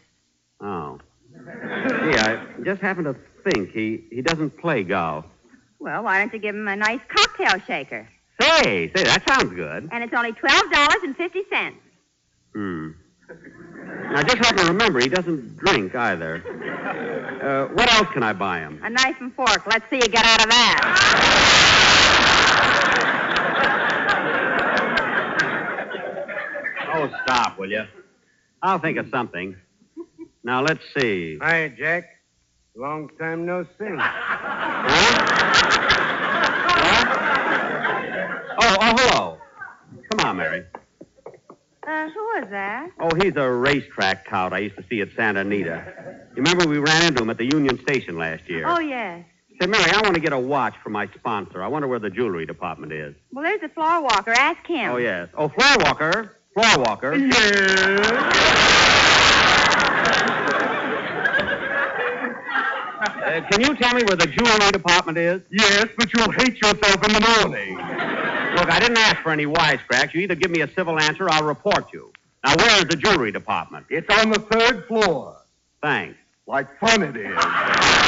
Oh. 0.60 0.98
Gee, 1.32 2.18
I 2.18 2.44
just 2.64 2.80
happened 2.80 3.06
to 3.06 3.16
think 3.50 3.70
he, 3.70 4.04
he 4.10 4.22
doesn't 4.22 4.58
play 4.58 4.82
golf. 4.82 5.24
Well, 5.78 6.02
why 6.02 6.18
don't 6.18 6.32
you 6.32 6.40
give 6.40 6.54
him 6.54 6.66
a 6.66 6.74
nice 6.76 7.00
cocktail 7.08 7.60
shaker? 7.66 8.08
Say, 8.40 8.90
say, 8.94 9.04
that 9.04 9.22
sounds 9.28 9.54
good. 9.54 9.88
And 9.92 10.02
it's 10.02 10.12
only 10.12 10.32
$12.50. 10.32 11.74
Hmm. 12.54 12.90
Now, 14.12 14.22
just 14.22 14.38
happen 14.38 14.58
to 14.58 14.72
remember, 14.72 15.00
he 15.00 15.08
doesn't 15.08 15.56
drink 15.58 15.94
either. 15.94 16.42
Uh, 17.42 17.72
what 17.74 17.92
else 17.92 18.08
can 18.12 18.22
I 18.22 18.32
buy 18.32 18.60
him? 18.60 18.80
A 18.82 18.90
knife 18.90 19.16
and 19.20 19.32
fork. 19.34 19.66
Let's 19.66 19.88
see 19.90 19.96
you 19.96 20.08
get 20.08 20.24
out 20.24 20.42
of 20.42 20.50
that. 20.50 21.68
Oh, 26.90 27.10
stop, 27.24 27.58
will 27.58 27.70
you? 27.70 27.84
I'll 28.62 28.78
think 28.78 28.98
of 28.98 29.08
something. 29.10 29.56
Now, 30.42 30.62
let's 30.62 30.82
see. 30.98 31.38
Hi, 31.40 31.68
Jack. 31.68 32.04
Long 32.74 33.10
time 33.18 33.44
no 33.44 33.64
see. 33.64 33.84
Huh? 33.84 33.98
huh? 34.88 35.34
Oh, 38.60 38.76
oh, 38.80 38.96
hello. 38.96 39.38
Come 40.10 40.26
on, 40.26 40.36
Mary. 40.36 40.64
Uh, 41.86 42.08
who 42.10 42.20
was 42.20 42.46
that? 42.50 42.90
Oh, 43.00 43.14
he's 43.14 43.34
a 43.36 43.50
racetrack 43.50 44.28
tout 44.28 44.52
I 44.52 44.58
used 44.58 44.76
to 44.76 44.84
see 44.88 45.00
at 45.00 45.08
Santa 45.16 45.40
Anita. 45.40 45.94
You 46.36 46.42
remember 46.42 46.68
we 46.68 46.78
ran 46.78 47.04
into 47.06 47.22
him 47.22 47.30
at 47.30 47.38
the 47.38 47.46
Union 47.46 47.78
Station 47.80 48.16
last 48.16 48.48
year? 48.48 48.64
Oh, 48.66 48.78
yes. 48.78 49.24
Say, 49.60 49.66
Mary, 49.66 49.90
I 49.90 50.00
want 50.02 50.14
to 50.14 50.20
get 50.20 50.32
a 50.32 50.38
watch 50.38 50.74
for 50.82 50.90
my 50.90 51.08
sponsor. 51.16 51.62
I 51.62 51.68
wonder 51.68 51.88
where 51.88 51.98
the 51.98 52.10
jewelry 52.10 52.46
department 52.46 52.92
is. 52.92 53.14
Well, 53.32 53.44
there's 53.44 53.60
the 53.60 53.68
floor 53.70 54.02
walker. 54.02 54.32
Ask 54.32 54.66
him. 54.66 54.90
Oh, 54.90 54.98
yes. 54.98 55.28
Oh, 55.34 55.48
Floor 55.48 55.76
Walker. 55.80 56.37
Floor 56.58 56.84
Walker. 56.84 57.12
Uh, 62.98 63.40
can 63.48 63.60
you 63.60 63.76
tell 63.76 63.94
me 63.94 64.02
where 64.02 64.16
the 64.16 64.26
jewelry 64.26 64.72
department 64.72 65.18
is? 65.18 65.40
Yes, 65.50 65.86
but 65.96 66.12
you'll 66.12 66.32
hate 66.32 66.60
yourself 66.60 66.96
in 67.06 67.12
the 67.12 67.38
morning. 67.38 67.76
Look, 67.76 68.70
I 68.72 68.80
didn't 68.80 68.98
ask 68.98 69.22
for 69.22 69.30
any 69.30 69.46
wisecracks. 69.46 70.14
You 70.14 70.22
either 70.22 70.34
give 70.34 70.50
me 70.50 70.62
a 70.62 70.68
civil 70.74 70.98
answer 70.98 71.26
or 71.26 71.30
I'll 71.30 71.44
report 71.44 71.92
you. 71.92 72.12
Now, 72.44 72.56
where's 72.56 72.86
the 72.86 72.96
jewelry 72.96 73.30
department? 73.30 73.86
It's 73.88 74.08
on 74.18 74.30
the 74.30 74.40
third 74.40 74.86
floor. 74.88 75.36
Thanks. 75.80 76.18
Like 76.48 76.76
fun 76.80 77.02
it 77.04 77.16
is. 77.16 78.07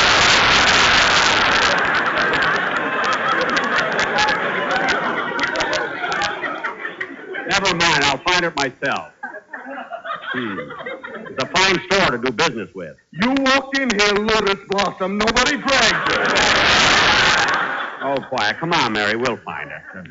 Never 7.62 7.76
mind. 7.76 8.04
I'll 8.04 8.16
find 8.18 8.42
it 8.42 8.56
myself. 8.56 9.12
Hmm. 10.32 10.58
It's 11.28 11.42
a 11.42 11.46
fine 11.46 11.78
store 11.90 12.12
to 12.12 12.18
do 12.18 12.32
business 12.32 12.70
with. 12.74 12.96
You 13.12 13.34
walked 13.38 13.76
in 13.76 13.90
here, 13.90 14.14
Lotus 14.14 14.64
Blossom. 14.68 15.18
Nobody 15.18 15.58
dragged 15.58 16.10
you. 16.10 16.16
Oh, 18.02 18.16
quiet. 18.30 18.56
Come 18.58 18.72
on, 18.72 18.94
Mary. 18.94 19.16
We'll 19.16 19.36
find 19.44 19.70
her. 19.70 20.04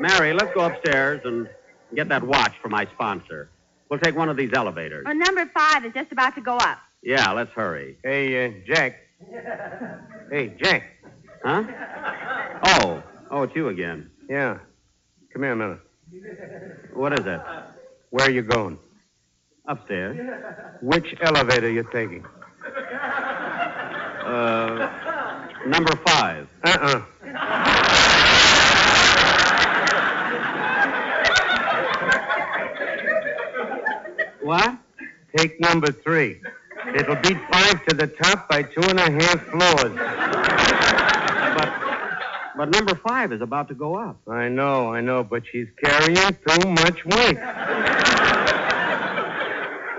Mary, 0.00 0.32
let's 0.32 0.52
go 0.52 0.64
upstairs 0.64 1.20
and 1.24 1.48
get 1.94 2.08
that 2.08 2.24
watch 2.26 2.54
for 2.60 2.68
my 2.68 2.86
sponsor. 2.86 3.50
We'll 3.88 4.00
take 4.00 4.16
one 4.16 4.28
of 4.28 4.36
these 4.36 4.50
elevators. 4.52 5.04
Well, 5.04 5.14
number 5.14 5.48
five 5.54 5.84
is 5.84 5.92
just 5.94 6.10
about 6.10 6.34
to 6.34 6.40
go 6.40 6.56
up. 6.56 6.78
Yeah, 7.04 7.30
let's 7.30 7.52
hurry. 7.52 7.98
Hey, 8.02 8.46
uh, 8.46 8.50
Jack. 8.66 9.03
Hey, 10.30 10.54
Jack. 10.62 10.82
Huh? 11.44 11.62
Oh, 12.64 13.02
oh, 13.30 13.42
it's 13.42 13.54
you 13.54 13.68
again. 13.68 14.10
Yeah. 14.28 14.58
Come 15.32 15.42
here 15.42 15.52
a 15.52 15.56
minute. 15.56 15.80
What 16.92 17.18
is 17.18 17.26
it? 17.26 17.40
Where 18.10 18.26
are 18.26 18.30
you 18.30 18.42
going? 18.42 18.78
Upstairs. 19.66 20.18
Which 20.82 21.14
elevator 21.20 21.70
you 21.70 21.84
taking? 21.92 22.24
Uh, 24.24 24.90
number 25.66 25.94
five. 26.06 26.48
Uh-uh. 26.64 27.02
What? 34.42 34.78
Take 35.36 35.58
number 35.60 35.90
three. 35.90 36.40
It'll 36.94 37.16
beat 37.16 37.38
five 37.50 37.84
to 37.86 37.94
the 37.94 38.06
top 38.06 38.48
by 38.48 38.62
two 38.62 38.82
and 38.82 38.98
a 38.98 39.10
half 39.10 39.40
floors. 39.46 39.94
But 42.56 42.70
number 42.70 42.94
five 42.94 43.32
is 43.32 43.40
about 43.40 43.66
to 43.68 43.74
go 43.74 43.96
up. 43.96 44.16
I 44.28 44.48
know, 44.48 44.92
I 44.94 45.00
know, 45.00 45.24
but 45.24 45.42
she's 45.50 45.66
carrying 45.82 46.14
too 46.14 46.68
much 46.68 47.04
weight. 47.04 47.36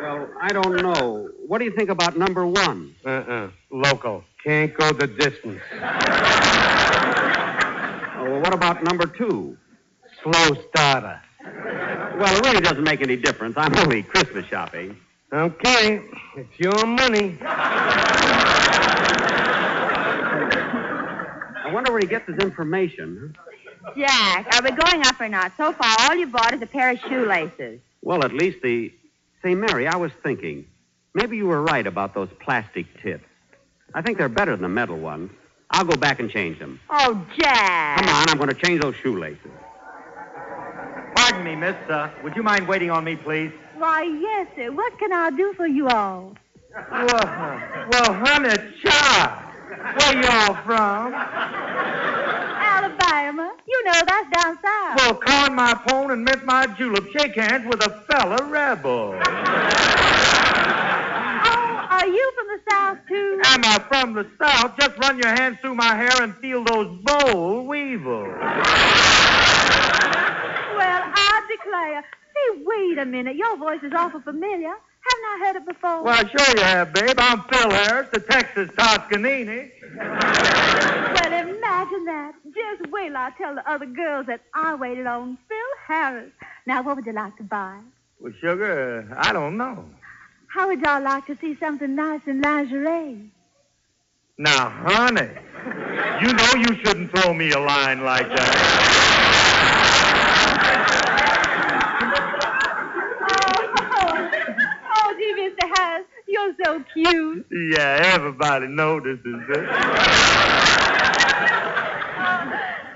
Well, 0.02 0.30
I 0.41 0.52
don't 0.53 0.78
know. 0.78 1.30
What 1.48 1.57
do 1.57 1.66
you 1.66 1.72
think 1.72 1.90
about 1.90 2.18
number 2.18 2.48
one? 2.48 2.95
Uh-uh. 3.06 3.49
Local. 3.72 4.24
Can't 4.41 4.74
go 4.74 4.91
the 4.94 5.07
distance. 5.07 5.60
Oh, 8.18 8.24
well, 8.24 8.40
what 8.40 8.53
about 8.53 8.84
number 8.84 9.06
two? 9.06 9.57
Slow 10.24 10.56
starter. 10.70 11.22
Well, 11.44 12.38
it 12.38 12.45
really 12.45 12.62
doesn't 12.62 12.86
make 12.86 13.02
any 13.02 13.18
difference. 13.18 13.57
I'm 13.57 13.76
only 13.76 14.02
Christmas 14.03 14.45
shopping. 14.45 14.95
Okay. 15.34 16.02
It's 16.38 16.60
your 16.60 16.85
money. 16.85 17.38
I 21.61 21.72
wonder 21.73 21.91
where 21.91 21.99
he 22.02 22.07
gets 22.07 22.27
his 22.27 22.38
information. 22.38 23.35
Jack, 23.97 24.47
are 24.56 24.61
we 24.64 24.72
going 24.72 25.06
up 25.06 25.19
or 25.19 25.30
not? 25.30 25.52
So 25.57 25.72
far, 25.73 25.95
all 25.99 26.15
you 26.15 26.27
bought 26.27 26.53
is 26.53 26.61
a 26.61 26.68
pair 26.68 26.91
of 26.91 26.99
shoelaces. 26.99 27.80
Well, 28.02 28.23
at 28.23 28.34
least 28.34 28.61
the. 28.61 28.93
Say, 29.43 29.56
Mary, 29.56 29.88
I 29.88 29.95
was 29.97 30.11
thinking. 30.23 30.65
Maybe 31.14 31.38
you 31.38 31.47
were 31.47 31.61
right 31.61 31.85
about 31.85 32.14
those 32.14 32.30
plastic 32.39 32.85
tips. 33.02 33.26
I 33.93 34.02
think 34.02 34.18
they're 34.18 34.27
better 34.27 34.52
than 34.52 34.64
the 34.64 34.69
metal 34.69 34.97
ones. 34.97 35.31
I'll 35.69 35.85
go 35.85 35.95
back 35.95 36.19
and 36.19 36.30
change 36.30 36.60
them. 36.60 36.80
Oh, 36.89 37.26
Jack. 37.38 37.99
Come 37.99 38.10
on, 38.10 38.30
I'm 38.30 38.38
going 38.38 38.49
to 38.49 38.56
change 38.56 38.81
those 38.81 38.95
shoelaces. 38.95 39.52
Pardon 41.15 41.43
me, 41.43 41.56
miss. 41.56 41.76
Uh, 41.89 42.10
would 42.23 42.35
you 42.35 42.43
mind 42.43 42.68
waiting 42.68 42.91
on 42.91 43.03
me, 43.03 43.15
please? 43.15 43.52
Why, 43.77 44.03
yes, 44.03 44.47
sir. 44.56 44.72
What 44.72 44.97
can 44.99 45.11
I 45.11 45.31
do 45.31 45.53
for 45.53 45.68
you 45.68 45.88
all? 45.88 46.34
Well, 46.91 47.60
well, 47.91 48.14
honey, 48.14 48.56
child. 48.84 49.41
Where 49.97 50.23
y'all 50.23 50.56
from? 50.64 51.14
Alabama. 52.64 53.52
You 53.68 53.84
know, 53.85 54.02
that's 54.07 54.30
down 54.31 54.57
south. 54.64 54.97
Well, 54.97 55.15
con 55.15 55.56
my 55.56 55.73
pone 55.88 56.11
and 56.11 56.23
mint 56.23 56.45
my 56.45 56.68
julep. 56.77 57.06
Shake 57.11 57.35
hands 57.35 57.65
with 57.68 57.85
a 57.85 57.89
fella 58.10 58.43
rebel. 58.45 59.19
Oh, 61.47 61.88
are 61.89 62.07
you 62.07 62.31
from 62.35 62.47
the 62.47 62.60
south, 62.69 62.97
too? 63.10 63.41
Am 63.45 63.65
I 63.65 63.80
from 63.89 64.14
the 64.14 64.26
South? 64.39 64.77
Just 64.80 64.97
run 64.97 65.18
your 65.18 65.34
hands 65.34 65.60
through 65.61 65.76
my 65.76 65.95
hair 65.95 66.22
and 66.22 66.34
feel 66.38 66.64
those 66.64 66.97
boll 67.03 67.65
weevils. 67.68 68.27
Well, 70.77 71.02
I 71.14 71.41
declare. 71.49 72.03
Say, 72.36 72.62
wait 72.64 72.98
a 72.98 73.06
minute. 73.06 73.36
Your 73.36 73.57
voice 73.57 73.80
is 73.84 73.94
awful 73.95 74.22
familiar. 74.22 74.70
Haven't 74.70 75.26
I 75.26 75.40
heard 75.45 75.56
it 75.57 75.66
before? 75.68 76.03
Well, 76.03 76.28
sure 76.28 76.56
you 76.56 76.62
have, 76.64 76.94
babe. 76.94 77.16
I'm 77.18 77.41
Phil 77.44 77.70
Harris, 77.70 78.10
the 78.12 78.20
Texas 78.20 78.70
Toscanini. 78.78 79.72
Well, 79.98 81.34
imagine 81.34 82.06
that. 82.06 82.34
Just 82.45 82.91
wait 82.91 83.07
till 83.10 83.18
I 83.18 83.32
tell 83.38 83.56
the 83.56 83.70
other 83.70 83.86
girls 83.86 84.26
that 84.28 84.41
I 84.53 84.76
waited 84.76 85.06
on 85.06 85.38
Phil 85.48 85.57
Harris. 85.88 86.32
Now, 86.66 86.82
what 86.84 86.95
would 86.98 87.06
you 87.06 87.14
like 87.14 87.38
to 87.38 87.44
buy? 87.44 87.80
Well, 88.20 88.34
sugar, 88.41 89.07
uh, 89.12 89.16
I 89.18 89.32
don't 89.34 89.57
know. 89.57 89.86
How 90.48 90.68
would 90.68 90.82
y'all 90.82 91.02
like 91.03 91.26
to 91.28 91.38
see 91.40 91.56
something 91.60 91.95
nice 91.95 92.22
in 92.26 92.41
lingerie? 92.41 93.30
Now, 94.38 94.70
honey, 94.70 95.30
you 96.22 96.34
know 96.34 96.53
you 96.56 96.76
shouldn't 96.84 97.12
throw 97.16 97.34
me 97.34 97.52
a 97.52 97.60
line 97.60 98.03
like 98.03 98.28
that. 98.28 99.16
Oh, 104.98 105.14
gee, 105.18 105.34
Mr. 105.38 105.78
Harris, 105.78 106.06
you're 106.36 106.56
so 106.66 106.84
cute. 106.94 107.45
Yeah, 107.49 108.14
everybody 108.14 108.68
notices 108.68 109.20
it. 109.26 109.66
Oh, 112.18 112.41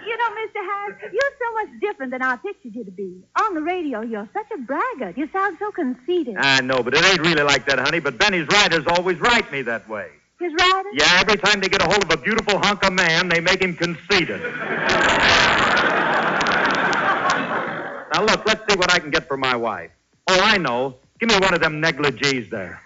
you 0.06 0.18
know, 0.18 0.30
Mr. 0.42 0.62
Harris, 0.68 0.98
you're 1.02 1.36
so 1.40 1.54
much 1.54 1.70
different 1.82 2.12
than 2.12 2.22
I 2.22 2.36
pictured 2.38 2.76
you 2.76 2.84
to 2.84 2.92
be. 2.92 3.24
On 3.40 3.54
the 3.56 3.62
radio, 3.62 4.02
you're 4.02 4.28
such 4.34 4.48
a 4.54 4.58
braggart. 4.58 5.18
You 5.18 5.30
sound 5.32 5.58
so 5.60 5.72
conceited. 5.72 6.36
I 6.38 6.62
know, 6.62 6.84
but 6.84 6.94
it 6.96 7.06
ain't 7.06 7.22
really 7.22 7.44
like 7.44 7.66
that, 7.68 7.80
honey. 7.80 8.00
But 8.00 8.18
Benny's 8.18 8.48
writers 8.52 8.84
always 8.88 9.18
write 9.20 9.50
me 9.52 9.62
that 9.64 9.88
way. 9.88 10.10
His 10.40 10.52
writer? 10.60 10.90
Yeah, 10.94 11.20
every 11.22 11.38
time 11.38 11.62
they 11.62 11.70
get 11.70 11.82
a 11.82 11.86
hold 11.86 12.04
of 12.04 12.12
a 12.12 12.18
beautiful 12.18 12.58
hunk 12.60 12.84
of 12.84 12.94
man, 12.94 13.30
they 13.30 13.40
make 13.40 13.62
him 13.62 13.76
conceited. 13.76 14.42
now, 18.14 18.24
look, 18.26 18.46
let's 18.46 18.62
see 18.70 18.78
what 18.78 18.92
I 18.94 19.00
can 19.00 19.12
get 19.12 19.28
for 19.28 19.38
my 19.38 19.56
wife. 19.56 19.92
Oh, 20.28 20.40
I 20.42 20.58
know. 20.58 20.98
Give 21.20 21.30
me 21.30 21.38
one 21.40 21.54
of 21.54 21.60
them 21.60 21.82
negligees 21.82 22.50
there. 22.50 22.80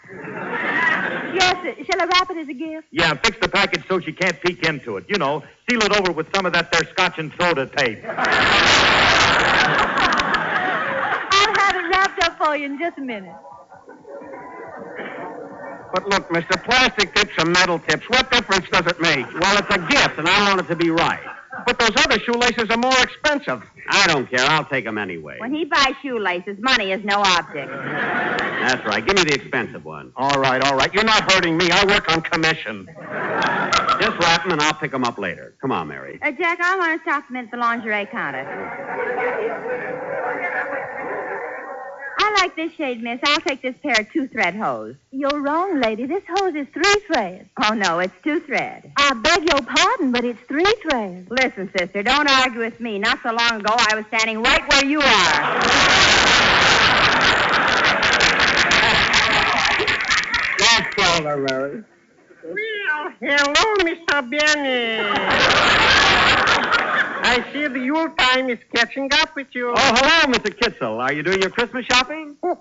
Yes, 1.33 1.55
sir. 1.63 1.83
Shall 1.85 2.01
I 2.01 2.05
wrap 2.05 2.29
it 2.31 2.37
as 2.37 2.47
a 2.47 2.53
gift? 2.53 2.87
Yeah, 2.91 3.11
and 3.11 3.19
fix 3.21 3.37
the 3.39 3.49
package 3.49 3.83
so 3.87 3.99
she 3.99 4.11
can't 4.11 4.39
peek 4.41 4.63
into 4.63 4.97
it. 4.97 5.05
You 5.09 5.17
know, 5.17 5.43
seal 5.69 5.81
it 5.83 5.91
over 5.97 6.11
with 6.11 6.27
some 6.35 6.45
of 6.45 6.53
that 6.53 6.71
there 6.71 6.83
scotch 6.91 7.19
and 7.19 7.31
soda 7.39 7.65
tape. 7.65 8.03
I'll 8.05 8.15
have 11.55 11.75
it 11.75 11.89
wrapped 11.89 12.23
up 12.23 12.37
for 12.37 12.55
you 12.55 12.65
in 12.65 12.77
just 12.77 12.97
a 12.97 13.01
minute. 13.01 13.35
But 15.93 16.07
look, 16.09 16.27
Mr. 16.29 16.63
Plastic 16.63 17.13
tips 17.13 17.33
and 17.37 17.53
metal 17.53 17.77
tips, 17.79 18.09
what 18.09 18.31
difference 18.31 18.67
does 18.69 18.87
it 18.87 18.99
make? 18.99 19.31
Well, 19.39 19.57
it's 19.57 19.75
a 19.75 19.79
gift, 19.87 20.17
and 20.17 20.27
I 20.27 20.47
want 20.49 20.59
it 20.61 20.67
to 20.67 20.75
be 20.75 20.89
right. 20.89 21.21
But 21.65 21.79
those 21.79 21.91
other 21.97 22.19
shoelaces 22.19 22.69
are 22.69 22.77
more 22.77 22.97
expensive. 23.01 23.63
I 23.87 24.07
don't 24.07 24.29
care. 24.29 24.39
I'll 24.41 24.65
take 24.65 24.85
them 24.85 24.97
anyway. 24.97 25.37
When 25.39 25.53
he 25.53 25.65
buys 25.65 25.93
shoelaces, 26.01 26.57
money 26.59 26.91
is 26.91 27.03
no 27.03 27.19
object. 27.19 27.69
That's 27.71 28.85
right. 28.85 29.05
Give 29.05 29.15
me 29.15 29.23
the 29.23 29.35
expensive 29.35 29.85
one. 29.85 30.11
All 30.15 30.39
right, 30.39 30.63
all 30.63 30.75
right. 30.75 30.93
You're 30.93 31.03
not 31.03 31.31
hurting 31.31 31.57
me. 31.57 31.69
I 31.71 31.85
work 31.85 32.09
on 32.11 32.21
commission. 32.21 32.87
Just 34.01 34.17
wrap 34.19 34.43
them, 34.43 34.53
and 34.53 34.61
I'll 34.61 34.73
pick 34.73 34.91
them 34.91 35.03
up 35.03 35.17
later. 35.17 35.55
Come 35.61 35.71
on, 35.71 35.87
Mary. 35.89 36.19
Uh, 36.21 36.31
Jack, 36.31 36.59
I 36.61 36.77
want 36.77 36.99
to 36.99 37.03
stop 37.03 37.29
a 37.29 37.33
minute 37.33 37.47
at 37.47 37.51
the 37.51 37.57
lingerie 37.57 38.05
counter. 38.07 38.43
I 42.35 42.41
like 42.41 42.55
this 42.55 42.73
shade, 42.73 43.03
miss. 43.03 43.19
I'll 43.25 43.41
take 43.41 43.61
this 43.61 43.75
pair 43.83 43.95
of 43.99 44.11
two-thread 44.11 44.55
hose. 44.55 44.95
You're 45.11 45.39
wrong, 45.41 45.79
lady. 45.79 46.05
This 46.07 46.23
hose 46.27 46.55
is 46.55 46.67
three 46.73 46.95
threads. 47.05 47.47
Oh, 47.63 47.73
no, 47.73 47.99
it's 47.99 48.13
two-thread. 48.23 48.91
I 48.97 49.13
beg 49.13 49.47
your 49.47 49.61
pardon, 49.61 50.11
but 50.11 50.25
it's 50.25 50.39
three 50.47 50.73
threads. 50.81 51.29
Listen, 51.29 51.69
sister, 51.77 52.01
don't 52.01 52.27
argue 52.27 52.59
with 52.59 52.79
me. 52.79 52.97
Not 52.97 53.19
so 53.21 53.29
long 53.29 53.61
ago, 53.61 53.75
I 53.77 53.95
was 53.95 54.05
standing 54.07 54.41
right 54.41 54.67
where 54.67 54.85
you 54.85 54.99
are. 54.99 55.03
That's 60.59 60.97
all, 60.97 61.21
Mary. 61.37 61.83
Well, 62.43 63.13
hello, 63.21 63.75
Mr. 63.83 64.29
Benny. 64.29 65.03
I 67.33 67.51
see 67.51 67.65
the 67.65 67.79
Yule 67.79 68.09
time 68.09 68.51
is 68.51 68.59
catching 68.75 69.11
up 69.11 69.35
with 69.35 69.47
you. 69.53 69.73
Oh, 69.75 69.75
hello, 69.75 70.31
Mr. 70.31 70.53
Kitzel. 70.53 70.99
Are 70.99 71.11
you 71.11 71.23
doing 71.23 71.41
your 71.41 71.49
Christmas 71.49 71.83
shopping? 71.87 72.37
the 72.43 72.51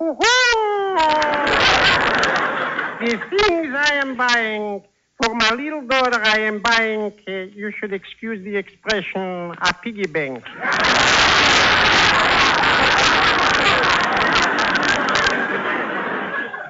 things 3.29 3.75
I 3.77 4.01
am 4.03 4.17
buying 4.17 4.83
For 5.23 5.35
my 5.35 5.51
little 5.51 5.83
daughter, 5.83 6.19
I 6.25 6.39
am 6.41 6.63
buying, 6.63 7.13
uh, 7.29 7.33
you 7.55 7.71
should 7.79 7.93
excuse 7.93 8.43
the 8.45 8.57
expression, 8.57 9.21
a 9.61 9.75
piggy 9.83 10.07
bank. 10.07 10.43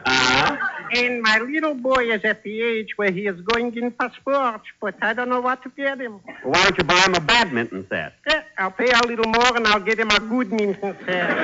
Uh-huh. 0.04 0.81
And 0.94 1.22
my 1.22 1.38
little 1.38 1.74
boy 1.74 2.12
is 2.12 2.22
at 2.24 2.42
the 2.42 2.60
age 2.60 2.90
where 2.96 3.10
he 3.10 3.26
is 3.26 3.40
going 3.40 3.74
in 3.76 3.92
for 3.92 4.10
sports, 4.20 4.66
but 4.80 4.94
I 5.00 5.14
don't 5.14 5.30
know 5.30 5.40
what 5.40 5.62
to 5.62 5.70
get 5.70 5.98
him. 6.00 6.20
Well, 6.26 6.52
why 6.52 6.64
don't 6.64 6.76
you 6.76 6.84
buy 6.84 7.00
him 7.00 7.14
a 7.14 7.20
badminton 7.20 7.86
set? 7.88 8.14
Eh, 8.26 8.42
I'll 8.58 8.70
pay 8.70 8.90
a 8.90 9.06
little 9.06 9.24
more 9.24 9.56
and 9.56 9.66
I'll 9.66 9.80
get 9.80 9.98
him 9.98 10.10
a 10.10 10.20
good 10.20 10.52
minton 10.52 10.94
set. 11.06 11.36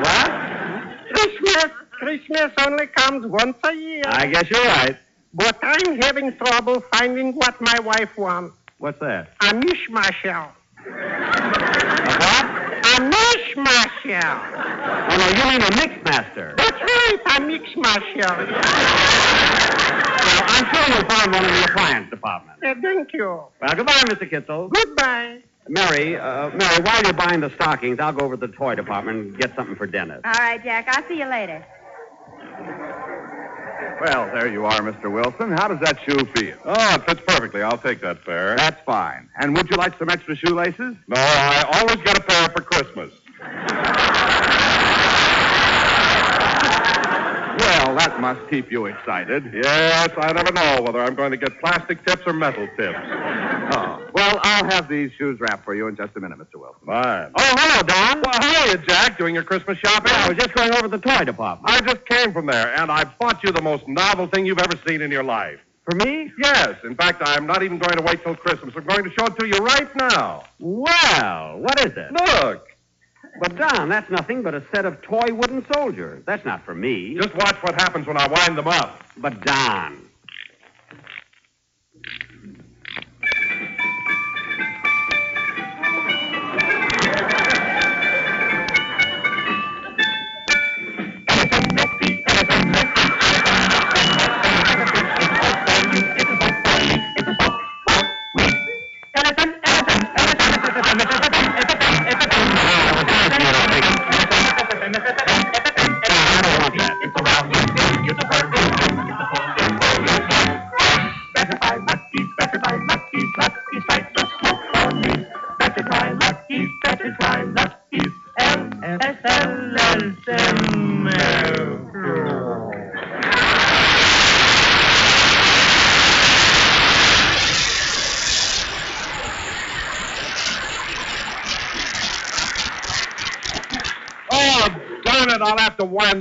What? 0.00 0.30
Christmas, 1.12 1.70
Christmas 1.92 2.52
only 2.66 2.86
comes 2.86 3.26
once 3.26 3.58
a 3.64 3.74
year. 3.74 4.02
I 4.06 4.26
guess 4.26 4.48
you're 4.48 4.64
right. 4.64 4.96
But 5.34 5.58
I'm 5.62 6.00
having 6.00 6.34
trouble 6.36 6.80
finding 6.92 7.34
what 7.34 7.60
my 7.60 7.78
wife 7.80 8.16
wants. 8.16 8.56
What's 8.78 9.00
that? 9.00 9.28
A 9.42 9.52
mishmashel. 9.52 10.48
A 10.86 10.90
what? 10.90 11.93
A 13.34 13.36
mishmashel. 13.36 14.38
Oh, 15.10 15.16
no, 15.18 15.26
you 15.28 15.44
mean 15.50 15.62
a 15.62 15.70
mixmaster. 15.74 16.56
That's 16.56 16.80
right, 16.80 17.18
a 17.26 17.40
mixmashel. 17.40 18.36
Well, 20.24 20.42
I'm 20.46 20.64
sure 20.74 20.96
you'll 20.96 21.08
find 21.08 21.32
one 21.32 21.44
in 21.44 21.54
the 21.54 21.64
appliance 21.64 22.10
department. 22.10 22.58
Eh, 22.62 22.74
thank 22.80 23.12
you. 23.12 23.42
Well, 23.60 23.74
goodbye, 23.74 23.92
Mr. 24.06 24.30
Kitzel. 24.30 24.70
Goodbye. 24.70 25.38
Mary, 25.68 26.16
uh, 26.16 26.50
Mary, 26.50 26.82
while 26.82 27.02
you're 27.02 27.12
buying 27.14 27.40
the 27.40 27.50
stockings, 27.54 27.98
I'll 27.98 28.12
go 28.12 28.24
over 28.26 28.36
to 28.36 28.46
the 28.46 28.52
toy 28.52 28.74
department 28.74 29.18
and 29.18 29.38
get 29.38 29.54
something 29.56 29.76
for 29.76 29.86
Dennis. 29.86 30.20
All 30.24 30.32
right, 30.32 30.62
Jack. 30.62 30.86
I'll 30.88 31.06
see 31.08 31.18
you 31.18 31.26
later. 31.26 31.64
Well, 34.00 34.26
there 34.34 34.48
you 34.52 34.66
are, 34.66 34.80
Mr. 34.80 35.10
Wilson. 35.10 35.52
How 35.52 35.68
does 35.68 35.80
that 35.80 35.98
shoe 36.04 36.26
feel? 36.36 36.56
Oh, 36.64 36.94
it 36.94 37.04
fits 37.06 37.20
perfectly. 37.26 37.62
I'll 37.62 37.78
take 37.78 38.00
that 38.02 38.24
pair. 38.24 38.56
That's 38.56 38.80
fine. 38.84 39.28
And 39.38 39.56
would 39.56 39.70
you 39.70 39.76
like 39.76 39.96
some 39.98 40.10
extra 40.10 40.36
shoelaces? 40.36 40.96
No, 41.08 41.16
I 41.16 41.80
always 41.80 41.96
get 42.04 42.18
a 42.18 42.20
pair 42.22 42.48
for 42.50 42.60
Christmas. 42.62 43.10
Well, 47.58 47.94
that 47.96 48.18
must 48.20 48.48
keep 48.50 48.70
you 48.70 48.86
excited. 48.86 49.50
Yes, 49.54 50.10
I 50.16 50.32
never 50.32 50.52
know 50.52 50.82
whether 50.82 51.00
I'm 51.00 51.14
going 51.14 51.30
to 51.30 51.36
get 51.36 51.58
plastic 51.60 52.04
tips 52.04 52.22
or 52.26 52.32
metal 52.32 52.68
tips. 52.76 52.98
Oh. 53.66 54.06
Well, 54.12 54.40
I'll 54.42 54.64
have 54.66 54.88
these 54.88 55.10
shoes 55.16 55.40
wrapped 55.40 55.64
for 55.64 55.74
you 55.74 55.88
in 55.88 55.96
just 55.96 56.14
a 56.16 56.20
minute, 56.20 56.38
Mr. 56.38 56.56
Wilson. 56.60 56.86
Fine. 56.86 57.32
Oh, 57.34 57.54
hello, 57.56 57.82
Don. 57.82 58.22
Well, 58.22 58.40
how 58.40 58.62
are 58.62 58.68
you, 58.68 58.76
Jack? 58.86 59.16
Doing 59.16 59.34
your 59.34 59.42
Christmas 59.42 59.78
shopping? 59.78 60.12
I 60.12 60.28
was 60.28 60.36
just 60.36 60.52
going 60.52 60.70
over 60.72 60.82
to 60.82 60.88
the 60.88 60.98
toy 60.98 61.24
department. 61.24 61.74
I 61.74 61.80
just 61.80 62.06
came 62.06 62.32
from 62.32 62.44
there, 62.46 62.74
and 62.76 62.92
I 62.92 63.04
bought 63.04 63.42
you 63.42 63.52
the 63.52 63.62
most 63.62 63.88
novel 63.88 64.26
thing 64.26 64.44
you've 64.44 64.58
ever 64.58 64.78
seen 64.86 65.00
in 65.00 65.10
your 65.10 65.24
life. 65.24 65.58
For 65.84 65.96
me? 65.96 66.30
Yes. 66.38 66.76
In 66.84 66.94
fact, 66.94 67.22
I'm 67.24 67.46
not 67.46 67.62
even 67.62 67.78
going 67.78 67.96
to 67.96 68.02
wait 68.02 68.22
till 68.22 68.36
Christmas. 68.36 68.74
I'm 68.76 68.84
going 68.84 69.04
to 69.04 69.10
show 69.10 69.24
it 69.26 69.38
to 69.38 69.46
you 69.46 69.56
right 69.64 69.96
now. 69.96 70.44
Well, 70.60 71.58
what 71.58 71.80
is 71.80 71.96
it? 71.96 72.12
Look. 72.12 72.68
But, 73.40 73.56
Don, 73.56 73.88
that's 73.88 74.10
nothing 74.10 74.42
but 74.42 74.54
a 74.54 74.62
set 74.72 74.84
of 74.84 75.02
toy 75.02 75.32
wooden 75.32 75.66
soldiers. 75.72 76.22
That's 76.24 76.44
not 76.44 76.64
for 76.64 76.74
me. 76.74 77.14
Just 77.16 77.34
watch 77.34 77.56
what 77.62 77.74
happens 77.74 78.06
when 78.06 78.16
I 78.16 78.28
wind 78.28 78.56
them 78.56 78.68
up. 78.68 79.02
But, 79.16 79.40
Don. 79.40 80.03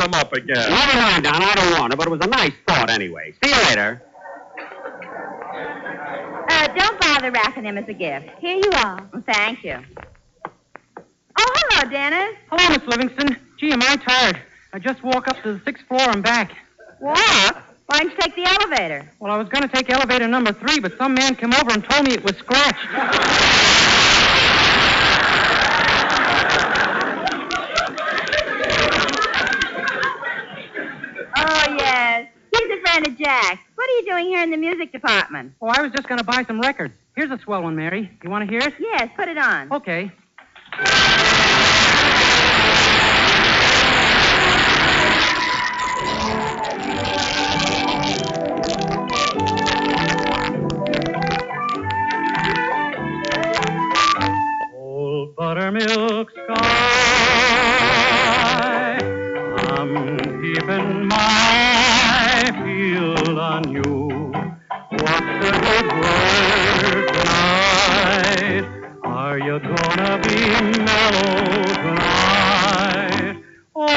Them 0.04 0.14
up 0.16 0.34
again. 0.34 0.70
Never 0.70 0.98
mind, 1.00 1.24
Don. 1.24 1.42
I 1.42 1.56
don't 1.56 1.80
want 1.80 1.92
to, 1.92 1.98
but 1.98 2.08
it 2.08 2.10
was 2.10 2.20
a 2.24 2.28
nice 2.28 2.52
thought 2.68 2.90
anyway. 2.90 3.34
See 3.42 3.50
you 3.50 3.64
later. 3.70 4.04
Uh, 6.50 6.68
don't 6.76 7.00
bother 7.00 7.32
wrapping 7.32 7.64
him 7.64 7.78
as 7.78 7.88
a 7.88 7.94
gift. 7.94 8.28
Here 8.42 8.58
you 8.58 8.70
are. 8.76 9.10
Thank 9.26 9.64
you. 9.64 9.80
Oh, 11.40 11.54
hello, 11.56 11.90
Dennis. 11.90 12.36
Hello, 12.52 12.70
Miss 12.70 12.86
Livingstone. 12.86 13.38
Gee, 13.58 13.72
am 13.72 13.82
I 13.82 13.96
tired. 13.96 14.42
I 14.74 14.80
just 14.80 15.02
walk 15.04 15.30
up 15.30 15.42
to 15.44 15.54
the 15.54 15.62
sixth 15.64 15.88
floor 15.88 16.10
and 16.10 16.22
back. 16.22 16.52
Walk? 17.00 17.64
Why 17.86 18.00
don't 18.00 18.12
you 18.12 18.18
take 18.20 18.36
the 18.36 18.44
elevator? 18.46 19.10
Well, 19.20 19.32
I 19.32 19.38
was 19.38 19.48
going 19.48 19.62
to 19.62 19.74
take 19.74 19.90
elevator 19.90 20.28
number 20.28 20.52
three, 20.52 20.82
but 20.82 20.98
some 20.98 21.14
man 21.14 21.36
came 21.36 21.54
over 21.54 21.72
and 21.72 21.82
told 21.82 22.06
me 22.06 22.14
it 22.14 22.26
was 22.26 22.36
scratched. 22.36 24.00
Oh, 31.46 31.76
yes. 31.78 32.30
He's 32.52 32.70
a 32.70 32.82
friend 32.82 33.08
of 33.08 33.18
Jack's. 33.18 33.60
What 33.76 33.90
are 33.90 33.94
you 33.94 34.06
doing 34.06 34.26
here 34.28 34.42
in 34.44 34.52
the 34.52 34.58
music 34.58 34.92
department? 34.92 35.54
Oh, 35.62 35.68
I 35.68 35.82
was 35.82 35.92
just 35.92 36.08
going 36.08 36.20
to 36.20 36.24
buy 36.24 36.44
some 36.46 36.62
records. 36.62 36.94
Here's 37.16 37.32
a 37.32 37.38
swell 37.40 37.64
one, 37.64 37.76
Mary. 37.76 38.10
You 38.24 38.30
want 38.30 38.48
to 38.48 38.52
hear 38.52 38.62
it? 38.62 38.74
Yes, 38.80 39.10
put 39.16 39.28
it 39.28 39.38
on. 39.38 39.72
Okay. 39.74 40.12
Old 54.76 55.36
buttermilk 55.36 56.32
sky, 56.32 56.58
I'm 59.78 60.33
keeping 60.64 61.08
my 61.08 62.52
field 62.64 63.38
on 63.38 63.70
you. 63.70 64.32
What's 64.92 65.20
the 65.44 65.52
good 65.66 65.88
word 66.00 67.08
tonight? 67.14 68.66
Are 69.04 69.38
you 69.40 69.60
gonna 69.60 70.22
be 70.24 70.40
mellow 70.80 71.64
tonight? 71.84 73.44
Oh? 73.76 73.90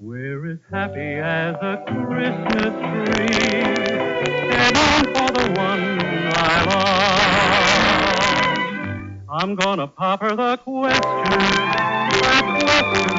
We're 0.00 0.52
as 0.52 0.58
happy 0.70 1.14
as 1.20 1.56
a 1.60 1.84
Christmas 1.86 2.61
I'm 9.52 9.56
gonna 9.56 9.86
pop 9.86 10.22
her 10.22 10.34
the 10.34 10.56
question. 10.56 11.02
That 12.22 12.44
question. 12.62 13.18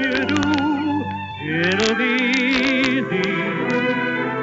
You 0.00 0.24
do? 0.24 0.40
It'll 1.68 1.96
be 1.96 2.14
easy, 2.88 3.28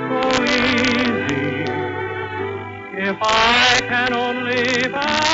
so 0.10 0.20
easy. 0.46 1.66
If 3.10 3.18
I 3.20 3.82
can 3.90 4.14
only 4.14 4.90
find 4.92 5.25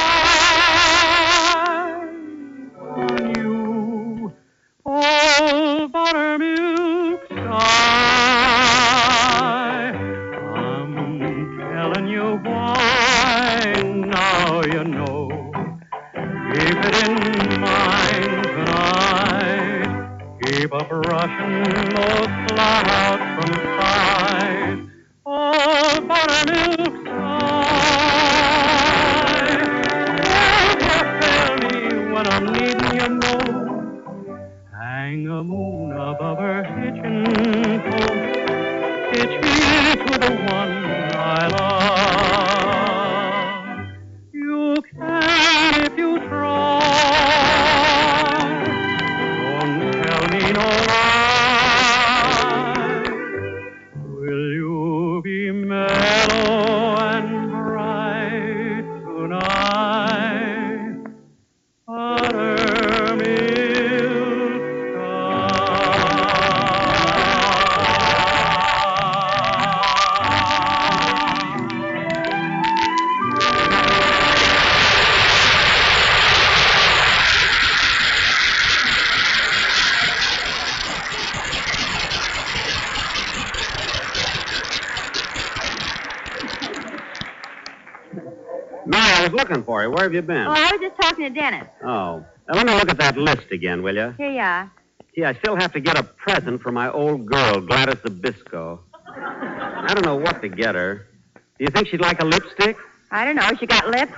again, 93.62 93.84
will 93.84 93.96
you? 93.96 94.12
Here 94.18 94.32
you 94.32 94.40
are. 94.40 94.72
Gee, 95.14 95.24
I 95.24 95.36
still 95.36 95.56
have 95.56 95.72
to 95.74 95.80
get 95.80 95.96
a 95.96 96.02
present 96.02 96.64
for 96.64 96.72
my 96.72 96.90
old 96.90 97.28
girl, 97.28 97.62
Gladys 97.62 98.02
Zybisco. 98.04 98.80
I 99.06 99.94
don't 99.94 100.04
know 100.04 100.16
what 100.16 100.42
to 100.42 100.50
get 100.50 100.74
her. 100.74 101.06
Do 101.36 101.66
you 101.66 101.68
think 101.68 101.88
she'd 101.90 102.02
like 102.02 102.20
a 102.24 102.26
lipstick? 102.26 102.76
I 103.12 103.24
don't 103.24 103.36
know. 103.36 103.48
She 103.60 103.68
got 103.68 103.86
lips. 103.88 104.14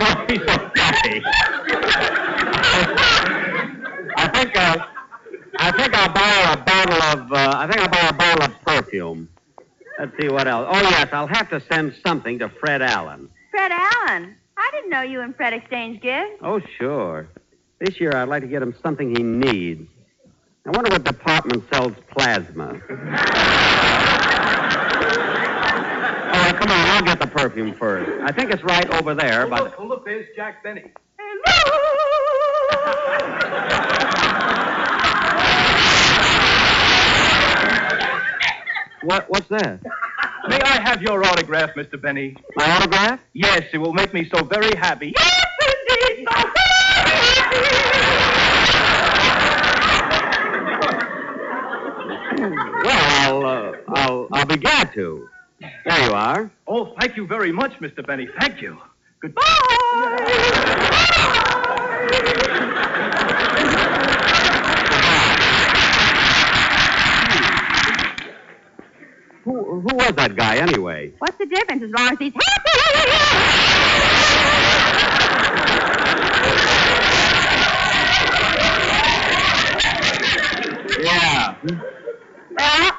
Don't 0.00 0.28
be 0.28 0.36
so 0.38 0.54
happy. 0.76 1.22
I 4.16 4.28
think 4.32 4.56
uh, 4.56 4.76
I 5.58 5.72
think 5.72 5.94
I'll 5.94 6.12
buy 6.14 6.28
her 6.38 6.52
a 6.54 6.64
bottle 6.64 7.02
of 7.02 7.32
uh, 7.32 7.52
I 7.58 7.66
think 7.66 7.80
I'll 7.82 7.90
buy 7.90 7.98
her 7.98 8.08
a 8.08 8.12
bottle 8.14 8.44
of 8.46 8.64
perfume. 8.64 9.28
Let's 9.98 10.12
see 10.20 10.28
what 10.28 10.46
else. 10.46 10.68
Oh 10.70 10.80
yes, 10.80 11.08
I'll 11.12 11.26
have 11.26 11.50
to 11.50 11.60
send 11.60 11.94
something 12.06 12.38
to 12.38 12.48
Fred 12.48 12.82
Allen. 12.82 13.28
Fred 13.50 13.72
Allen. 13.72 14.36
I 14.56 14.70
didn't 14.72 14.90
know 14.90 15.02
you 15.02 15.20
and 15.22 15.34
Fred 15.36 15.52
exchanged 15.52 16.02
gifts. 16.02 16.36
Oh 16.42 16.60
sure. 16.78 17.28
This 17.80 18.00
year 18.00 18.12
I'd 18.14 18.28
like 18.28 18.42
to 18.42 18.48
get 18.48 18.62
him 18.62 18.74
something 18.82 19.14
he 19.16 19.22
needs. 19.22 19.88
I 20.66 20.70
wonder 20.70 20.90
what 20.90 21.04
department 21.04 21.64
sells 21.72 21.94
plasma. 22.10 22.80
Oh, 26.40 26.52
come 26.54 26.70
on, 26.70 26.90
I'll 26.90 27.02
get 27.02 27.20
the 27.20 27.26
perfume 27.26 27.74
first. 27.74 28.10
I 28.22 28.32
think 28.32 28.50
it's 28.50 28.62
right 28.62 28.88
over 29.02 29.14
there, 29.14 29.44
Oh, 29.46 29.50
but 29.50 29.62
look, 29.64 29.74
oh, 29.78 29.84
look, 29.86 30.04
there's 30.06 30.26
Jack 30.34 30.62
Benny. 30.62 30.84
What 39.02 39.28
what's 39.28 39.48
that? 39.48 39.80
May 40.48 40.60
I 40.60 40.80
have 40.80 41.02
your 41.02 41.24
autograph, 41.24 41.74
Mr. 41.74 42.00
Benny? 42.00 42.36
My 42.56 42.76
autograph? 42.76 43.20
Yes, 43.32 43.64
it 43.72 43.78
will 43.78 43.92
make 43.92 44.14
me 44.14 44.28
so 44.32 44.44
very 44.44 44.74
happy. 44.76 45.14
Well, 52.38 52.86
I'll 52.86 53.46
uh, 53.46 53.72
I'll 53.88 54.28
I'll 54.32 54.46
be 54.46 54.56
glad 54.56 54.92
to. 54.94 55.28
There 55.60 56.04
you 56.08 56.14
are. 56.14 56.50
Oh, 56.66 56.94
thank 57.00 57.16
you 57.16 57.26
very 57.26 57.52
much, 57.52 57.72
Mr. 57.80 58.06
Benny. 58.06 58.28
Thank 58.38 58.62
you. 58.62 58.78
Who 69.78 69.88
who 69.90 69.96
was 69.96 70.12
that 70.16 70.34
guy 70.34 70.56
anyway? 70.56 71.12
What's 71.18 71.38
the 71.38 71.46
difference 71.46 71.84
as 71.84 71.90
long 71.90 72.08
as 72.10 72.18
he's 72.18 72.32
happy? 72.34 72.78
Yeah. 81.00 81.54
Well, 82.58 82.92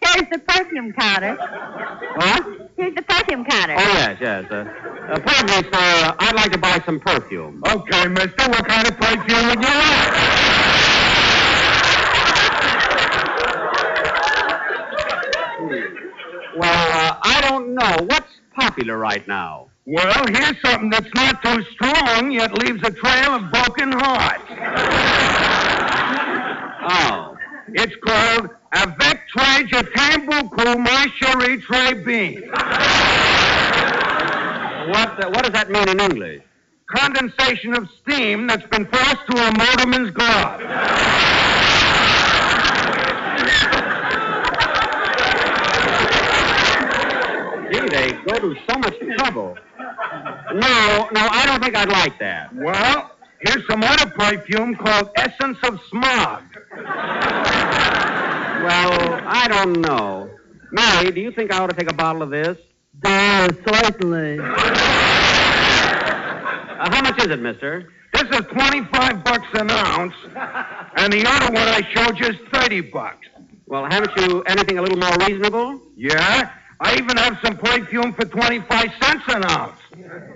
here's 0.00 0.28
the 0.30 0.38
perfume 0.38 0.92
counter. 0.94 1.36
What? 1.36 2.46
Here's 2.78 2.94
the 2.94 3.02
perfume 3.02 3.44
counter. 3.44 3.74
Oh 3.76 3.92
yes, 3.92 4.16
yes. 4.18 4.50
Uh, 4.50 4.54
uh, 4.54 5.20
pardon 5.20 5.46
me, 5.46 5.52
sir. 5.52 5.68
Uh, 5.74 6.14
I'd 6.18 6.34
like 6.34 6.52
to 6.52 6.58
buy 6.58 6.80
some 6.86 6.98
perfume. 6.98 7.62
Okay, 7.68 8.08
mister. 8.08 8.48
What 8.48 8.66
kind 8.66 8.88
of 8.88 8.96
perfume 8.96 9.48
would 9.48 9.60
you 9.60 9.68
like? 9.68 10.41
Well, 16.56 16.70
uh, 16.70 17.16
I 17.22 17.40
don't 17.48 17.74
know. 17.74 17.96
What's 18.06 18.32
popular 18.54 18.98
right 18.98 19.26
now? 19.26 19.68
Well, 19.86 20.24
here's 20.28 20.60
something 20.62 20.90
that's 20.90 21.12
not 21.14 21.42
too 21.42 21.62
strong, 21.72 22.30
yet 22.30 22.52
leaves 22.58 22.80
a 22.84 22.90
trail 22.90 23.34
of 23.34 23.50
broken 23.50 23.92
hearts. 23.92 24.44
Oh. 26.88 27.32
It's 27.74 27.94
called 28.04 28.50
Avec 28.72 29.20
Très 29.34 29.66
Je 29.68 29.82
beaucoup, 30.26 30.78
my 30.78 31.06
très 31.20 31.94
bien. 32.04 32.42
What 34.88 35.24
uh, 35.24 35.30
what 35.30 35.44
does 35.44 35.52
that 35.52 35.70
mean 35.70 35.88
in 35.88 36.00
English? 36.00 36.42
Condensation 36.86 37.74
of 37.74 37.88
steam 38.02 38.46
that's 38.46 38.66
been 38.66 38.84
forced 38.86 39.26
to 39.30 39.36
a 39.38 39.52
motorman's 39.52 40.10
glove. 40.10 40.60
Gee, 47.72 47.80
they 47.88 48.12
go 48.26 48.38
to 48.38 48.54
so 48.68 48.78
much 48.78 48.98
trouble. 49.16 49.56
No, 50.54 51.08
no, 51.12 51.28
I 51.30 51.44
don't 51.46 51.62
think 51.62 51.74
I'd 51.74 51.88
like 51.88 52.18
that. 52.18 52.54
Well, 52.54 53.16
here's 53.40 53.66
some 53.66 53.82
other 53.82 54.10
perfume 54.10 54.76
called 54.76 55.10
Essence 55.16 55.56
of 55.64 55.80
Smog. 55.88 56.42
Well, 58.62 59.20
I 59.26 59.46
don't 59.48 59.80
know. 59.80 60.30
Mary, 60.70 61.10
do 61.12 61.20
you 61.20 61.32
think 61.32 61.52
I 61.52 61.58
ought 61.60 61.70
to 61.70 61.76
take 61.76 61.90
a 61.90 61.94
bottle 61.94 62.22
of 62.22 62.30
this? 62.30 62.58
Uh, 63.04 63.48
certainly. 63.66 64.38
Uh, 64.38 64.44
how 66.90 67.02
much 67.02 67.18
is 67.22 67.28
it, 67.28 67.40
mister? 67.40 67.90
This 68.12 68.24
is 68.24 68.46
25 68.52 69.24
bucks 69.24 69.46
an 69.54 69.70
ounce, 69.70 70.14
and 70.96 71.12
the 71.12 71.24
other 71.26 71.52
one 71.54 71.68
I 71.68 71.80
showed 71.94 72.18
you 72.18 72.26
is 72.26 72.36
30 72.52 72.82
bucks. 72.82 73.26
Well, 73.66 73.86
haven't 73.90 74.14
you 74.18 74.42
anything 74.42 74.78
a 74.78 74.82
little 74.82 74.98
more 74.98 75.16
reasonable? 75.26 75.80
Yeah? 75.96 76.50
I 76.84 76.96
even 76.96 77.16
have 77.16 77.38
some 77.44 77.56
perfume 77.56 78.12
for 78.12 78.24
25 78.24 78.90
cents 79.00 79.22
an 79.28 79.44
ounce. 79.44 79.78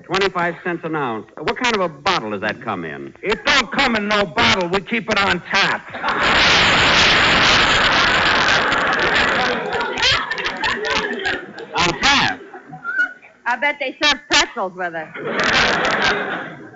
25 0.05 0.55
cents 0.63 0.85
an 0.85 0.95
ounce. 0.95 1.27
What 1.37 1.57
kind 1.57 1.75
of 1.75 1.81
a 1.81 1.89
bottle 1.89 2.31
does 2.31 2.41
that 2.43 2.63
come 2.63 2.85
in? 2.85 3.13
It 3.21 3.45
don't 3.45 3.73
come 3.73 3.97
in 3.97 4.07
no 4.07 4.25
bottle. 4.25 4.69
We 4.69 4.81
keep 4.81 5.11
it 5.11 5.19
on 5.19 5.41
tap. 5.41 5.93
On 11.75 12.01
tap. 12.01 12.41
I 13.45 13.57
bet 13.61 13.77
they 13.81 13.97
serve 14.01 14.21
pretzels 14.31 14.75
with 14.75 14.95
it. 14.95 15.09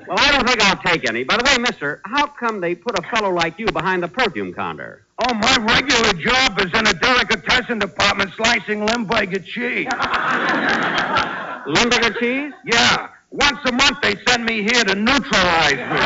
Well, 0.09 0.19
I 0.19 0.33
don't 0.33 0.49
think 0.49 0.61
I'll 0.63 0.83
take 0.83 1.09
any. 1.09 1.23
By 1.23 1.37
the 1.37 1.45
way, 1.45 1.59
mister, 1.59 2.01
how 2.05 2.27
come 2.27 2.61
they 2.61 2.75
put 2.75 2.99
a 2.99 3.03
fellow 3.03 3.33
like 3.33 3.57
you 3.61 3.67
behind 3.67 4.03
the 4.03 4.09
perfume 4.09 4.53
counter? 4.53 5.05
Oh, 5.23 5.35
my 5.35 5.55
regular 5.59 6.15
job 6.15 6.59
is 6.61 6.73
in 6.73 6.87
a 6.87 6.95
delicatessen 6.95 7.79
department 7.79 8.31
slicing 8.37 8.87
Limburger 8.87 9.41
cheese. 9.41 9.87
Limburger 11.67 12.19
cheese? 12.19 12.55
Yeah. 12.65 13.09
Once 13.31 13.59
a 13.67 13.73
month 13.73 13.99
they 14.01 14.17
send 14.27 14.47
me 14.47 14.63
here 14.63 14.83
to 14.83 14.95
neutralize 14.95 15.77
me. 15.77 16.01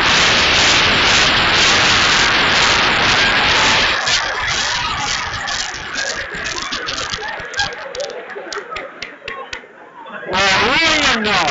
Well, 10.28 10.66
what 10.66 10.80
do 10.80 10.86
you 11.06 11.20
know? 11.22 11.46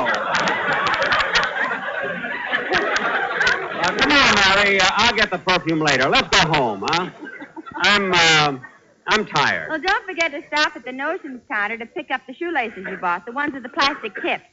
Come 3.98 4.12
on, 4.12 4.36
Mary. 4.36 4.82
Uh, 4.82 4.90
I'll 4.96 5.16
get 5.16 5.32
the 5.32 5.38
perfume 5.38 5.80
later. 5.80 6.10
Let's 6.10 6.28
go 6.28 6.40
home, 6.52 6.84
huh? 6.86 7.10
I'm, 7.76 8.14
uh, 8.14 8.60
I'm 9.08 9.26
tired. 9.26 9.70
Well, 9.70 9.82
don't 9.82 10.06
forget 10.06 10.32
to 10.32 10.42
stop 10.48 10.76
at 10.76 10.86
the 10.86 10.92
notions 10.92 11.42
counter 11.50 11.78
to 11.78 11.86
pick 11.86 12.12
up 12.12 12.22
the 12.28 12.34
shoelaces 12.34 12.86
you 12.90 12.98
bought, 12.98 13.26
the 13.26 13.32
ones 13.32 13.54
with 13.54 13.64
the 13.64 13.70
plastic 13.70 14.16
tips. 14.22 14.44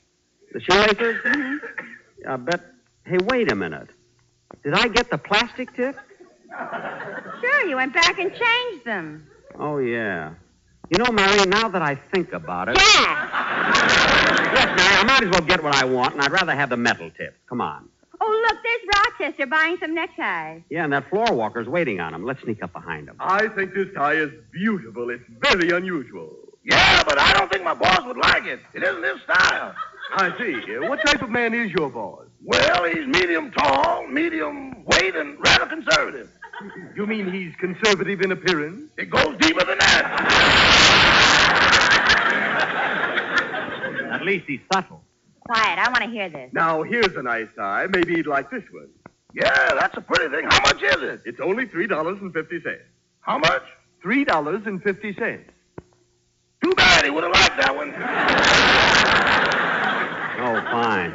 The 0.52 0.60
shoelaces? 0.60 1.16
Mm-hmm. 1.24 1.56
I 2.28 2.36
bet. 2.36 2.60
Hey, 3.04 3.18
wait 3.24 3.50
a 3.50 3.54
minute. 3.54 3.88
Did 4.64 4.74
I 4.74 4.88
get 4.88 5.10
the 5.10 5.18
plastic 5.18 5.74
tip? 5.74 5.96
Sure, 7.40 7.66
you 7.66 7.76
went 7.76 7.94
back 7.94 8.18
and 8.18 8.30
changed 8.30 8.84
them. 8.84 9.26
Oh, 9.58 9.78
yeah. 9.78 10.34
You 10.90 10.98
know, 10.98 11.12
Mary, 11.12 11.46
now 11.46 11.68
that 11.68 11.82
I 11.82 11.94
think 11.94 12.32
about 12.32 12.68
it. 12.68 12.76
Jack! 12.76 13.30
Yes, 14.52 14.66
Mary, 14.76 14.96
I 14.96 15.04
might 15.06 15.22
as 15.22 15.30
well 15.30 15.40
get 15.40 15.62
what 15.62 15.74
I 15.74 15.84
want, 15.84 16.14
and 16.14 16.22
I'd 16.22 16.32
rather 16.32 16.54
have 16.54 16.70
the 16.70 16.76
metal 16.76 17.10
tip. 17.16 17.36
Come 17.48 17.60
on. 17.60 17.88
Oh, 18.22 18.46
look, 18.48 18.58
there's 18.62 18.80
Rochester 19.30 19.46
buying 19.46 19.78
some 19.80 19.94
neckties. 19.94 20.62
Yeah, 20.68 20.84
and 20.84 20.92
that 20.92 21.08
floor 21.08 21.32
walker's 21.32 21.66
waiting 21.68 22.00
on 22.00 22.12
him. 22.14 22.24
Let's 22.24 22.42
sneak 22.42 22.62
up 22.62 22.72
behind 22.72 23.08
him. 23.08 23.16
I 23.18 23.48
think 23.48 23.72
this 23.74 23.88
tie 23.94 24.14
is 24.14 24.30
beautiful. 24.52 25.08
It's 25.10 25.24
very 25.40 25.70
unusual. 25.70 26.34
Yeah, 26.62 27.02
but 27.04 27.18
I 27.18 27.32
don't 27.32 27.50
think 27.50 27.64
my 27.64 27.72
boss 27.72 28.04
would 28.04 28.18
like 28.18 28.44
it. 28.44 28.60
It 28.74 28.82
isn't 28.82 29.02
his 29.02 29.22
style. 29.22 29.74
I 30.12 30.36
see. 30.38 30.76
Uh, 30.76 30.88
What 30.88 31.00
type 31.06 31.22
of 31.22 31.30
man 31.30 31.54
is 31.54 31.70
your 31.72 31.88
boss? 31.88 32.26
Well, 32.44 32.84
he's 32.84 33.06
medium 33.06 33.50
tall, 33.52 34.06
medium 34.06 34.84
weight, 34.84 35.14
and 35.16 35.38
rather 35.40 35.66
conservative. 35.66 36.28
You 36.94 37.06
mean 37.06 37.32
he's 37.32 37.54
conservative 37.56 38.20
in 38.20 38.32
appearance? 38.32 38.90
It 38.98 39.08
goes 39.08 39.34
deeper 39.38 39.64
than 39.64 39.78
that. 39.78 41.20
At 44.12 44.22
least 44.24 44.44
he's 44.46 44.60
subtle. 44.72 45.02
Quiet, 45.50 45.80
I 45.80 45.90
want 45.90 46.04
to 46.04 46.10
hear 46.10 46.28
this. 46.28 46.48
Now, 46.52 46.84
here's 46.84 47.12
a 47.16 47.22
nice 47.24 47.48
tie. 47.56 47.88
Maybe 47.88 48.14
he'd 48.14 48.28
like 48.28 48.52
this 48.52 48.62
one. 48.70 48.86
Yeah, 49.34 49.74
that's 49.74 49.96
a 49.96 50.00
pretty 50.00 50.32
thing. 50.32 50.44
How 50.48 50.60
much 50.60 50.80
is 50.80 51.02
it? 51.02 51.22
It's 51.24 51.40
only 51.40 51.66
$3.50. 51.66 52.78
How 53.22 53.36
much? 53.36 53.62
Three 54.00 54.24
dollars 54.24 54.62
and 54.66 54.80
fifty 54.80 55.12
cents. 55.12 55.50
Too 56.62 56.72
bad 56.76 57.04
he 57.04 57.10
would 57.10 57.24
have 57.24 57.32
liked 57.32 57.56
that 57.60 57.74
one. 57.74 57.90
Oh, 60.42 60.54
fine. 60.70 61.12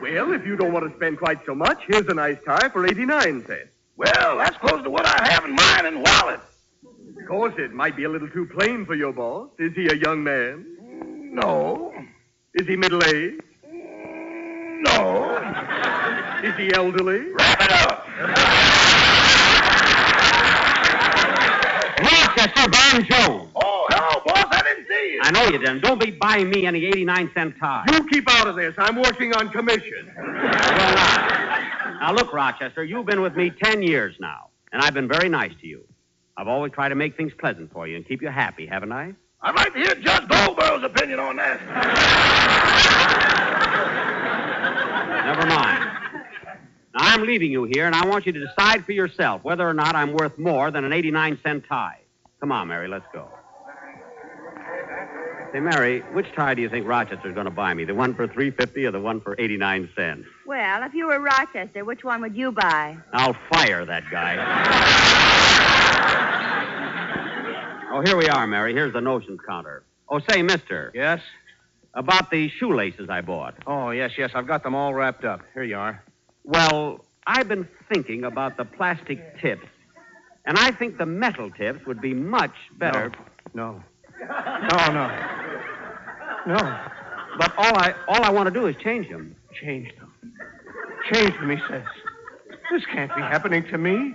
Well, 0.00 0.32
if 0.32 0.46
you 0.46 0.54
don't 0.54 0.72
want 0.72 0.88
to 0.88 0.96
spend 0.96 1.18
quite 1.18 1.44
so 1.44 1.56
much, 1.56 1.82
here's 1.88 2.06
a 2.06 2.14
nice 2.14 2.36
tie 2.46 2.68
for 2.68 2.86
89 2.86 3.44
cents. 3.44 3.70
Well, 3.96 4.38
that's 4.38 4.56
close 4.58 4.84
to 4.84 4.90
what 4.90 5.04
I 5.06 5.28
have 5.32 5.44
in 5.44 5.56
mine 5.56 5.86
and 5.86 6.04
wallet. 6.04 6.38
Of 7.20 7.26
course, 7.26 7.52
it 7.58 7.72
might 7.72 7.96
be 7.96 8.04
a 8.04 8.08
little 8.08 8.28
too 8.28 8.46
plain 8.46 8.86
for 8.86 8.94
your 8.94 9.12
boss. 9.12 9.48
Is 9.58 9.74
he 9.74 9.88
a 9.88 9.96
young 9.96 10.22
man? 10.22 10.64
No. 11.32 11.92
Is 12.54 12.68
he 12.68 12.76
middle 12.76 13.02
aged? 13.02 13.42
No. 14.80 15.36
Is 16.42 16.54
he 16.56 16.72
elderly? 16.74 17.32
Wrap 17.32 17.60
it 17.60 17.72
up. 17.72 18.06
Rochester, 22.00 22.68
Barn 22.70 23.04
Joe. 23.04 23.48
Oh, 23.54 23.86
hello, 23.90 24.22
boss. 24.24 24.46
I 24.50 24.62
didn't 24.62 24.86
see 24.88 25.12
you. 25.12 25.20
I 25.22 25.30
know 25.30 25.44
you 25.44 25.58
didn't. 25.58 25.80
Don't 25.82 26.00
be 26.00 26.10
buying 26.12 26.48
me 26.48 26.66
any 26.66 26.86
89 26.86 27.30
cent 27.34 27.54
tie. 27.60 27.84
You 27.92 28.06
keep 28.08 28.24
out 28.30 28.46
of 28.46 28.56
this. 28.56 28.74
I'm 28.78 28.96
working 28.96 29.34
on 29.34 29.50
commission. 29.50 30.10
Now, 30.16 32.12
look, 32.14 32.32
Rochester, 32.32 32.82
you've 32.82 33.04
been 33.04 33.20
with 33.20 33.36
me 33.36 33.50
10 33.62 33.82
years 33.82 34.16
now, 34.18 34.48
and 34.72 34.80
I've 34.80 34.94
been 34.94 35.08
very 35.08 35.28
nice 35.28 35.52
to 35.60 35.66
you. 35.66 35.84
I've 36.38 36.48
always 36.48 36.72
tried 36.72 36.88
to 36.88 36.94
make 36.94 37.16
things 37.18 37.32
pleasant 37.38 37.70
for 37.72 37.86
you 37.86 37.96
and 37.96 38.08
keep 38.08 38.22
you 38.22 38.28
happy, 38.28 38.64
haven't 38.66 38.92
I? 38.92 39.12
I'd 39.42 39.54
like 39.54 39.74
to 39.74 39.78
hear 39.78 39.94
Judge 39.96 40.26
Goldberg's 40.28 40.84
opinion 40.84 41.18
on 41.20 41.36
that. 41.36 41.60
Never 45.24 45.46
mind. 45.46 45.84
Now, 46.94 47.00
I'm 47.02 47.22
leaving 47.22 47.50
you 47.52 47.64
here, 47.64 47.86
and 47.86 47.94
I 47.94 48.06
want 48.06 48.26
you 48.26 48.32
to 48.32 48.46
decide 48.46 48.84
for 48.84 48.92
yourself 48.92 49.44
whether 49.44 49.68
or 49.68 49.74
not 49.74 49.94
I'm 49.94 50.12
worth 50.12 50.38
more 50.38 50.70
than 50.70 50.84
an 50.84 50.92
89 50.92 51.38
cent 51.42 51.64
tie. 51.68 52.00
Come 52.40 52.52
on, 52.52 52.68
Mary, 52.68 52.88
let's 52.88 53.06
go. 53.12 53.28
Say, 55.52 55.60
Mary, 55.60 56.00
which 56.12 56.26
tie 56.34 56.54
do 56.54 56.62
you 56.62 56.68
think 56.68 56.86
Rochester's 56.86 57.34
going 57.34 57.46
to 57.46 57.50
buy 57.50 57.74
me? 57.74 57.84
The 57.84 57.94
one 57.94 58.14
for 58.14 58.26
350 58.26 58.86
or 58.86 58.92
the 58.92 59.00
one 59.00 59.20
for 59.20 59.34
89 59.38 59.90
cents? 59.96 60.26
Well, 60.46 60.82
if 60.84 60.94
you 60.94 61.08
were 61.08 61.18
Rochester, 61.18 61.84
which 61.84 62.04
one 62.04 62.20
would 62.22 62.36
you 62.36 62.52
buy? 62.52 62.96
I'll 63.12 63.36
fire 63.52 63.84
that 63.84 64.04
guy. 64.10 64.36
oh, 67.92 68.00
here 68.02 68.16
we 68.16 68.28
are, 68.28 68.46
Mary. 68.46 68.72
Here's 68.72 68.92
the 68.92 69.00
notions 69.00 69.40
counter. 69.46 69.82
Oh, 70.08 70.20
say, 70.28 70.42
mister. 70.42 70.92
Yes? 70.94 71.20
About 71.94 72.30
the 72.30 72.48
shoelaces 72.48 73.10
I 73.10 73.20
bought. 73.20 73.54
Oh, 73.66 73.90
yes, 73.90 74.12
yes. 74.16 74.30
I've 74.34 74.46
got 74.46 74.62
them 74.62 74.74
all 74.74 74.94
wrapped 74.94 75.24
up. 75.24 75.40
Here 75.54 75.64
you 75.64 75.76
are. 75.76 76.02
Well, 76.44 77.04
I've 77.26 77.48
been 77.48 77.68
thinking 77.92 78.24
about 78.24 78.56
the 78.56 78.64
plastic 78.64 79.40
tips, 79.40 79.66
and 80.44 80.56
I 80.56 80.70
think 80.70 80.98
the 80.98 81.06
metal 81.06 81.50
tips 81.50 81.84
would 81.86 82.00
be 82.00 82.14
much 82.14 82.54
better. 82.78 83.12
No. 83.54 83.82
No, 84.20 84.92
no. 84.92 85.08
No. 86.46 86.80
But 87.38 87.52
all 87.56 87.76
I 87.76 87.94
all 88.08 88.22
I 88.24 88.30
want 88.30 88.46
to 88.46 88.52
do 88.52 88.66
is 88.66 88.76
change 88.76 89.08
them. 89.08 89.34
Change 89.60 89.88
them. 89.98 90.12
Change 91.12 91.32
them, 91.34 91.50
he 91.50 91.56
says. 91.68 91.84
This 92.70 92.84
can't 92.86 93.14
be 93.14 93.20
happening 93.20 93.64
to 93.68 93.78
me. 93.78 94.14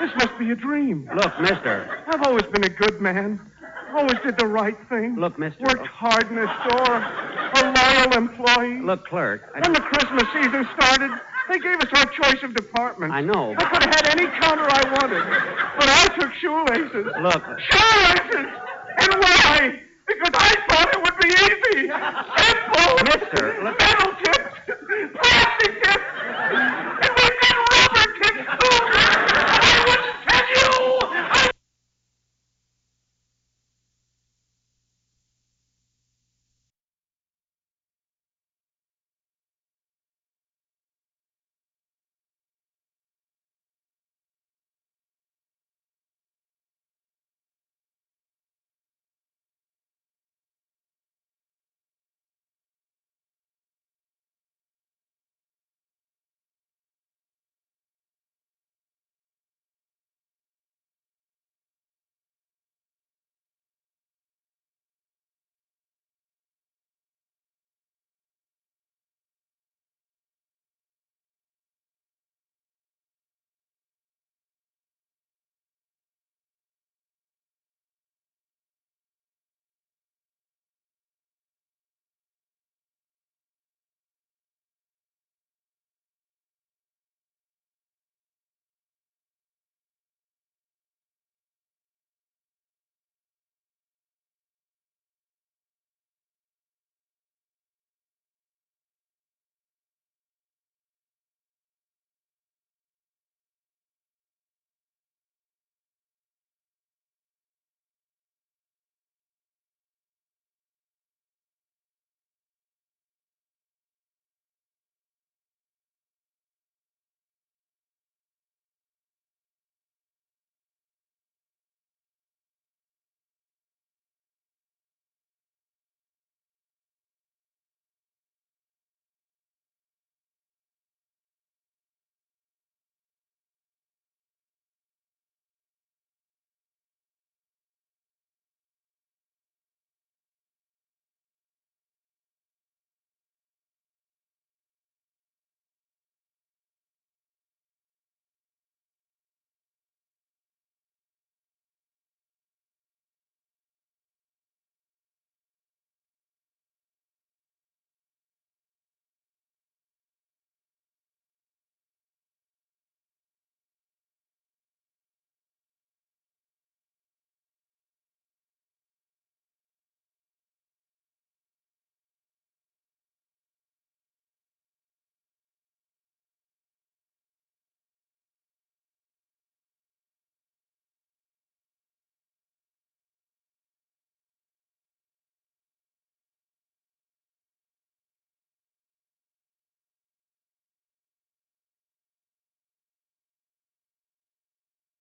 This 0.00 0.10
must 0.16 0.38
be 0.38 0.50
a 0.50 0.54
dream. 0.54 1.10
Look, 1.14 1.40
mister. 1.40 2.02
I've 2.06 2.22
always 2.22 2.44
been 2.46 2.64
a 2.64 2.68
good 2.68 3.00
man. 3.00 3.40
Oh, 3.90 3.98
Always 3.98 4.18
did 4.24 4.38
the 4.38 4.46
right 4.46 4.76
thing. 4.88 5.16
Look, 5.16 5.38
mister. 5.38 5.62
Worked 5.62 5.82
oh. 5.82 6.08
hard 6.08 6.28
in 6.28 6.36
the 6.36 6.46
store. 6.64 6.96
A 7.54 7.72
loyal 7.72 8.16
employee. 8.16 8.80
Look, 8.82 9.06
clerk. 9.06 9.42
I 9.54 9.60
When 9.60 9.72
the 9.72 9.80
Christmas 9.80 10.24
season 10.32 10.68
started, 10.74 11.10
they 11.48 11.58
gave 11.58 11.80
us 11.80 11.88
our 11.94 12.06
choice 12.06 12.42
of 12.42 12.54
department. 12.54 13.12
I 13.12 13.20
know. 13.22 13.54
I 13.56 13.64
could 13.64 13.82
have 13.82 13.94
had 13.94 14.06
any 14.08 14.26
counter 14.40 14.66
I 14.68 14.84
wanted. 15.00 15.24
But 15.78 15.88
I 15.88 16.08
took 16.18 16.32
shoelaces. 16.34 17.06
Look. 17.22 17.44
Shoelaces! 17.70 18.67